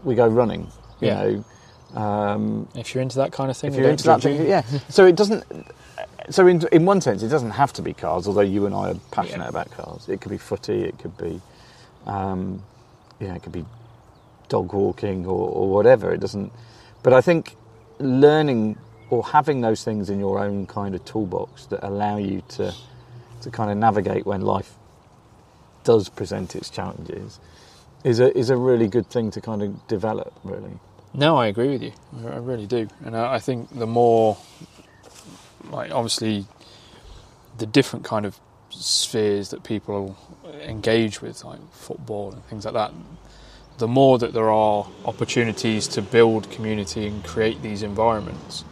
we 0.04 0.16
go 0.16 0.28
running. 0.28 0.68
You 1.00 1.08
Yeah. 1.08 1.24
know, 1.94 2.02
um, 2.02 2.68
If 2.76 2.94
you're 2.94 3.02
into 3.02 3.16
that 3.20 3.32
kind 3.32 3.50
of 3.50 3.56
thing, 3.56 3.72
if 3.72 3.80
you're 3.80 3.90
into 3.90 4.04
that 4.04 4.22
thing, 4.22 4.46
yeah. 4.46 4.64
So 4.90 5.06
it 5.06 5.16
doesn't. 5.16 5.46
So 6.30 6.46
in 6.48 6.68
in 6.74 6.86
one 6.86 7.00
sense, 7.00 7.24
it 7.24 7.30
doesn't 7.30 7.52
have 7.52 7.72
to 7.74 7.82
be 7.82 7.94
cars. 7.94 8.28
Although 8.28 8.42
you 8.42 8.66
and 8.66 8.76
I 8.76 8.90
are 8.92 8.96
passionate 9.12 9.46
Yeah. 9.46 9.50
about 9.56 9.72
cars, 9.72 10.10
it 10.10 10.20
could 10.20 10.32
be 10.32 10.38
footy. 10.38 10.84
It 10.84 11.00
could 11.00 11.16
be, 11.18 11.40
um, 12.06 12.62
yeah, 13.22 13.34
it 13.36 13.44
could 13.44 13.54
be 13.54 13.64
dog 14.50 14.74
walking 14.74 15.26
or, 15.26 15.48
or 15.50 15.70
whatever. 15.70 16.12
It 16.12 16.20
doesn't. 16.20 16.52
But 17.02 17.14
I 17.14 17.22
think 17.22 17.56
learning 18.02 18.78
or 19.10 19.24
having 19.24 19.62
those 19.62 19.84
things 19.84 20.10
in 20.10 20.20
your 20.20 20.40
own 20.40 20.66
kind 20.66 20.96
of 20.96 21.04
toolbox 21.06 21.66
that 21.68 21.86
allow 21.86 22.18
you 22.18 22.42
to 22.50 22.74
to 23.42 23.50
kind 23.50 23.72
of 23.72 23.78
navigate 23.78 24.26
when 24.26 24.42
life 24.42 24.76
does 25.84 26.10
present 26.10 26.56
its 26.56 26.70
challenges 26.70 27.40
is 28.04 28.20
a 28.20 28.36
is 28.38 28.50
a 28.50 28.58
really 28.58 28.88
good 28.88 29.08
thing 29.08 29.32
to 29.32 29.42
kind 29.42 29.62
of 29.62 29.88
develop. 29.88 30.34
Really. 30.44 30.80
No, 31.14 31.38
I 31.38 31.48
agree 31.48 31.70
with 31.70 31.84
you. 31.84 31.92
I 32.26 32.38
really 32.38 32.68
do, 32.68 32.88
and 33.04 33.18
I 33.18 33.40
think 33.40 33.78
the 33.78 33.86
more, 33.86 34.38
like, 35.70 35.92
obviously, 35.92 36.46
the 37.58 37.66
different 37.66 38.06
kind 38.06 38.26
of 38.26 38.40
spheres 38.70 39.50
that 39.50 39.64
people 39.64 40.16
engage 40.62 41.22
with, 41.22 41.44
like 41.44 41.60
football 41.74 42.32
and 42.32 42.42
things 42.46 42.64
like 42.64 42.76
that, 42.76 42.94
the 43.82 43.88
more 43.88 44.20
that 44.20 44.32
there 44.32 44.50
are 44.52 44.88
opportunities 45.06 45.88
to 45.88 46.04
build 46.04 46.50
community 46.52 47.08
and 47.08 47.24
create 47.24 47.64
these 47.64 47.82
environments, 47.82 48.64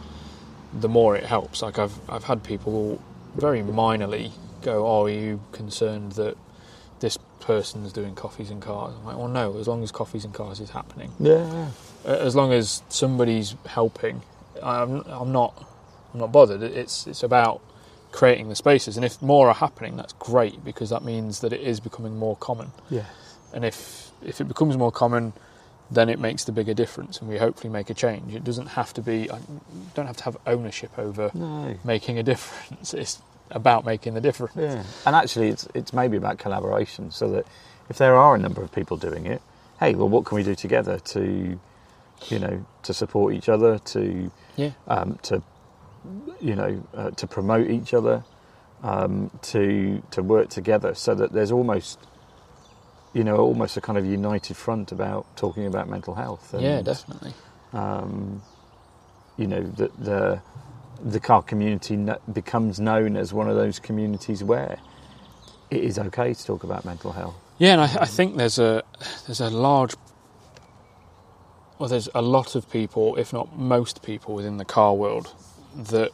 the 0.72 0.88
more 0.88 1.16
it 1.16 1.24
helps. 1.24 1.62
Like 1.62 1.78
I've 1.80 1.98
I've 2.08 2.24
had 2.24 2.44
people 2.44 3.02
very 3.34 3.60
minorly 3.60 4.30
go, 4.62 4.86
"Oh, 4.86 5.06
are 5.06 5.10
you 5.10 5.40
concerned 5.50 6.12
that 6.12 6.36
this 7.00 7.18
person's 7.40 7.92
doing 7.92 8.14
coffees 8.14 8.50
and 8.50 8.62
cars?" 8.62 8.94
I'm 8.96 9.04
like, 9.04 9.16
"Well, 9.16 9.26
no. 9.26 9.58
As 9.58 9.66
long 9.66 9.82
as 9.82 9.90
coffees 9.90 10.24
and 10.24 10.32
cars 10.32 10.60
is 10.60 10.70
happening." 10.70 11.10
Yeah. 11.18 11.70
As 12.04 12.36
long 12.36 12.52
as 12.52 12.82
somebody's 12.88 13.56
helping, 13.66 14.22
I'm, 14.62 15.00
I'm 15.08 15.32
not 15.32 15.52
I'm 16.14 16.20
not 16.20 16.30
bothered. 16.30 16.62
It's 16.62 17.08
it's 17.08 17.24
about 17.24 17.60
creating 18.12 18.48
the 18.48 18.54
spaces, 18.54 18.96
and 18.96 19.04
if 19.04 19.20
more 19.20 19.48
are 19.48 19.54
happening, 19.54 19.96
that's 19.96 20.12
great 20.12 20.64
because 20.64 20.90
that 20.90 21.02
means 21.02 21.40
that 21.40 21.52
it 21.52 21.62
is 21.62 21.80
becoming 21.80 22.16
more 22.16 22.36
common. 22.36 22.70
Yeah. 22.88 23.06
And 23.52 23.64
if 23.64 24.09
if 24.24 24.40
it 24.40 24.44
becomes 24.48 24.76
more 24.76 24.92
common, 24.92 25.32
then 25.90 26.08
it 26.08 26.18
makes 26.20 26.44
the 26.44 26.52
bigger 26.52 26.74
difference, 26.74 27.18
and 27.20 27.28
we 27.28 27.38
hopefully 27.38 27.72
make 27.72 27.90
a 27.90 27.94
change. 27.94 28.34
It 28.34 28.44
doesn't 28.44 28.68
have 28.68 28.92
to 28.94 29.02
be. 29.02 29.30
I 29.30 29.38
don't 29.94 30.06
have 30.06 30.16
to 30.18 30.24
have 30.24 30.36
ownership 30.46 30.96
over 30.98 31.30
No. 31.34 31.74
making 31.84 32.18
a 32.18 32.22
difference. 32.32 32.94
It's 32.94 33.20
about 33.50 33.84
making 33.84 34.14
the 34.14 34.20
difference. 34.20 34.54
Yeah, 34.56 34.84
and 35.04 35.16
actually, 35.16 35.48
it's 35.48 35.66
it's 35.74 35.92
maybe 35.92 36.16
about 36.16 36.38
collaboration, 36.38 37.10
so 37.10 37.30
that 37.30 37.46
if 37.88 37.98
there 37.98 38.14
are 38.14 38.34
a 38.36 38.38
number 38.38 38.62
of 38.62 38.70
people 38.72 38.96
doing 38.96 39.26
it, 39.26 39.42
hey, 39.80 39.94
well, 39.96 40.08
what 40.08 40.24
can 40.24 40.36
we 40.36 40.44
do 40.44 40.54
together 40.54 41.00
to, 41.00 41.58
you 42.28 42.38
know, 42.38 42.64
to 42.84 42.94
support 42.94 43.34
each 43.34 43.48
other, 43.48 43.78
to 43.78 44.30
Yeah. 44.56 44.70
um, 44.86 45.18
to, 45.22 45.42
you 46.40 46.54
know, 46.54 46.82
uh, 46.94 47.10
to 47.10 47.26
promote 47.26 47.68
each 47.68 47.92
other, 47.94 48.22
um, 48.84 49.30
to 49.42 50.00
to 50.12 50.22
work 50.22 50.50
together, 50.50 50.94
so 50.94 51.14
that 51.16 51.32
there's 51.32 51.50
almost, 51.50 51.98
you 53.12 53.24
know, 53.24 53.36
almost 53.38 53.76
a 53.76 53.80
kind 53.80 53.98
of 53.98 54.06
united 54.06 54.56
front 54.56 54.92
about 54.92 55.26
talking 55.36 55.66
about 55.66 55.88
mental 55.88 56.14
health. 56.14 56.54
And, 56.54 56.62
Yeah, 56.62 56.82
definitely. 56.82 57.34
um, 57.72 58.42
you 59.36 59.46
know, 59.46 59.62
the, 59.62 59.90
the 59.98 60.40
the 61.02 61.20
car 61.20 61.42
community 61.42 61.96
becomes 62.32 62.78
known 62.78 63.16
as 63.16 63.32
one 63.32 63.48
of 63.48 63.56
those 63.56 63.78
communities 63.78 64.44
where 64.44 64.78
it 65.70 65.82
is 65.82 65.98
okay 65.98 66.34
to 66.34 66.44
talk 66.44 66.62
about 66.62 66.84
mental 66.84 67.12
health. 67.12 67.34
Yeah, 67.58 67.72
and 67.72 67.80
I, 67.80 68.02
I 68.02 68.06
think 68.06 68.36
there's 68.36 68.58
a 68.58 68.82
there's 69.26 69.40
a 69.40 69.50
large 69.50 69.94
well, 71.78 71.88
there's 71.88 72.10
a 72.14 72.20
lot 72.20 72.54
of 72.54 72.70
people, 72.70 73.16
if 73.16 73.32
not 73.32 73.56
most 73.56 74.02
people, 74.02 74.34
within 74.34 74.58
the 74.58 74.66
car 74.66 74.94
world 74.94 75.34
that 75.74 76.10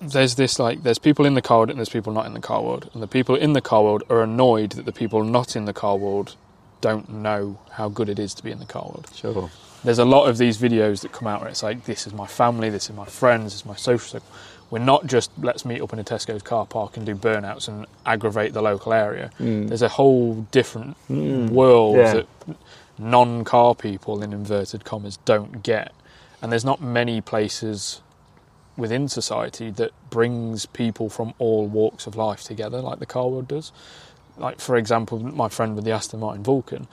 there's 0.00 0.34
this 0.36 0.58
like 0.58 0.82
there's 0.82 0.98
people 0.98 1.26
in 1.26 1.34
the 1.34 1.42
car 1.42 1.58
world 1.58 1.70
and 1.70 1.78
there's 1.78 1.88
people 1.88 2.12
not 2.12 2.26
in 2.26 2.34
the 2.34 2.40
car 2.40 2.62
world, 2.62 2.90
and 2.94 3.02
the 3.02 3.06
people 3.08 3.34
in 3.34 3.52
the 3.52 3.60
car 3.60 3.82
world 3.82 4.02
are 4.10 4.22
annoyed 4.22 4.72
that 4.72 4.84
the 4.86 4.92
people 4.92 5.22
not 5.24 5.56
in 5.56 5.64
the 5.66 5.72
car 5.72 5.96
world 5.96 6.36
don't 6.80 7.08
know 7.10 7.58
how 7.72 7.88
good 7.88 8.08
it 8.08 8.18
is 8.18 8.32
to 8.34 8.42
be 8.42 8.50
in 8.50 8.58
the 8.58 8.64
car 8.64 8.82
world. 8.84 9.08
Sure. 9.14 9.50
There's 9.84 9.98
a 9.98 10.04
lot 10.04 10.26
of 10.28 10.38
these 10.38 10.58
videos 10.58 11.00
that 11.02 11.12
come 11.12 11.26
out 11.28 11.40
where 11.40 11.48
it's 11.50 11.62
like, 11.62 11.84
this 11.84 12.06
is 12.06 12.12
my 12.12 12.26
family, 12.26 12.68
this 12.70 12.90
is 12.90 12.96
my 12.96 13.04
friends, 13.06 13.44
this 13.52 13.54
is 13.60 13.66
my 13.66 13.76
social 13.76 14.06
circle. 14.20 14.28
We're 14.70 14.78
not 14.78 15.06
just 15.06 15.30
let's 15.38 15.64
meet 15.64 15.80
up 15.82 15.92
in 15.92 15.98
a 15.98 16.04
Tesco's 16.04 16.42
car 16.42 16.64
park 16.64 16.96
and 16.96 17.04
do 17.04 17.14
burnouts 17.14 17.66
and 17.68 17.86
aggravate 18.06 18.52
the 18.52 18.62
local 18.62 18.92
area. 18.92 19.30
Mm. 19.40 19.68
There's 19.68 19.82
a 19.82 19.88
whole 19.88 20.46
different 20.52 20.96
Mm. 21.10 21.50
world 21.50 21.96
Yeah. 21.96 22.12
that 22.14 22.26
non-car 22.98 23.74
people 23.74 24.22
in 24.22 24.32
inverted 24.32 24.84
commas 24.84 25.16
don't 25.24 25.62
get 25.62 25.92
and 26.42 26.52
there's 26.52 26.64
not 26.64 26.80
many 26.80 27.20
places 27.20 28.00
within 28.80 29.06
society 29.08 29.70
that 29.70 29.92
brings 30.10 30.66
people 30.66 31.08
from 31.08 31.32
all 31.38 31.66
walks 31.66 32.06
of 32.06 32.16
life 32.16 32.42
together 32.42 32.80
like 32.80 32.98
the 32.98 33.06
car 33.06 33.28
world 33.28 33.46
does 33.48 33.70
like 34.38 34.58
for 34.60 34.76
example 34.76 35.18
my 35.20 35.48
friend 35.48 35.76
with 35.76 35.84
the 35.84 35.90
aston 35.92 36.18
martin 36.20 36.42
vulcan 36.42 36.88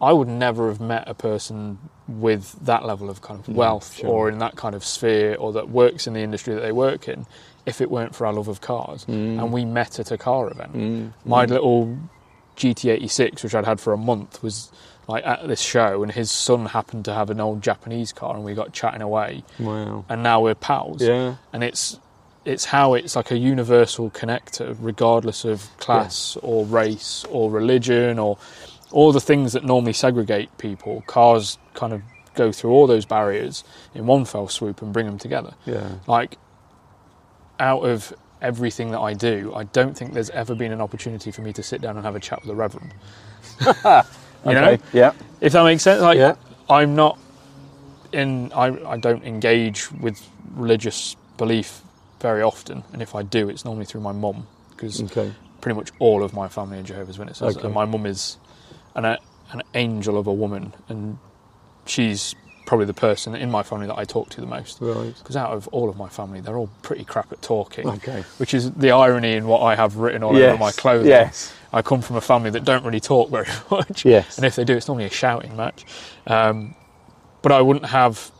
i 0.00 0.12
would 0.12 0.28
never 0.28 0.68
have 0.68 0.80
met 0.80 1.04
a 1.06 1.14
person 1.14 1.78
with 2.08 2.52
that 2.64 2.84
level 2.84 3.08
of 3.10 3.20
kind 3.22 3.38
of 3.40 3.48
wealth 3.54 3.94
sure. 3.96 4.08
or 4.08 4.28
in 4.28 4.38
that 4.38 4.56
kind 4.56 4.74
of 4.74 4.84
sphere 4.84 5.34
or 5.36 5.52
that 5.52 5.68
works 5.68 6.06
in 6.06 6.12
the 6.14 6.20
industry 6.20 6.54
that 6.54 6.60
they 6.60 6.72
work 6.72 7.08
in 7.08 7.26
if 7.66 7.80
it 7.80 7.90
weren't 7.90 8.14
for 8.14 8.26
our 8.26 8.32
love 8.32 8.48
of 8.48 8.60
cars 8.60 9.04
Mm. 9.06 9.38
and 9.40 9.52
we 9.52 9.64
met 9.64 9.98
at 9.98 10.10
a 10.10 10.18
car 10.18 10.50
event 10.50 10.72
Mm. 10.74 11.12
my 11.24 11.44
Mm. 11.46 11.50
little 11.50 11.98
GT86, 12.56 13.42
which 13.42 13.54
I'd 13.54 13.66
had 13.66 13.80
for 13.80 13.92
a 13.92 13.98
month, 13.98 14.42
was 14.42 14.72
like 15.08 15.24
at 15.26 15.46
this 15.46 15.60
show, 15.60 16.02
and 16.02 16.10
his 16.12 16.30
son 16.30 16.66
happened 16.66 17.04
to 17.06 17.14
have 17.14 17.30
an 17.30 17.40
old 17.40 17.62
Japanese 17.62 18.12
car, 18.12 18.34
and 18.34 18.44
we 18.44 18.54
got 18.54 18.72
chatting 18.72 19.02
away, 19.02 19.44
Wow. 19.58 20.04
and 20.08 20.22
now 20.22 20.40
we're 20.40 20.54
pals. 20.54 21.02
Yeah. 21.02 21.36
And 21.52 21.62
it's 21.64 21.98
it's 22.44 22.64
how 22.66 22.94
it's 22.94 23.16
like 23.16 23.30
a 23.32 23.36
universal 23.38 24.10
connector, 24.10 24.76
regardless 24.80 25.44
of 25.44 25.68
class 25.78 26.36
or 26.42 26.64
race 26.64 27.24
or 27.30 27.50
religion 27.50 28.18
or 28.20 28.38
all 28.92 29.10
the 29.12 29.20
things 29.20 29.52
that 29.52 29.64
normally 29.64 29.92
segregate 29.92 30.56
people. 30.58 31.02
Cars 31.08 31.58
kind 31.74 31.92
of 31.92 32.02
go 32.34 32.52
through 32.52 32.70
all 32.70 32.86
those 32.86 33.04
barriers 33.04 33.64
in 33.94 34.06
one 34.06 34.24
fell 34.24 34.46
swoop 34.46 34.80
and 34.82 34.92
bring 34.92 35.06
them 35.06 35.18
together 35.18 35.54
Yeah. 35.64 35.88
like 36.06 36.36
out 37.58 37.80
of 37.84 38.12
everything 38.42 38.90
that 38.90 39.00
I 39.00 39.14
do, 39.14 39.52
I 39.56 39.64
don't 39.64 39.96
think 39.96 40.12
there's 40.12 40.28
ever 40.30 40.54
been 40.54 40.70
an 40.70 40.80
opportunity 40.82 41.30
for 41.30 41.40
me 41.40 41.52
to 41.54 41.62
sit 41.62 41.80
down 41.80 41.96
and 41.96 42.04
have 42.04 42.14
a 42.14 42.20
chat 42.20 42.42
with 42.42 42.50
a 42.50 42.54
reverend. 42.54 42.92
you 44.48 44.54
know, 44.54 44.78
Yeah. 44.92 45.12
if 45.40 45.52
that 45.52 45.64
makes 45.64 45.82
sense. 45.82 46.00
Like, 46.02 46.18
Yeah. 46.18 46.34
I'm 46.68 46.94
not 46.94 47.18
in. 48.12 48.52
I 48.54 48.66
I 48.94 48.96
don't 48.96 49.24
engage 49.24 49.90
with 49.92 50.20
religious 50.54 51.16
belief 51.36 51.82
very 52.20 52.42
often, 52.42 52.82
and 52.92 53.02
if 53.02 53.14
I 53.14 53.22
do, 53.22 53.48
it's 53.48 53.64
normally 53.64 53.84
through 53.84 54.00
my 54.00 54.12
mum 54.12 54.46
because 54.70 55.02
Okay. 55.02 55.32
pretty 55.60 55.76
much 55.76 55.90
all 55.98 56.22
of 56.24 56.32
my 56.32 56.48
family 56.48 56.78
are 56.78 56.82
Jehovah's 56.82 57.18
Witnesses, 57.18 57.56
Okay. 57.56 57.66
and 57.66 57.74
my 57.74 57.84
mum 57.84 58.06
is 58.06 58.38
an 58.94 59.04
an 59.52 59.62
angel 59.74 60.18
of 60.18 60.26
a 60.26 60.32
woman, 60.32 60.72
and 60.88 61.18
she's 61.84 62.34
probably 62.66 62.84
the 62.86 62.92
person 62.94 63.36
in 63.36 63.48
my 63.48 63.62
family 63.62 63.86
that 63.86 63.96
I 63.96 64.02
talk 64.04 64.28
to 64.30 64.40
the 64.40 64.46
most. 64.46 64.78
Right. 64.80 65.14
Because 65.16 65.36
out 65.36 65.52
of 65.52 65.68
all 65.68 65.88
of 65.88 65.96
my 65.96 66.08
family, 66.08 66.40
they're 66.40 66.56
all 66.56 66.68
pretty 66.82 67.04
crap 67.04 67.30
at 67.30 67.40
talking, 67.42 67.88
Okay. 67.88 68.24
which 68.38 68.52
is 68.54 68.72
the 68.72 68.90
irony 68.90 69.34
in 69.34 69.46
what 69.46 69.62
I 69.62 69.76
have 69.76 69.98
written 69.98 70.24
all 70.24 70.36
yes. 70.36 70.48
over 70.54 70.58
my 70.58 70.72
clothing. 70.72 71.06
Yes. 71.06 71.52
I 71.76 71.82
come 71.82 72.00
from 72.00 72.16
a 72.16 72.22
family 72.22 72.48
that 72.50 72.64
don't 72.64 72.84
really 72.84 73.00
talk 73.00 73.30
very 73.30 73.46
much, 73.70 74.04
Yes. 74.06 74.38
and 74.38 74.46
if 74.46 74.56
they 74.56 74.64
do, 74.64 74.74
it's 74.74 74.88
normally 74.88 75.04
a 75.04 75.10
shouting 75.10 75.54
match. 75.56 75.84
Um, 76.26 76.74
but 77.42 77.52
I 77.52 77.60
wouldn't 77.60 77.86
have 77.86 78.30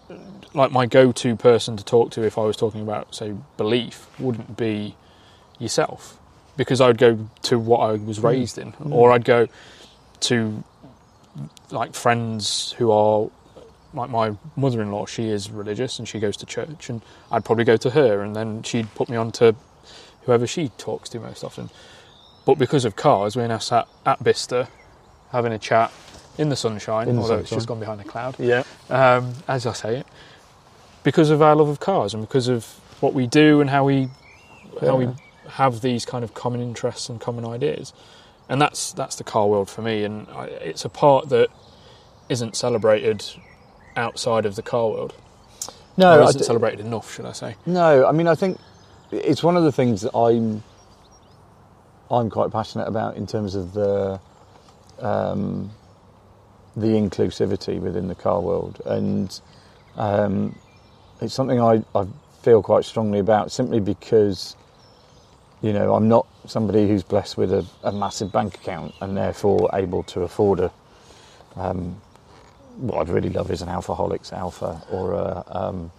like 0.55 0.73
my 0.73 0.87
go-to 0.87 1.37
person 1.37 1.77
to 1.77 1.85
talk 1.85 2.11
to 2.13 2.23
if 2.23 2.39
I 2.39 2.43
was 2.45 2.57
talking 2.57 2.81
about, 2.81 3.15
say, 3.15 3.35
belief, 3.59 4.07
wouldn't 4.19 4.57
be 4.57 4.97
yourself, 5.59 6.17
because 6.57 6.81
I'd 6.81 6.97
go 6.97 7.29
to 7.43 7.59
what 7.59 7.81
I 7.81 7.93
was 7.93 8.21
raised 8.21 8.57
in, 8.57 8.73
or 8.91 9.13
I'd 9.13 9.27
go 9.27 9.49
to 10.21 10.65
like 11.71 11.93
friends 11.95 12.73
who 12.79 12.91
are 12.91 13.29
like 13.93 14.09
my 14.09 14.35
mother-in-law. 14.57 15.05
She 15.07 15.29
is 15.29 15.51
religious 15.51 15.99
and 15.99 16.09
she 16.09 16.19
goes 16.21 16.39
to 16.39 16.47
church, 16.47 16.89
and 16.89 17.03
I'd 17.31 17.45
probably 17.45 17.65
go 17.65 17.77
to 17.77 17.91
her, 17.91 18.23
and 18.23 18.35
then 18.35 18.63
she'd 18.63 18.93
put 18.95 19.11
me 19.11 19.17
on 19.19 19.31
to 19.33 19.55
whoever 20.23 20.47
she 20.47 20.71
talks 20.79 21.11
to 21.11 21.21
most 21.21 21.45
often. 21.45 21.69
But 22.47 22.59
because 22.59 22.87
of 22.87 22.97
cars, 22.97 23.37
we're 23.37 23.47
now 23.49 23.59
sat 23.59 23.87
at 24.07 24.25
Bicester 24.25 24.69
having 25.33 25.53
a 25.53 25.59
chat 25.59 25.93
in 26.39 26.49
the 26.49 26.57
sunshine, 26.57 27.09
In 27.09 27.17
the 27.17 27.23
although 27.23 27.39
it's 27.39 27.51
just 27.51 27.67
gone 27.67 27.81
behind 27.81 28.01
a 28.01 28.05
cloud, 28.05 28.37
Yeah. 28.39 28.63
um, 28.89 29.35
as 29.49 29.67
I 29.67 29.73
say 29.73 29.97
it, 29.99 30.07
because 31.03 31.29
of 31.31 31.43
our 31.43 31.55
love 31.57 31.69
of 31.69 31.81
cars 31.81 32.15
and 32.15 32.23
because 32.23 32.49
of 32.49 32.65
what 33.01 33.13
we 33.15 33.27
do 33.27 33.61
and 33.61 33.69
how 33.69 33.85
we 33.85 34.09
how 34.81 34.97
we 34.97 35.09
have 35.49 35.81
these 35.81 36.05
kind 36.05 36.23
of 36.25 36.35
common 36.35 36.61
interests 36.61 37.09
and 37.09 37.21
common 37.21 37.45
ideas, 37.45 37.93
and 38.49 38.61
that's 38.63 38.93
that's 38.93 39.17
the 39.17 39.25
car 39.25 39.47
world 39.49 39.69
for 39.71 39.83
me, 39.83 40.05
and 40.05 40.29
I, 40.31 40.45
it's 40.47 40.85
a 40.85 40.89
part 40.89 41.29
that 41.31 41.49
isn't 42.29 42.55
celebrated 42.57 43.25
outside 43.97 44.45
of 44.47 44.55
the 44.57 44.63
car 44.63 44.89
world. 44.89 45.15
No, 45.97 46.21
or 46.21 46.25
isn't 46.25 46.41
d- 46.41 46.45
celebrated 46.45 46.81
enough, 46.81 47.13
should 47.15 47.25
I 47.25 47.33
say? 47.33 47.57
No, 47.65 48.07
I 48.07 48.13
mean, 48.13 48.29
I 48.29 48.35
think 48.35 48.59
it's 49.11 49.43
one 49.43 49.57
of 49.57 49.65
the 49.65 49.73
things 49.73 50.03
that 50.03 50.15
I'm 50.15 50.63
I'm 52.11 52.31
quite 52.31 52.53
passionate 52.53 52.87
about 52.87 53.17
in 53.17 53.27
terms 53.27 53.55
of 53.55 53.73
the 53.73 54.21
um, 55.01 55.71
the 56.77 56.89
inclusivity 56.89 57.81
within 57.81 58.09
the 58.09 58.15
car 58.15 58.41
world, 58.41 58.81
and 58.87 59.41
um, 59.97 60.57
it's 61.21 61.35
something 61.35 61.61
I, 61.61 61.83
I 61.95 62.07
feel 62.43 62.63
quite 62.63 62.85
strongly 62.85 63.19
about 63.19 63.51
simply 63.51 63.81
because 63.81 64.57
you 65.63 65.73
know 65.73 65.95
I'm 65.95 66.09
not 66.09 66.27
somebody 66.47 66.87
who's 66.87 67.03
blessed 67.03 67.37
with 67.37 67.53
a, 67.53 67.67
a 67.83 67.91
massive 67.91 68.31
bank 68.31 68.55
account 68.57 68.95
and 69.01 69.17
therefore 69.17 69.69
able 69.73 70.05
to 70.05 70.23
afford 70.23 70.61
a 70.61 70.73
um, 71.57 72.01
what 72.77 73.01
I'd 73.01 73.09
really 73.09 73.31
love 73.31 73.51
is 73.51 73.63
an 73.63 73.69
Alfaholics 73.69 74.33
Alfa 74.33 74.83
or 74.93 75.15
a, 75.15 75.45
um, 75.47 75.91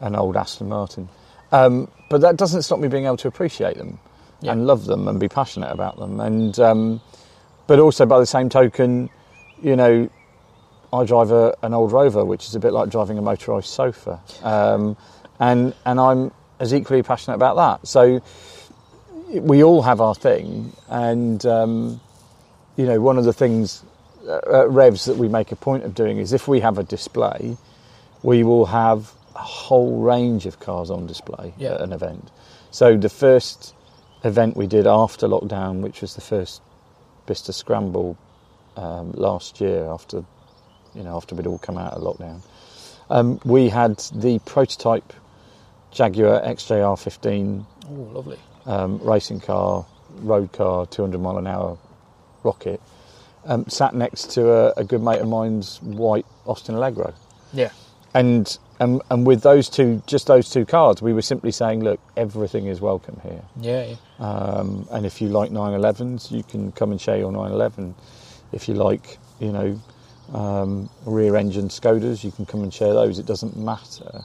an 0.00 0.14
old 0.14 0.36
Aston 0.36 0.68
Martin. 0.68 1.08
Um, 1.50 1.90
but 2.10 2.20
that 2.20 2.36
doesn't 2.36 2.62
stop 2.62 2.78
me 2.78 2.88
being 2.88 3.06
able 3.06 3.16
to 3.16 3.28
appreciate 3.28 3.78
them 3.78 3.98
Yeah. 4.42 4.52
and 4.52 4.66
love 4.66 4.86
them 4.86 5.06
and 5.08 5.18
be 5.20 5.28
passionate 5.28 5.70
about 5.70 5.98
them. 5.98 6.20
And 6.20 6.58
um, 6.60 7.00
but 7.66 7.78
also 7.78 8.06
by 8.06 8.18
the 8.18 8.26
same 8.26 8.48
token, 8.48 9.10
you 9.62 9.76
know, 9.76 10.08
I 10.92 11.04
drive 11.04 11.30
a, 11.30 11.56
an 11.62 11.72
old 11.74 11.92
Rover, 11.92 12.24
which 12.24 12.46
is 12.46 12.54
a 12.54 12.60
bit 12.60 12.72
like 12.72 12.90
driving 12.90 13.18
a 13.18 13.22
motorised 13.22 13.66
sofa, 13.66 14.20
um, 14.42 14.96
and 15.38 15.74
and 15.86 16.00
I'm 16.00 16.32
as 16.58 16.74
equally 16.74 17.02
passionate 17.02 17.36
about 17.36 17.56
that. 17.56 17.86
So 17.86 18.20
we 19.28 19.62
all 19.62 19.82
have 19.82 20.00
our 20.00 20.14
thing, 20.14 20.72
and 20.88 21.44
um, 21.46 22.00
you 22.76 22.86
know, 22.86 23.00
one 23.00 23.18
of 23.18 23.24
the 23.24 23.32
things 23.32 23.84
uh, 24.26 24.62
at 24.62 24.70
Revs 24.70 25.04
that 25.04 25.16
we 25.16 25.28
make 25.28 25.52
a 25.52 25.56
point 25.56 25.84
of 25.84 25.94
doing 25.94 26.18
is 26.18 26.32
if 26.32 26.48
we 26.48 26.60
have 26.60 26.78
a 26.78 26.82
display, 26.82 27.56
we 28.22 28.42
will 28.42 28.66
have 28.66 29.12
a 29.36 29.38
whole 29.38 30.00
range 30.02 30.46
of 30.46 30.58
cars 30.60 30.90
on 30.90 31.06
display 31.06 31.54
Yeah. 31.56 31.74
at 31.74 31.80
an 31.82 31.92
event. 31.92 32.30
So 32.72 32.96
the 32.96 33.08
first 33.08 33.74
event 34.24 34.56
we 34.56 34.66
did 34.66 34.86
after 34.86 35.26
lockdown, 35.28 35.80
which 35.80 36.00
was 36.02 36.14
the 36.14 36.20
first 36.20 36.60
Bicester 37.26 37.52
Scramble 37.52 38.16
um, 38.76 39.12
last 39.12 39.60
year, 39.60 39.84
after 39.86 40.24
you 40.94 41.02
know 41.02 41.16
after 41.16 41.34
we'd 41.34 41.46
all 41.46 41.58
come 41.58 41.78
out 41.78 41.92
of 41.94 42.02
lockdown, 42.02 42.40
um, 43.10 43.40
we 43.44 43.68
had 43.68 43.98
the 44.14 44.38
prototype 44.40 45.12
Jaguar 45.92 46.40
XJR15 46.42 47.64
Oh, 47.86 47.92
lovely. 48.12 48.38
um, 48.66 48.98
racing 49.02 49.40
car, 49.40 49.84
road 50.16 50.52
car, 50.52 50.86
200 50.86 51.18
mile 51.20 51.38
an 51.38 51.46
hour 51.46 51.76
rocket, 52.44 52.80
um, 53.46 53.66
sat 53.68 53.94
next 53.94 54.30
to 54.32 54.50
a, 54.52 54.72
a 54.76 54.84
good 54.84 55.02
mate 55.02 55.20
of 55.20 55.28
mine's 55.28 55.80
white 55.82 56.26
Austin 56.46 56.74
Allegro. 56.76 57.12
Yeah. 57.52 57.70
And, 58.14 58.56
and 58.80 59.02
and 59.10 59.26
with 59.26 59.42
those 59.42 59.68
two, 59.70 60.02
just 60.06 60.26
those 60.28 60.50
two 60.50 60.66
cars, 60.66 61.02
we 61.02 61.12
were 61.14 61.22
simply 61.22 61.52
saying, 61.52 61.84
look, 61.84 62.00
everything 62.16 62.66
is 62.66 62.80
welcome 62.82 63.20
here. 63.22 63.42
Yeah. 63.60 63.86
yeah. 63.86 63.96
Um, 64.26 64.88
and 64.92 65.06
if 65.06 65.20
you 65.22 65.28
like 65.28 65.50
911s, 65.52 66.30
you 66.32 66.44
can 66.44 66.72
come 66.72 66.92
and 66.92 67.00
share 67.00 67.18
your 67.18 67.32
911. 67.32 67.94
If 68.52 68.68
you 68.68 68.74
like, 68.74 69.18
you 69.40 69.52
know, 69.52 69.80
um, 70.34 70.90
rear-engine 71.06 71.68
Skodas, 71.68 72.24
you 72.24 72.32
can 72.32 72.46
come 72.46 72.62
and 72.62 72.74
share 72.74 72.94
those. 72.94 73.18
It 73.18 73.26
doesn't 73.26 73.56
matter 73.56 74.22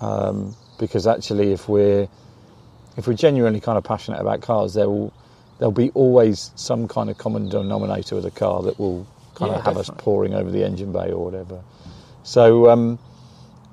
um, 0.00 0.56
because 0.78 1.06
actually, 1.06 1.52
if 1.52 1.68
we're 1.68 2.08
if 2.96 3.06
we're 3.06 3.14
genuinely 3.14 3.60
kind 3.60 3.78
of 3.78 3.84
passionate 3.84 4.20
about 4.20 4.42
cars, 4.42 4.74
there 4.74 4.88
will 4.90 5.12
there'll 5.58 5.72
be 5.72 5.90
always 5.90 6.52
some 6.56 6.88
kind 6.88 7.10
of 7.10 7.18
common 7.18 7.48
denominator 7.48 8.16
with 8.16 8.26
a 8.26 8.32
car 8.32 8.62
that 8.62 8.78
will 8.78 9.06
kind 9.34 9.52
Yeah, 9.52 9.58
of 9.58 9.64
have 9.64 9.76
us 9.76 9.88
definitely. 9.88 10.04
pouring 10.04 10.34
over 10.34 10.50
the 10.50 10.64
engine 10.64 10.92
bay 10.92 11.12
or 11.12 11.24
whatever. 11.24 11.62
So 12.24 12.70
um, 12.70 12.98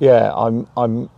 yeah, 0.04 0.34
I'm 0.36 0.68
I'm 0.76 1.10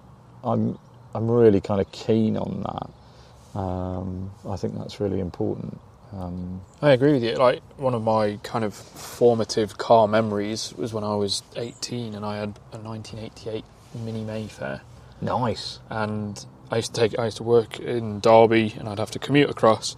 I'm 0.43 0.77
I'm 1.15 1.31
really 1.31 1.59
kind 1.59 1.81
of 1.81 1.91
keen 1.91 2.37
on 2.37 2.63
that. 2.63 3.59
Um, 3.59 4.31
I 4.47 4.57
think 4.57 4.77
that's 4.77 4.99
really 4.99 5.19
important. 5.19 5.79
Um, 6.13 6.61
I 6.81 6.91
agree 6.91 7.13
with 7.13 7.23
you. 7.23 7.33
Like 7.33 7.63
one 7.77 7.95
of 7.95 8.03
my 8.03 8.37
kind 8.43 8.63
of 8.63 8.75
formative 8.75 9.77
car 9.77 10.07
memories 10.07 10.73
was 10.77 10.93
when 10.93 11.03
I 11.03 11.15
was 11.15 11.41
18 11.55 12.13
and 12.13 12.23
I 12.23 12.37
had 12.37 12.59
a 12.71 12.77
1988 12.77 13.65
Mini 13.95 14.23
Mayfair, 14.23 14.81
nice. 15.19 15.79
and 15.89 16.45
I 16.69 16.77
used 16.77 16.93
to 16.93 17.01
take 17.01 17.17
I 17.17 17.25
used 17.25 17.37
to 17.37 17.43
work 17.43 17.79
in 17.79 18.19
Derby 18.19 18.75
and 18.77 18.87
I'd 18.87 18.99
have 18.99 19.11
to 19.11 19.19
commute 19.19 19.49
across 19.49 19.95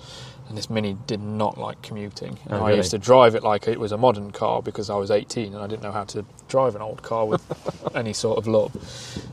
and 0.47 0.57
this 0.57 0.69
mini 0.69 0.97
did 1.07 1.21
not 1.21 1.57
like 1.57 1.81
commuting. 1.81 2.37
And 2.45 2.55
Oh, 2.61 2.65
I 2.65 2.71
used 2.71 2.91
to 2.91 2.97
drive 2.97 3.35
it 3.35 3.43
like 3.43 3.67
it 3.67 3.79
was 3.79 3.91
a 3.91 3.97
modern 3.97 4.31
car 4.31 4.61
because 4.61 4.89
I 4.89 4.95
was 4.95 5.11
18 5.11 5.53
and 5.53 5.61
I 5.61 5.67
didn't 5.67 5.83
know 5.83 5.91
how 5.91 6.05
to 6.05 6.25
drive 6.47 6.75
an 6.75 6.81
old 6.81 7.03
car 7.03 7.25
with 7.25 7.43
any 7.95 8.13
sort 8.13 8.37
of 8.37 8.47
love. 8.47 8.71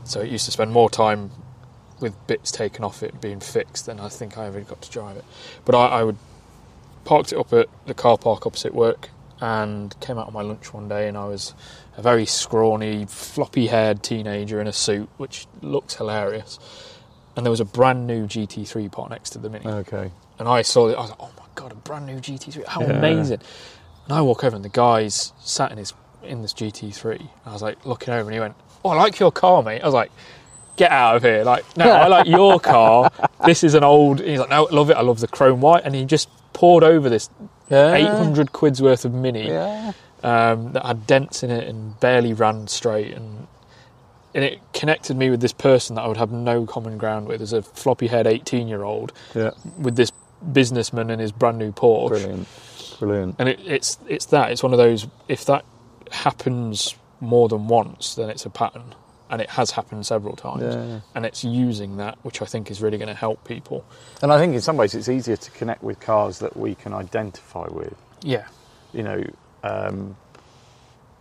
So 0.03 0.21
it 0.21 0.29
used 0.29 0.45
to 0.45 0.51
spend 0.51 0.71
more 0.71 0.89
time 0.89 1.31
with 2.01 2.15
bits 2.27 2.51
taken 2.51 2.83
off 2.83 3.01
it 3.01 3.21
being 3.21 3.39
fixed 3.39 3.85
than 3.85 3.99
I 3.99 4.09
think 4.09 4.37
I 4.37 4.47
ever 4.47 4.59
got 4.61 4.81
to 4.81 4.91
drive 4.91 5.15
it. 5.15 5.23
But 5.63 5.75
I, 5.75 5.87
I 5.99 6.03
would 6.03 6.17
parked 7.05 7.31
it 7.31 7.37
up 7.37 7.53
at 7.53 7.69
the 7.85 7.93
car 7.93 8.17
park 8.17 8.45
opposite 8.45 8.73
work 8.73 9.09
and 9.39 9.97
came 9.99 10.17
out 10.17 10.27
on 10.27 10.33
my 10.33 10.41
lunch 10.41 10.73
one 10.73 10.89
day 10.89 11.07
and 11.07 11.17
I 11.17 11.25
was 11.25 11.53
a 11.97 12.01
very 12.01 12.25
scrawny, 12.25 13.05
floppy 13.05 13.67
haired 13.67 14.03
teenager 14.03 14.59
in 14.59 14.67
a 14.67 14.73
suit, 14.73 15.07
which 15.17 15.47
looks 15.61 15.95
hilarious. 15.95 16.59
And 17.35 17.45
there 17.45 17.51
was 17.51 17.59
a 17.59 17.65
brand 17.65 18.07
new 18.07 18.27
GT3 18.27 18.91
part 18.91 19.09
next 19.11 19.31
to 19.31 19.39
the 19.39 19.49
Mini. 19.49 19.65
Okay. 19.67 20.11
And 20.39 20.47
I 20.47 20.61
saw 20.61 20.87
it, 20.89 20.95
I 20.95 21.01
was 21.01 21.09
like, 21.11 21.19
oh 21.21 21.31
my 21.37 21.45
god, 21.55 21.71
a 21.71 21.75
brand 21.75 22.05
new 22.05 22.17
GT3, 22.19 22.65
how 22.65 22.81
Yeah. 22.81 22.91
amazing. 22.97 23.39
And 24.05 24.13
I 24.13 24.21
walk 24.21 24.43
over 24.43 24.55
and 24.55 24.63
the 24.65 24.69
guy's 24.69 25.33
sat 25.39 25.71
in 25.71 25.77
his 25.77 25.93
in 26.23 26.41
this 26.41 26.53
GT3. 26.53 27.27
I 27.45 27.53
was 27.53 27.61
like 27.61 27.85
looking 27.85 28.13
over 28.13 28.23
and 28.29 28.33
he 28.33 28.39
went, 28.39 28.55
Oh, 28.83 28.89
I 28.89 28.95
like 28.95 29.19
your 29.19 29.31
car, 29.31 29.63
mate. 29.63 29.81
I 29.81 29.85
was 29.85 29.93
like, 29.93 30.11
Get 30.75 30.91
out 30.91 31.15
of 31.15 31.23
here. 31.23 31.43
Like, 31.43 31.65
no, 31.77 31.89
I 31.89 32.07
like 32.07 32.27
your 32.27 32.59
car. 32.75 33.09
This 33.45 33.63
is 33.63 33.73
an 33.75 33.83
old 33.83 34.19
he's 34.21 34.39
like, 34.39 34.49
No, 34.49 34.67
I 34.67 34.73
love 34.73 34.89
it, 34.89 34.97
I 34.97 35.01
love 35.01 35.19
the 35.19 35.27
chrome 35.27 35.61
white 35.61 35.83
and 35.85 35.95
he 35.95 36.03
just 36.05 36.29
poured 36.53 36.83
over 36.83 37.09
this 37.09 37.29
Yeah. 37.69 37.93
eight 37.93 38.13
hundred 38.13 38.51
quid's 38.53 38.81
worth 38.81 39.05
of 39.05 39.13
mini 39.13 39.47
Yeah. 39.47 39.93
um, 40.23 40.73
that 40.73 40.85
had 40.85 41.05
dents 41.07 41.43
in 41.43 41.51
it 41.51 41.67
and 41.67 41.99
barely 41.99 42.33
ran 42.33 42.67
straight 42.67 43.13
and 43.13 43.47
and 44.33 44.43
it 44.43 44.59
connected 44.73 45.15
me 45.15 45.29
with 45.29 45.39
this 45.39 45.53
person 45.53 45.95
that 45.95 46.01
I 46.01 46.07
would 46.07 46.17
have 46.17 46.31
no 46.31 46.65
common 46.65 46.97
ground 46.97 47.27
with 47.27 47.41
as 47.41 47.53
a 47.53 47.61
floppy 47.61 48.07
haired 48.07 48.27
18 48.27 48.67
year 48.67 48.83
old 48.83 49.13
Yeah. 49.33 49.51
with 49.77 49.95
this 49.95 50.11
businessman 50.51 51.09
and 51.09 51.19
his 51.21 51.31
brand 51.31 51.57
new 51.57 51.71
Porsche. 51.71 52.09
Brilliant. 52.09 52.47
Brilliant. 52.99 53.35
And 53.39 53.49
it, 53.49 53.59
it's 53.65 53.97
it's 54.07 54.25
that 54.27 54.51
it's 54.51 54.63
one 54.63 54.71
of 54.73 54.77
those 54.77 55.07
if 55.27 55.45
that 55.45 55.65
happens 56.11 56.95
more 57.19 57.47
than 57.49 57.67
once, 57.67 58.15
then 58.15 58.29
it's 58.29 58.45
a 58.45 58.49
pattern, 58.49 58.93
and 59.29 59.41
it 59.41 59.49
has 59.51 59.71
happened 59.71 60.05
several 60.05 60.35
times. 60.35 60.63
Yeah. 60.63 60.99
And 61.15 61.25
it's 61.25 61.43
using 61.43 61.97
that, 61.97 62.17
which 62.23 62.41
I 62.41 62.45
think 62.45 62.69
is 62.69 62.81
really 62.81 62.97
going 62.97 63.07
to 63.07 63.13
help 63.15 63.43
people. 63.45 63.83
And 64.21 64.31
I 64.31 64.37
think 64.37 64.53
in 64.53 64.61
some 64.61 64.77
ways 64.77 64.93
it's 64.93 65.09
easier 65.09 65.35
to 65.37 65.51
connect 65.51 65.83
with 65.83 65.99
cars 65.99 66.39
that 66.39 66.55
we 66.55 66.75
can 66.75 66.93
identify 66.93 67.67
with. 67.69 67.95
Yeah. 68.21 68.47
You 68.93 69.03
know. 69.03 69.23
Um, 69.63 70.15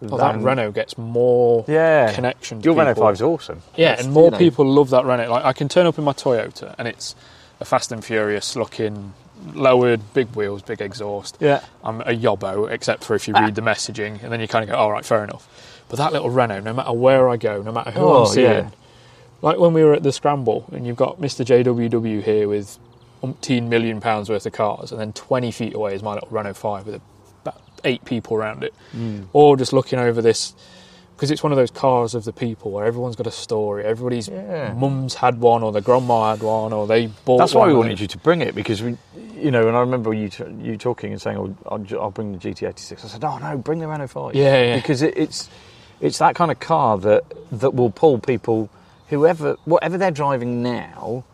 Well, 0.01 0.18
that 0.18 0.39
Renault 0.41 0.72
gets 0.72 0.99
more 0.99 1.64
Yeah. 1.66 2.12
connection. 2.12 2.61
To 2.61 2.64
Your 2.66 2.75
Renault 2.75 2.97
5 2.97 3.14
is 3.14 3.22
awesome. 3.22 3.62
Yeah, 3.75 3.95
It's, 3.95 4.05
and 4.05 4.12
more 4.12 4.25
you 4.27 4.31
know, 4.33 4.39
people 4.39 4.66
love 4.66 4.91
that 4.91 5.05
Renault. 5.07 5.31
Like 5.31 5.45
I 5.45 5.53
can 5.55 5.68
turn 5.68 5.87
up 5.87 5.97
in 5.99 6.05
my 6.05 6.12
Toyota, 6.12 6.75
and 6.77 6.87
it's 6.87 7.14
a 7.61 7.64
Fast 7.64 7.92
and 7.92 8.05
Furious 8.05 8.57
looking, 8.57 9.14
lowered, 9.55 10.00
big 10.14 10.28
wheels, 10.34 10.62
big 10.62 10.80
exhaust. 10.80 11.36
Yeah. 11.40 11.61
I'm 11.82 12.00
a 12.02 12.07
yobbo, 12.16 12.70
except 12.70 13.05
for 13.05 13.14
if 13.14 13.26
you 13.28 13.34
read 13.34 13.55
the 13.55 13.62
messaging, 13.62 14.22
and 14.22 14.32
then 14.32 14.40
you 14.40 14.48
kind 14.48 14.62
of 14.64 14.70
go, 14.70 14.76
"All 14.76 14.90
right, 14.92 15.05
fair 15.05 15.22
enough." 15.24 15.48
But 15.88 15.98
that 15.98 16.12
little 16.12 16.30
Renault, 16.30 16.61
no 16.61 16.72
matter 16.72 16.92
where 16.92 17.28
I 17.28 17.36
go, 17.36 17.62
no 17.62 17.72
matter 17.72 17.90
who 17.90 18.00
Oh, 18.00 18.22
I'm 18.24 18.26
seeing, 18.26 18.46
yeah. 18.50 18.70
like 19.42 19.59
when 19.59 19.72
we 19.74 19.84
were 19.84 19.92
at 19.94 20.02
the 20.02 20.12
Scramble, 20.12 20.64
and 20.72 20.86
you've 20.86 20.96
got 20.96 21.20
Mr. 21.20 21.44
JWW 21.44 22.22
here 22.22 22.48
with 22.48 22.78
umpteen 23.22 23.68
million 23.68 24.00
pounds 24.00 24.28
worth 24.30 24.46
of 24.46 24.52
cars, 24.52 24.90
and 24.92 25.00
then 25.00 25.12
20 25.12 25.50
feet 25.50 25.74
away 25.74 25.94
is 25.94 26.02
my 26.02 26.14
little 26.14 26.28
Renault 26.30 26.55
5 26.55 26.86
with 26.86 27.00
about 27.42 27.61
eight 27.84 28.05
people 28.05 28.36
around 28.36 28.64
it, 28.64 28.74
Mm. 28.96 29.26
or 29.32 29.57
just 29.57 29.72
looking 29.72 29.98
over 29.98 30.20
this. 30.22 30.55
Because 31.25 31.31
it's 31.31 31.43
one 31.43 31.53
of 31.53 31.57
those 31.57 31.70
cars 31.70 32.14
of 32.14 32.25
the 32.25 32.35
people 32.35 32.70
where 32.70 32.85
everyone's 32.85 33.16
got 33.16 33.27
a 33.27 33.31
story. 33.31 33.83
Everybody's 33.83 34.29
Yeah. 34.29 34.75
mum's 34.75 35.14
had 35.14 35.41
one, 35.41 35.62
or 35.62 35.72
their 35.72 35.81
grandma 35.81 36.33
had 36.33 36.43
one, 36.43 36.75
or 36.75 36.87
they 36.87 37.07
bought. 37.25 37.39
That's 37.39 37.55
why 37.55 37.66
we 37.66 37.72
wanted 37.72 37.99
you 37.99 38.07
to 38.09 38.18
bring 38.18 38.43
it 38.43 38.55
because 38.55 38.83
we, 38.83 38.99
you 39.35 39.51
know, 39.51 39.66
and 39.66 39.75
I 39.75 39.81
remember 39.81 40.12
you 40.12 40.29
t- 40.29 40.45
you 40.61 40.77
talking 40.77 41.12
and 41.12 41.22
saying, 41.22 41.39
oh, 41.39 41.57
I'll, 41.66 41.83
I'll 41.99 42.11
bring 42.11 42.33
the 42.33 42.39
GT86. 42.39 43.07
I 43.07 43.09
said, 43.09 43.25
oh 43.25 43.39
no, 43.39 43.57
bring 43.57 43.79
the 43.79 43.87
Renault 43.89 44.09
5. 44.09 44.35
Yeah, 44.35 44.62
yeah. 44.64 44.77
Because 44.77 45.01
it, 45.01 45.16
it's 45.16 45.49
it's 45.99 46.18
that 46.18 46.35
kind 46.35 46.51
of 46.51 46.61
car 46.61 46.99
that 46.99 47.22
that 47.53 47.72
will 47.72 47.89
pull 47.91 48.18
people, 48.18 48.68
whoever, 49.09 49.57
whatever 49.64 49.97
they're 49.97 50.11
driving 50.11 50.62
now, 50.62 51.25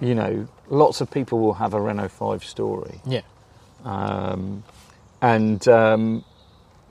you 0.00 0.14
know, 0.14 0.46
lots 0.68 1.00
of 1.00 1.10
people 1.10 1.40
will 1.40 1.54
have 1.54 1.74
a 1.74 1.80
Renault 1.80 2.10
5 2.10 2.44
story. 2.44 3.00
Yeah, 3.04 3.22
um, 3.84 4.62
and 5.20 5.66
um, 5.66 6.24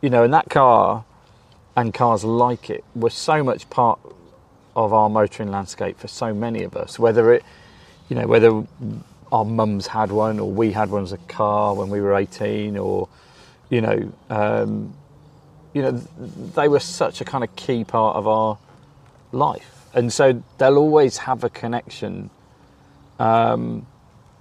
you 0.02 0.10
know, 0.10 0.24
and 0.26 0.34
that 0.34 0.50
car 0.50 1.06
and 1.78 1.94
cars 1.94 2.26
like 2.26 2.72
it 2.72 2.84
were 2.96 3.12
so 3.12 3.44
much 3.44 3.70
part 3.70 4.00
of 4.76 4.92
our 4.92 5.10
motoring 5.10 5.52
landscape 5.52 5.98
for 6.00 6.08
so 6.08 6.34
many 6.34 6.64
of 6.64 6.76
us. 6.76 6.98
Whether 6.98 7.32
it, 7.34 7.44
you 8.10 8.16
know, 8.16 8.28
whether 8.28 8.64
our 9.32 9.46
mums 9.46 9.88
had 9.88 10.12
one 10.12 10.40
or 10.40 10.52
we 10.52 10.72
had 10.72 10.90
one 10.90 11.04
as 11.04 11.12
a 11.14 11.18
car 11.18 11.76
when 11.76 11.90
we 11.90 12.02
were 12.02 12.16
eighteen, 12.16 12.78
or 12.78 13.08
you 13.70 13.82
know, 13.82 14.12
um, 14.30 14.94
you 15.74 15.84
know, 15.84 15.92
they 16.56 16.68
were 16.68 16.80
such 16.80 17.22
a 17.22 17.26
kind 17.26 17.44
of 17.44 17.56
key 17.56 17.84
part 17.84 18.16
of 18.16 18.28
our 18.28 18.58
life, 19.32 19.86
and 19.94 20.12
so 20.12 20.44
they'll 20.58 20.78
always 20.78 21.18
have 21.18 21.44
a 21.44 21.50
connection. 21.50 22.32
Um, 23.20 23.86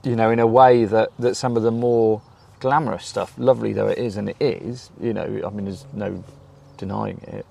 you 0.04 0.14
know, 0.14 0.30
in 0.30 0.38
a 0.38 0.46
way 0.46 0.84
that, 0.84 1.10
that 1.18 1.34
some 1.34 1.56
of 1.56 1.64
the 1.64 1.72
more 1.72 2.22
glamorous 2.60 3.04
stuff, 3.04 3.34
lovely 3.38 3.72
though 3.72 3.88
it 3.88 3.98
is, 3.98 4.16
and 4.16 4.28
it 4.28 4.36
is, 4.40 4.90
you 5.00 5.12
know, 5.12 5.24
I 5.44 5.50
mean, 5.50 5.64
there's 5.64 5.84
no 5.92 6.22
denying 6.76 7.20
it. 7.26 7.46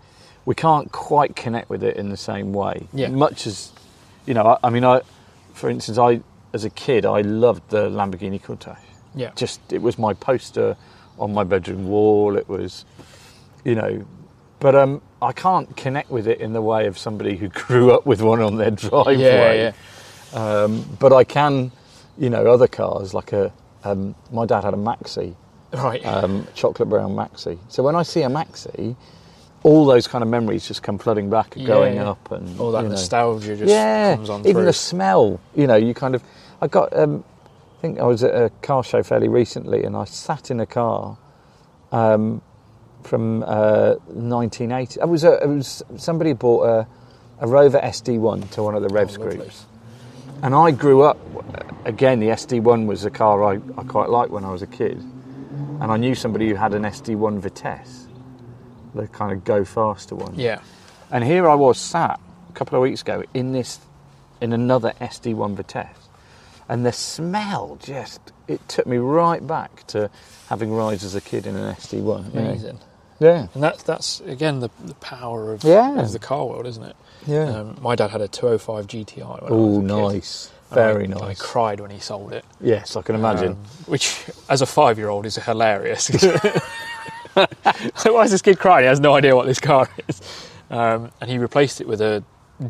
We 0.45 0.55
can't 0.55 0.91
quite 0.91 1.35
connect 1.35 1.69
with 1.69 1.83
it 1.83 1.97
in 1.97 2.09
the 2.09 2.17
same 2.17 2.53
way. 2.53 2.87
Yeah. 2.93 3.07
Much 3.09 3.47
as, 3.47 3.71
you 4.25 4.33
know, 4.33 4.45
I, 4.45 4.57
I 4.67 4.69
mean, 4.69 4.83
I, 4.85 5.01
for 5.53 5.69
instance, 5.69 5.97
I, 5.97 6.21
as 6.53 6.63
a 6.65 6.69
kid, 6.69 7.05
I 7.05 7.21
loved 7.21 7.69
the 7.69 7.89
Lamborghini 7.89 8.41
Countach. 8.41 8.77
yeah. 9.15 9.31
Just, 9.35 9.59
it 9.73 9.81
was 9.81 9.97
my 9.97 10.13
poster 10.13 10.77
on 11.17 11.33
my 11.33 11.43
bedroom 11.43 11.87
wall. 11.87 12.37
It 12.37 12.47
was, 12.47 12.85
you 13.63 13.73
know, 13.75 14.05
but 14.59 14.75
um, 14.75 15.01
I 15.21 15.31
can't 15.31 15.75
connect 15.75 16.11
with 16.11 16.27
it 16.27 16.39
in 16.39 16.53
the 16.53 16.61
way 16.61 16.85
of 16.87 16.97
somebody 16.97 17.35
who 17.37 17.47
grew 17.65 17.91
up 17.91 18.05
with 18.05 18.21
one 18.21 18.41
on 18.41 18.57
their 18.57 18.71
driveway. 18.71 19.17
yeah, 19.17 19.73
yeah. 20.33 20.39
Um, 20.39 20.85
but 20.99 21.11
I 21.13 21.23
can, 21.23 21.71
you 22.17 22.29
know, 22.29 22.45
other 22.47 22.67
cars 22.67 23.13
like 23.13 23.33
a. 23.33 23.51
Um, 23.83 24.15
my 24.31 24.45
dad 24.47 24.63
had 24.63 24.73
a 24.73 24.77
Maxi, 24.77 25.35
Right. 25.71 26.03
um, 26.05 26.47
chocolate 26.55 26.89
brown 26.89 27.11
Maxi. 27.15 27.59
So 27.69 27.83
when 27.83 27.95
I 27.95 28.01
see 28.01 28.23
a 28.23 28.29
Maxi, 28.29 28.95
all 29.65 29.85
those 29.85 30.07
kind 30.07 30.23
of 30.23 30.29
memories 30.29 30.67
just 30.67 30.83
come 30.83 30.97
flooding 30.99 31.29
back, 31.29 31.55
Yeah, 31.55 31.67
going 31.67 31.95
yeah. 31.95 32.11
up, 32.11 32.31
and 32.31 32.59
All 32.59 32.71
that 32.71 32.83
you 32.83 32.89
know. 32.89 32.95
nostalgia 32.95 33.55
just 33.57 33.69
yeah, 33.69 34.15
comes 34.15 34.29
on 34.29 34.41
even 34.41 34.53
through. 34.53 34.65
the 34.65 34.73
smell. 34.73 35.39
You 35.55 35.67
know, 35.67 35.75
you 35.75 35.93
kind 35.93 36.15
of. 36.15 36.23
I 36.61 36.67
got. 36.67 36.95
Um, 36.97 37.23
I 37.77 37.81
think 37.81 37.99
I 37.99 38.05
was 38.05 38.23
at 38.23 38.33
a 38.33 38.49
car 38.61 38.83
show 38.83 39.03
fairly 39.03 39.27
recently, 39.27 39.83
and 39.83 39.95
I 39.97 40.05
sat 40.05 40.51
in 40.51 40.59
a 40.59 40.65
car 40.65 41.17
um, 41.91 42.41
from 43.03 43.43
uh, 43.43 43.95
1980. 44.07 44.99
It 45.01 45.07
was 45.09 45.23
a, 45.23 45.43
it 45.43 45.47
was 45.47 45.83
somebody 45.97 46.33
bought 46.33 46.63
a, 46.65 46.87
a 47.39 47.47
Rover 47.47 47.79
SD1 47.79 48.51
to 48.51 48.63
one 48.63 48.75
of 48.75 48.81
the 48.83 48.89
Revs 48.89 49.17
Oh, 49.17 49.23
groups, 49.23 49.65
and 50.43 50.55
I 50.55 50.71
grew 50.71 51.01
up. 51.03 51.17
Again, 51.85 52.19
the 52.19 52.27
SD1 52.29 52.87
was 52.87 53.05
a 53.05 53.11
car 53.11 53.43
I, 53.43 53.59
I 53.77 53.83
quite 53.83 54.09
liked 54.09 54.31
when 54.31 54.45
I 54.45 54.51
was 54.51 54.61
a 54.63 54.67
kid, 54.67 54.97
and 54.99 55.83
I 55.83 55.97
knew 55.97 56.15
somebody 56.15 56.49
who 56.49 56.55
had 56.55 56.73
an 56.73 56.83
SD1 56.83 57.39
Vitesse, 57.39 58.04
the 58.95 59.07
kind 59.07 59.31
of 59.31 59.43
go 59.43 59.63
faster 59.65 60.15
one. 60.15 60.33
yeah. 60.35 60.59
And 61.11 61.23
here 61.23 61.47
I 61.47 61.53
was 61.55 61.77
sat 61.77 62.19
a 62.49 62.53
couple 62.53 62.75
of 62.77 62.81
weeks 62.81 63.01
ago 63.01 63.23
in 63.33 63.51
this, 63.51 63.79
in 64.41 64.53
another 64.53 64.93
SD1 64.99 65.55
Vitesse, 65.55 66.09
and 66.67 66.83
the 66.85 66.91
smell 66.91 67.77
just 67.81 68.19
it 68.47 68.67
took 68.67 68.87
me 68.87 68.97
right 68.97 69.45
back 69.45 69.85
to 69.87 70.09
having 70.49 70.71
rides 70.73 71.03
as 71.03 71.13
a 71.15 71.21
kid 71.21 71.45
in 71.45 71.55
an 71.55 71.75
SD1. 71.75 71.93
you 72.33 72.39
know. 72.41 72.47
Amazing. 72.49 72.79
Yeah. 73.19 73.47
And 73.53 73.63
that's 73.63 73.83
that's 73.83 74.19
again 74.21 74.59
the, 74.59 74.69
the 74.83 74.95
power 74.95 75.53
of, 75.53 75.63
Yeah. 75.63 75.99
of 75.99 76.11
the 76.11 76.19
car 76.19 76.45
world, 76.47 76.65
isn't 76.65 76.83
it? 76.83 76.95
Yeah. 77.27 77.45
Um, 77.59 77.77
my 77.81 77.95
dad 77.95 78.09
had 78.11 78.21
a 78.21 78.27
205 78.27 78.87
GTI. 78.87 79.43
When 79.43 79.51
oh, 79.53 79.77
a 79.77 79.79
kid. 79.79 80.13
nice. 80.13 80.51
Very 80.71 81.11
I, 81.13 81.27
I 81.29 81.33
cried 81.35 81.79
when 81.79 81.91
he 81.91 81.99
sold 81.99 82.33
it. 82.33 82.43
yes, 82.59 82.95
I 82.95 83.01
can 83.03 83.13
imagine. 83.15 83.51
Um, 83.51 83.57
which, 83.85 84.25
as 84.49 84.61
a 84.61 84.65
five-year-old, 84.65 85.25
is 85.27 85.35
hilarious. 85.35 86.09
so 87.95 88.13
why 88.13 88.23
is 88.23 88.31
this 88.31 88.41
kid 88.41 88.59
crying? 88.59 88.83
He 88.83 88.87
has 88.87 88.99
no 88.99 89.13
idea 89.15 89.35
what 89.35 89.45
this 89.45 89.59
car 89.59 89.89
is. 90.07 90.21
Um, 90.69 91.11
and 91.21 91.29
he 91.29 91.37
replaced 91.37 91.81
it 91.81 91.87
with 91.87 92.01
a 92.01 92.23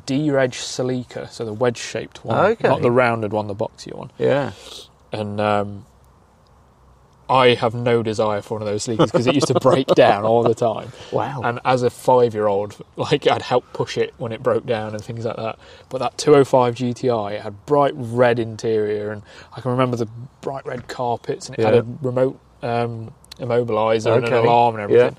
D-Reg 0.06 0.52
Celica, 0.52 1.30
so 1.30 1.46
the 1.46 1.54
wedge-shaped 1.54 2.26
one, 2.26 2.38
Okay. 2.54 2.68
not 2.68 2.82
the 2.82 2.92
rounded 2.92 3.32
one, 3.32 3.48
the 3.48 3.56
boxy 3.56 3.94
one. 3.96 4.12
yeah. 4.18 4.52
And 5.12 5.40
um, 5.40 5.86
I 7.30 7.56
have 7.56 7.74
no 7.74 8.04
desire 8.04 8.42
for 8.42 8.56
one 8.56 8.62
of 8.62 8.68
those 8.68 8.84
Celicas 8.86 9.06
because 9.12 9.26
it 9.28 9.34
used 9.34 9.48
to 9.48 9.60
break 9.60 9.88
down 9.96 10.24
all 10.26 10.44
the 10.44 10.54
time. 10.54 10.92
Wow. 11.12 11.42
And 11.44 11.60
as 11.64 11.82
a 11.84 11.90
five-year-old, 11.90 12.84
like 12.98 13.26
I'd 13.28 13.42
help 13.44 13.72
push 13.74 13.98
it 13.98 14.14
when 14.18 14.32
it 14.32 14.44
broke 14.44 14.66
down 14.66 14.94
and 14.94 15.04
things 15.04 15.24
like 15.26 15.38
that. 15.38 15.58
But 15.90 16.00
that 16.00 16.18
205 16.18 16.76
GTI, 16.76 17.34
it 17.34 17.42
had 17.42 17.66
bright 17.66 17.94
red 17.96 18.40
interior, 18.40 19.12
and 19.12 19.22
I 19.56 19.62
can 19.62 19.72
remember 19.72 19.96
the 19.98 20.08
bright 20.42 20.66
red 20.66 20.88
carpets, 20.88 21.48
and 21.50 21.58
it 21.58 21.64
had 21.66 21.76
a 21.76 21.86
remote 22.02 22.40
um, 22.62 23.14
immobilizer 23.40 24.16
and 24.16 24.26
an 24.26 24.34
alarm 24.34 24.76
and 24.76 24.84
everything. 24.84 25.18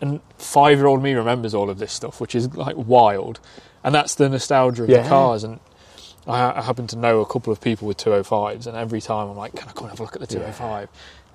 And 0.00 0.20
five-year-old 0.38 1.02
me 1.02 1.12
remembers 1.14 1.54
all 1.54 1.68
of 1.68 1.78
this 1.78 1.92
stuff, 1.92 2.20
which 2.20 2.34
is 2.34 2.54
like 2.56 2.76
wild. 2.76 3.38
And 3.84 3.94
that's 3.94 4.14
the 4.14 4.28
nostalgia 4.28 4.84
of 4.84 4.88
Yeah. 4.88 5.02
the 5.02 5.08
cars. 5.08 5.44
And 5.44 5.60
I, 6.26 6.58
I 6.58 6.62
happen 6.62 6.86
to 6.88 6.96
know 6.96 7.20
a 7.20 7.26
couple 7.26 7.52
of 7.52 7.60
people 7.60 7.86
with 7.88 7.98
205s, 7.98 8.66
and 8.66 8.76
every 8.76 9.00
time 9.00 9.28
I'm 9.28 9.36
like, 9.36 9.54
can 9.54 9.68
I 9.68 9.72
come 9.72 9.84
and 9.84 9.90
have 9.90 10.00
a 10.00 10.02
look 10.02 10.14
at 10.14 10.20
the 10.20 10.26
205? 10.26 10.88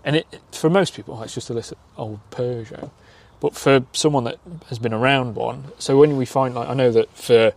And 0.04 0.16
it, 0.18 0.28
for 0.52 0.70
most 0.70 0.94
people, 0.96 1.22
it's 1.24 1.34
just 1.34 1.50
a 1.50 1.54
little 1.54 1.78
old 1.98 2.20
Peugeot. 2.32 2.92
But 3.40 3.56
for 3.56 3.86
someone 3.94 4.24
that 4.26 4.38
has 4.70 4.80
been 4.80 4.94
around 4.94 5.36
one, 5.36 5.66
so 5.78 5.98
when 5.98 6.18
we 6.18 6.26
find, 6.26 6.56
like, 6.56 6.70
I 6.70 6.74
know 6.74 6.92
that 6.92 7.10
for 7.12 7.54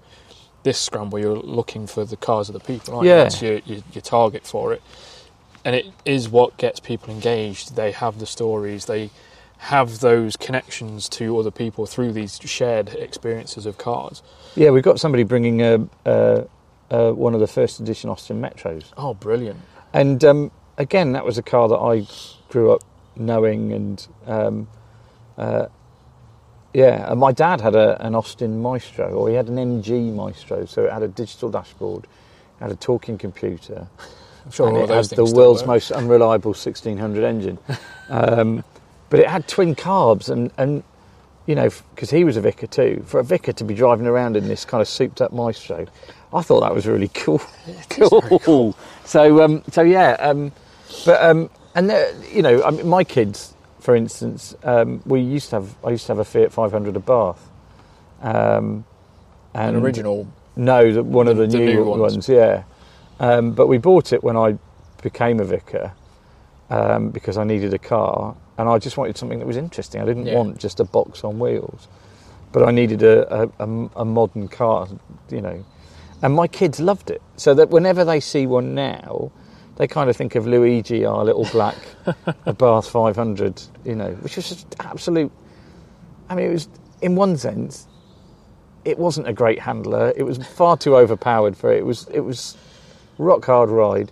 this 0.63 0.79
scramble, 0.79 1.19
you're 1.19 1.37
looking 1.37 1.87
for 1.87 2.05
the 2.05 2.17
cars 2.17 2.49
of 2.49 2.53
the 2.55 2.61
people, 2.61 2.95
aren't 2.95 3.05
you? 3.05 3.11
Yeah. 3.13 3.23
That's 3.25 3.41
your, 3.41 3.59
your, 3.65 3.79
your 3.93 4.03
target 4.03 4.47
for 4.47 4.73
it. 4.73 4.83
And 5.65 5.75
it 5.75 5.87
is 6.05 6.29
what 6.29 6.57
gets 6.57 6.81
people 6.81 7.13
engaged. 7.13 7.77
They 7.77 7.93
have 7.93 8.19
the 8.19 8.27
stories, 8.27 8.87
they 8.87 9.11
have 9.59 9.99
those 9.99 10.37
connections 10.37 11.09
to 11.09 11.37
other 11.37 11.51
people 11.51 11.85
through 11.85 12.13
these 12.13 12.39
shared 12.45 12.91
experiences 12.91 13.67
of 13.67 13.77
cars. 13.77 14.23
Yeah, 14.55 14.71
we've 14.71 14.85
got 14.85 15.01
somebody 15.01 15.25
bringing 15.25 15.63
uh, 15.63 15.79
uh, 16.07 16.45
uh, 16.91 17.11
one 17.13 17.35
of 17.35 17.41
the 17.41 17.47
first 17.47 17.81
edition 17.81 18.09
Austin 18.09 18.41
Metros. 18.41 18.93
Oh, 18.97 19.15
brilliant. 19.15 19.61
And 19.93 20.25
um, 20.25 20.51
again, 20.77 21.13
that 21.13 21.25
was 21.25 21.39
a 21.39 21.43
car 21.43 21.69
that 21.69 21.77
I 21.77 22.07
grew 22.49 22.73
up 22.73 22.83
knowing, 23.17 23.73
and 23.73 24.09
um, 24.27 24.69
uh, 25.37 25.67
yeah, 26.73 27.11
and 27.11 27.19
my 27.19 27.33
dad 27.33 27.61
had 27.61 27.75
a, 27.75 28.01
an 28.05 28.15
Austin 28.15 28.63
Maestro, 28.63 29.11
or 29.11 29.29
he 29.29 29.35
had 29.35 29.49
an 29.49 29.57
MG 29.57 30.15
Maestro, 30.15 30.67
so 30.67 30.85
it 30.85 30.93
had 30.93 31.03
a 31.03 31.09
digital 31.09 31.51
dashboard, 31.51 32.07
had 32.61 32.71
a 32.71 32.77
talking 32.77 33.19
computer, 33.19 33.89
I'm 34.49 34.53
sure 34.53 34.69
and 34.69 34.77
it 34.79 34.83
of 34.91 35.07
things 35.07 35.31
the 35.31 35.37
world's 35.37 35.61
work. 35.63 35.69
most 35.69 35.91
unreliable 35.93 36.51
1600 36.51 37.25
engine. 37.25 37.59
Um, 38.09 38.65
but 39.11 39.21
it 39.21 39.27
had 39.29 39.47
twin 39.49 39.75
carbs, 39.75 40.29
and, 40.31 40.51
and 40.59 40.83
you 41.47 41.55
know, 41.55 41.69
because 41.95 42.11
he 42.11 42.25
was 42.25 42.37
a 42.37 42.41
vicar 42.41 42.67
too, 42.67 43.03
for 43.07 43.21
a 43.21 43.25
vicar 43.25 43.53
to 43.53 43.65
be 43.65 43.75
driving 43.75 44.07
around 44.07 44.37
in 44.37 44.49
this 44.49 44.65
kind 44.65 44.81
of 44.81 44.89
souped 44.89 45.21
up 45.21 45.33
Maestro, 45.33 45.87
I 46.33 46.43
thought 46.43 46.61
that 46.61 46.75
was 46.75 46.87
really 46.87 47.09
cool. 47.15 47.41
cool. 47.91 48.77
So, 49.05 49.43
um, 49.43 49.63
so 49.71 49.83
yeah, 49.83 50.13
um, 50.21 50.53
but 51.07 51.23
um, 51.23 51.51
and 51.75 51.93
you 52.33 52.43
know, 52.43 52.63
I 52.63 52.71
mean, 52.71 52.89
my 52.89 53.05
kids, 53.05 53.55
for 53.81 53.95
instance, 53.97 54.55
um, 54.65 55.03
we 55.07 55.21
used 55.21 55.51
to 55.51 55.57
have. 55.57 55.75
I 55.85 55.91
used 55.91 56.07
to 56.07 56.13
have 56.13 56.19
a 56.19 56.25
Fiat 56.25 56.53
500 56.53 56.95
Abarth. 56.95 57.39
Um, 58.21 58.85
An 59.55 59.75
and 59.75 59.85
original. 59.85 60.27
no, 60.57 60.93
the, 60.93 61.03
one 61.03 61.29
of 61.29 61.37
The- 61.37 61.47
the, 61.47 61.53
the 61.53 61.59
new, 61.59 61.75
new 61.75 61.85
ones. 61.85 62.01
ones. 62.15 62.29
yeah. 62.29 62.65
Um, 63.21 63.53
but 63.53 63.67
we 63.67 63.79
bought 63.79 64.13
it 64.13 64.23
when 64.23 64.37
I 64.37 64.59
became 65.03 65.41
a 65.41 65.45
vicar 65.45 65.93
um, 66.71 67.11
because 67.11 67.37
I 67.39 67.45
needed 67.45 67.75
a 67.75 67.79
car, 67.79 68.37
and 68.59 68.69
I 68.69 68.79
just 68.79 68.97
wanted 68.97 69.17
something 69.17 69.39
that 69.39 69.47
was 69.47 69.57
interesting. 69.57 70.01
I 70.01 70.05
didn't 70.05 70.27
Yeah. 70.27 70.35
want 70.35 70.59
just 70.59 70.81
a 70.81 70.85
box 70.85 71.25
on 71.25 71.39
wheels, 71.39 71.89
but 72.53 72.63
I 72.67 72.71
needed 72.71 73.03
a, 73.03 73.45
a, 73.45 73.51
a, 73.61 73.91
a 73.97 74.05
modern 74.05 74.49
car, 74.49 74.89
you 75.31 75.41
know. 75.41 75.65
And 76.23 76.35
my 76.35 76.49
kids 76.49 76.81
loved 76.81 77.11
it, 77.11 77.23
so 77.37 77.55
that 77.55 77.71
whenever 77.71 78.05
they 78.05 78.21
see 78.21 78.47
one 78.47 78.75
now, 78.75 79.31
they 79.77 79.87
kind 79.87 80.11
of 80.11 80.17
think 80.17 80.35
of 80.35 80.47
Luigi, 80.47 81.05
our 81.05 81.25
little 81.25 81.45
black 81.53 81.77
Abarth 82.47 82.89
500, 82.91 83.63
you 83.85 83.95
know, 83.95 84.11
which 84.23 84.37
was 84.37 84.49
just 84.49 84.77
absolute. 84.81 85.31
I 86.29 86.35
mean, 86.35 86.47
it 86.47 86.53
was 86.53 86.69
in 87.01 87.15
one 87.17 87.37
sense 87.37 87.87
it 88.85 88.99
wasn't 88.99 89.29
a 89.29 89.33
great 89.33 89.59
handler. 89.61 90.13
It 90.17 90.23
was 90.25 90.39
far 90.39 90.77
too 90.77 90.97
overpowered 90.97 91.57
for 91.57 91.73
it. 91.73 91.79
It 91.79 91.87
was 91.87 92.09
it 92.13 92.21
was 92.21 92.57
rock 93.19 93.45
hard 93.45 93.69
ride, 93.71 94.11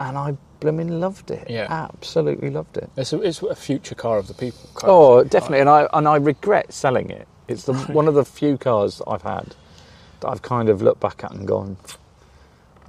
and 0.00 0.18
I 0.18 0.36
blooming 0.60 1.00
loved 1.00 1.30
it. 1.30 1.48
Yeah. 1.48 1.66
absolutely 1.70 2.50
loved 2.50 2.76
it. 2.76 2.90
It's 2.96 3.12
a, 3.12 3.20
it's 3.20 3.42
a 3.42 3.54
future 3.54 3.94
car 3.94 4.18
of 4.18 4.28
the 4.28 4.34
people. 4.34 4.68
Oh, 4.82 5.22
definitely, 5.24 5.60
and 5.60 5.68
I 5.70 5.88
and 5.92 6.08
I 6.08 6.16
regret 6.16 6.72
selling 6.72 7.10
it. 7.10 7.28
It's 7.48 7.64
the 7.64 7.74
one 7.92 8.08
of 8.08 8.14
the 8.14 8.24
few 8.24 8.56
cars 8.58 8.98
that 8.98 9.08
I've 9.08 9.22
had 9.22 9.54
that 10.20 10.28
I've 10.28 10.42
kind 10.42 10.68
of 10.68 10.82
looked 10.82 11.00
back 11.00 11.22
at 11.24 11.32
and 11.32 11.46
gone, 11.46 11.76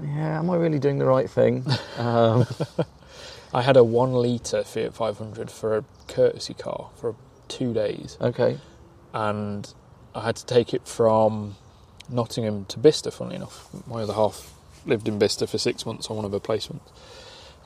yeah, 0.02 0.40
am 0.40 0.50
I 0.50 0.56
really 0.56 0.80
doing 0.80 0.98
the 0.98 1.06
right 1.06 1.30
thing? 1.30 1.66
Um, 1.98 2.46
I 3.54 3.64
had 3.64 3.76
a 3.76 3.84
one 3.84 4.14
litre 4.14 4.64
Fiat 4.64 4.94
500 4.94 5.50
for 5.50 5.78
a 5.78 5.84
courtesy 6.08 6.54
car 6.54 6.90
for 6.96 7.16
two 7.48 7.74
days, 7.74 8.18
okay, 8.22 8.60
and 9.14 9.74
I 10.14 10.26
had 10.26 10.36
to 10.36 10.46
take 10.46 10.74
it 10.76 10.88
from 10.88 11.56
Nottingham 12.10 12.66
to 12.66 12.78
Bicester. 12.78 13.10
Funnily 13.10 13.38
enough, 13.38 13.68
my 13.88 14.04
other 14.04 14.14
half 14.14 14.54
lived 14.86 15.08
in 15.08 15.18
Bicester 15.20 15.48
for 15.48 15.58
six 15.58 15.86
months 15.86 16.10
on 16.10 16.16
one 16.16 16.26
of 16.26 16.32
her 16.32 16.40
placements, 16.40 16.82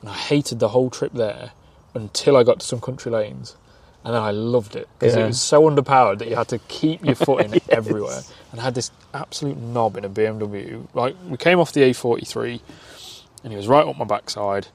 and 0.00 0.08
I 0.10 0.14
hated 0.14 0.58
the 0.58 0.68
whole 0.68 0.90
trip 0.90 1.12
there 1.12 1.52
until 1.94 2.36
I 2.36 2.42
got 2.42 2.60
to 2.60 2.66
some 2.66 2.80
country 2.80 3.12
lanes. 3.12 3.56
And 4.04 4.14
then 4.14 4.22
I 4.22 4.32
loved 4.32 4.74
it 4.74 4.88
because 4.98 5.14
Yeah. 5.14 5.22
it 5.22 5.26
was 5.28 5.40
so 5.40 5.62
underpowered 5.70 6.18
that 6.18 6.26
you 6.28 6.34
had 6.34 6.48
to 6.48 6.58
keep 6.66 7.04
your 7.04 7.14
foot 7.26 7.44
in 7.44 7.60
everywhere. 7.68 8.22
And 8.50 8.60
I 8.60 8.64
had 8.64 8.74
this 8.74 8.90
absolute 9.14 9.56
knob 9.58 9.96
in 9.96 10.04
a 10.04 10.08
BMW. 10.08 10.88
Like 10.92 11.14
we 11.28 11.36
came 11.36 11.60
off 11.60 11.70
the 11.72 11.82
A43, 11.82 12.60
and 13.44 13.52
he 13.52 13.56
was 13.56 13.68
right 13.68 13.86
up 13.86 13.96
my 13.96 14.04
backside. 14.04 14.66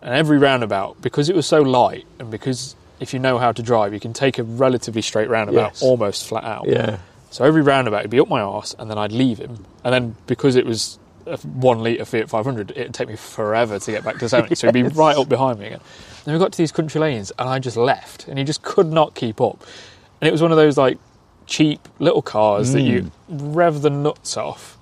And 0.00 0.14
every 0.14 0.38
roundabout, 0.38 1.00
because 1.02 1.28
it 1.28 1.34
was 1.34 1.46
so 1.46 1.60
light, 1.62 2.06
and 2.20 2.30
because 2.30 2.76
if 3.00 3.12
you 3.12 3.18
know 3.18 3.38
how 3.38 3.50
to 3.50 3.62
drive, 3.64 3.92
you 3.92 3.98
can 4.00 4.12
take 4.12 4.38
a 4.38 4.44
relatively 4.44 5.02
straight 5.02 5.28
roundabout 5.28 5.70
Yes. 5.72 5.82
almost 5.82 6.24
flat 6.28 6.44
out. 6.44 6.68
yeah, 6.68 6.98
So 7.30 7.44
every 7.44 7.62
roundabout 7.62 8.02
would 8.02 8.10
be 8.10 8.20
up 8.20 8.28
my 8.28 8.40
arse, 8.40 8.76
and 8.78 8.88
then 8.88 8.96
I'd 8.98 9.10
leave 9.12 9.38
him. 9.38 9.64
And 9.82 9.92
then 9.92 10.14
because 10.28 10.54
it 10.54 10.66
was 10.66 11.00
a 11.26 11.36
one 11.38 11.82
litre 11.82 12.04
Fiat 12.04 12.28
500, 12.28 12.70
it'd 12.72 12.94
take 12.94 13.08
me 13.08 13.16
forever 13.16 13.78
to 13.78 13.90
get 13.90 14.04
back 14.04 14.18
to 14.18 14.28
70. 14.28 14.54
So 14.54 14.68
he'd 14.68 14.72
be 14.72 14.82
right 14.82 15.16
up 15.16 15.28
behind 15.28 15.58
me 15.58 15.66
again. 15.66 15.80
Then 16.24 16.34
we 16.34 16.38
got 16.38 16.52
to 16.52 16.58
these 16.58 16.72
country 16.72 17.00
lanes, 17.00 17.32
and 17.38 17.48
I 17.48 17.58
just 17.58 17.76
left, 17.76 18.28
and 18.28 18.38
he 18.38 18.44
just 18.44 18.62
could 18.62 18.92
not 18.92 19.14
keep 19.14 19.40
up. 19.40 19.64
And 20.20 20.28
it 20.28 20.32
was 20.32 20.42
one 20.42 20.52
of 20.52 20.56
those 20.56 20.78
like 20.78 20.98
cheap 21.46 21.88
little 21.98 22.22
cars 22.22 22.72
that 22.72 22.82
you 22.82 23.02
mm. 23.02 23.10
rev 23.28 23.82
the 23.82 23.90
nuts 23.90 24.36
off 24.36 24.78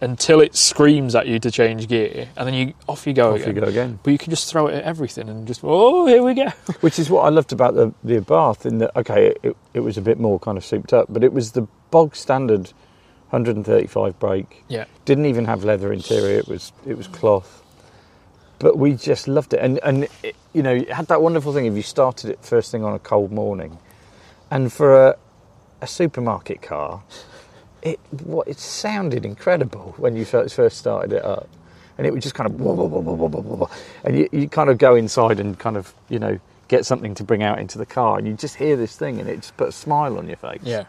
until 0.00 0.40
it 0.40 0.54
screams 0.54 1.14
at 1.14 1.26
you 1.26 1.38
to 1.38 1.50
change 1.50 1.88
gear, 1.88 2.28
and 2.36 2.46
then 2.46 2.54
you 2.54 2.74
off 2.86 3.06
you 3.06 3.14
go 3.14 3.30
off 3.34 3.40
again. 3.40 3.54
you 3.54 3.60
go 3.60 3.66
again. 3.66 3.98
But 4.02 4.10
you 4.10 4.18
can 4.18 4.30
just 4.30 4.50
throw 4.50 4.66
it 4.66 4.74
at 4.74 4.84
everything 4.84 5.28
and 5.28 5.46
just 5.46 5.60
oh 5.62 6.06
here 6.06 6.22
we 6.22 6.34
go. 6.34 6.48
Which 6.80 6.98
is 6.98 7.08
what 7.08 7.22
I 7.22 7.30
loved 7.30 7.52
about 7.52 7.74
the 7.74 7.94
the 8.04 8.20
Abarth. 8.20 8.66
In 8.66 8.78
that, 8.78 8.94
okay, 8.96 9.34
it, 9.42 9.56
it 9.72 9.80
was 9.80 9.96
a 9.96 10.02
bit 10.02 10.20
more 10.20 10.38
kind 10.38 10.58
of 10.58 10.64
souped 10.64 10.92
up, 10.92 11.06
but 11.08 11.24
it 11.24 11.32
was 11.32 11.52
the 11.52 11.66
bog 11.90 12.14
standard 12.14 12.72
135 13.34 14.18
brake. 14.18 14.64
Yeah, 14.68 14.84
Didn't 15.04 15.26
even 15.26 15.44
have 15.46 15.64
leather 15.64 15.92
interior. 15.92 16.38
It 16.38 16.48
was 16.48 16.72
it 16.86 16.96
was 16.96 17.08
cloth. 17.08 17.62
But 18.60 18.78
we 18.78 18.94
just 18.94 19.28
loved 19.28 19.52
it, 19.52 19.60
and 19.60 19.78
and 19.82 20.08
it, 20.22 20.36
you 20.52 20.62
know, 20.62 20.74
it 20.74 20.90
had 20.90 21.08
that 21.08 21.20
wonderful 21.20 21.52
thing 21.52 21.66
if 21.66 21.74
you 21.74 21.82
started 21.82 22.30
it 22.30 22.38
first 22.42 22.70
thing 22.70 22.84
on 22.84 22.94
a 22.94 22.98
cold 22.98 23.32
morning, 23.32 23.78
and 24.50 24.72
for 24.72 25.08
a, 25.08 25.16
a 25.82 25.86
supermarket 25.86 26.62
car, 26.62 27.02
it 27.82 27.98
what 28.22 28.46
it 28.48 28.58
sounded 28.58 29.24
incredible 29.26 29.94
when 29.98 30.16
you 30.16 30.24
first 30.24 30.54
first 30.54 30.78
started 30.78 31.12
it 31.12 31.24
up, 31.24 31.48
and 31.98 32.06
it 32.06 32.12
would 32.12 32.22
just 32.22 32.34
kind 32.36 32.48
of 32.48 32.58
wah, 32.60 32.72
wah, 32.72 32.84
wah, 32.84 33.00
wah, 33.00 33.14
wah, 33.14 33.40
wah, 33.40 33.56
wah. 33.56 33.70
and 34.04 34.16
you, 34.16 34.28
you 34.32 34.48
kind 34.48 34.70
of 34.70 34.78
go 34.78 34.94
inside 34.94 35.40
and 35.40 35.58
kind 35.58 35.76
of 35.76 35.92
you 36.08 36.18
know 36.20 36.38
get 36.68 36.86
something 36.86 37.14
to 37.14 37.24
bring 37.24 37.42
out 37.42 37.58
into 37.58 37.76
the 37.76 37.86
car, 37.86 38.18
and 38.18 38.26
you 38.26 38.34
just 38.34 38.56
hear 38.56 38.76
this 38.76 38.96
thing, 38.96 39.20
and 39.20 39.28
it 39.28 39.36
just 39.42 39.56
put 39.56 39.68
a 39.68 39.72
smile 39.72 40.16
on 40.16 40.28
your 40.28 40.36
face. 40.38 40.60
yeah. 40.62 40.84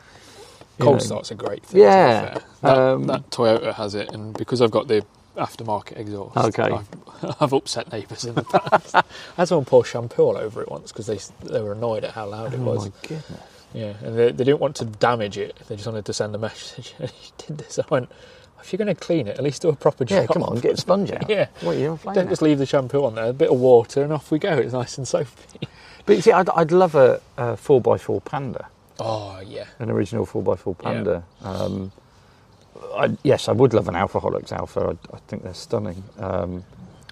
Cold 0.80 0.95
know. 0.97 0.99
start's 0.99 1.32
a 1.32 1.36
great 1.36 1.63
thing. 1.63 1.69
to 1.69 1.76
be 1.76 1.82
Yeah, 1.82 2.21
fair. 2.34 2.43
That, 2.61 2.78
um, 2.78 3.07
that 3.07 3.30
Toyota 3.32 3.73
has 3.76 3.95
it, 3.95 4.11
and 4.11 4.34
because 4.38 4.61
I've 4.61 4.71
got 4.71 4.88
the 4.88 5.05
aftermarket 5.38 5.97
exhaust, 5.97 6.38
Okay. 6.38 6.63
I've, 6.71 6.88
I've 7.41 7.53
upset 7.53 7.91
neighbours 7.91 8.26
in 8.26 8.36
the 8.36 8.43
past. 8.43 8.95
I 8.95 9.03
had 9.38 9.47
someone 9.47 9.65
pour 9.65 9.86
shampoo 9.86 10.23
all 10.23 10.38
over 10.38 10.61
it 10.61 10.69
once 10.71 10.91
because 10.91 11.07
they 11.07 11.19
they 11.47 11.61
were 11.61 11.73
annoyed 11.73 12.03
at 12.03 12.11
how 12.11 12.28
loud 12.28 12.53
it 12.53 12.59
Oh 12.59 12.63
was. 12.63 12.86
my 12.86 12.91
goodness. 13.01 13.39
Yeah, 13.73 13.93
and 14.03 14.17
they, 14.17 14.32
they 14.32 14.43
didn't 14.45 14.61
want 14.61 14.78
to 14.78 14.86
damage 14.86 15.38
it. 15.38 15.57
They 15.67 15.76
just 15.76 15.88
wanted 15.88 16.05
to 16.05 16.13
send 16.13 16.34
a 16.36 16.38
message. 16.38 16.93
And 16.99 17.09
he 17.11 17.32
did 17.38 17.57
this. 17.57 17.78
I 17.80 17.84
went, 17.89 18.09
if 18.61 18.71
you're 18.71 18.78
going 18.78 18.88
to 18.88 18.95
clean 18.95 19.28
it, 19.28 19.38
at 19.38 19.43
least 19.43 19.61
do 19.61 19.69
a 19.69 19.76
proper 19.76 20.05
job. 20.05 20.21
Yeah, 20.21 20.28
come 20.28 20.43
on, 20.43 20.59
get 20.59 20.73
a 20.73 20.78
sponge 20.78 21.11
out. 21.11 21.30
Yeah. 21.30 21.47
What 21.61 21.76
are 21.76 21.80
you 21.80 21.99
Don't 22.05 22.17
at? 22.17 22.30
just 22.30 22.41
leave 22.41 22.57
the 22.57 22.65
shampoo 22.65 23.03
on 23.05 23.15
there. 23.15 23.26
A 23.26 23.34
bit 23.34 23.51
of 23.51 23.59
water 23.59 24.01
and 24.01 24.13
off 24.13 24.32
we 24.32 24.39
go. 24.39 24.53
It's 24.57 24.73
nice 24.73 24.97
and 24.97 25.07
soapy. 25.07 25.67
But 26.05 26.15
you 26.15 26.21
see, 26.21 26.32
I'd, 26.32 26.49
I'd 26.49 26.71
love 26.71 26.95
a, 26.95 27.21
a 27.38 27.43
4x4 27.57 28.23
Panda, 28.26 28.67
Oh 28.99 29.39
yeah, 29.45 29.65
an 29.79 29.89
original 29.89 30.25
4x4 30.25 30.65
Yeah. 30.67 30.83
Panda. 30.83 31.23
Um, 31.41 31.91
I, 32.95 33.17
yes, 33.23 33.47
I 33.49 33.51
would 33.51 33.73
love 33.73 33.87
an 33.87 33.95
Alfaholics 33.95 34.51
Alfa. 34.51 34.95
I, 35.11 35.15
I 35.15 35.19
think 35.27 35.43
they're 35.43 35.53
stunning. 35.53 36.03
Um, 36.19 36.63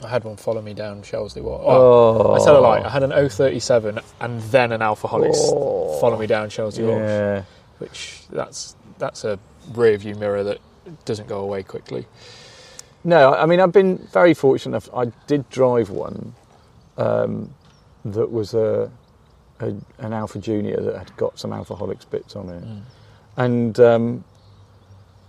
I 0.03 0.07
had 0.07 0.23
one 0.25 0.35
follow 0.35 0.61
me 0.61 0.73
down 0.73 1.01
Shelsley 1.01 1.41
Walsh. 1.41 1.63
oh, 1.65 2.33
I 2.33 2.43
tell 2.43 2.57
a 2.57 2.59
lie. 2.59 2.81
I 2.81 2.89
had 2.89 3.03
an 3.03 3.11
037 3.11 3.99
and 4.19 4.41
then 4.43 4.71
an 4.73 4.81
Alfaholics 4.81 5.35
Oh. 5.37 5.97
follow 6.01 6.17
me 6.17 6.27
down 6.27 6.49
Shelsley 6.49 6.83
Walsh, 6.83 6.99
yeah. 6.99 7.43
which 7.79 8.21
that's 8.29 8.75
that's 8.97 9.23
a 9.23 9.39
rear 9.73 9.97
view 9.97 10.15
mirror 10.15 10.43
that 10.43 10.59
doesn't 11.05 11.27
go 11.29 11.39
away 11.39 11.63
quickly. 11.63 12.05
No, 13.05 13.33
I 13.33 13.45
mean, 13.45 13.59
I've 13.59 13.71
been 13.71 13.97
very 14.11 14.33
fortunate. 14.33 14.71
enough- 14.71 14.89
I 14.95 15.11
did 15.27 15.49
drive 15.49 15.89
one 15.89 16.33
um, 16.97 17.53
that 18.05 18.31
was 18.31 18.53
a, 18.53 18.91
a 19.63 20.05
an 20.05 20.13
Alfa 20.13 20.39
Junior 20.39 20.79
that 20.81 20.97
had 20.97 21.17
got 21.17 21.39
some 21.39 21.51
Alfaholics 21.51 22.09
bits 22.09 22.35
on 22.35 22.49
it, 22.49 22.63
and 23.37 23.79
um, 23.79 24.23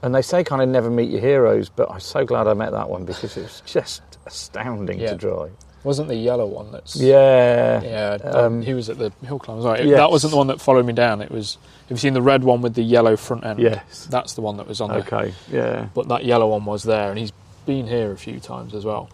and 0.02 0.14
they 0.14 0.22
say 0.22 0.44
kind 0.44 0.60
of 0.62 0.68
never 0.68 0.90
meet 0.90 1.10
your 1.10 1.20
heroes, 1.20 1.68
but 1.68 1.90
I'm 1.90 2.00
so 2.00 2.24
glad 2.24 2.46
I 2.46 2.54
met 2.54 2.72
that 2.72 2.88
one 2.90 3.04
because 3.04 3.36
it 3.36 3.42
was 3.42 3.62
just 3.66 4.02
astounding 4.26 5.00
Yeah. 5.00 5.10
to 5.10 5.16
drive. 5.16 5.52
Wasn't 5.82 6.08
the 6.08 6.16
yellow 6.16 6.46
one 6.46 6.72
that's 6.72 6.96
Yeah, 6.96 7.82
yeah? 7.82 8.14
Um, 8.30 8.62
he 8.62 8.72
was 8.72 8.88
at 8.88 8.96
the 8.96 9.12
hill 9.22 9.38
climb. 9.38 9.60
Right, 9.60 9.84
yes. 9.84 9.98
that 9.98 10.10
wasn't 10.10 10.30
the 10.30 10.36
one 10.38 10.46
that 10.46 10.58
followed 10.60 10.86
me 10.86 10.94
down. 10.94 11.20
It 11.20 11.30
was. 11.30 11.58
Have 11.88 11.90
you 11.90 11.96
seen 11.98 12.14
the 12.14 12.22
red 12.22 12.42
one 12.42 12.62
with 12.62 12.72
the 12.74 12.82
yellow 12.82 13.16
front 13.16 13.44
end? 13.44 13.58
Yes. 13.60 14.06
that's 14.10 14.32
the 14.32 14.40
one 14.40 14.56
that 14.56 14.66
was 14.66 14.80
on 14.80 14.88
there. 14.88 15.00
Okay. 15.00 15.34
Yeah. 15.52 15.88
But 15.94 16.08
that 16.08 16.24
yellow 16.24 16.48
one 16.48 16.64
was 16.64 16.84
there, 16.84 17.10
and 17.10 17.18
he's 17.18 17.32
been 17.66 17.86
here 17.86 18.12
a 18.12 18.16
few 18.16 18.40
times 18.40 18.74
as 18.74 18.86
well, 18.86 19.10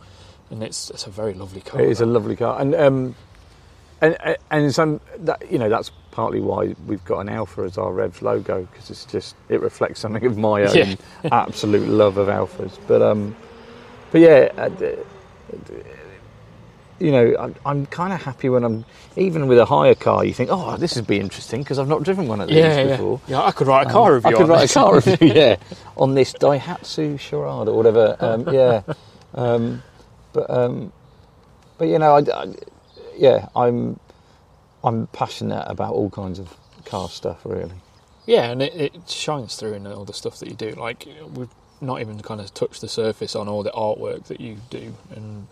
and 0.50 0.62
it's 0.62 0.90
it's 0.90 1.06
a 1.08 1.10
very 1.10 1.34
lovely 1.34 1.60
car. 1.60 1.80
It 1.80 1.88
is 1.90 2.00
a 2.00 2.06
lovely 2.06 2.36
car, 2.36 2.60
and 2.60 2.72
um, 2.76 3.16
and 4.00 4.36
and 4.50 4.74
some 4.74 5.00
that 5.18 5.50
you 5.50 5.58
know 5.58 5.68
that's 5.68 5.90
partly 6.10 6.40
why 6.40 6.74
we've 6.86 7.04
got 7.04 7.20
an 7.20 7.28
Alfa 7.28 7.62
as 7.62 7.78
our 7.78 7.92
Revs 7.92 8.20
logo 8.22 8.62
because 8.72 8.90
it's 8.90 9.04
just 9.04 9.36
it 9.48 9.60
reflects 9.60 10.00
something 10.00 10.24
of 10.26 10.36
my 10.36 10.62
own 10.64 10.74
Yeah. 10.76 10.94
absolute 11.32 11.88
love 11.88 12.16
of 12.16 12.28
Alfas. 12.28 12.78
But 12.86 13.02
um, 13.02 13.36
but 14.10 14.20
yeah, 14.20 14.48
uh, 14.56 14.70
you 16.98 17.10
know, 17.12 17.34
I'm, 17.38 17.54
I'm 17.64 17.86
kind 17.86 18.12
of 18.12 18.22
happy 18.22 18.50
when 18.50 18.62
I'm 18.62 18.84
even 19.16 19.46
with 19.48 19.58
a 19.58 19.64
higher 19.64 19.94
car. 19.94 20.22
You 20.24 20.34
think, 20.34 20.50
oh, 20.52 20.76
this 20.76 20.96
would 20.96 21.06
be 21.06 21.18
interesting 21.18 21.62
because 21.62 21.78
I've 21.78 21.88
not 21.88 22.02
driven 22.02 22.28
one 22.28 22.40
of 22.42 22.48
these 22.48 22.58
yeah, 22.58 22.88
before. 22.96 23.20
yeah. 23.26 23.40
I 23.42 23.52
could 23.52 23.66
write 23.68 23.86
a 23.86 23.90
car 23.90 24.08
Um, 24.08 24.14
review. 24.16 24.28
I 24.28 24.32
could 24.32 24.42
on 24.42 24.48
write 24.50 24.60
this. 24.62 24.70
a 24.72 24.74
car 24.74 24.94
review, 24.96 25.16
yeah, 25.34 25.56
on 25.96 26.14
this 26.14 26.32
Daihatsu 26.34 27.18
Charade 27.18 27.68
or 27.68 27.74
whatever. 27.76 28.16
Um, 28.20 28.52
yeah, 28.52 28.82
um, 29.34 29.82
but 30.34 30.50
um, 30.50 30.92
but 31.78 31.88
you 31.88 31.98
know, 31.98 32.16
I, 32.16 32.18
I- 32.42 32.54
yeah, 33.20 33.48
I'm 33.54 34.00
I'm 34.82 35.06
passionate 35.08 35.64
about 35.66 35.92
all 35.94 36.10
kinds 36.10 36.38
of 36.38 36.56
car 36.86 37.08
stuff, 37.08 37.40
really. 37.44 37.70
Yeah, 38.26 38.50
and 38.50 38.62
it, 38.62 38.74
it 38.74 39.10
shines 39.10 39.56
through 39.56 39.74
in 39.74 39.86
all 39.86 40.04
the 40.04 40.12
stuff 40.14 40.38
that 40.38 40.48
you 40.48 40.54
do. 40.54 40.70
Like 40.72 41.06
we've 41.34 41.48
not 41.80 42.00
even 42.00 42.20
kind 42.20 42.40
of 42.40 42.52
touched 42.54 42.80
the 42.80 42.88
surface 42.88 43.36
on 43.36 43.48
all 43.48 43.62
the 43.62 43.70
artwork 43.72 44.24
that 44.24 44.40
you 44.40 44.56
do, 44.70 44.94
and 45.14 45.46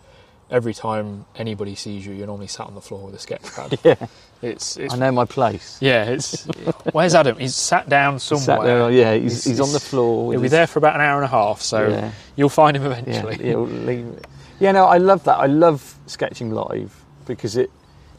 every 0.51 0.73
time 0.73 1.25
anybody 1.35 1.75
sees 1.75 2.05
you, 2.05 2.13
you're 2.13 2.25
normally 2.27 2.47
sat 2.47 2.65
on 2.65 2.73
the 2.75 2.81
floor 2.81 3.05
with 3.05 3.15
a 3.15 3.19
sketch 3.19 3.43
pad. 3.55 3.77
Yeah, 3.83 4.07
It's, 4.41 4.77
it's 4.77 4.93
I 4.93 4.97
know 4.97 5.11
my 5.11 5.25
place. 5.25 5.77
yeah, 5.81 6.05
it's 6.05 6.45
where's 6.93 7.13
Adam? 7.13 7.37
He's 7.37 7.55
sat 7.55 7.87
down 7.89 8.17
somewhere. 8.19 8.45
Sat 8.57 8.63
there, 8.63 8.89
yeah, 8.91 9.13
he's, 9.15 9.43
He's- 9.43 9.43
he's, 9.45 9.59
on 9.59 9.73
the 9.73 9.79
floor. 9.79 10.31
He'll 10.31 10.41
be 10.41 10.47
there 10.47 10.65
for 10.67 10.79
about 10.79 10.95
an 10.95 11.01
hour 11.01 11.17
and 11.17 11.25
a 11.25 11.29
half, 11.29 11.61
so 11.61 11.89
Yeah. 11.89 12.11
you'll 12.35 12.49
find 12.49 12.75
him 12.77 12.83
Yeah, 12.83 12.97
eventually. 12.97 13.37
he'll 13.43 13.67
leave. 13.67 14.19
Yeah, 14.59 14.71
no, 14.71 14.85
I 14.85 14.97
love 14.97 15.23
that. 15.25 15.37
I 15.37 15.45
love 15.47 15.95
sketching 16.07 16.51
live 16.51 16.98
because 17.29 17.55
it, 17.55 17.71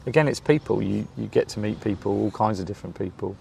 again, 0.07 0.27
it's 0.27 0.39
people. 0.39 0.81
You 0.81 1.07
you 1.17 1.27
get 1.27 1.47
to 1.49 1.59
meet 1.59 1.79
people, 1.81 2.11
all 2.11 2.31
kinds 2.31 2.59
of 2.59 2.65
different 2.65 2.97
people, 2.97 3.35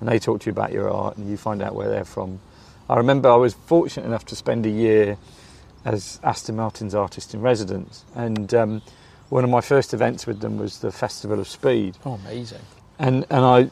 and 0.00 0.08
they 0.08 0.18
talk 0.18 0.40
to 0.40 0.46
you 0.46 0.52
about 0.52 0.72
your 0.72 0.90
art, 0.90 1.18
and 1.18 1.28
you 1.28 1.36
find 1.36 1.60
out 1.60 1.74
where 1.74 1.88
they're 1.90 2.04
from. 2.06 2.40
I 2.88 2.96
remember 2.96 3.28
I 3.28 3.36
was 3.36 3.52
fortunate 3.54 4.06
enough 4.06 4.24
to 4.26 4.36
spend 4.36 4.64
a 4.64 4.70
year 4.70 5.18
as 5.84 6.20
Aston 6.22 6.56
Martin's 6.56 6.94
artist 6.94 7.34
in 7.34 7.42
residence, 7.42 8.04
and 8.14 8.54
um, 8.54 8.82
one 9.28 9.44
of 9.44 9.50
my 9.50 9.60
first 9.60 9.92
events 9.92 10.26
with 10.26 10.40
them 10.40 10.56
was 10.56 10.78
the 10.78 10.92
Festival 10.92 11.38
of 11.40 11.48
Speed, 11.48 11.96
Oh, 12.06 12.14
amazing! 12.14 12.62
and 12.98 13.26
and 13.30 13.44
I, 13.44 13.70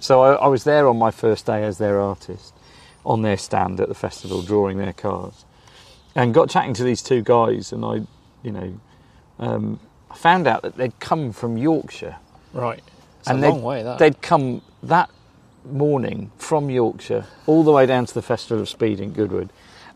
so 0.00 0.22
I, 0.22 0.32
I 0.34 0.46
was 0.48 0.64
there 0.64 0.88
on 0.88 0.98
my 0.98 1.10
first 1.10 1.46
day 1.46 1.62
as 1.64 1.78
their 1.78 2.00
artist, 2.00 2.54
on 3.04 3.22
their 3.22 3.36
stand 3.36 3.80
at 3.80 3.88
the 3.88 3.94
festival, 3.94 4.42
drawing 4.42 4.78
their 4.78 4.92
cars, 4.94 5.44
and 6.14 6.32
got 6.34 6.48
chatting 6.50 6.74
to 6.74 6.84
these 6.84 7.02
two 7.02 7.22
guys, 7.22 7.72
and 7.72 7.84
I, 7.84 7.94
you 8.42 8.52
know, 8.52 8.80
um, 9.38 9.80
I 10.10 10.16
found 10.16 10.46
out 10.46 10.62
that 10.62 10.76
they'd 10.76 10.98
come 11.00 11.32
from 11.32 11.56
Yorkshire, 11.56 12.16
Right, 12.52 12.82
it's 13.20 13.28
and 13.28 13.38
a 13.38 13.40
they'd, 13.42 13.48
long 13.48 13.62
way. 13.62 13.82
That 13.82 13.98
they'd 13.98 14.20
come 14.22 14.62
that 14.82 15.10
morning 15.64 16.30
from 16.38 16.70
Yorkshire 16.70 17.26
all 17.46 17.62
the 17.62 17.72
way 17.72 17.86
down 17.86 18.06
to 18.06 18.14
the 18.14 18.22
Festival 18.22 18.60
of 18.62 18.68
Speed 18.68 19.00
in 19.00 19.12
Goodwood, 19.12 19.50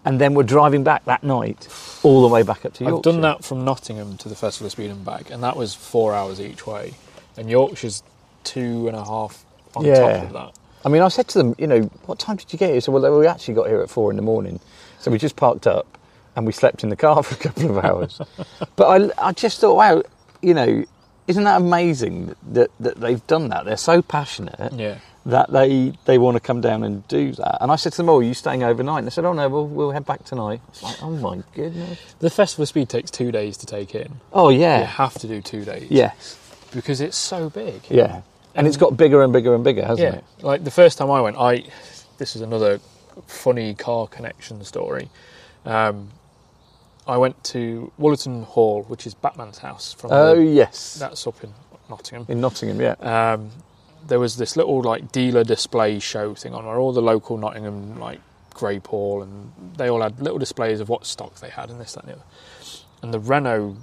and 0.05 0.21
then 0.21 0.35
were 0.35 0.43
driving 0.43 0.85
back 0.85 1.05
that 1.07 1.23
night 1.25 1.69
all 2.03 2.23
the 2.23 2.29
way 2.29 2.43
back 2.43 2.65
up 2.67 2.75
to 2.75 2.85
Yorkshire. 2.85 2.97
I've 2.97 3.15
done 3.15 3.21
that 3.23 3.45
from 3.45 3.65
Nottingham 3.65 4.17
to 4.19 4.29
the 4.29 4.35
Festival 4.37 4.67
of 4.67 4.73
Speed 4.73 4.91
and 4.91 5.05
back, 5.05 5.31
and 5.31 5.43
that 5.43 5.57
was 5.57 5.75
four 5.75 6.15
hours 6.15 6.41
each 6.41 6.67
way. 6.67 6.95
And 7.37 7.49
Yorkshire's 7.49 8.03
two 8.45 8.89
and 8.89 8.97
a 8.97 9.05
half 9.05 9.45
on 9.75 9.85
Yeah. 9.85 9.95
top 9.95 10.23
of 10.25 10.33
that. 10.35 10.53
I 10.85 10.89
mean, 10.89 11.03
I 11.03 11.09
said 11.09 11.29
to 11.29 11.39
them, 11.39 11.55
you 11.59 11.67
know, 11.69 11.83
what 12.07 12.19
time 12.19 12.37
did 12.37 12.53
you 12.53 12.59
get 12.59 12.71
here? 12.71 12.81
So, 12.81 12.91
well, 12.93 13.19
we 13.19 13.27
actually 13.27 13.55
got 13.55 13.69
here 13.69 13.81
at 13.81 13.89
four 13.89 14.11
in 14.11 14.17
the 14.17 14.23
morning. 14.23 14.59
So 14.99 15.11
we 15.11 15.19
just 15.19 15.37
parked 15.37 15.67
up 15.67 15.99
and 16.37 16.47
we 16.47 16.53
slept 16.53 16.83
in 16.83 16.91
the 16.91 16.97
car 16.97 17.23
for 17.23 17.35
a 17.35 17.39
couple 17.39 17.77
of 17.79 17.85
hours. 17.85 18.21
but 18.77 19.13
I, 19.19 19.29
I 19.29 19.33
just 19.33 19.61
thought, 19.61 19.75
wow, 19.77 20.03
you 20.41 20.55
know, 20.55 20.85
isn't 21.27 21.45
that 21.45 21.61
amazing 21.61 22.35
that, 22.53 22.71
that 22.81 23.01
they've 23.01 23.25
done 23.27 23.49
that? 23.51 23.65
They're 23.65 23.77
so 23.77 24.03
passionate 24.03 24.73
Yeah. 24.73 24.99
that 25.27 25.53
they, 25.53 25.93
they 26.05 26.19
want 26.19 26.35
to 26.37 26.41
come 26.41 26.61
down 26.61 26.83
and 26.83 27.07
do 27.07 27.33
that. 27.33 27.59
And 27.63 27.71
I 27.71 27.77
said 27.77 27.93
to 27.93 27.99
them, 27.99 28.09
oh, 28.09 28.19
are 28.19 28.23
you 28.23 28.35
staying 28.35 28.65
overnight? 28.65 28.99
And 28.99 29.07
they 29.07 29.11
said, 29.13 29.25
oh, 29.25 29.33
no, 29.33 29.49
we'll, 29.49 29.67
we'll 29.69 29.91
head 29.93 30.05
back 30.05 30.25
tonight. 30.25 30.61
I 30.67 30.71
was 30.71 30.83
like, 30.83 31.03
oh, 31.03 31.11
my 31.11 31.43
goodness. 31.55 31.99
The 32.19 32.29
Festival 32.31 32.65
of 32.65 32.69
Speed 32.71 32.89
takes 32.89 33.11
two 33.11 33.31
days 33.31 33.57
to 33.59 33.67
take 33.67 33.95
in. 33.95 34.21
Oh, 34.33 34.49
yeah, 34.49 34.81
You 34.81 34.87
have 34.87 35.15
to 35.21 35.29
do 35.29 35.41
two 35.41 35.65
days. 35.65 35.87
Yes. 35.91 36.39
Because 36.75 37.01
it's 37.01 37.17
so 37.17 37.51
big. 37.51 37.83
Yeah. 37.89 38.23
And 38.55 38.67
it's 38.67 38.77
got 38.77 38.97
bigger 38.97 39.23
and 39.23 39.33
bigger 39.33 39.55
and 39.55 39.63
bigger, 39.63 39.85
hasn't 39.85 40.13
Yeah. 40.15 40.19
it? 40.19 40.25
Like 40.45 40.65
the 40.65 40.71
first 40.71 40.99
time 40.99 41.11
I 41.11 41.21
went, 41.21 41.37
I 41.39 41.65
this 42.19 42.35
is 42.37 42.43
another 42.43 42.81
funny 43.27 43.75
car 43.75 44.07
connection 44.09 44.63
story. 44.65 45.09
Um, 45.65 46.11
I 47.07 47.17
went 47.17 47.43
to 47.45 47.93
Wollaton 47.99 48.45
Hall, 48.45 48.83
which 48.85 49.07
is 49.07 49.15
Batman's 49.15 49.59
house 49.59 49.93
from 49.93 50.11
Oh, 50.13 50.37
the, 50.37 50.45
yes. 50.45 50.95
that's 50.95 51.27
up 51.27 51.43
in 51.43 51.53
Nottingham. 51.91 52.27
In 52.29 52.41
Nottingham, 52.41 52.81
yeah. 52.81 53.33
um, 53.33 53.51
there 54.07 54.21
was 54.21 54.37
this 54.37 54.57
little 54.57 54.83
like 54.83 55.11
dealer 55.13 55.45
display 55.45 55.99
show 55.99 56.35
thing 56.35 56.55
on 56.55 56.65
where 56.65 56.79
all 56.79 56.93
the 56.93 57.03
local 57.03 57.37
Nottingham 57.39 57.99
like 57.99 58.21
Greypool 58.55 59.23
and 59.23 59.53
they 59.77 59.89
all 59.91 60.03
had 60.03 60.21
little 60.21 60.39
displays 60.39 60.81
of 60.81 60.89
what 60.89 61.07
stock 61.07 61.37
they 61.41 61.49
had 61.51 61.71
and 61.71 61.81
this 61.81 61.95
that 61.95 62.05
and 62.05 62.13
the 62.13 62.17
other. 62.17 62.25
And 63.03 63.15
the 63.15 63.19
Renault, 63.19 63.77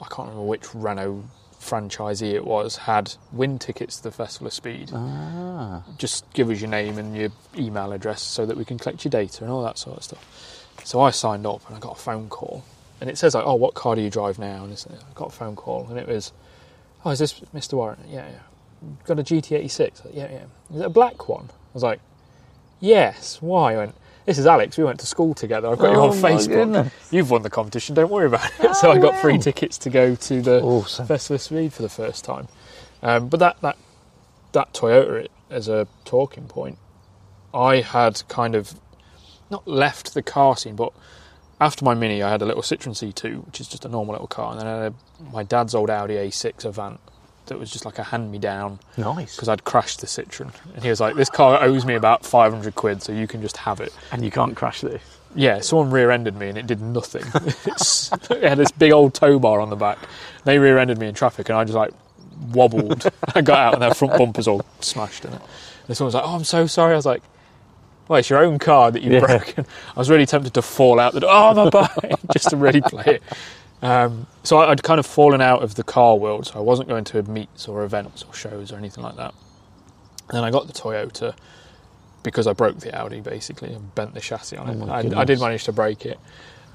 I 0.00 0.04
can't 0.06 0.28
remember 0.28 0.42
which 0.44 0.72
Renault 0.74 1.24
franchisee 1.60 2.32
it 2.32 2.44
was, 2.44 2.76
had 2.76 3.14
win 3.32 3.58
tickets 3.58 3.96
to 3.98 4.02
the 4.04 4.10
Festival 4.12 4.48
of 4.48 4.52
Speed. 4.52 4.90
Ah. 4.92 5.82
Just 5.98 6.30
give 6.32 6.50
us 6.50 6.60
your 6.60 6.70
name 6.70 6.98
and 6.98 7.16
your 7.16 7.30
email 7.56 7.92
address 7.92 8.22
so 8.22 8.46
that 8.46 8.56
we 8.56 8.64
can 8.64 8.78
collect 8.78 9.04
your 9.04 9.10
data 9.10 9.42
and 9.44 9.52
all 9.52 9.62
that 9.64 9.78
sort 9.78 9.96
of 9.98 10.04
stuff. 10.04 10.51
So 10.84 11.00
I 11.00 11.10
signed 11.10 11.46
up 11.46 11.66
and 11.68 11.76
I 11.76 11.80
got 11.80 11.92
a 11.96 12.00
phone 12.00 12.28
call. 12.28 12.64
And 13.00 13.10
it 13.10 13.18
says 13.18 13.34
like, 13.34 13.44
oh, 13.44 13.54
what 13.54 13.74
car 13.74 13.94
do 13.96 14.00
you 14.02 14.10
drive 14.10 14.38
now? 14.38 14.64
And 14.64 14.72
I 14.90 15.12
got 15.14 15.28
a 15.28 15.32
phone 15.32 15.56
call 15.56 15.86
and 15.88 15.98
it 15.98 16.06
was, 16.08 16.32
oh, 17.04 17.10
is 17.10 17.18
this 17.18 17.40
Mr. 17.54 17.74
Warren? 17.74 17.98
Yeah, 18.08 18.26
yeah. 18.28 18.38
Got 19.04 19.18
a 19.18 19.22
GT86? 19.24 20.10
Yeah, 20.14 20.30
yeah. 20.30 20.74
Is 20.74 20.80
it 20.80 20.86
a 20.86 20.90
black 20.90 21.28
one? 21.28 21.46
I 21.50 21.74
was 21.74 21.82
like, 21.82 22.00
yes. 22.80 23.40
Why? 23.40 23.74
I 23.74 23.76
went, 23.78 23.94
this 24.26 24.38
is 24.38 24.46
Alex. 24.46 24.78
We 24.78 24.84
went 24.84 25.00
to 25.00 25.06
school 25.06 25.34
together. 25.34 25.68
I've 25.68 25.78
got 25.78 25.92
you 25.92 25.98
Oh, 25.98 26.10
on 26.10 26.16
Facebook. 26.16 26.48
goodness. 26.48 26.92
You've 27.10 27.30
won 27.30 27.42
the 27.42 27.50
competition. 27.50 27.94
Don't 27.94 28.10
worry 28.10 28.26
about 28.26 28.48
it. 28.60 28.74
so 28.76 28.90
I 28.92 28.98
got 28.98 29.20
free 29.20 29.38
tickets 29.38 29.78
to 29.78 29.90
go 29.90 30.14
to 30.14 30.42
the 30.42 30.60
Awesome. 30.62 31.06
Festival 31.06 31.36
of 31.36 31.42
Speed 31.42 31.72
for 31.72 31.82
the 31.82 31.88
first 31.88 32.24
time. 32.24 32.48
Um, 33.02 33.28
but 33.28 33.40
that, 33.40 33.60
that 33.62 33.76
that 34.52 34.72
Toyota 34.74 35.26
as 35.50 35.66
a 35.68 35.88
talking 36.04 36.44
point, 36.46 36.78
I 37.52 37.80
had 37.80 38.22
kind 38.28 38.54
of 38.54 38.74
not 39.52 39.68
left 39.68 40.14
the 40.14 40.22
car 40.22 40.56
scene, 40.56 40.74
but 40.74 40.92
after 41.60 41.84
my 41.84 41.94
Mini, 41.94 42.22
I 42.24 42.30
had 42.30 42.42
a 42.42 42.44
little 42.44 42.62
Citroen 42.62 42.92
C2, 42.92 43.46
which 43.46 43.60
is 43.60 43.68
just 43.68 43.84
a 43.84 43.88
normal 43.88 44.14
little 44.14 44.26
car, 44.26 44.50
and 44.50 44.60
then 44.60 44.66
I 44.66 44.82
had 44.82 44.92
a, 44.92 45.32
my 45.32 45.44
dad's 45.44 45.74
old 45.76 45.90
Audi 45.90 46.14
A6 46.14 46.64
Avant 46.64 46.98
that 47.46 47.58
was 47.58 47.70
just 47.70 47.84
like 47.84 47.98
a 47.98 48.04
hand-me-down 48.04 48.78
Nice. 48.96 49.36
because 49.36 49.48
I'd 49.48 49.62
crashed 49.64 50.00
the 50.00 50.06
Citroen, 50.08 50.52
and 50.74 50.82
he 50.82 50.90
was 50.90 51.00
like, 51.00 51.14
"This 51.14 51.30
car 51.30 51.62
owes 51.62 51.84
me 51.84 51.94
about 51.94 52.24
500 52.26 52.74
quid, 52.74 53.02
so 53.02 53.12
you 53.12 53.28
can 53.28 53.40
just 53.42 53.58
have 53.58 53.80
it." 53.80 53.92
And 54.10 54.24
you 54.24 54.30
can't 54.32 54.56
crash 54.56 54.80
this. 54.80 55.02
Yeah, 55.34 55.60
someone 55.60 55.90
rear-ended 55.90 56.36
me 56.36 56.48
and 56.50 56.58
it 56.58 56.66
did 56.66 56.80
nothing. 56.82 57.24
It 58.30 58.48
had 58.48 58.58
this 58.58 58.70
big 58.72 58.92
old 58.92 59.14
tow 59.14 59.38
bar 59.38 59.60
on 59.60 59.70
the 59.70 59.76
back. 59.76 59.98
They 60.44 60.58
rear-ended 60.58 60.98
me 60.98 61.06
in 61.08 61.14
traffic 61.14 61.48
and 61.48 61.56
I 61.56 61.64
just 61.64 61.74
like 61.76 61.92
wobbled. 62.52 63.10
I 63.34 63.40
got 63.40 63.58
out 63.58 63.72
and 63.74 63.82
their 63.82 63.94
front 63.94 64.18
bumpers 64.18 64.46
all 64.46 64.62
smashed 64.80 65.24
in 65.24 65.32
it. 65.32 65.40
And 65.88 65.96
someone 65.96 66.08
was 66.08 66.14
like, 66.14 66.24
"Oh, 66.26 66.34
I'm 66.36 66.44
so 66.44 66.66
sorry." 66.66 66.92
I 66.92 66.96
was 66.96 67.06
like, 67.06 67.22
"Well, 68.12 68.18
it's 68.20 68.30
your 68.30 68.38
own 68.44 68.58
car 68.58 68.90
that 68.90 69.02
you've 69.02 69.14
Yeah. 69.14 69.20
broken." 69.20 69.66
I 69.96 69.98
was 69.98 70.08
really 70.10 70.26
tempted 70.26 70.54
to 70.54 70.62
fall 70.62 71.00
out 71.00 71.14
the 71.14 71.20
door. 71.20 71.30
Oh, 71.32 71.54
my 71.54 71.70
bike, 71.70 72.14
just 72.32 72.50
to 72.50 72.56
really 72.56 72.80
play 72.82 73.04
it. 73.20 73.22
Um, 73.82 74.26
so 74.44 74.58
I'd 74.58 74.82
kind 74.82 75.00
of 75.00 75.06
fallen 75.06 75.40
out 75.40 75.62
of 75.62 75.74
the 75.74 75.82
car 75.82 76.14
world, 76.16 76.46
so 76.46 76.56
I 76.58 76.62
wasn't 76.62 76.88
going 76.88 77.04
to 77.04 77.22
meets 77.24 77.66
or 77.66 77.82
events 77.84 78.22
or 78.22 78.32
shows 78.34 78.70
or 78.72 78.76
anything 78.76 79.02
like 79.02 79.16
that. 79.16 79.34
And 80.28 80.36
then 80.36 80.44
I 80.44 80.50
got 80.50 80.66
the 80.68 80.72
Toyota 80.72 81.34
because 82.22 82.46
I 82.46 82.52
broke 82.52 82.78
the 82.78 82.94
Audi 82.96 83.20
basically 83.20 83.72
and 83.72 83.92
bent 83.96 84.14
the 84.14 84.20
chassis 84.20 84.56
on 84.56 84.68
Oh 84.82 84.96
it. 84.96 85.14
I, 85.16 85.20
I 85.22 85.24
did 85.24 85.40
manage 85.40 85.64
to 85.64 85.72
break 85.72 86.06
it. 86.06 86.18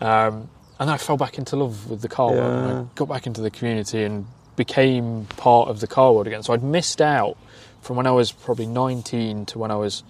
Um, 0.02 0.50
and 0.80 0.90
I 0.92 0.98
fell 0.98 1.16
back 1.18 1.38
into 1.38 1.56
love 1.56 1.90
with 1.90 2.02
the 2.02 2.10
car 2.10 2.32
world. 2.32 2.54
And 2.70 2.78
I 2.80 2.86
got 2.96 3.08
back 3.08 3.26
into 3.26 3.42
the 3.42 3.50
community 3.50 4.04
and 4.04 4.28
became 4.58 5.26
part 5.38 5.70
of 5.70 5.80
the 5.80 5.88
car 5.88 6.12
world 6.12 6.28
again. 6.28 6.44
So 6.44 6.54
I'd 6.54 6.64
missed 6.64 7.02
out 7.02 7.38
from 7.82 7.96
when 7.96 8.06
I 8.06 8.12
was 8.12 8.32
probably 8.34 8.66
19 8.66 9.46
to 9.48 9.60
when 9.60 9.72
I 9.72 9.76
was 9.76 10.04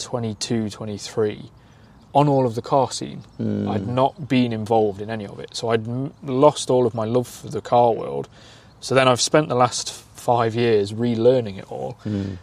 22, 0.00 0.70
23 0.70 1.50
on 2.12 2.26
all 2.28 2.44
of 2.46 2.54
the 2.56 2.62
car 2.62 2.90
scene. 2.90 3.18
Hmm. 3.36 3.68
I'd 3.68 3.86
not 3.86 4.28
been 4.28 4.52
involved 4.52 5.00
in 5.00 5.10
any 5.10 5.26
of 5.26 5.38
it. 5.38 5.54
So 5.56 5.68
I'd 5.70 5.86
m- 5.86 6.12
lost 6.24 6.68
all 6.70 6.86
of 6.86 6.94
my 6.94 7.04
love 7.04 7.28
for 7.28 7.48
the 7.48 7.60
car 7.60 7.92
world. 7.92 8.28
So 8.80 8.94
then 8.94 9.06
I've 9.06 9.20
spent 9.20 9.48
the 9.48 9.54
last 9.54 9.92
five 9.92 10.54
years 10.56 10.92
relearning 10.92 11.58
it 11.58 11.70
all. 11.70 11.92
Hmm. 12.02 12.34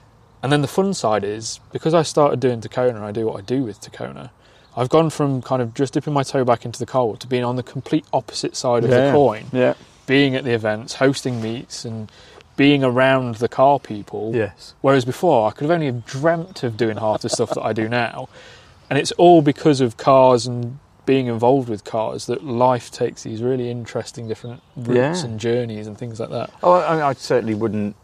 And 0.41 0.51
then 0.53 0.62
the 0.62 0.68
fun 0.68 0.93
side 0.93 1.24
is 1.26 1.60
because 1.74 1.93
I 1.93 2.03
started 2.03 2.39
doing 2.39 2.62
Takona 2.62 2.95
and 2.95 3.03
I 3.03 3.12
do 3.12 3.26
what 3.26 3.38
I 3.38 3.41
do 3.41 3.64
with 3.64 3.82
Takona, 3.82 4.30
I've 4.78 4.89
gone 4.89 5.10
from 5.10 5.41
kind 5.41 5.62
of 5.62 5.74
just 5.74 5.93
dipping 5.95 6.14
my 6.14 6.22
toe 6.24 6.45
back 6.45 6.64
into 6.64 6.78
the 6.80 6.86
car 6.86 7.05
world 7.05 7.20
to 7.22 7.28
being 7.28 7.43
on 7.43 7.55
the 7.55 7.64
complete 7.64 8.05
opposite 8.14 8.55
side 8.55 8.84
of 8.84 8.91
Yeah. 8.91 9.08
the 9.08 9.12
coin, 9.12 9.45
Yeah. 9.51 9.74
being 10.05 10.36
at 10.36 10.43
the 10.43 10.51
events, 10.53 10.93
hosting 10.95 11.41
meets, 11.41 11.84
and 11.84 12.10
being 12.58 12.84
around 12.84 13.36
the 13.36 13.47
car 13.47 13.80
people. 13.80 14.34
Yes. 14.36 14.74
Whereas 14.82 15.05
before, 15.05 15.47
I 15.47 15.51
could 15.51 15.62
have 15.64 15.72
only 15.72 15.86
have 15.86 16.05
dreamt 16.05 16.64
of 16.64 16.76
doing 16.76 16.97
half 16.97 17.22
the 17.22 17.30
stuff 17.30 17.51
that 17.51 17.62
I 17.62 17.72
do 17.72 17.88
now. 17.88 18.28
And 18.89 18.99
it's 18.99 19.14
all 19.14 19.41
because 19.41 19.80
of 19.80 19.95
cars 19.95 20.45
and 20.47 20.80
being 21.05 21.28
involved 21.28 21.70
with 21.70 21.86
cars 21.86 22.26
that 22.26 22.43
life 22.43 22.91
takes 22.91 23.24
these 23.24 23.41
really 23.41 23.70
interesting 23.72 24.28
different 24.28 24.62
routes 24.76 25.22
Yeah. 25.22 25.26
and 25.30 25.39
journeys 25.39 25.88
and 25.88 25.97
things 25.97 26.20
like 26.20 26.32
that. 26.32 26.51
Oh, 26.62 26.74
I, 26.74 27.10
I 27.10 27.14
certainly 27.14 27.55
wouldn't. 27.55 27.95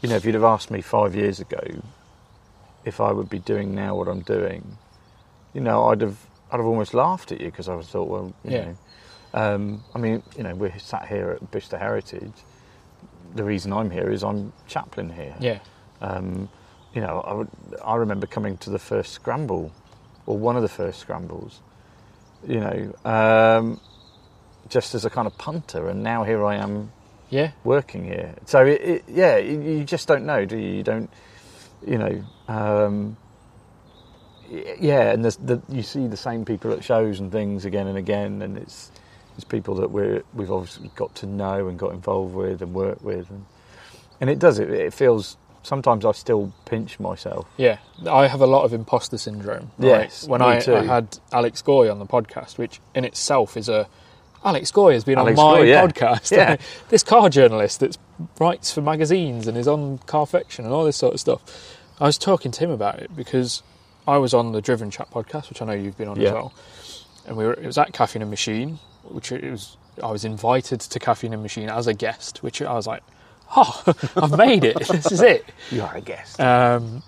You 0.00 0.08
know, 0.08 0.16
if 0.16 0.24
you'd 0.24 0.34
have 0.34 0.44
asked 0.44 0.70
me 0.70 0.80
five 0.80 1.14
years 1.14 1.40
ago 1.40 1.60
if 2.86 2.98
I 3.00 3.12
would 3.12 3.28
be 3.28 3.38
doing 3.38 3.74
now 3.74 3.94
what 3.94 4.08
I'm 4.08 4.20
doing, 4.22 4.78
you 5.52 5.60
know, 5.60 5.84
I'd 5.88 6.00
have 6.00 6.16
I'd 6.50 6.56
have 6.56 6.66
almost 6.66 6.94
laughed 6.94 7.30
at 7.32 7.40
you 7.40 7.46
because 7.50 7.68
I 7.68 7.74
would 7.74 7.82
have 7.84 7.90
thought, 7.90 8.08
well, 8.08 8.32
you 8.44 8.50
Yeah. 8.52 8.64
know, 8.64 8.76
um, 9.34 9.84
I 9.94 9.98
mean, 9.98 10.22
you 10.36 10.42
know, 10.42 10.54
we're 10.54 10.76
sat 10.78 11.06
here 11.08 11.30
at 11.32 11.50
Bicester 11.50 11.76
Heritage. 11.78 12.32
The 13.34 13.44
reason 13.44 13.72
I'm 13.72 13.90
here 13.90 14.10
is 14.10 14.22
I'm 14.22 14.52
chaplain 14.66 15.10
here. 15.10 15.34
Yeah, 15.40 15.58
Um, 16.00 16.48
you 16.94 17.00
know, 17.00 17.20
I, 17.20 17.32
would, 17.34 17.48
I 17.84 17.94
remember 17.96 18.26
coming 18.26 18.56
to 18.58 18.70
the 18.70 18.78
first 18.78 19.12
scramble, 19.12 19.72
or 20.26 20.36
one 20.36 20.56
of 20.56 20.62
the 20.62 20.68
first 20.68 20.98
scrambles, 21.00 21.60
you 22.46 22.60
know, 22.60 22.94
um, 23.04 23.80
just 24.68 24.94
as 24.94 25.04
a 25.04 25.10
kind 25.10 25.26
of 25.26 25.36
punter, 25.38 25.88
and 25.88 26.02
now 26.02 26.24
here 26.24 26.44
I 26.44 26.56
am 26.56 26.92
yeah, 27.28 27.52
working 27.64 28.04
here. 28.04 28.34
So, 28.46 28.64
it, 28.66 28.80
it, 28.80 29.04
yeah, 29.08 29.36
you, 29.36 29.60
you 29.60 29.84
just 29.84 30.08
don't 30.08 30.26
know, 30.26 30.44
do 30.44 30.56
you? 30.56 30.70
You 30.76 30.82
don't, 30.82 31.10
you 31.86 31.98
know, 31.98 32.24
um, 32.48 33.16
yeah, 34.50 35.12
and 35.12 35.24
the, 35.24 35.62
you 35.68 35.82
see 35.82 36.08
the 36.08 36.16
same 36.16 36.44
people 36.44 36.72
at 36.72 36.82
shows 36.82 37.20
and 37.20 37.30
things 37.30 37.64
again 37.64 37.86
and 37.86 37.96
again, 37.96 38.42
and 38.42 38.58
it's 38.58 38.90
it's 39.40 39.50
people 39.50 39.74
that 39.76 39.90
we're 39.90 40.22
we've 40.34 40.50
obviously 40.52 40.90
got 40.94 41.14
to 41.16 41.26
know 41.26 41.66
and 41.68 41.78
got 41.78 41.92
involved 41.92 42.34
with 42.34 42.60
and 42.60 42.74
work 42.74 43.02
with, 43.02 43.30
and 43.30 43.46
and 44.20 44.28
it 44.28 44.38
does 44.38 44.58
it. 44.58 44.70
It 44.70 44.92
feels 44.92 45.38
sometimes 45.62 46.04
I 46.04 46.12
still 46.12 46.52
pinch 46.66 47.00
myself. 47.00 47.46
yeah. 47.56 47.78
I 48.08 48.26
have 48.26 48.40
a 48.40 48.46
lot 48.46 48.64
of 48.64 48.72
imposter 48.72 49.18
syndrome. 49.18 49.70
right? 49.78 49.88
Yes, 49.88 50.26
when 50.26 50.40
I, 50.40 50.58
too. 50.60 50.74
I 50.74 50.84
had 50.84 51.18
Alex 51.32 51.60
Goy 51.60 51.90
on 51.90 51.98
the 51.98 52.06
podcast, 52.06 52.56
which 52.58 52.80
in 52.94 53.04
itself 53.04 53.56
is 53.56 53.68
a 53.68 53.86
Alex 54.44 54.70
Goy 54.70 54.92
has 54.94 55.04
been 55.04 55.18
Alex 55.18 55.38
on 55.38 55.52
my 55.52 55.58
Goy, 55.58 55.64
yeah. 55.64 55.86
podcast. 55.86 56.30
Yeah. 56.30 56.56
this 56.88 57.02
car 57.02 57.28
journalist 57.28 57.80
that 57.80 57.96
writes 58.38 58.72
for 58.72 58.80
magazines 58.82 59.46
and 59.46 59.56
is 59.56 59.68
on 59.68 59.98
Carfection 60.06 60.64
and 60.64 60.72
all 60.72 60.84
this 60.84 60.96
sort 60.96 61.14
of 61.14 61.20
stuff. 61.20 61.42
I 61.98 62.04
was 62.04 62.16
talking 62.16 62.50
to 62.52 62.60
him 62.60 62.70
about 62.70 62.98
it 63.00 63.14
because 63.14 63.62
I 64.08 64.16
was 64.16 64.32
on 64.32 64.52
the 64.52 64.62
Driven 64.62 64.90
Chat 64.90 65.10
podcast, 65.10 65.50
which 65.50 65.60
I 65.60 65.66
know 65.66 65.72
you've 65.72 65.98
been 65.98 66.08
on 66.08 66.18
as 66.20 66.32
well, 66.32 66.52
and 67.26 67.36
we 67.36 67.44
were. 67.44 67.52
It 67.52 67.66
was 67.66 67.76
at 67.76 67.92
Caffeine 67.92 68.22
and 68.22 68.30
Machine, 68.30 68.78
which 69.12 69.32
it 69.32 69.44
was. 69.50 69.76
I 70.02 70.10
was 70.10 70.24
invited 70.24 70.80
to 70.80 70.98
Caffeine 70.98 71.32
and 71.32 71.42
Machine 71.42 71.68
as 71.68 71.86
a 71.86 71.94
guest, 71.94 72.42
which 72.42 72.62
I 72.62 72.72
was 72.74 72.86
like, 72.86 73.02
"Oh, 73.56 73.82
I've 74.16 74.36
made 74.36 74.64
it! 74.64 74.78
this 74.88 75.10
is 75.12 75.20
it." 75.22 75.44
You 75.70 75.82
are 75.82 75.94
a 75.96 76.00
guest. 76.00 76.40
Um, 76.40 77.02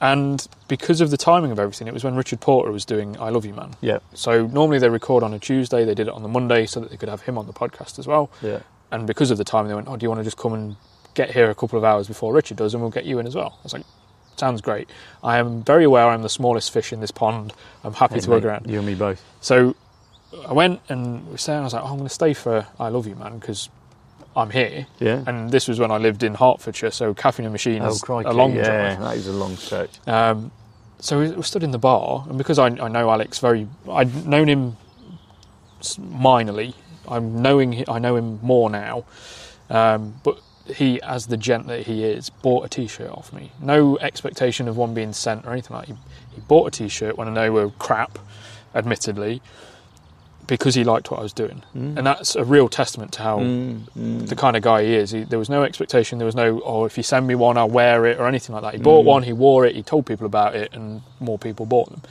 and 0.00 0.46
because 0.68 1.00
of 1.00 1.10
the 1.10 1.16
timing 1.16 1.50
of 1.50 1.58
everything, 1.58 1.86
it 1.88 1.94
was 1.94 2.04
when 2.04 2.14
Richard 2.14 2.40
Porter 2.40 2.70
was 2.72 2.84
doing 2.84 3.18
"I 3.20 3.30
Love 3.30 3.44
You, 3.44 3.54
Man." 3.54 3.74
yeah, 3.80 3.98
So 4.14 4.46
normally 4.46 4.78
they 4.78 4.88
record 4.88 5.22
on 5.22 5.32
a 5.32 5.38
Tuesday. 5.38 5.84
They 5.84 5.94
did 5.94 6.08
it 6.08 6.14
on 6.14 6.22
the 6.22 6.28
Monday 6.28 6.66
so 6.66 6.80
that 6.80 6.90
they 6.90 6.96
could 6.96 7.08
have 7.08 7.22
him 7.22 7.38
on 7.38 7.46
the 7.46 7.52
podcast 7.52 7.98
as 7.98 8.06
well. 8.06 8.30
yeah, 8.42 8.60
And 8.90 9.06
because 9.06 9.30
of 9.30 9.38
the 9.38 9.44
time, 9.44 9.68
they 9.68 9.74
went, 9.74 9.88
"Oh, 9.88 9.96
do 9.96 10.04
you 10.04 10.10
want 10.10 10.20
to 10.20 10.24
just 10.24 10.36
come 10.36 10.52
and 10.52 10.76
get 11.14 11.30
here 11.30 11.48
a 11.48 11.54
couple 11.54 11.78
of 11.78 11.84
hours 11.84 12.08
before 12.08 12.32
Richard 12.34 12.56
does, 12.56 12.74
and 12.74 12.82
we'll 12.82 12.90
get 12.90 13.04
you 13.04 13.18
in 13.18 13.26
as 13.26 13.34
well?" 13.34 13.56
I 13.60 13.62
was 13.62 13.72
like, 13.72 13.84
"Sounds 14.36 14.60
great." 14.60 14.90
I 15.22 15.38
am 15.38 15.62
very 15.62 15.84
aware 15.84 16.06
I'm 16.08 16.22
the 16.22 16.28
smallest 16.28 16.70
fish 16.72 16.92
in 16.92 17.00
this 17.00 17.10
pond. 17.12 17.52
I'm 17.84 17.94
happy 17.94 18.14
Hey, 18.16 18.20
to 18.22 18.30
work 18.30 18.44
around. 18.44 18.68
You 18.68 18.78
and 18.78 18.86
me 18.86 18.94
both. 18.94 19.22
So 19.40 19.74
I 20.46 20.52
went 20.52 20.80
and 20.88 21.30
we 21.30 21.36
stayed. 21.36 21.54
I 21.54 21.60
was 21.60 21.74
like, 21.74 21.82
oh, 21.82 21.86
"I'm 21.86 21.96
going 21.96 22.08
to 22.08 22.14
stay 22.14 22.34
for 22.34 22.66
I 22.78 22.88
Love 22.88 23.06
You, 23.06 23.14
Man," 23.16 23.38
because 23.38 23.68
I'm 24.36 24.50
here. 24.50 24.86
Yeah. 24.98 25.22
And 25.26 25.50
this 25.50 25.68
was 25.68 25.78
when 25.78 25.90
I 25.90 25.98
lived 25.98 26.22
in 26.22 26.34
Hertfordshire, 26.34 26.90
so 26.90 27.14
Caffeine 27.14 27.46
and 27.46 27.52
Machine 27.52 27.82
oh 27.82 27.88
is 27.88 28.00
crikey! 28.00 28.28
a 28.28 28.32
long 28.32 28.54
yeah, 28.54 28.94
drive. 28.94 29.00
that 29.00 29.16
is 29.16 29.26
a 29.28 29.32
long 29.32 29.56
stretch. 29.56 30.06
Um, 30.08 30.50
so 30.98 31.20
we, 31.20 31.30
we 31.30 31.42
stood 31.42 31.62
in 31.62 31.70
the 31.70 31.78
bar, 31.78 32.24
and 32.28 32.38
because 32.38 32.58
I, 32.58 32.66
I 32.66 32.88
know 32.88 33.10
Alex 33.10 33.38
very, 33.38 33.68
I'd 33.90 34.26
known 34.26 34.48
him 34.48 34.76
minorly. 35.82 36.74
I'm 37.06 37.42
knowing 37.42 37.84
I 37.88 37.98
know 37.98 38.16
him 38.16 38.40
more 38.42 38.70
now, 38.70 39.04
um, 39.70 40.20
but 40.24 40.40
he, 40.66 41.00
as 41.02 41.26
the 41.26 41.36
gent 41.36 41.66
that 41.66 41.86
he 41.86 42.04
is, 42.04 42.30
bought 42.30 42.64
a 42.64 42.68
T-shirt 42.68 43.10
off 43.10 43.32
me. 43.32 43.52
No 43.60 43.98
expectation 43.98 44.66
of 44.66 44.76
one 44.76 44.94
being 44.94 45.12
sent 45.12 45.44
or 45.44 45.52
anything 45.52 45.76
like. 45.76 45.88
that. 45.88 45.96
He, 46.32 46.36
he 46.36 46.40
bought 46.40 46.68
a 46.68 46.70
T-shirt 46.70 47.18
when 47.18 47.28
I 47.28 47.32
know 47.32 47.52
were 47.52 47.70
crap, 47.70 48.18
admittedly, 48.74 49.42
because 50.46 50.74
he 50.74 50.84
liked 50.84 51.10
what 51.10 51.20
I 51.20 51.22
was 51.22 51.32
doing, 51.32 51.62
Mm. 51.76 51.96
and 51.96 52.06
that's 52.06 52.36
a 52.36 52.44
real 52.44 52.68
testament 52.68 53.12
to 53.12 53.22
how 53.22 53.38
Mm, 53.40 53.80
mm. 53.98 54.28
the 54.28 54.36
kind 54.36 54.56
of 54.56 54.62
guy 54.62 54.82
he 54.84 54.94
is. 54.94 55.10
He, 55.10 55.24
there 55.24 55.38
was 55.38 55.48
no 55.48 55.62
expectation. 55.62 56.18
There 56.18 56.26
was 56.26 56.34
no, 56.34 56.60
oh, 56.64 56.84
if 56.84 56.96
you 56.96 57.02
send 57.02 57.26
me 57.26 57.34
one, 57.34 57.56
I'll 57.56 57.68
wear 57.70 58.04
it 58.06 58.18
or 58.20 58.26
anything 58.28 58.54
like 58.54 58.62
that. 58.62 58.74
He 58.74 58.80
bought 58.80 59.02
Mm. 59.04 59.06
one, 59.06 59.22
he 59.22 59.32
wore 59.32 59.64
it, 59.64 59.74
he 59.74 59.82
told 59.82 60.04
people 60.06 60.26
about 60.26 60.54
it, 60.54 60.72
and 60.74 61.02
more 61.20 61.38
people 61.38 61.64
bought 61.66 61.90
them. 61.90 62.02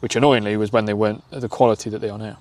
Which 0.00 0.14
annoyingly 0.16 0.56
was 0.56 0.72
when 0.72 0.84
they 0.86 0.94
weren't 0.94 1.22
the 1.30 1.48
quality 1.48 1.90
that 1.90 1.98
they 2.00 2.08
are 2.10 2.18
now. 2.18 2.38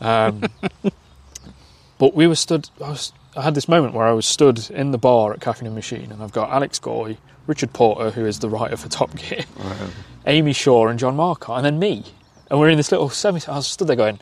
Um, 0.00 0.42
but 1.98 2.14
we 2.14 2.26
were 2.26 2.34
stood. 2.36 2.68
I, 2.82 2.90
was, 2.90 3.12
I 3.36 3.42
had 3.42 3.54
this 3.54 3.68
moment 3.68 3.94
where 3.94 4.06
I 4.06 4.12
was 4.12 4.26
stood 4.26 4.70
in 4.70 4.90
the 4.90 4.98
bar 4.98 5.32
at 5.32 5.40
Caffeine 5.40 5.66
and 5.66 5.74
Machine, 5.74 6.10
and 6.12 6.22
I've 6.22 6.32
got 6.32 6.50
Alex 6.50 6.78
Goy, 6.78 7.16
Richard 7.46 7.72
Porter, 7.72 8.10
who 8.10 8.24
is 8.24 8.38
the 8.40 8.48
writer 8.48 8.76
for 8.76 8.88
Top 8.88 9.14
Gear, 9.16 9.44
Right. 9.58 9.76
Amy 10.26 10.52
Shore, 10.52 10.88
and 10.90 10.98
John 10.98 11.16
Marcotte, 11.16 11.56
and 11.58 11.64
then 11.64 11.78
me. 11.78 12.04
And 12.50 12.58
we're 12.60 12.68
in 12.70 12.76
this 12.76 12.90
little 12.92 13.08
semi. 13.10 13.40
I 13.48 13.56
was 13.56 13.66
stood 13.66 13.88
there 13.88 13.96
going, 13.96 14.18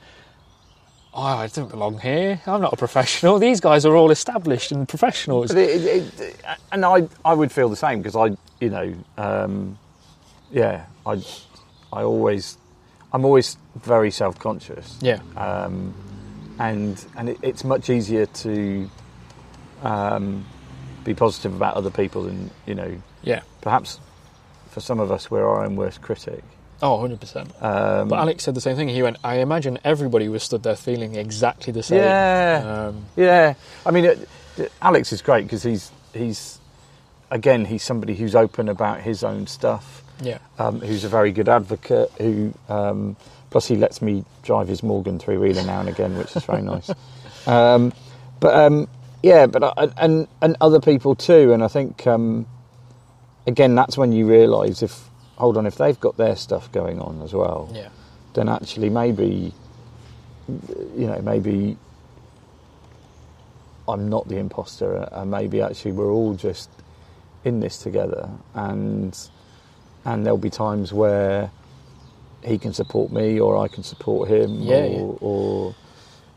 "Oh, 1.14 1.22
I 1.22 1.46
don't 1.48 1.70
belong 1.70 1.98
here. 1.98 2.40
I'm 2.46 2.60
not 2.60 2.72
a 2.72 2.76
professional. 2.76 3.38
These 3.38 3.60
guys 3.60 3.84
are 3.84 3.94
all 3.96 4.10
established 4.10 4.72
and 4.72 4.88
professionals." 4.88 5.48
But 5.48 5.58
it, 5.58 5.84
it, 5.84 6.20
it, 6.20 6.44
and 6.72 6.84
I, 6.84 7.08
I 7.24 7.34
would 7.34 7.52
feel 7.52 7.68
the 7.68 7.76
same 7.76 8.00
because 8.02 8.16
I, 8.16 8.36
you 8.60 8.70
know, 8.70 8.94
um, 9.18 9.78
yeah, 10.50 10.86
I, 11.06 11.22
I 11.92 12.02
always, 12.02 12.58
I'm 13.12 13.24
always 13.24 13.56
very 13.76 14.10
self-conscious. 14.10 14.98
Yeah, 15.00 15.20
um, 15.36 15.94
and 16.58 17.04
and 17.16 17.28
it, 17.30 17.38
it's 17.42 17.64
much 17.64 17.90
easier 17.90 18.26
to 18.26 18.90
um, 19.82 20.44
be 21.04 21.14
positive 21.14 21.54
about 21.54 21.74
other 21.74 21.90
people 21.90 22.22
than 22.22 22.50
you 22.66 22.74
know. 22.74 23.02
yeah. 23.22 23.42
Perhaps 23.60 24.00
for 24.70 24.80
some 24.80 24.98
of 25.00 25.10
us, 25.12 25.30
we're 25.30 25.46
our 25.46 25.64
own 25.64 25.76
worst 25.76 26.00
critic. 26.02 26.42
Oh, 26.82 26.98
100%. 26.98 27.62
Um, 27.62 28.08
But 28.08 28.18
Alex 28.18 28.42
said 28.44 28.54
the 28.56 28.60
same 28.60 28.74
thing. 28.76 28.88
He 28.88 29.02
went, 29.02 29.16
I 29.22 29.36
imagine 29.36 29.78
everybody 29.84 30.28
was 30.28 30.42
stood 30.42 30.64
there 30.64 30.74
feeling 30.76 31.14
exactly 31.14 31.72
the 31.72 31.82
same. 31.82 31.98
yeah, 32.00 32.88
Um, 32.88 33.04
yeah. 33.16 33.54
I 33.86 33.90
mean, 33.92 34.04
it, 34.04 34.28
it- 34.56 34.72
Alex 34.82 35.12
is 35.12 35.22
great 35.22 35.44
because 35.44 35.62
he's 35.62 35.90
he's 36.12 36.58
again 37.30 37.64
he's 37.64 37.82
somebody 37.82 38.14
who's 38.14 38.34
open 38.34 38.68
about 38.68 39.00
his 39.00 39.22
own 39.24 39.46
stuff. 39.46 40.02
yeah. 40.20 40.38
um, 40.58 40.80
who's 40.80 41.04
a 41.04 41.08
very 41.08 41.30
good 41.32 41.48
advocate. 41.48 42.10
Who 42.18 42.52
um, 42.68 43.16
plus 43.50 43.66
he 43.68 43.76
lets 43.76 44.02
me 44.02 44.24
drive 44.42 44.66
his 44.68 44.82
Morgan 44.82 45.18
three 45.18 45.36
wheeler 45.38 45.62
now 45.64 45.80
and 45.80 45.88
again, 45.88 46.18
which 46.18 46.34
is 46.36 46.44
very 46.44 46.62
nice. 46.62 46.90
Um, 47.46 47.92
but 48.38 48.54
um, 48.54 48.88
yeah, 49.22 49.46
but 49.46 49.64
I, 49.64 49.88
and 49.96 50.28
and 50.42 50.56
other 50.60 50.80
people 50.80 51.14
too. 51.16 51.52
And 51.52 51.64
I 51.64 51.68
think 51.68 52.06
um, 52.06 52.46
again 53.46 53.74
that's 53.74 53.96
when 53.98 54.12
you 54.12 54.28
realise 54.28 54.82
if 54.82 55.08
hold 55.36 55.56
on 55.56 55.66
if 55.66 55.76
they've 55.76 55.98
got 55.98 56.16
their 56.16 56.36
stuff 56.36 56.70
going 56.72 57.00
on 57.00 57.22
as 57.22 57.32
well, 57.34 57.70
Yeah. 57.72 57.88
then 58.34 58.48
actually 58.48 58.90
maybe 58.90 59.52
you 60.96 61.06
know 61.06 61.20
maybe. 61.22 61.76
I'm 63.88 64.08
not 64.08 64.28
the 64.28 64.36
imposter, 64.36 65.08
and 65.10 65.30
maybe 65.30 65.60
actually 65.60 65.92
we're 65.92 66.10
all 66.10 66.34
just 66.34 66.70
in 67.44 67.58
this 67.60 67.78
together, 67.78 68.30
and 68.54 69.18
and 70.04 70.24
there'll 70.24 70.38
be 70.38 70.50
times 70.50 70.92
where 70.92 71.50
he 72.44 72.58
can 72.58 72.72
support 72.72 73.12
me 73.12 73.38
or 73.40 73.56
I 73.56 73.68
can 73.68 73.82
support 73.84 74.28
him 74.28 74.60
Yeah, 74.62 74.76
or, 74.78 75.12
yeah. 75.12 75.18
or 75.20 75.74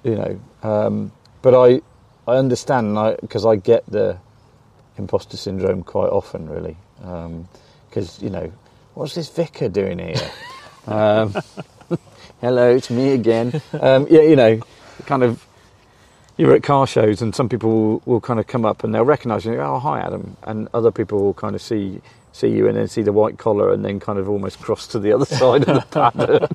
you 0.04 0.16
know 0.16 0.40
um, 0.64 1.12
but 1.42 1.56
I 1.56 1.82
I 2.28 2.38
understand 2.38 2.96
because 3.22 3.46
I, 3.46 3.56
get 3.56 3.86
the 3.88 4.18
imposter 4.98 5.36
syndrome 5.38 5.84
quite 5.84 6.10
often 6.10 6.48
really 6.48 6.78
because 7.90 8.22
you 8.22 8.30
know 8.30 8.52
what's 8.96 9.16
this 9.16 9.30
vicar 9.30 9.70
doing 9.70 10.00
here 10.00 10.32
um, 10.88 11.34
hello 12.42 12.76
it's 12.76 12.90
me 12.90 13.12
again 13.12 13.62
um, 13.80 14.08
yeah 14.10 14.22
you 14.22 14.36
know 14.36 14.60
kind 15.06 15.24
of 15.24 15.46
you're 16.38 16.54
at 16.54 16.64
car 16.64 16.86
shows 16.86 17.22
and 17.22 17.34
some 17.34 17.48
people 17.48 17.70
will, 17.72 18.02
will 18.06 18.22
kind 18.22 18.40
of 18.40 18.48
come 18.48 18.66
up 18.66 18.84
and 18.84 18.94
they'll 18.94 19.06
recognise 19.06 19.46
you. 19.46 19.56
Oh, 19.56 19.80
hi, 19.80 20.02
Adam. 20.02 20.36
And 20.44 20.68
other 20.74 20.92
people 20.92 21.20
will 21.20 21.34
kind 21.34 21.56
of 21.56 21.62
see 21.62 22.02
see 22.34 22.50
you 22.50 22.68
and 22.68 22.76
then 22.76 22.86
see 22.86 23.02
the 23.02 23.14
white 23.14 23.38
collar 23.38 23.72
and 23.72 23.86
then 23.86 23.98
kind 23.98 24.20
of 24.20 24.28
almost 24.28 24.60
cross 24.60 24.88
to 24.88 25.00
the 25.00 25.14
other 25.14 25.26
side 25.42 25.64
of 25.70 25.76
the 25.76 25.86
paddock. 25.90 26.52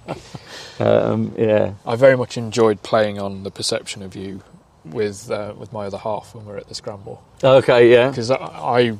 um, 0.78 1.34
yeah, 1.38 1.72
I 1.86 1.96
very 1.96 2.18
much 2.18 2.36
enjoyed 2.36 2.82
playing 2.82 3.18
on 3.18 3.44
the 3.44 3.50
perception 3.50 4.02
of 4.02 4.14
you 4.14 4.42
with 4.84 5.30
uh, 5.30 5.54
with 5.56 5.72
my 5.72 5.86
other 5.86 5.96
half 5.96 6.34
when 6.34 6.44
we're 6.44 6.58
at 6.58 6.68
the 6.68 6.74
scramble 6.74 7.22
okay, 7.42 7.90
yeah, 7.90 8.10
because 8.10 8.30
I, 8.30 8.36
I 8.36 8.98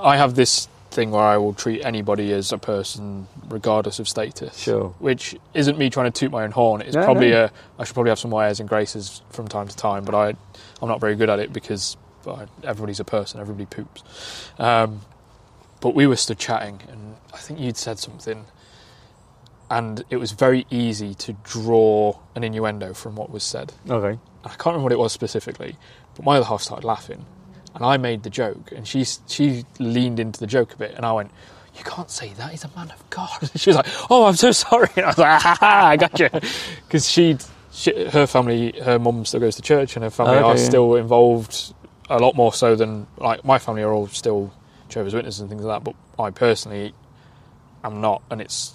I 0.00 0.16
have 0.16 0.36
this 0.36 0.68
thing 0.96 1.10
where 1.12 1.22
I 1.22 1.36
will 1.36 1.54
treat 1.54 1.84
anybody 1.84 2.32
as 2.32 2.50
a 2.52 2.58
person 2.58 3.28
regardless 3.48 3.98
of 4.00 4.08
status. 4.08 4.58
Sure. 4.58 4.88
Which 4.98 5.36
isn't 5.54 5.78
me 5.78 5.90
trying 5.90 6.10
to 6.10 6.18
toot 6.20 6.32
my 6.32 6.42
own 6.42 6.50
horn. 6.50 6.80
It's 6.82 6.96
No, 6.96 7.04
probably 7.04 7.30
no. 7.30 7.44
a 7.44 7.50
I 7.78 7.84
should 7.84 7.94
probably 7.94 8.10
have 8.10 8.18
some 8.18 8.32
airs 8.34 8.58
and 8.60 8.68
graces 8.68 9.22
from 9.30 9.46
time 9.46 9.68
to 9.68 9.76
time, 9.76 10.04
but 10.04 10.14
I 10.14 10.34
I'm 10.82 10.88
not 10.88 11.00
very 11.00 11.14
good 11.14 11.30
at 11.30 11.38
it 11.38 11.52
because 11.52 11.96
I, 12.26 12.46
everybody's 12.64 12.98
a 12.98 13.04
person. 13.04 13.40
Everybody 13.40 13.66
poops. 13.66 14.02
Um, 14.58 15.02
but 15.80 15.94
we 15.94 16.06
were 16.08 16.16
still 16.16 16.34
chatting, 16.36 16.80
and 16.90 17.16
I 17.32 17.36
think 17.38 17.60
you'd 17.60 17.76
said 17.76 17.98
something. 18.00 18.46
and 19.70 20.04
it 20.10 20.16
was 20.16 20.32
very 20.32 20.64
easy 20.70 21.12
to 21.14 21.32
draw 21.44 22.18
an 22.34 22.42
innuendo 22.44 22.94
from 22.94 23.16
what 23.16 23.30
was 23.30 23.42
said. 23.44 23.72
Okay. 23.88 24.18
I 24.44 24.48
can't 24.48 24.66
remember 24.66 24.84
what 24.84 24.92
it 24.92 24.98
was 24.98 25.12
specifically, 25.12 25.76
but 26.14 26.24
my 26.24 26.36
other 26.36 26.46
half 26.46 26.62
started 26.62 26.86
laughing, 26.86 27.26
and 27.76 27.84
I 27.84 27.96
made 27.96 28.22
the 28.24 28.30
joke, 28.30 28.72
and 28.74 28.86
she 28.86 29.04
she 29.28 29.64
leaned 29.78 30.18
into 30.18 30.40
the 30.40 30.46
joke 30.46 30.74
a 30.74 30.76
bit, 30.76 30.94
and 30.96 31.06
I 31.06 31.12
went, 31.12 31.30
"You 31.76 31.84
can't 31.84 32.10
say 32.10 32.32
that. 32.34 32.50
He's 32.50 32.64
a 32.64 32.70
man 32.76 32.90
of 32.90 33.08
God." 33.10 33.50
She 33.56 33.70
was 33.70 33.76
like, 33.76 33.86
"Oh, 34.10 34.24
I'm 34.24 34.34
so 34.36 34.50
sorry." 34.52 34.88
And 34.96 35.04
I 35.06 35.08
was 35.08 35.18
like, 35.18 35.40
"Ha 35.42 35.56
ha, 35.60 35.86
I 35.86 35.96
got 35.96 36.18
you," 36.18 36.28
because 36.86 37.08
she, 37.08 37.36
she, 37.72 38.08
her 38.08 38.26
family, 38.26 38.72
her 38.82 38.98
mum 38.98 39.24
still 39.24 39.40
goes 39.40 39.56
to 39.56 39.62
church, 39.62 39.94
and 39.96 40.02
her 40.02 40.10
family 40.10 40.36
Okay, 40.36 40.42
are 40.44 40.56
yeah. 40.56 40.64
still 40.64 40.96
involved 40.96 41.74
a 42.08 42.18
lot 42.18 42.34
more 42.34 42.52
so 42.52 42.74
than 42.76 43.06
like 43.18 43.44
my 43.44 43.58
family 43.58 43.82
are 43.82 43.92
all 43.92 44.06
still 44.08 44.52
Jehovah's 44.88 45.14
Witnesses 45.14 45.40
and 45.40 45.48
things 45.48 45.62
like 45.64 45.82
that, 45.82 45.84
but 46.16 46.22
I 46.22 46.30
personally 46.30 46.94
am 47.84 48.00
not, 48.00 48.22
and 48.30 48.40
it's 48.40 48.74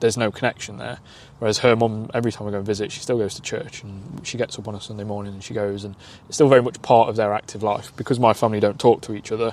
there's 0.00 0.16
no 0.16 0.30
connection 0.30 0.76
there. 0.78 0.98
Whereas 1.40 1.58
her 1.58 1.74
mum, 1.76 2.10
every 2.14 2.30
time 2.32 2.46
I 2.48 2.50
go 2.52 2.58
and 2.58 2.66
visit, 2.66 2.92
she 2.92 3.00
still 3.00 3.18
goes 3.18 3.34
to 3.34 3.42
church 3.42 3.82
and 3.82 4.20
she 4.26 4.38
gets 4.38 4.58
up 4.58 4.68
on 4.68 4.74
a 4.74 4.80
Sunday 4.80 5.04
morning 5.04 5.34
and 5.34 5.42
she 5.44 5.52
goes, 5.52 5.84
and 5.84 5.94
it's 6.28 6.36
still 6.36 6.48
very 6.48 6.62
much 6.62 6.80
part 6.82 7.08
of 7.08 7.16
their 7.16 7.32
active 7.34 7.62
life. 7.62 7.92
Because 7.96 8.18
my 8.20 8.32
family 8.32 8.60
don't 8.60 8.78
talk 8.78 9.00
to 9.02 9.14
each 9.14 9.32
other, 9.32 9.52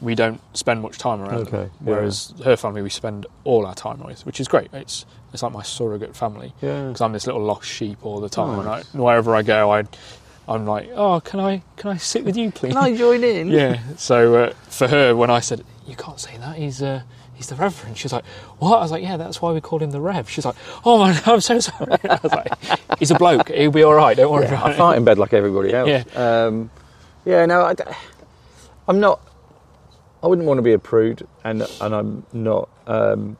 we 0.00 0.14
don't 0.14 0.40
spend 0.56 0.80
much 0.82 0.98
time 0.98 1.20
around. 1.20 1.46
them. 1.46 1.54
Okay, 1.54 1.62
yeah. 1.64 1.68
Whereas 1.80 2.34
her 2.44 2.56
family, 2.56 2.82
we 2.82 2.90
spend 2.90 3.26
all 3.44 3.64
our 3.66 3.74
time 3.74 4.00
with, 4.02 4.24
which 4.26 4.40
is 4.40 4.48
great. 4.48 4.68
It's 4.72 5.04
it's 5.32 5.42
like 5.42 5.52
my 5.52 5.62
surrogate 5.64 6.14
family 6.16 6.52
Yeah. 6.62 6.86
because 6.86 7.00
I'm 7.00 7.12
this 7.12 7.26
little 7.26 7.42
lost 7.42 7.68
sheep 7.68 8.04
all 8.06 8.20
the 8.20 8.28
time. 8.28 8.60
And 8.60 8.68
I, 8.68 8.82
wherever 8.92 9.34
I 9.34 9.42
go, 9.42 9.72
I 9.72 9.84
I'm 10.46 10.64
like, 10.66 10.90
oh, 10.94 11.20
can 11.20 11.38
I 11.40 11.62
can 11.76 11.90
I 11.90 11.96
sit 11.96 12.24
with 12.24 12.36
you, 12.36 12.50
please? 12.50 12.72
Can 12.72 12.82
I 12.82 12.94
join 12.96 13.22
in? 13.24 13.48
Yeah. 13.50 13.78
So 13.96 14.36
uh, 14.36 14.52
for 14.68 14.88
her, 14.88 15.14
when 15.14 15.30
I 15.30 15.40
said 15.40 15.64
you 15.86 15.96
can't 15.96 16.18
say 16.20 16.36
that, 16.38 16.56
he's 16.56 16.82
uh, 16.82 17.02
he's 17.44 17.56
the 17.56 17.62
Reverend. 17.62 17.98
She's 17.98 18.12
like, 18.12 18.24
what? 18.58 18.78
I 18.78 18.80
was 18.82 18.90
like, 18.90 19.02
yeah, 19.02 19.16
that's 19.16 19.40
why 19.42 19.52
we 19.52 19.60
call 19.60 19.78
him 19.80 19.90
the 19.90 20.00
Rev. 20.00 20.28
She's 20.30 20.44
like, 20.44 20.56
oh 20.84 21.02
I'm 21.02 21.40
so 21.40 21.60
sorry. 21.60 21.92
I 22.04 22.18
was 22.22 22.32
like, 22.32 22.52
he's 22.98 23.10
a 23.10 23.16
bloke. 23.18 23.48
He'll 23.50 23.70
be 23.70 23.82
all 23.82 23.94
right. 23.94 24.16
Don't 24.16 24.32
worry 24.32 24.44
Yeah, 24.44 24.54
about 24.54 24.66
I 24.66 24.72
it. 24.72 24.76
fight 24.76 24.96
in 24.96 25.04
bed 25.04 25.18
like 25.18 25.32
everybody 25.34 25.72
else. 25.74 25.88
Yeah. 25.88 26.04
Um, 26.46 26.70
yeah, 27.24 27.44
no, 27.46 27.62
I, 27.62 27.74
am 28.88 29.00
not. 29.00 29.20
I 30.22 30.26
wouldn't 30.26 30.46
want 30.48 30.58
to 30.58 30.62
be 30.62 30.72
a 30.72 30.78
prude, 30.78 31.26
and 31.44 31.66
and 31.80 31.94
I'm 31.94 32.26
not. 32.32 32.68
Um, 32.86 33.36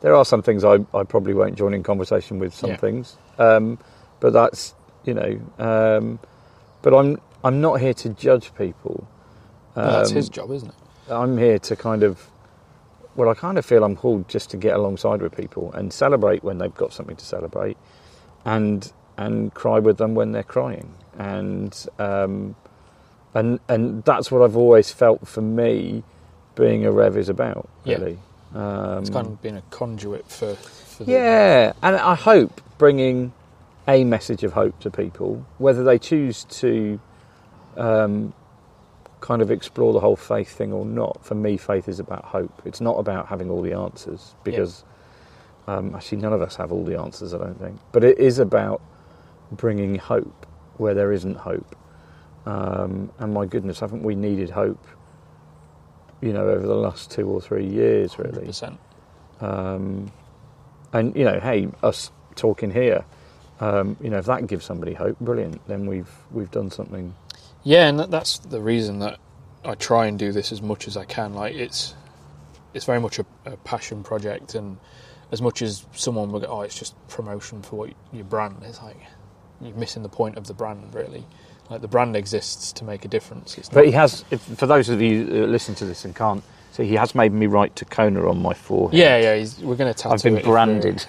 there 0.00 0.14
are 0.14 0.24
some 0.24 0.42
things 0.42 0.62
I, 0.64 0.74
I 0.94 1.02
probably 1.04 1.34
won't 1.34 1.56
join 1.56 1.74
in 1.74 1.82
conversation 1.82 2.38
with. 2.38 2.54
Some 2.54 2.70
Yeah. 2.70 2.76
things, 2.76 3.16
um, 3.38 3.78
but 4.20 4.32
that's 4.32 4.74
you 5.04 5.14
know. 5.14 5.40
Um, 5.58 6.18
but 6.82 6.94
I'm 6.94 7.18
I'm 7.44 7.60
not 7.60 7.80
here 7.80 7.94
to 7.94 8.10
judge 8.10 8.54
people. 8.56 9.06
Well, 9.74 9.90
that's 9.90 10.10
Um, 10.10 10.16
his 10.16 10.28
job, 10.28 10.50
isn't 10.50 10.68
it? 10.68 10.74
I'm 11.12 11.38
here 11.38 11.58
to 11.60 11.76
kind 11.76 12.02
of, 12.02 12.26
well, 13.18 13.28
I 13.28 13.34
kind 13.34 13.58
of 13.58 13.66
feel 13.66 13.82
I'm 13.84 13.96
called 13.96 14.28
just 14.28 14.50
to 14.50 14.56
get 14.56 14.74
alongside 14.76 15.20
with 15.22 15.36
people 15.36 15.72
and 15.72 15.92
celebrate 15.92 16.44
when 16.44 16.58
they've 16.58 16.74
got 16.74 16.92
something 16.92 17.16
to 17.16 17.24
celebrate, 17.24 17.76
and 18.44 18.92
and 19.16 19.52
cry 19.52 19.80
with 19.80 19.98
them 19.98 20.14
when 20.14 20.30
they're 20.32 20.44
crying, 20.44 20.94
and 21.18 21.86
um, 21.98 22.54
and 23.34 23.58
and 23.68 24.04
that's 24.04 24.30
what 24.30 24.42
I've 24.42 24.56
always 24.56 24.92
felt 24.92 25.26
for 25.26 25.42
me, 25.42 26.04
being 26.54 26.86
a 26.86 26.92
rev 26.92 27.16
is 27.16 27.28
about 27.28 27.68
Yeah. 27.84 27.96
really. 27.96 28.18
Um, 28.54 28.98
It's 29.00 29.10
kind 29.10 29.26
of 29.26 29.42
being 29.42 29.56
a 29.56 29.62
conduit 29.70 30.26
for. 30.30 30.54
for 30.54 31.04
the, 31.04 31.12
yeah, 31.12 31.72
and 31.82 31.96
I 31.96 32.14
hope 32.14 32.60
bringing 32.78 33.32
a 33.88 34.04
message 34.04 34.44
of 34.44 34.52
hope 34.52 34.78
to 34.80 34.90
people, 34.90 35.44
whether 35.58 35.82
they 35.82 35.98
choose 35.98 36.44
to 36.44 37.00
um, 37.76 38.32
kind 39.20 39.42
of 39.42 39.50
explore 39.50 39.92
the 39.92 40.00
whole 40.00 40.16
faith 40.16 40.50
thing 40.50 40.72
or 40.72 40.84
not. 40.84 41.24
For 41.24 41.34
me, 41.34 41.56
faith 41.56 41.88
is 41.88 42.00
about 42.00 42.24
hope. 42.24 42.62
It's 42.64 42.80
not 42.80 42.98
about 42.98 43.26
having 43.26 43.50
all 43.50 43.62
the 43.62 43.72
answers 43.72 44.34
because 44.44 44.84
um, 45.66 45.94
actually 45.94 46.18
none 46.18 46.32
of 46.32 46.42
us 46.42 46.56
have 46.56 46.72
all 46.72 46.84
the 46.84 46.98
answers. 46.98 47.34
I 47.34 47.38
don't 47.38 47.60
think, 47.60 47.78
but 47.92 48.04
it 48.04 48.18
is 48.18 48.38
about 48.38 48.80
bringing 49.52 49.96
hope 49.96 50.46
where 50.76 50.94
there 50.94 51.12
isn't 51.12 51.36
hope. 51.36 51.76
Um, 52.46 53.10
and 53.18 53.34
my 53.34 53.46
goodness, 53.46 53.80
haven't 53.80 54.02
we 54.02 54.14
needed 54.14 54.50
hope? 54.50 54.86
You 56.20 56.32
know, 56.32 56.48
over 56.48 56.66
the 56.66 56.74
last 56.74 57.10
two 57.10 57.28
or 57.28 57.40
three 57.40 57.66
years, 57.66 58.18
really. 58.18 58.48
100%. 58.48 58.78
Um, 59.40 60.10
and 60.92 61.14
you 61.14 61.24
know, 61.24 61.38
hey, 61.38 61.68
us 61.82 62.10
talking 62.34 62.70
here, 62.70 63.04
um, 63.60 63.96
you 64.00 64.10
know, 64.10 64.18
if 64.18 64.26
that 64.26 64.46
gives 64.46 64.64
somebody 64.64 64.94
hope, 64.94 65.18
brilliant. 65.20 65.66
Then 65.68 65.86
we've 65.86 66.10
we've 66.30 66.50
done 66.50 66.70
something. 66.70 67.14
Yeah, 67.64 67.88
and 67.88 67.98
that, 67.98 68.10
that's 68.10 68.38
the 68.38 68.60
reason 68.60 69.00
that 69.00 69.18
I 69.64 69.74
try 69.74 70.06
and 70.06 70.18
do 70.18 70.32
this 70.32 70.52
as 70.52 70.62
much 70.62 70.88
as 70.88 70.96
I 70.96 71.04
can. 71.04 71.34
Like 71.34 71.54
it's 71.54 71.94
it's 72.74 72.84
very 72.84 73.00
much 73.00 73.18
a, 73.18 73.26
a 73.44 73.56
passion 73.58 74.02
project, 74.02 74.54
and 74.54 74.78
as 75.32 75.42
much 75.42 75.62
as 75.62 75.84
someone 75.92 76.30
will 76.32 76.40
go, 76.40 76.46
"Oh, 76.46 76.60
it's 76.62 76.78
just 76.78 76.94
promotion 77.08 77.62
for 77.62 77.76
what 77.76 77.90
your 78.12 78.24
brand," 78.24 78.56
it's 78.62 78.82
like 78.82 78.96
you're 79.60 79.74
missing 79.74 80.02
the 80.02 80.08
point 80.08 80.36
of 80.36 80.46
the 80.46 80.54
brand. 80.54 80.94
Really, 80.94 81.24
like 81.70 81.80
the 81.80 81.88
brand 81.88 82.16
exists 82.16 82.72
to 82.74 82.84
make 82.84 83.04
a 83.04 83.08
difference. 83.08 83.58
It's 83.58 83.68
But 83.68 83.86
he 83.86 83.92
has, 83.92 84.24
if, 84.30 84.40
for 84.40 84.66
those 84.66 84.88
of 84.88 85.00
you 85.02 85.24
who 85.26 85.46
listen 85.46 85.74
to 85.76 85.84
this 85.84 86.04
and 86.04 86.14
can't, 86.14 86.42
so 86.72 86.82
he 86.82 86.94
has 86.94 87.14
made 87.14 87.32
me 87.32 87.46
write 87.46 87.74
Takona 87.74 88.30
on 88.30 88.40
my 88.40 88.54
forehead. 88.54 88.98
yeah, 88.98 89.18
yeah. 89.18 89.36
He's, 89.36 89.58
we're 89.58 89.76
going 89.76 89.92
to 89.92 89.98
tattoo 89.98 90.14
I've 90.14 90.22
been 90.22 90.42
branded. 90.42 91.04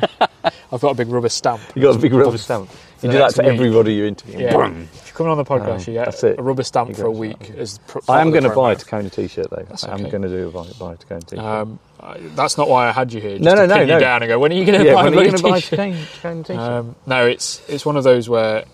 I've 0.72 0.80
got 0.80 0.90
a 0.90 0.94
big 0.94 1.08
rubber 1.08 1.28
stamp. 1.28 1.60
You 1.74 1.82
got 1.82 1.96
a 1.96 1.98
big 1.98 2.12
rubber 2.12 2.38
stamp. 2.38 2.70
For 2.98 3.06
You 3.06 3.12
do 3.12 3.18
that 3.18 3.34
to 3.34 3.42
week. 3.42 3.52
everybody 3.52 3.94
you 3.94 4.06
interview. 4.06 4.40
Yeah. 4.40 4.52
Brum. 4.54 4.88
If 4.92 5.08
you 5.08 5.14
come 5.14 5.28
on 5.28 5.36
the 5.36 5.44
podcast, 5.44 5.86
Um, 5.88 5.94
you 5.94 6.04
get 6.04 6.38
a 6.38 6.42
rubber 6.42 6.62
stamp 6.64 6.96
for 6.96 7.06
a 7.06 7.10
week. 7.10 7.50
As 7.56 7.78
I 8.08 8.20
am 8.20 8.30
going 8.30 8.42
to 8.44 8.50
buy 8.50 8.72
a. 8.72 8.76
Takona 8.76 9.12
t-shirt 9.12 9.50
though. 9.50 9.64
That's 9.68 9.84
I 9.84 9.92
am 9.94 10.00
okay. 10.02 10.10
going 10.10 10.22
to 10.22 10.28
do 10.28 10.48
a 10.48 10.50
buy, 10.50 10.66
buy 10.78 10.92
a 10.94 10.96
Takona 10.96 11.24
t-shirt. 11.26 11.44
Um, 11.44 11.78
I, 12.00 12.18
that's 12.34 12.58
not 12.58 12.68
why 12.68 12.88
I 12.88 12.92
had 12.92 13.12
you 13.12 13.20
here. 13.20 13.38
Just 13.38 13.44
No, 13.44 13.54
to 13.54 13.66
no, 13.66 13.74
no, 13.76 13.80
you 13.82 13.86
no. 13.86 13.98
down 14.00 14.22
and 14.22 14.28
go. 14.28 14.38
When 14.38 14.52
are 14.52 14.54
you 14.56 14.64
going 14.64 14.80
to 14.80 14.84
yeah, 14.86 14.94
buy 14.94 15.04
when 15.04 15.14
a 15.14 15.16
are 15.16 15.24
you 15.24 15.30
going 15.30 15.36
to 15.36 15.42
bloody 15.42 15.52
buy 15.52 15.58
a 15.58 15.60
t-shirt?" 15.60 15.78
Takona, 15.78 16.42
Takona 16.42 16.46
t-shirt? 16.46 16.58
Um, 16.58 16.96
no, 17.06 17.26
it's 17.26 17.62
it's 17.68 17.86
one 17.86 17.96
of 17.96 18.04
those 18.04 18.28
where 18.28 18.64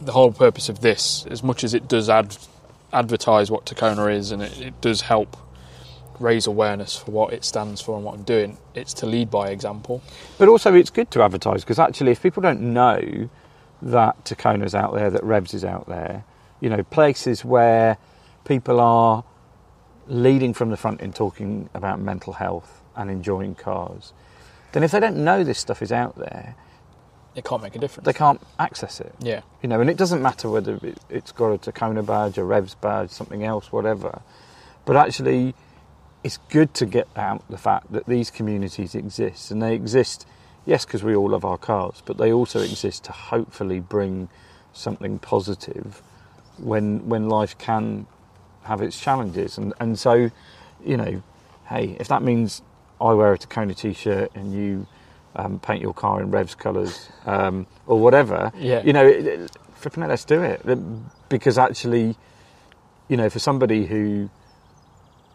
the 0.00 0.12
whole 0.12 0.32
purpose 0.32 0.68
of 0.68 0.80
this, 0.80 1.26
as 1.30 1.42
much 1.42 1.62
as 1.62 1.74
it 1.74 1.88
does 1.88 2.08
ad, 2.08 2.36
advertise 2.92 3.50
what 3.50 3.66
Takona 3.66 4.14
is, 4.14 4.32
and 4.32 4.42
it, 4.42 4.60
it 4.60 4.80
does 4.80 5.02
help 5.02 5.36
raise 6.18 6.46
awareness 6.46 6.96
for 6.96 7.10
what 7.10 7.32
it 7.32 7.44
stands 7.44 7.80
for 7.80 7.96
and 7.96 8.04
what 8.04 8.14
I'm 8.14 8.22
doing, 8.22 8.56
it's 8.74 8.94
to 8.94 9.06
lead 9.06 9.30
by 9.30 9.48
example. 9.50 10.02
But 10.38 10.48
also, 10.48 10.72
it's 10.74 10.90
good 10.90 11.10
to 11.12 11.22
advertise 11.22 11.62
because 11.62 11.78
actually, 11.78 12.12
if 12.12 12.22
people 12.22 12.42
don't 12.42 12.60
know 12.60 13.28
that 13.82 14.24
Takona's 14.24 14.74
out 14.74 14.94
there, 14.94 15.10
that 15.10 15.22
Revs 15.24 15.54
is 15.54 15.64
out 15.64 15.86
there, 15.88 16.24
you 16.60 16.70
know, 16.70 16.82
places 16.84 17.44
where 17.44 17.98
people 18.44 18.80
are 18.80 19.24
leading 20.06 20.54
from 20.54 20.70
the 20.70 20.76
front 20.76 21.00
in 21.00 21.12
talking 21.12 21.68
about 21.74 22.00
mental 22.00 22.34
health 22.34 22.82
and 22.96 23.10
enjoying 23.10 23.54
cars, 23.54 24.12
then 24.72 24.82
if 24.82 24.90
they 24.92 25.00
don't 25.00 25.16
know 25.16 25.44
this 25.44 25.58
stuff 25.58 25.82
is 25.82 25.92
out 25.92 26.16
there, 26.16 26.54
It 27.34 27.44
can't 27.44 27.62
make 27.62 27.74
a 27.74 27.78
difference. 27.78 28.04
they 28.06 28.12
can't 28.12 28.40
access 28.58 29.00
it. 29.00 29.14
Yeah, 29.20 29.40
You 29.62 29.68
know, 29.68 29.80
and 29.80 29.90
it 29.90 29.96
doesn't 29.96 30.22
matter 30.22 30.48
whether 30.48 30.76
it, 30.82 30.98
it's 31.08 31.32
got 31.32 31.50
a 31.52 31.58
Takona 31.58 32.04
badge, 32.04 32.38
a 32.38 32.44
Revs 32.44 32.74
badge, 32.74 33.10
something 33.10 33.42
else, 33.44 33.72
whatever. 33.72 34.22
But 34.84 34.96
actually, 34.96 35.54
it's 36.24 36.38
good 36.50 36.74
to 36.74 36.86
get 36.86 37.08
out 37.16 37.42
the 37.48 37.58
fact 37.58 37.92
that 37.92 38.06
these 38.06 38.30
communities 38.30 38.94
exist, 38.94 39.50
and 39.50 39.62
they 39.62 39.74
exist, 39.74 40.26
yes, 40.66 40.84
because 40.84 41.02
we 41.02 41.14
all 41.14 41.30
love 41.30 41.44
our 41.44 41.58
cars, 41.58 42.02
but 42.04 42.16
they 42.18 42.32
also 42.32 42.60
exist 42.60 43.04
to 43.04 43.12
hopefully 43.12 43.80
bring 43.80 44.28
something 44.72 45.18
positive 45.18 46.02
when 46.58 47.08
when 47.08 47.28
life 47.28 47.56
can 47.58 48.06
have 48.64 48.80
its 48.80 48.98
challenges, 49.00 49.58
and 49.58 49.72
and 49.80 49.98
so, 49.98 50.30
you 50.84 50.96
know, 50.96 51.22
hey, 51.68 51.96
if 52.00 52.08
that 52.08 52.22
means 52.22 52.62
I 53.00 53.12
wear 53.14 53.32
a 53.32 53.38
Takona 53.38 53.76
t-shirt 53.76 54.30
and 54.34 54.52
you 54.52 54.86
um, 55.34 55.58
paint 55.58 55.82
your 55.82 55.94
car 55.94 56.20
in 56.22 56.30
Revs 56.30 56.54
colours 56.54 57.08
um, 57.26 57.66
or 57.86 57.98
whatever, 57.98 58.52
Yeah. 58.56 58.82
you 58.84 58.92
know, 58.92 59.04
it, 59.06 59.26
it, 59.26 59.50
flipping 59.74 60.02
it, 60.04 60.08
let's 60.08 60.24
do 60.24 60.42
it 60.42 60.60
because 61.28 61.58
actually, 61.58 62.16
you 63.08 63.16
know, 63.16 63.28
for 63.30 63.38
somebody 63.40 63.86
who 63.86 64.30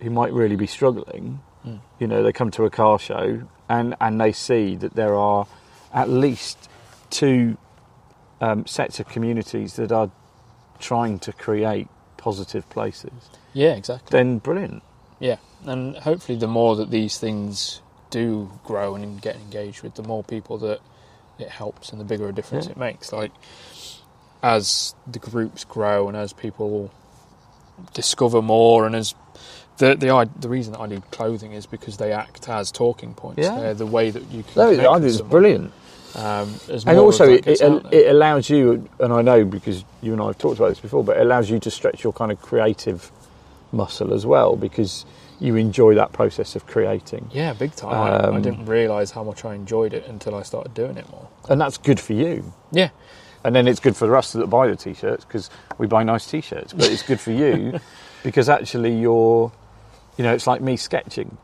who 0.02 0.10
might 0.12 0.32
really 0.32 0.56
be 0.56 0.68
struggling, 0.68 1.42
Mm. 1.68 1.80
you 2.00 2.08
know, 2.08 2.24
they 2.24 2.32
come 2.34 2.52
to 2.52 2.66
a 2.66 2.70
car 2.70 2.98
show 3.00 3.44
and 3.70 3.96
and 4.00 4.20
they 4.22 4.32
see 4.32 4.76
that 4.78 4.94
there 4.96 5.16
are 5.16 5.46
at 5.94 6.10
least 6.10 6.70
two 7.10 7.58
um, 8.42 8.66
sets 8.66 9.00
of 9.00 9.08
communities 9.08 9.76
that 9.76 9.92
are 9.92 10.10
trying 10.80 11.20
to 11.20 11.32
create 11.34 11.88
positive 12.18 12.70
places. 12.70 13.12
yeah, 13.54 13.74
exactly. 13.74 14.10
Then 14.12 14.38
brilliant. 14.40 14.84
Yeah, 15.20 15.38
and 15.66 15.98
hopefully, 15.98 16.38
the 16.38 16.48
more 16.48 16.76
that 16.76 16.92
these 16.92 17.18
things 17.18 17.82
do 18.12 18.52
grow 18.64 18.94
and 18.96 19.20
get 19.22 19.36
engaged 19.36 19.82
with, 19.84 19.96
the 19.96 20.04
more 20.04 20.24
people 20.24 20.58
that 20.60 20.80
it 21.40 21.50
helps, 21.50 21.92
and 21.92 22.00
the 22.00 22.06
bigger 22.06 22.28
a 22.30 22.34
difference 22.34 22.66
Yeah. 22.66 22.72
it 22.74 22.78
makes. 22.78 23.12
Like 23.12 23.32
as 24.44 24.94
the 25.08 25.20
groups 25.20 25.64
grow 25.64 26.08
and 26.08 26.16
as 26.16 26.32
people 26.34 26.92
discover 27.94 28.42
more, 28.42 28.86
and 28.86 28.96
as 28.96 29.16
the 29.78 29.96
the 29.96 30.30
the 30.40 30.50
reason 30.50 30.74
that 30.74 30.80
I 30.80 30.88
need 30.88 31.10
clothing 31.12 31.54
is 31.54 31.66
because 31.66 31.98
they 31.98 32.12
act 32.12 32.50
as 32.50 32.72
talking 32.72 33.14
points. 33.14 33.40
Yeah. 33.42 33.60
They're 33.60 33.74
the 33.74 33.86
way 33.86 34.10
that 34.12 34.24
you 34.32 34.44
can. 34.44 34.54
No, 34.78 34.92
I 34.92 35.00
think 35.00 35.10
it's 35.12 35.22
brilliant. 35.22 35.72
Um, 36.16 36.56
as 36.70 36.86
And 36.86 36.98
also, 36.98 37.26
it, 37.32 37.46
it, 37.46 37.62
it 37.92 38.08
allows 38.10 38.50
you, 38.50 38.90
and 39.00 39.14
I 39.14 39.22
know 39.22 39.46
because 39.46 39.84
you 40.02 40.14
and 40.14 40.22
I 40.22 40.28
have 40.28 40.38
talked 40.40 40.58
about 40.58 40.70
this 40.70 40.80
before, 40.80 41.04
but 41.04 41.18
it 41.18 41.22
allows 41.22 41.50
you 41.50 41.60
to 41.60 41.70
stretch 41.70 42.04
your 42.04 42.14
kind 42.14 42.32
of 42.32 42.42
creative 42.42 43.12
muscle 43.72 44.14
as 44.14 44.26
well 44.26 44.56
because 44.56 45.06
you 45.40 45.56
enjoy 45.58 45.94
that 45.94 46.14
process 46.14 46.56
of 46.56 46.66
creating, 46.66 47.30
Yeah, 47.32 47.54
big 47.54 47.76
time. 47.76 47.94
I, 47.94 48.18
I 48.18 48.28
Um, 48.30 48.42
didn't 48.42 48.66
realise 48.66 49.12
how 49.12 49.24
much 49.24 49.46
I 49.46 49.54
enjoyed 49.54 49.94
it 49.94 50.08
until 50.08 50.34
I 50.34 50.42
started 50.42 50.74
doing 50.74 50.98
it 50.98 51.08
more. 51.12 51.28
and 51.50 51.62
that's 51.62 51.78
good 51.78 52.00
for 52.00 52.14
you. 52.14 52.52
Yeah, 52.72 52.90
And 53.44 53.54
then 53.56 53.68
it's 53.68 53.80
good 53.80 53.96
for 53.96 54.06
the 54.08 54.12
rest 54.12 54.34
of 54.34 54.42
that 54.42 54.48
buy 54.48 54.66
the 54.68 54.76
t-shirts 54.76 55.26
because 55.26 55.52
we 55.78 55.86
buy 55.86 56.02
nice 56.02 56.26
t-shirts. 56.26 56.74
But 56.74 56.90
it's 56.90 57.04
good 57.04 57.20
for 57.20 57.32
you 57.32 57.80
because 58.24 58.50
actually 58.50 58.96
you're, 59.00 59.52
you 60.18 60.24
know, 60.24 60.34
it's 60.34 60.48
like 60.48 60.62
me 60.62 60.78
sketching. 60.78 61.38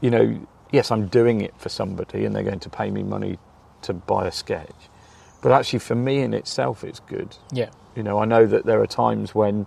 You 0.00 0.10
know, 0.10 0.46
yes, 0.72 0.90
I'm 0.90 1.06
doing 1.06 1.40
it 1.40 1.54
for 1.58 1.68
somebody 1.68 2.24
and 2.24 2.34
they're 2.34 2.42
going 2.42 2.60
to 2.60 2.70
pay 2.70 2.90
me 2.90 3.02
money 3.02 3.38
to 3.82 3.94
buy 3.94 4.26
a 4.26 4.32
sketch. 4.32 4.74
But 5.42 5.52
actually, 5.52 5.78
for 5.78 5.94
me 5.94 6.20
in 6.20 6.34
itself, 6.34 6.82
it's 6.82 7.00
good. 7.00 7.36
yeah, 7.52 7.70
You 7.94 8.02
know, 8.02 8.18
I 8.18 8.24
know 8.24 8.46
that 8.46 8.66
there 8.66 8.80
are 8.80 8.86
times 8.86 9.34
when, 9.34 9.66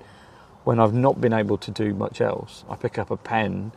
when 0.66 0.80
I've 0.80 0.94
not 0.94 1.22
been 1.22 1.34
able 1.34 1.58
to 1.60 1.72
do 1.72 1.94
much 1.94 2.22
else. 2.22 2.64
I 2.70 2.76
pick 2.76 2.98
up 2.98 3.12
a 3.12 3.18
pen 3.18 3.72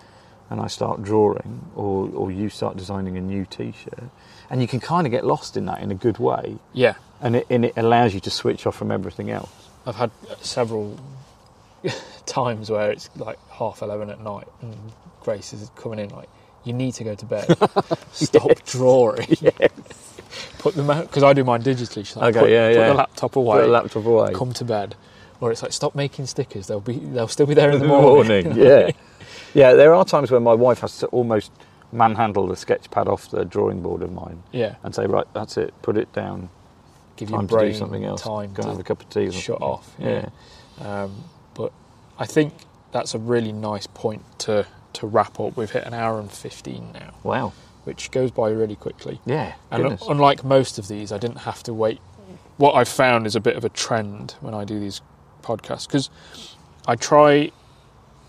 and 0.50 0.60
I 0.60 0.66
start 0.66 1.02
drawing, 1.02 1.70
or 1.74 2.10
or 2.12 2.30
you 2.30 2.50
start 2.50 2.76
designing 2.76 3.16
a 3.16 3.22
new 3.22 3.46
T-shirt, 3.46 4.10
and 4.50 4.60
you 4.60 4.68
can 4.68 4.80
kind 4.80 5.06
of 5.06 5.10
get 5.10 5.24
lost 5.24 5.56
in 5.56 5.64
that 5.64 5.80
in 5.80 5.90
a 5.90 5.94
good 5.94 6.18
way, 6.18 6.58
yeah. 6.74 6.94
and 7.22 7.36
it 7.36 7.46
and 7.48 7.64
it 7.64 7.72
allows 7.78 8.12
you 8.12 8.20
to 8.20 8.30
switch 8.30 8.66
off 8.66 8.76
from 8.76 8.90
everything 8.92 9.30
else. 9.30 9.50
I've 9.86 9.96
had 9.96 10.10
several 10.42 11.00
times 12.26 12.70
where 12.70 12.90
it's 12.90 13.10
like 13.16 13.38
half 13.50 13.82
eleven 13.82 14.10
at 14.10 14.20
night, 14.20 14.48
and 14.60 14.76
Grace 15.20 15.52
is 15.52 15.70
coming 15.76 15.98
in 15.98 16.08
like, 16.10 16.28
"You 16.64 16.72
need 16.72 16.94
to 16.94 17.04
go 17.04 17.14
to 17.14 17.24
bed. 17.26 17.56
Stop 18.12 18.64
drawing. 18.66 19.26
Put 20.58 20.74
them 20.74 20.88
out 20.90 21.08
because 21.08 21.22
I 21.22 21.32
do 21.32 21.44
mine 21.44 21.62
digitally. 21.62 22.06
She's 22.06 22.16
like, 22.16 22.34
Okay, 22.34 22.40
put, 22.40 22.50
yeah, 22.50 22.68
put 22.70 22.76
yeah. 22.76 22.88
the 22.88 22.94
laptop 22.94 23.36
away. 23.36 23.56
Put 23.58 23.62
the 23.66 23.68
laptop 23.72 24.06
away. 24.06 24.32
come 24.32 24.52
to 24.54 24.64
bed. 24.64 24.94
Or 25.40 25.50
it's 25.50 25.60
like, 25.62 25.72
stop 25.72 25.94
making 25.96 26.26
stickers. 26.26 26.68
They'll 26.68 26.80
be, 26.80 26.98
they'll 26.98 27.26
still 27.28 27.46
be 27.46 27.54
there 27.54 27.70
in 27.72 27.80
the 27.80 27.86
morning. 27.86 28.44
morning, 28.46 28.56
yeah, 28.56 28.90
yeah. 29.54 29.72
There 29.74 29.92
are 29.92 30.04
times 30.04 30.30
when 30.30 30.42
my 30.44 30.54
wife 30.54 30.78
has 30.80 30.98
to 30.98 31.08
almost 31.08 31.50
manhandle 31.90 32.46
the 32.46 32.56
sketch 32.56 32.90
pad 32.90 33.08
off 33.08 33.28
the 33.30 33.44
drawing 33.44 33.82
board 33.82 34.02
of 34.02 34.12
mine 34.12 34.42
yeah. 34.52 34.76
and 34.84 34.94
say, 34.94 35.04
right, 35.06 35.26
that's 35.34 35.56
it, 35.56 35.74
put 35.82 35.96
it 35.96 36.12
down. 36.12 36.48
Give 37.16 37.28
your 37.28 37.40
Time 37.40 37.48
to 37.48 37.54
brain 37.54 37.72
do 37.72 37.78
something 37.78 38.04
else. 38.04 38.22
time 38.22 38.52
Go 38.54 38.62
and 38.62 38.70
have 38.70 38.80
a 38.80 38.84
cup 38.84 39.02
of 39.02 39.10
tea. 39.10 39.28
or 39.28 39.32
shut 39.32 39.58
something. 39.60 39.62
off. 39.62 39.94
Yeah. 39.98 40.28
Um, 40.80 41.24
but 41.31 41.31
I 42.18 42.26
think 42.26 42.54
that's 42.92 43.14
a 43.14 43.18
really 43.18 43.52
nice 43.52 43.86
point 43.86 44.22
to 44.40 44.66
to 44.94 45.06
wrap 45.06 45.40
up. 45.40 45.56
We've 45.56 45.70
hit 45.70 45.84
an 45.84 45.94
hour 45.94 46.20
and 46.20 46.30
fifteen 46.30 46.92
now, 46.92 47.14
Wow. 47.22 47.52
which 47.84 48.10
goes 48.10 48.30
by 48.30 48.50
really 48.50 48.76
quickly. 48.76 49.20
Yeah. 49.24 49.54
And 49.70 49.82
Goodness. 49.82 50.02
unlike 50.08 50.44
most 50.44 50.78
of 50.78 50.88
these, 50.88 51.10
I 51.12 51.18
didn't 51.18 51.38
have 51.38 51.62
to 51.64 51.72
wait. 51.74 52.00
What 52.58 52.74
I've 52.74 52.88
found 52.88 53.26
is 53.26 53.34
a 53.34 53.40
bit 53.40 53.56
of 53.56 53.64
a 53.64 53.70
trend 53.70 54.34
when 54.42 54.52
I 54.54 54.64
do 54.64 54.78
these 54.78 55.00
podcasts 55.42 55.86
because 55.86 56.10
I 56.86 56.94
try 56.96 57.50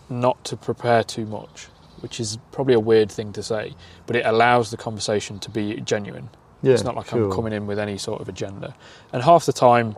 not 0.10 0.44
to 0.46 0.56
prepare 0.56 1.04
too 1.04 1.26
much, 1.26 1.68
which 2.00 2.20
is 2.20 2.38
probably 2.52 2.74
a 2.74 2.80
weird 2.80 3.12
thing 3.12 3.34
to 3.34 3.44
say, 3.44 3.74
but 4.08 4.16
it 4.16 4.26
allows 4.26 4.72
the 4.72 4.78
conversation 4.78 5.40
to 5.40 5.50
be 5.50 5.82
genuine. 5.82 6.30
yeah, 6.62 6.74
it's 6.74 6.84
not 6.84 6.96
like 6.96 7.08
sure. 7.10 7.26
I'm 7.26 7.32
coming 7.32 7.52
in 7.54 7.68
with 7.68 7.78
any 7.80 7.98
sort 7.98 8.22
of 8.22 8.30
agenda. 8.30 8.74
And 9.12 9.22
half 9.24 9.46
the 9.46 9.54
time, 9.54 9.96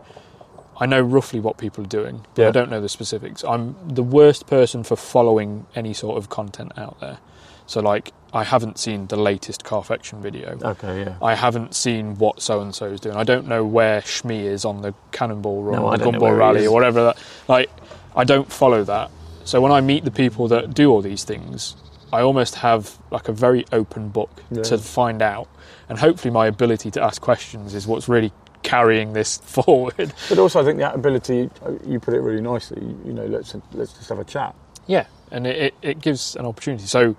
I 0.78 0.86
know 0.86 1.00
roughly 1.00 1.40
what 1.40 1.56
people 1.58 1.84
are 1.84 1.88
doing, 1.88 2.26
but 2.34 2.42
Yeah. 2.42 2.48
I 2.48 2.50
don't 2.50 2.70
know 2.70 2.80
the 2.80 2.88
specifics. 2.88 3.42
I'm 3.44 3.76
the 3.86 4.02
worst 4.02 4.46
person 4.46 4.82
for 4.84 4.96
following 4.96 5.66
any 5.74 5.92
sort 5.94 6.18
of 6.18 6.28
content 6.28 6.72
out 6.76 7.00
there. 7.00 7.18
So, 7.66 7.80
like, 7.80 8.12
I 8.32 8.44
haven't 8.44 8.78
seen 8.78 9.06
the 9.08 9.16
latest 9.16 9.64
Carfection 9.64 10.20
video. 10.20 10.56
Okay, 10.62 11.00
yeah. 11.00 11.14
I 11.22 11.34
haven't 11.34 11.74
seen 11.74 12.16
what 12.16 12.40
so 12.40 12.60
and 12.60 12.74
so 12.74 12.86
is 12.86 13.00
doing. 13.00 13.16
I 13.16 13.24
don't 13.24 13.48
know 13.48 13.64
where 13.64 14.02
Shmee 14.02 14.44
is 14.44 14.64
on 14.64 14.82
the 14.82 14.94
Cannonball 15.12 15.62
Run, 15.62 15.82
No, 15.82 15.96
the 15.96 16.04
Gumball 16.04 16.36
Rally, 16.38 16.66
or 16.66 16.72
whatever. 16.72 17.02
That 17.04 17.18
like, 17.48 17.70
I 18.14 18.24
don't 18.24 18.52
follow 18.52 18.84
that. 18.84 19.10
So 19.44 19.60
when 19.60 19.72
I 19.72 19.80
meet 19.80 20.04
the 20.04 20.10
people 20.10 20.46
that 20.48 20.74
do 20.74 20.90
all 20.92 21.00
these 21.00 21.24
things, 21.24 21.76
I 22.12 22.20
almost 22.20 22.56
have 22.56 22.98
like 23.10 23.28
a 23.28 23.32
very 23.32 23.64
open 23.72 24.10
book 24.10 24.30
Yeah. 24.50 24.62
to 24.64 24.78
find 24.78 25.20
out, 25.22 25.48
and 25.88 25.98
hopefully 25.98 26.30
my 26.30 26.46
ability 26.46 26.90
to 26.92 27.02
ask 27.02 27.20
questions 27.20 27.74
is 27.74 27.86
what's 27.86 28.08
really 28.08 28.32
carrying 28.66 29.14
this 29.14 29.38
forward. 29.44 30.12
But 30.28 30.38
also, 30.38 30.60
I 30.60 30.64
think 30.64 30.78
that 30.80 30.94
ability, 30.94 31.48
uh, 31.64 31.72
you 31.86 31.98
put 31.98 32.12
it 32.12 32.20
really 32.20 32.42
nicely. 32.42 32.82
You 33.04 33.12
know, 33.12 33.24
let's 33.24 33.54
let's 33.72 33.94
just 33.94 34.08
have 34.10 34.18
a 34.18 34.24
chat. 34.24 34.54
Yeah, 34.86 35.06
and 35.30 35.46
it, 35.46 35.56
it, 35.56 35.74
it 35.82 36.00
gives 36.00 36.36
an 36.36 36.44
opportunity. 36.44 36.86
So 36.86 37.16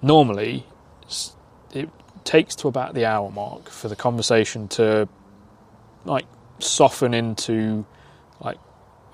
normally 0.00 0.64
it 1.72 1.88
takes 2.24 2.54
to 2.56 2.68
about 2.68 2.94
the 2.94 3.04
hour 3.04 3.30
mark 3.30 3.68
for 3.68 3.88
the 3.88 3.96
conversation 3.96 4.68
to 4.68 5.08
like 6.04 6.26
soften 6.58 7.14
into 7.14 7.84
like 8.40 8.58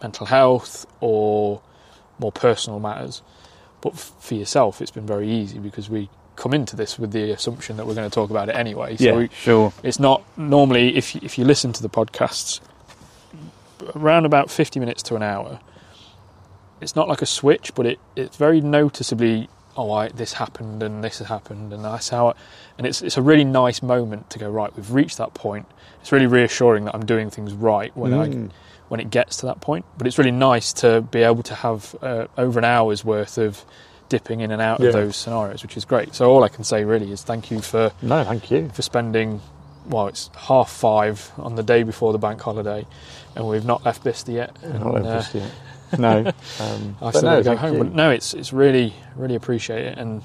mental 0.03 0.27
health 0.27 0.87
or 1.01 1.63
more 2.19 2.33
personal 2.33 2.81
matters. 2.81 3.23
But 3.81 3.97
for 3.97 4.35
yourself, 4.35 4.83
it's 4.83 4.91
been 4.91 5.07
very 5.07 5.31
easy 5.31 5.59
because 5.59 5.89
we 5.89 6.11
come 6.39 6.55
into 6.55 6.77
this 6.77 6.99
with 6.99 7.13
the 7.13 7.31
assumption 7.33 7.77
that 7.77 7.87
we're 7.87 7.95
going 7.95 8.09
to 8.09 8.15
talk 8.15 8.31
about 8.31 8.49
it 8.49 8.57
anyway. 8.57 8.97
So 8.97 9.17
we, 9.17 9.29
sure. 9.29 9.73
it's 9.83 9.99
not 9.99 10.23
normally 10.39 10.97
if 10.97 11.15
you, 11.15 11.21
if 11.23 11.37
you 11.39 11.45
listen 11.45 11.73
to 11.75 11.83
the 11.83 11.89
podcasts 11.91 12.61
around 13.95 14.25
about 14.25 14.51
50 14.51 14.81
minutes 14.81 15.03
to 15.05 15.15
an 15.17 15.23
hour 15.23 15.61
it's 16.81 16.97
not 16.97 17.09
like 17.09 17.23
a 17.23 17.27
switch 17.27 17.75
but 17.75 17.87
it, 17.87 17.99
it's 18.17 18.37
very 18.37 18.61
noticeably 18.61 19.49
oh 19.77 19.91
I, 19.93 20.09
this 20.09 20.35
happened 20.35 20.83
and 20.83 21.03
this 21.03 21.19
has 21.19 21.29
happened 21.29 21.73
and 21.73 21.85
that's 21.85 22.09
how 22.09 22.31
it, 22.31 22.37
and 22.77 22.87
it's 22.87 23.03
it's 23.03 23.17
a 23.17 23.23
really 23.23 23.45
nice 23.45 23.83
moment 23.83 24.31
to 24.31 24.39
go 24.39 24.51
right 24.51 24.75
we've 24.77 24.91
reached 24.93 25.19
that 25.19 25.35
point 25.35 25.67
it's 26.01 26.13
really 26.13 26.27
reassuring 26.27 26.85
that 26.87 26.95
I'm 26.95 27.07
doing 27.07 27.31
things 27.31 27.53
right 27.53 27.97
when 27.97 28.13
I 28.13 28.29
Mm. 28.29 28.51
when 28.89 29.01
it 29.01 29.11
gets 29.11 29.37
to 29.39 29.47
that 29.47 29.61
point 29.61 29.85
but 29.97 30.07
it's 30.07 30.19
really 30.19 30.33
nice 30.33 30.73
to 30.75 31.01
be 31.03 31.23
able 31.23 31.43
to 31.45 31.55
have 31.55 31.95
uh, 32.03 32.27
over 32.37 32.59
an 32.59 32.65
hour's 32.65 33.05
worth 33.05 33.39
of 33.39 33.65
dipping 34.09 34.41
in 34.41 34.51
and 34.51 34.61
out 34.63 34.81
Yeah. 34.81 34.89
of 34.89 34.93
those 34.95 35.17
scenarios 35.17 35.63
which 35.63 35.77
is 35.77 35.85
great 35.85 36.15
so 36.15 36.31
all 36.31 36.45
I 36.45 36.49
can 36.49 36.65
say 36.65 36.85
really 36.85 37.11
is 37.13 37.23
thank 37.23 37.51
you 37.51 37.61
for 37.61 37.93
No, 38.03 38.25
thank 38.25 38.51
you. 38.51 38.69
for 38.73 38.83
spending 38.83 39.41
well 39.87 40.07
it's 40.09 40.31
half 40.37 40.71
five 40.71 41.31
on 41.39 41.55
the 41.57 41.63
day 41.63 41.83
before 41.83 42.13
the 42.13 42.19
bank 42.19 42.41
holiday 42.41 42.87
and 43.37 43.47
we've 43.49 43.65
not 43.65 43.85
left 43.85 44.03
Bicester 44.05 44.33
yet 44.33 44.57
and, 44.63 44.81
Not 44.85 44.97
uh, 44.97 45.03
just 45.03 45.35
yet. 45.35 45.51
No, 45.99 46.19
um, 46.61 46.97
I 47.03 47.11
still 47.13 47.23
no, 47.23 47.43
go 47.43 47.57
home 47.57 47.77
you. 47.77 47.85
but 47.85 47.95
no 47.95 48.11
it's 48.11 48.35
it's 48.35 48.53
really 48.53 48.95
really 49.17 49.35
appreciate 49.35 49.85
it 49.87 49.99
and 49.99 50.23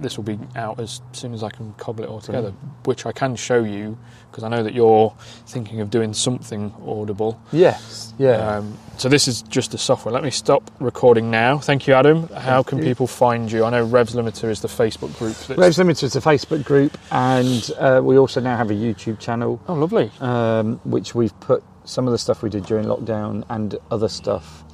this 0.00 0.16
will 0.16 0.24
be 0.24 0.38
out 0.56 0.80
as 0.80 1.00
soon 1.12 1.34
as 1.34 1.42
I 1.42 1.50
can 1.50 1.72
cobble 1.74 2.04
it 2.04 2.08
all 2.08 2.20
together 2.20 2.52
which 2.84 3.06
I 3.06 3.12
can 3.12 3.36
show 3.36 3.62
you 3.62 3.98
because 4.30 4.44
I 4.44 4.48
know 4.48 4.62
that 4.62 4.74
you're 4.74 5.14
thinking 5.46 5.80
of 5.80 5.90
doing 5.90 6.14
something 6.14 6.72
audible. 6.86 7.40
Yes, 7.52 8.14
yeah. 8.18 8.56
um, 8.56 8.76
so 8.96 9.08
this 9.08 9.26
is 9.26 9.42
just 9.42 9.72
the 9.72 9.78
software. 9.78 10.12
Let 10.12 10.22
me 10.22 10.30
stop 10.30 10.70
recording 10.78 11.30
now. 11.30 11.58
Thank 11.58 11.86
you 11.86 11.94
Adam. 11.94 12.28
How 12.28 12.62
Thank 12.62 12.66
can 12.68 12.78
you. 12.78 12.84
people 12.84 13.06
find 13.06 13.50
you? 13.50 13.64
I 13.64 13.70
know 13.70 13.84
Revs 13.84 14.14
Limiter 14.14 14.48
is 14.50 14.60
the 14.60 14.68
Facebook 14.68 15.16
group 15.18 15.36
that's, 15.36 15.58
Revs 15.58 15.78
Limiter 15.78 16.04
is 16.04 16.16
a 16.16 16.20
Facebook 16.20 16.64
group, 16.64 16.96
and 17.10 17.70
uh, 17.78 18.00
we 18.02 18.18
also 18.18 18.40
now 18.40 18.56
have 18.56 18.70
a 18.70 18.74
YouTube 18.74 19.18
channel, 19.18 19.60
oh 19.68 19.74
lovely. 19.74 20.10
Um, 20.20 20.80
which 20.84 21.14
we've 21.14 21.38
put 21.40 21.62
some 21.84 22.06
of 22.06 22.12
the 22.12 22.18
stuff 22.18 22.42
we 22.42 22.50
did 22.50 22.64
during 22.64 22.86
lockdown 22.86 23.44
and 23.48 23.76
other 23.90 24.08
stuff 24.08 24.64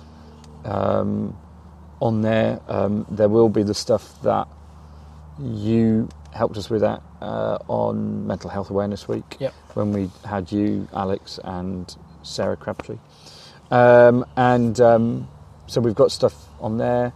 um, 0.64 1.36
on 2.00 2.22
there. 2.22 2.60
Um, 2.68 3.06
there 3.10 3.28
will 3.28 3.48
be 3.48 3.62
the 3.62 3.74
stuff 3.74 4.20
that 4.22 4.48
you 5.40 6.08
helped 6.32 6.56
us 6.56 6.68
with 6.70 6.82
that 6.82 7.02
uh, 7.20 7.58
on 7.68 8.26
Mental 8.26 8.50
Health 8.50 8.70
Awareness 8.70 9.08
Week 9.08 9.36
Yep. 9.38 9.54
when 9.74 9.92
we 9.92 10.10
had 10.24 10.52
you, 10.52 10.88
Alex, 10.92 11.38
and 11.44 11.94
Sarah 12.22 12.56
Crabtree. 12.56 12.98
Um, 13.70 14.24
and 14.36 14.80
um, 14.80 15.28
so 15.66 15.80
we've 15.80 15.94
got 15.94 16.12
stuff 16.12 16.34
on 16.60 16.78
there, 16.78 17.12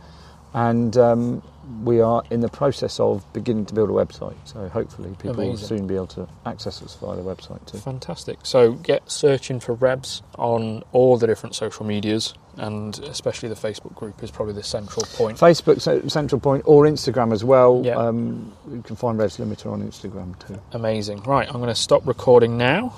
and 0.55 0.97
um, 0.97 1.43
we 1.85 2.01
are 2.01 2.23
in 2.31 2.41
the 2.41 2.49
process 2.49 2.99
of 2.99 3.31
beginning 3.33 3.67
to 3.67 3.75
build 3.75 3.91
a 3.91 3.93
website. 3.93 4.35
So 4.45 4.69
hopefully 4.69 5.15
people 5.19 5.37
will 5.37 5.57
soon 5.57 5.87
be 5.87 5.95
able 5.95 6.09
to 6.09 6.29
access 6.45 6.83
us 6.83 6.97
via 6.97 7.17
the 7.17 7.23
website 7.23 7.65
too. 7.67 7.79
Fantastic. 7.79 8.39
So 8.43 8.73
get 8.73 9.11
searching 9.11 9.61
for 9.61 9.75
Revs 9.75 10.23
on 10.37 10.83
all 10.93 11.17
the 11.17 11.27
different 11.29 11.55
social 11.55 11.87
medias, 11.87 12.35
and 12.61 12.99
especially 13.01 13.49
the 13.49 13.55
Facebook 13.55 13.95
group 13.95 14.23
is 14.23 14.31
probably 14.31 14.55
the 14.55 14.63
central 14.63 15.07
point. 15.15 15.39
Facebook 15.39 15.81
Central 16.11 16.41
Point 16.41 16.63
or 16.67 16.85
Instagram 16.85 17.33
as 17.33 17.43
well. 17.43 17.83
Yeah. 17.85 17.97
Um, 17.97 18.53
you 18.71 18.83
can 18.83 18.97
find 18.97 19.19
Revs 19.19 19.39
Limiter 19.39 19.73
on 19.73 19.83
Instagram 19.83 20.39
too. 20.47 20.61
Amazing. 20.73 21.23
Right, 21.23 21.49
I'm 21.49 21.57
going 21.57 21.69
to 21.69 21.75
stop 21.75 22.07
recording 22.07 22.57
now. 22.59 22.95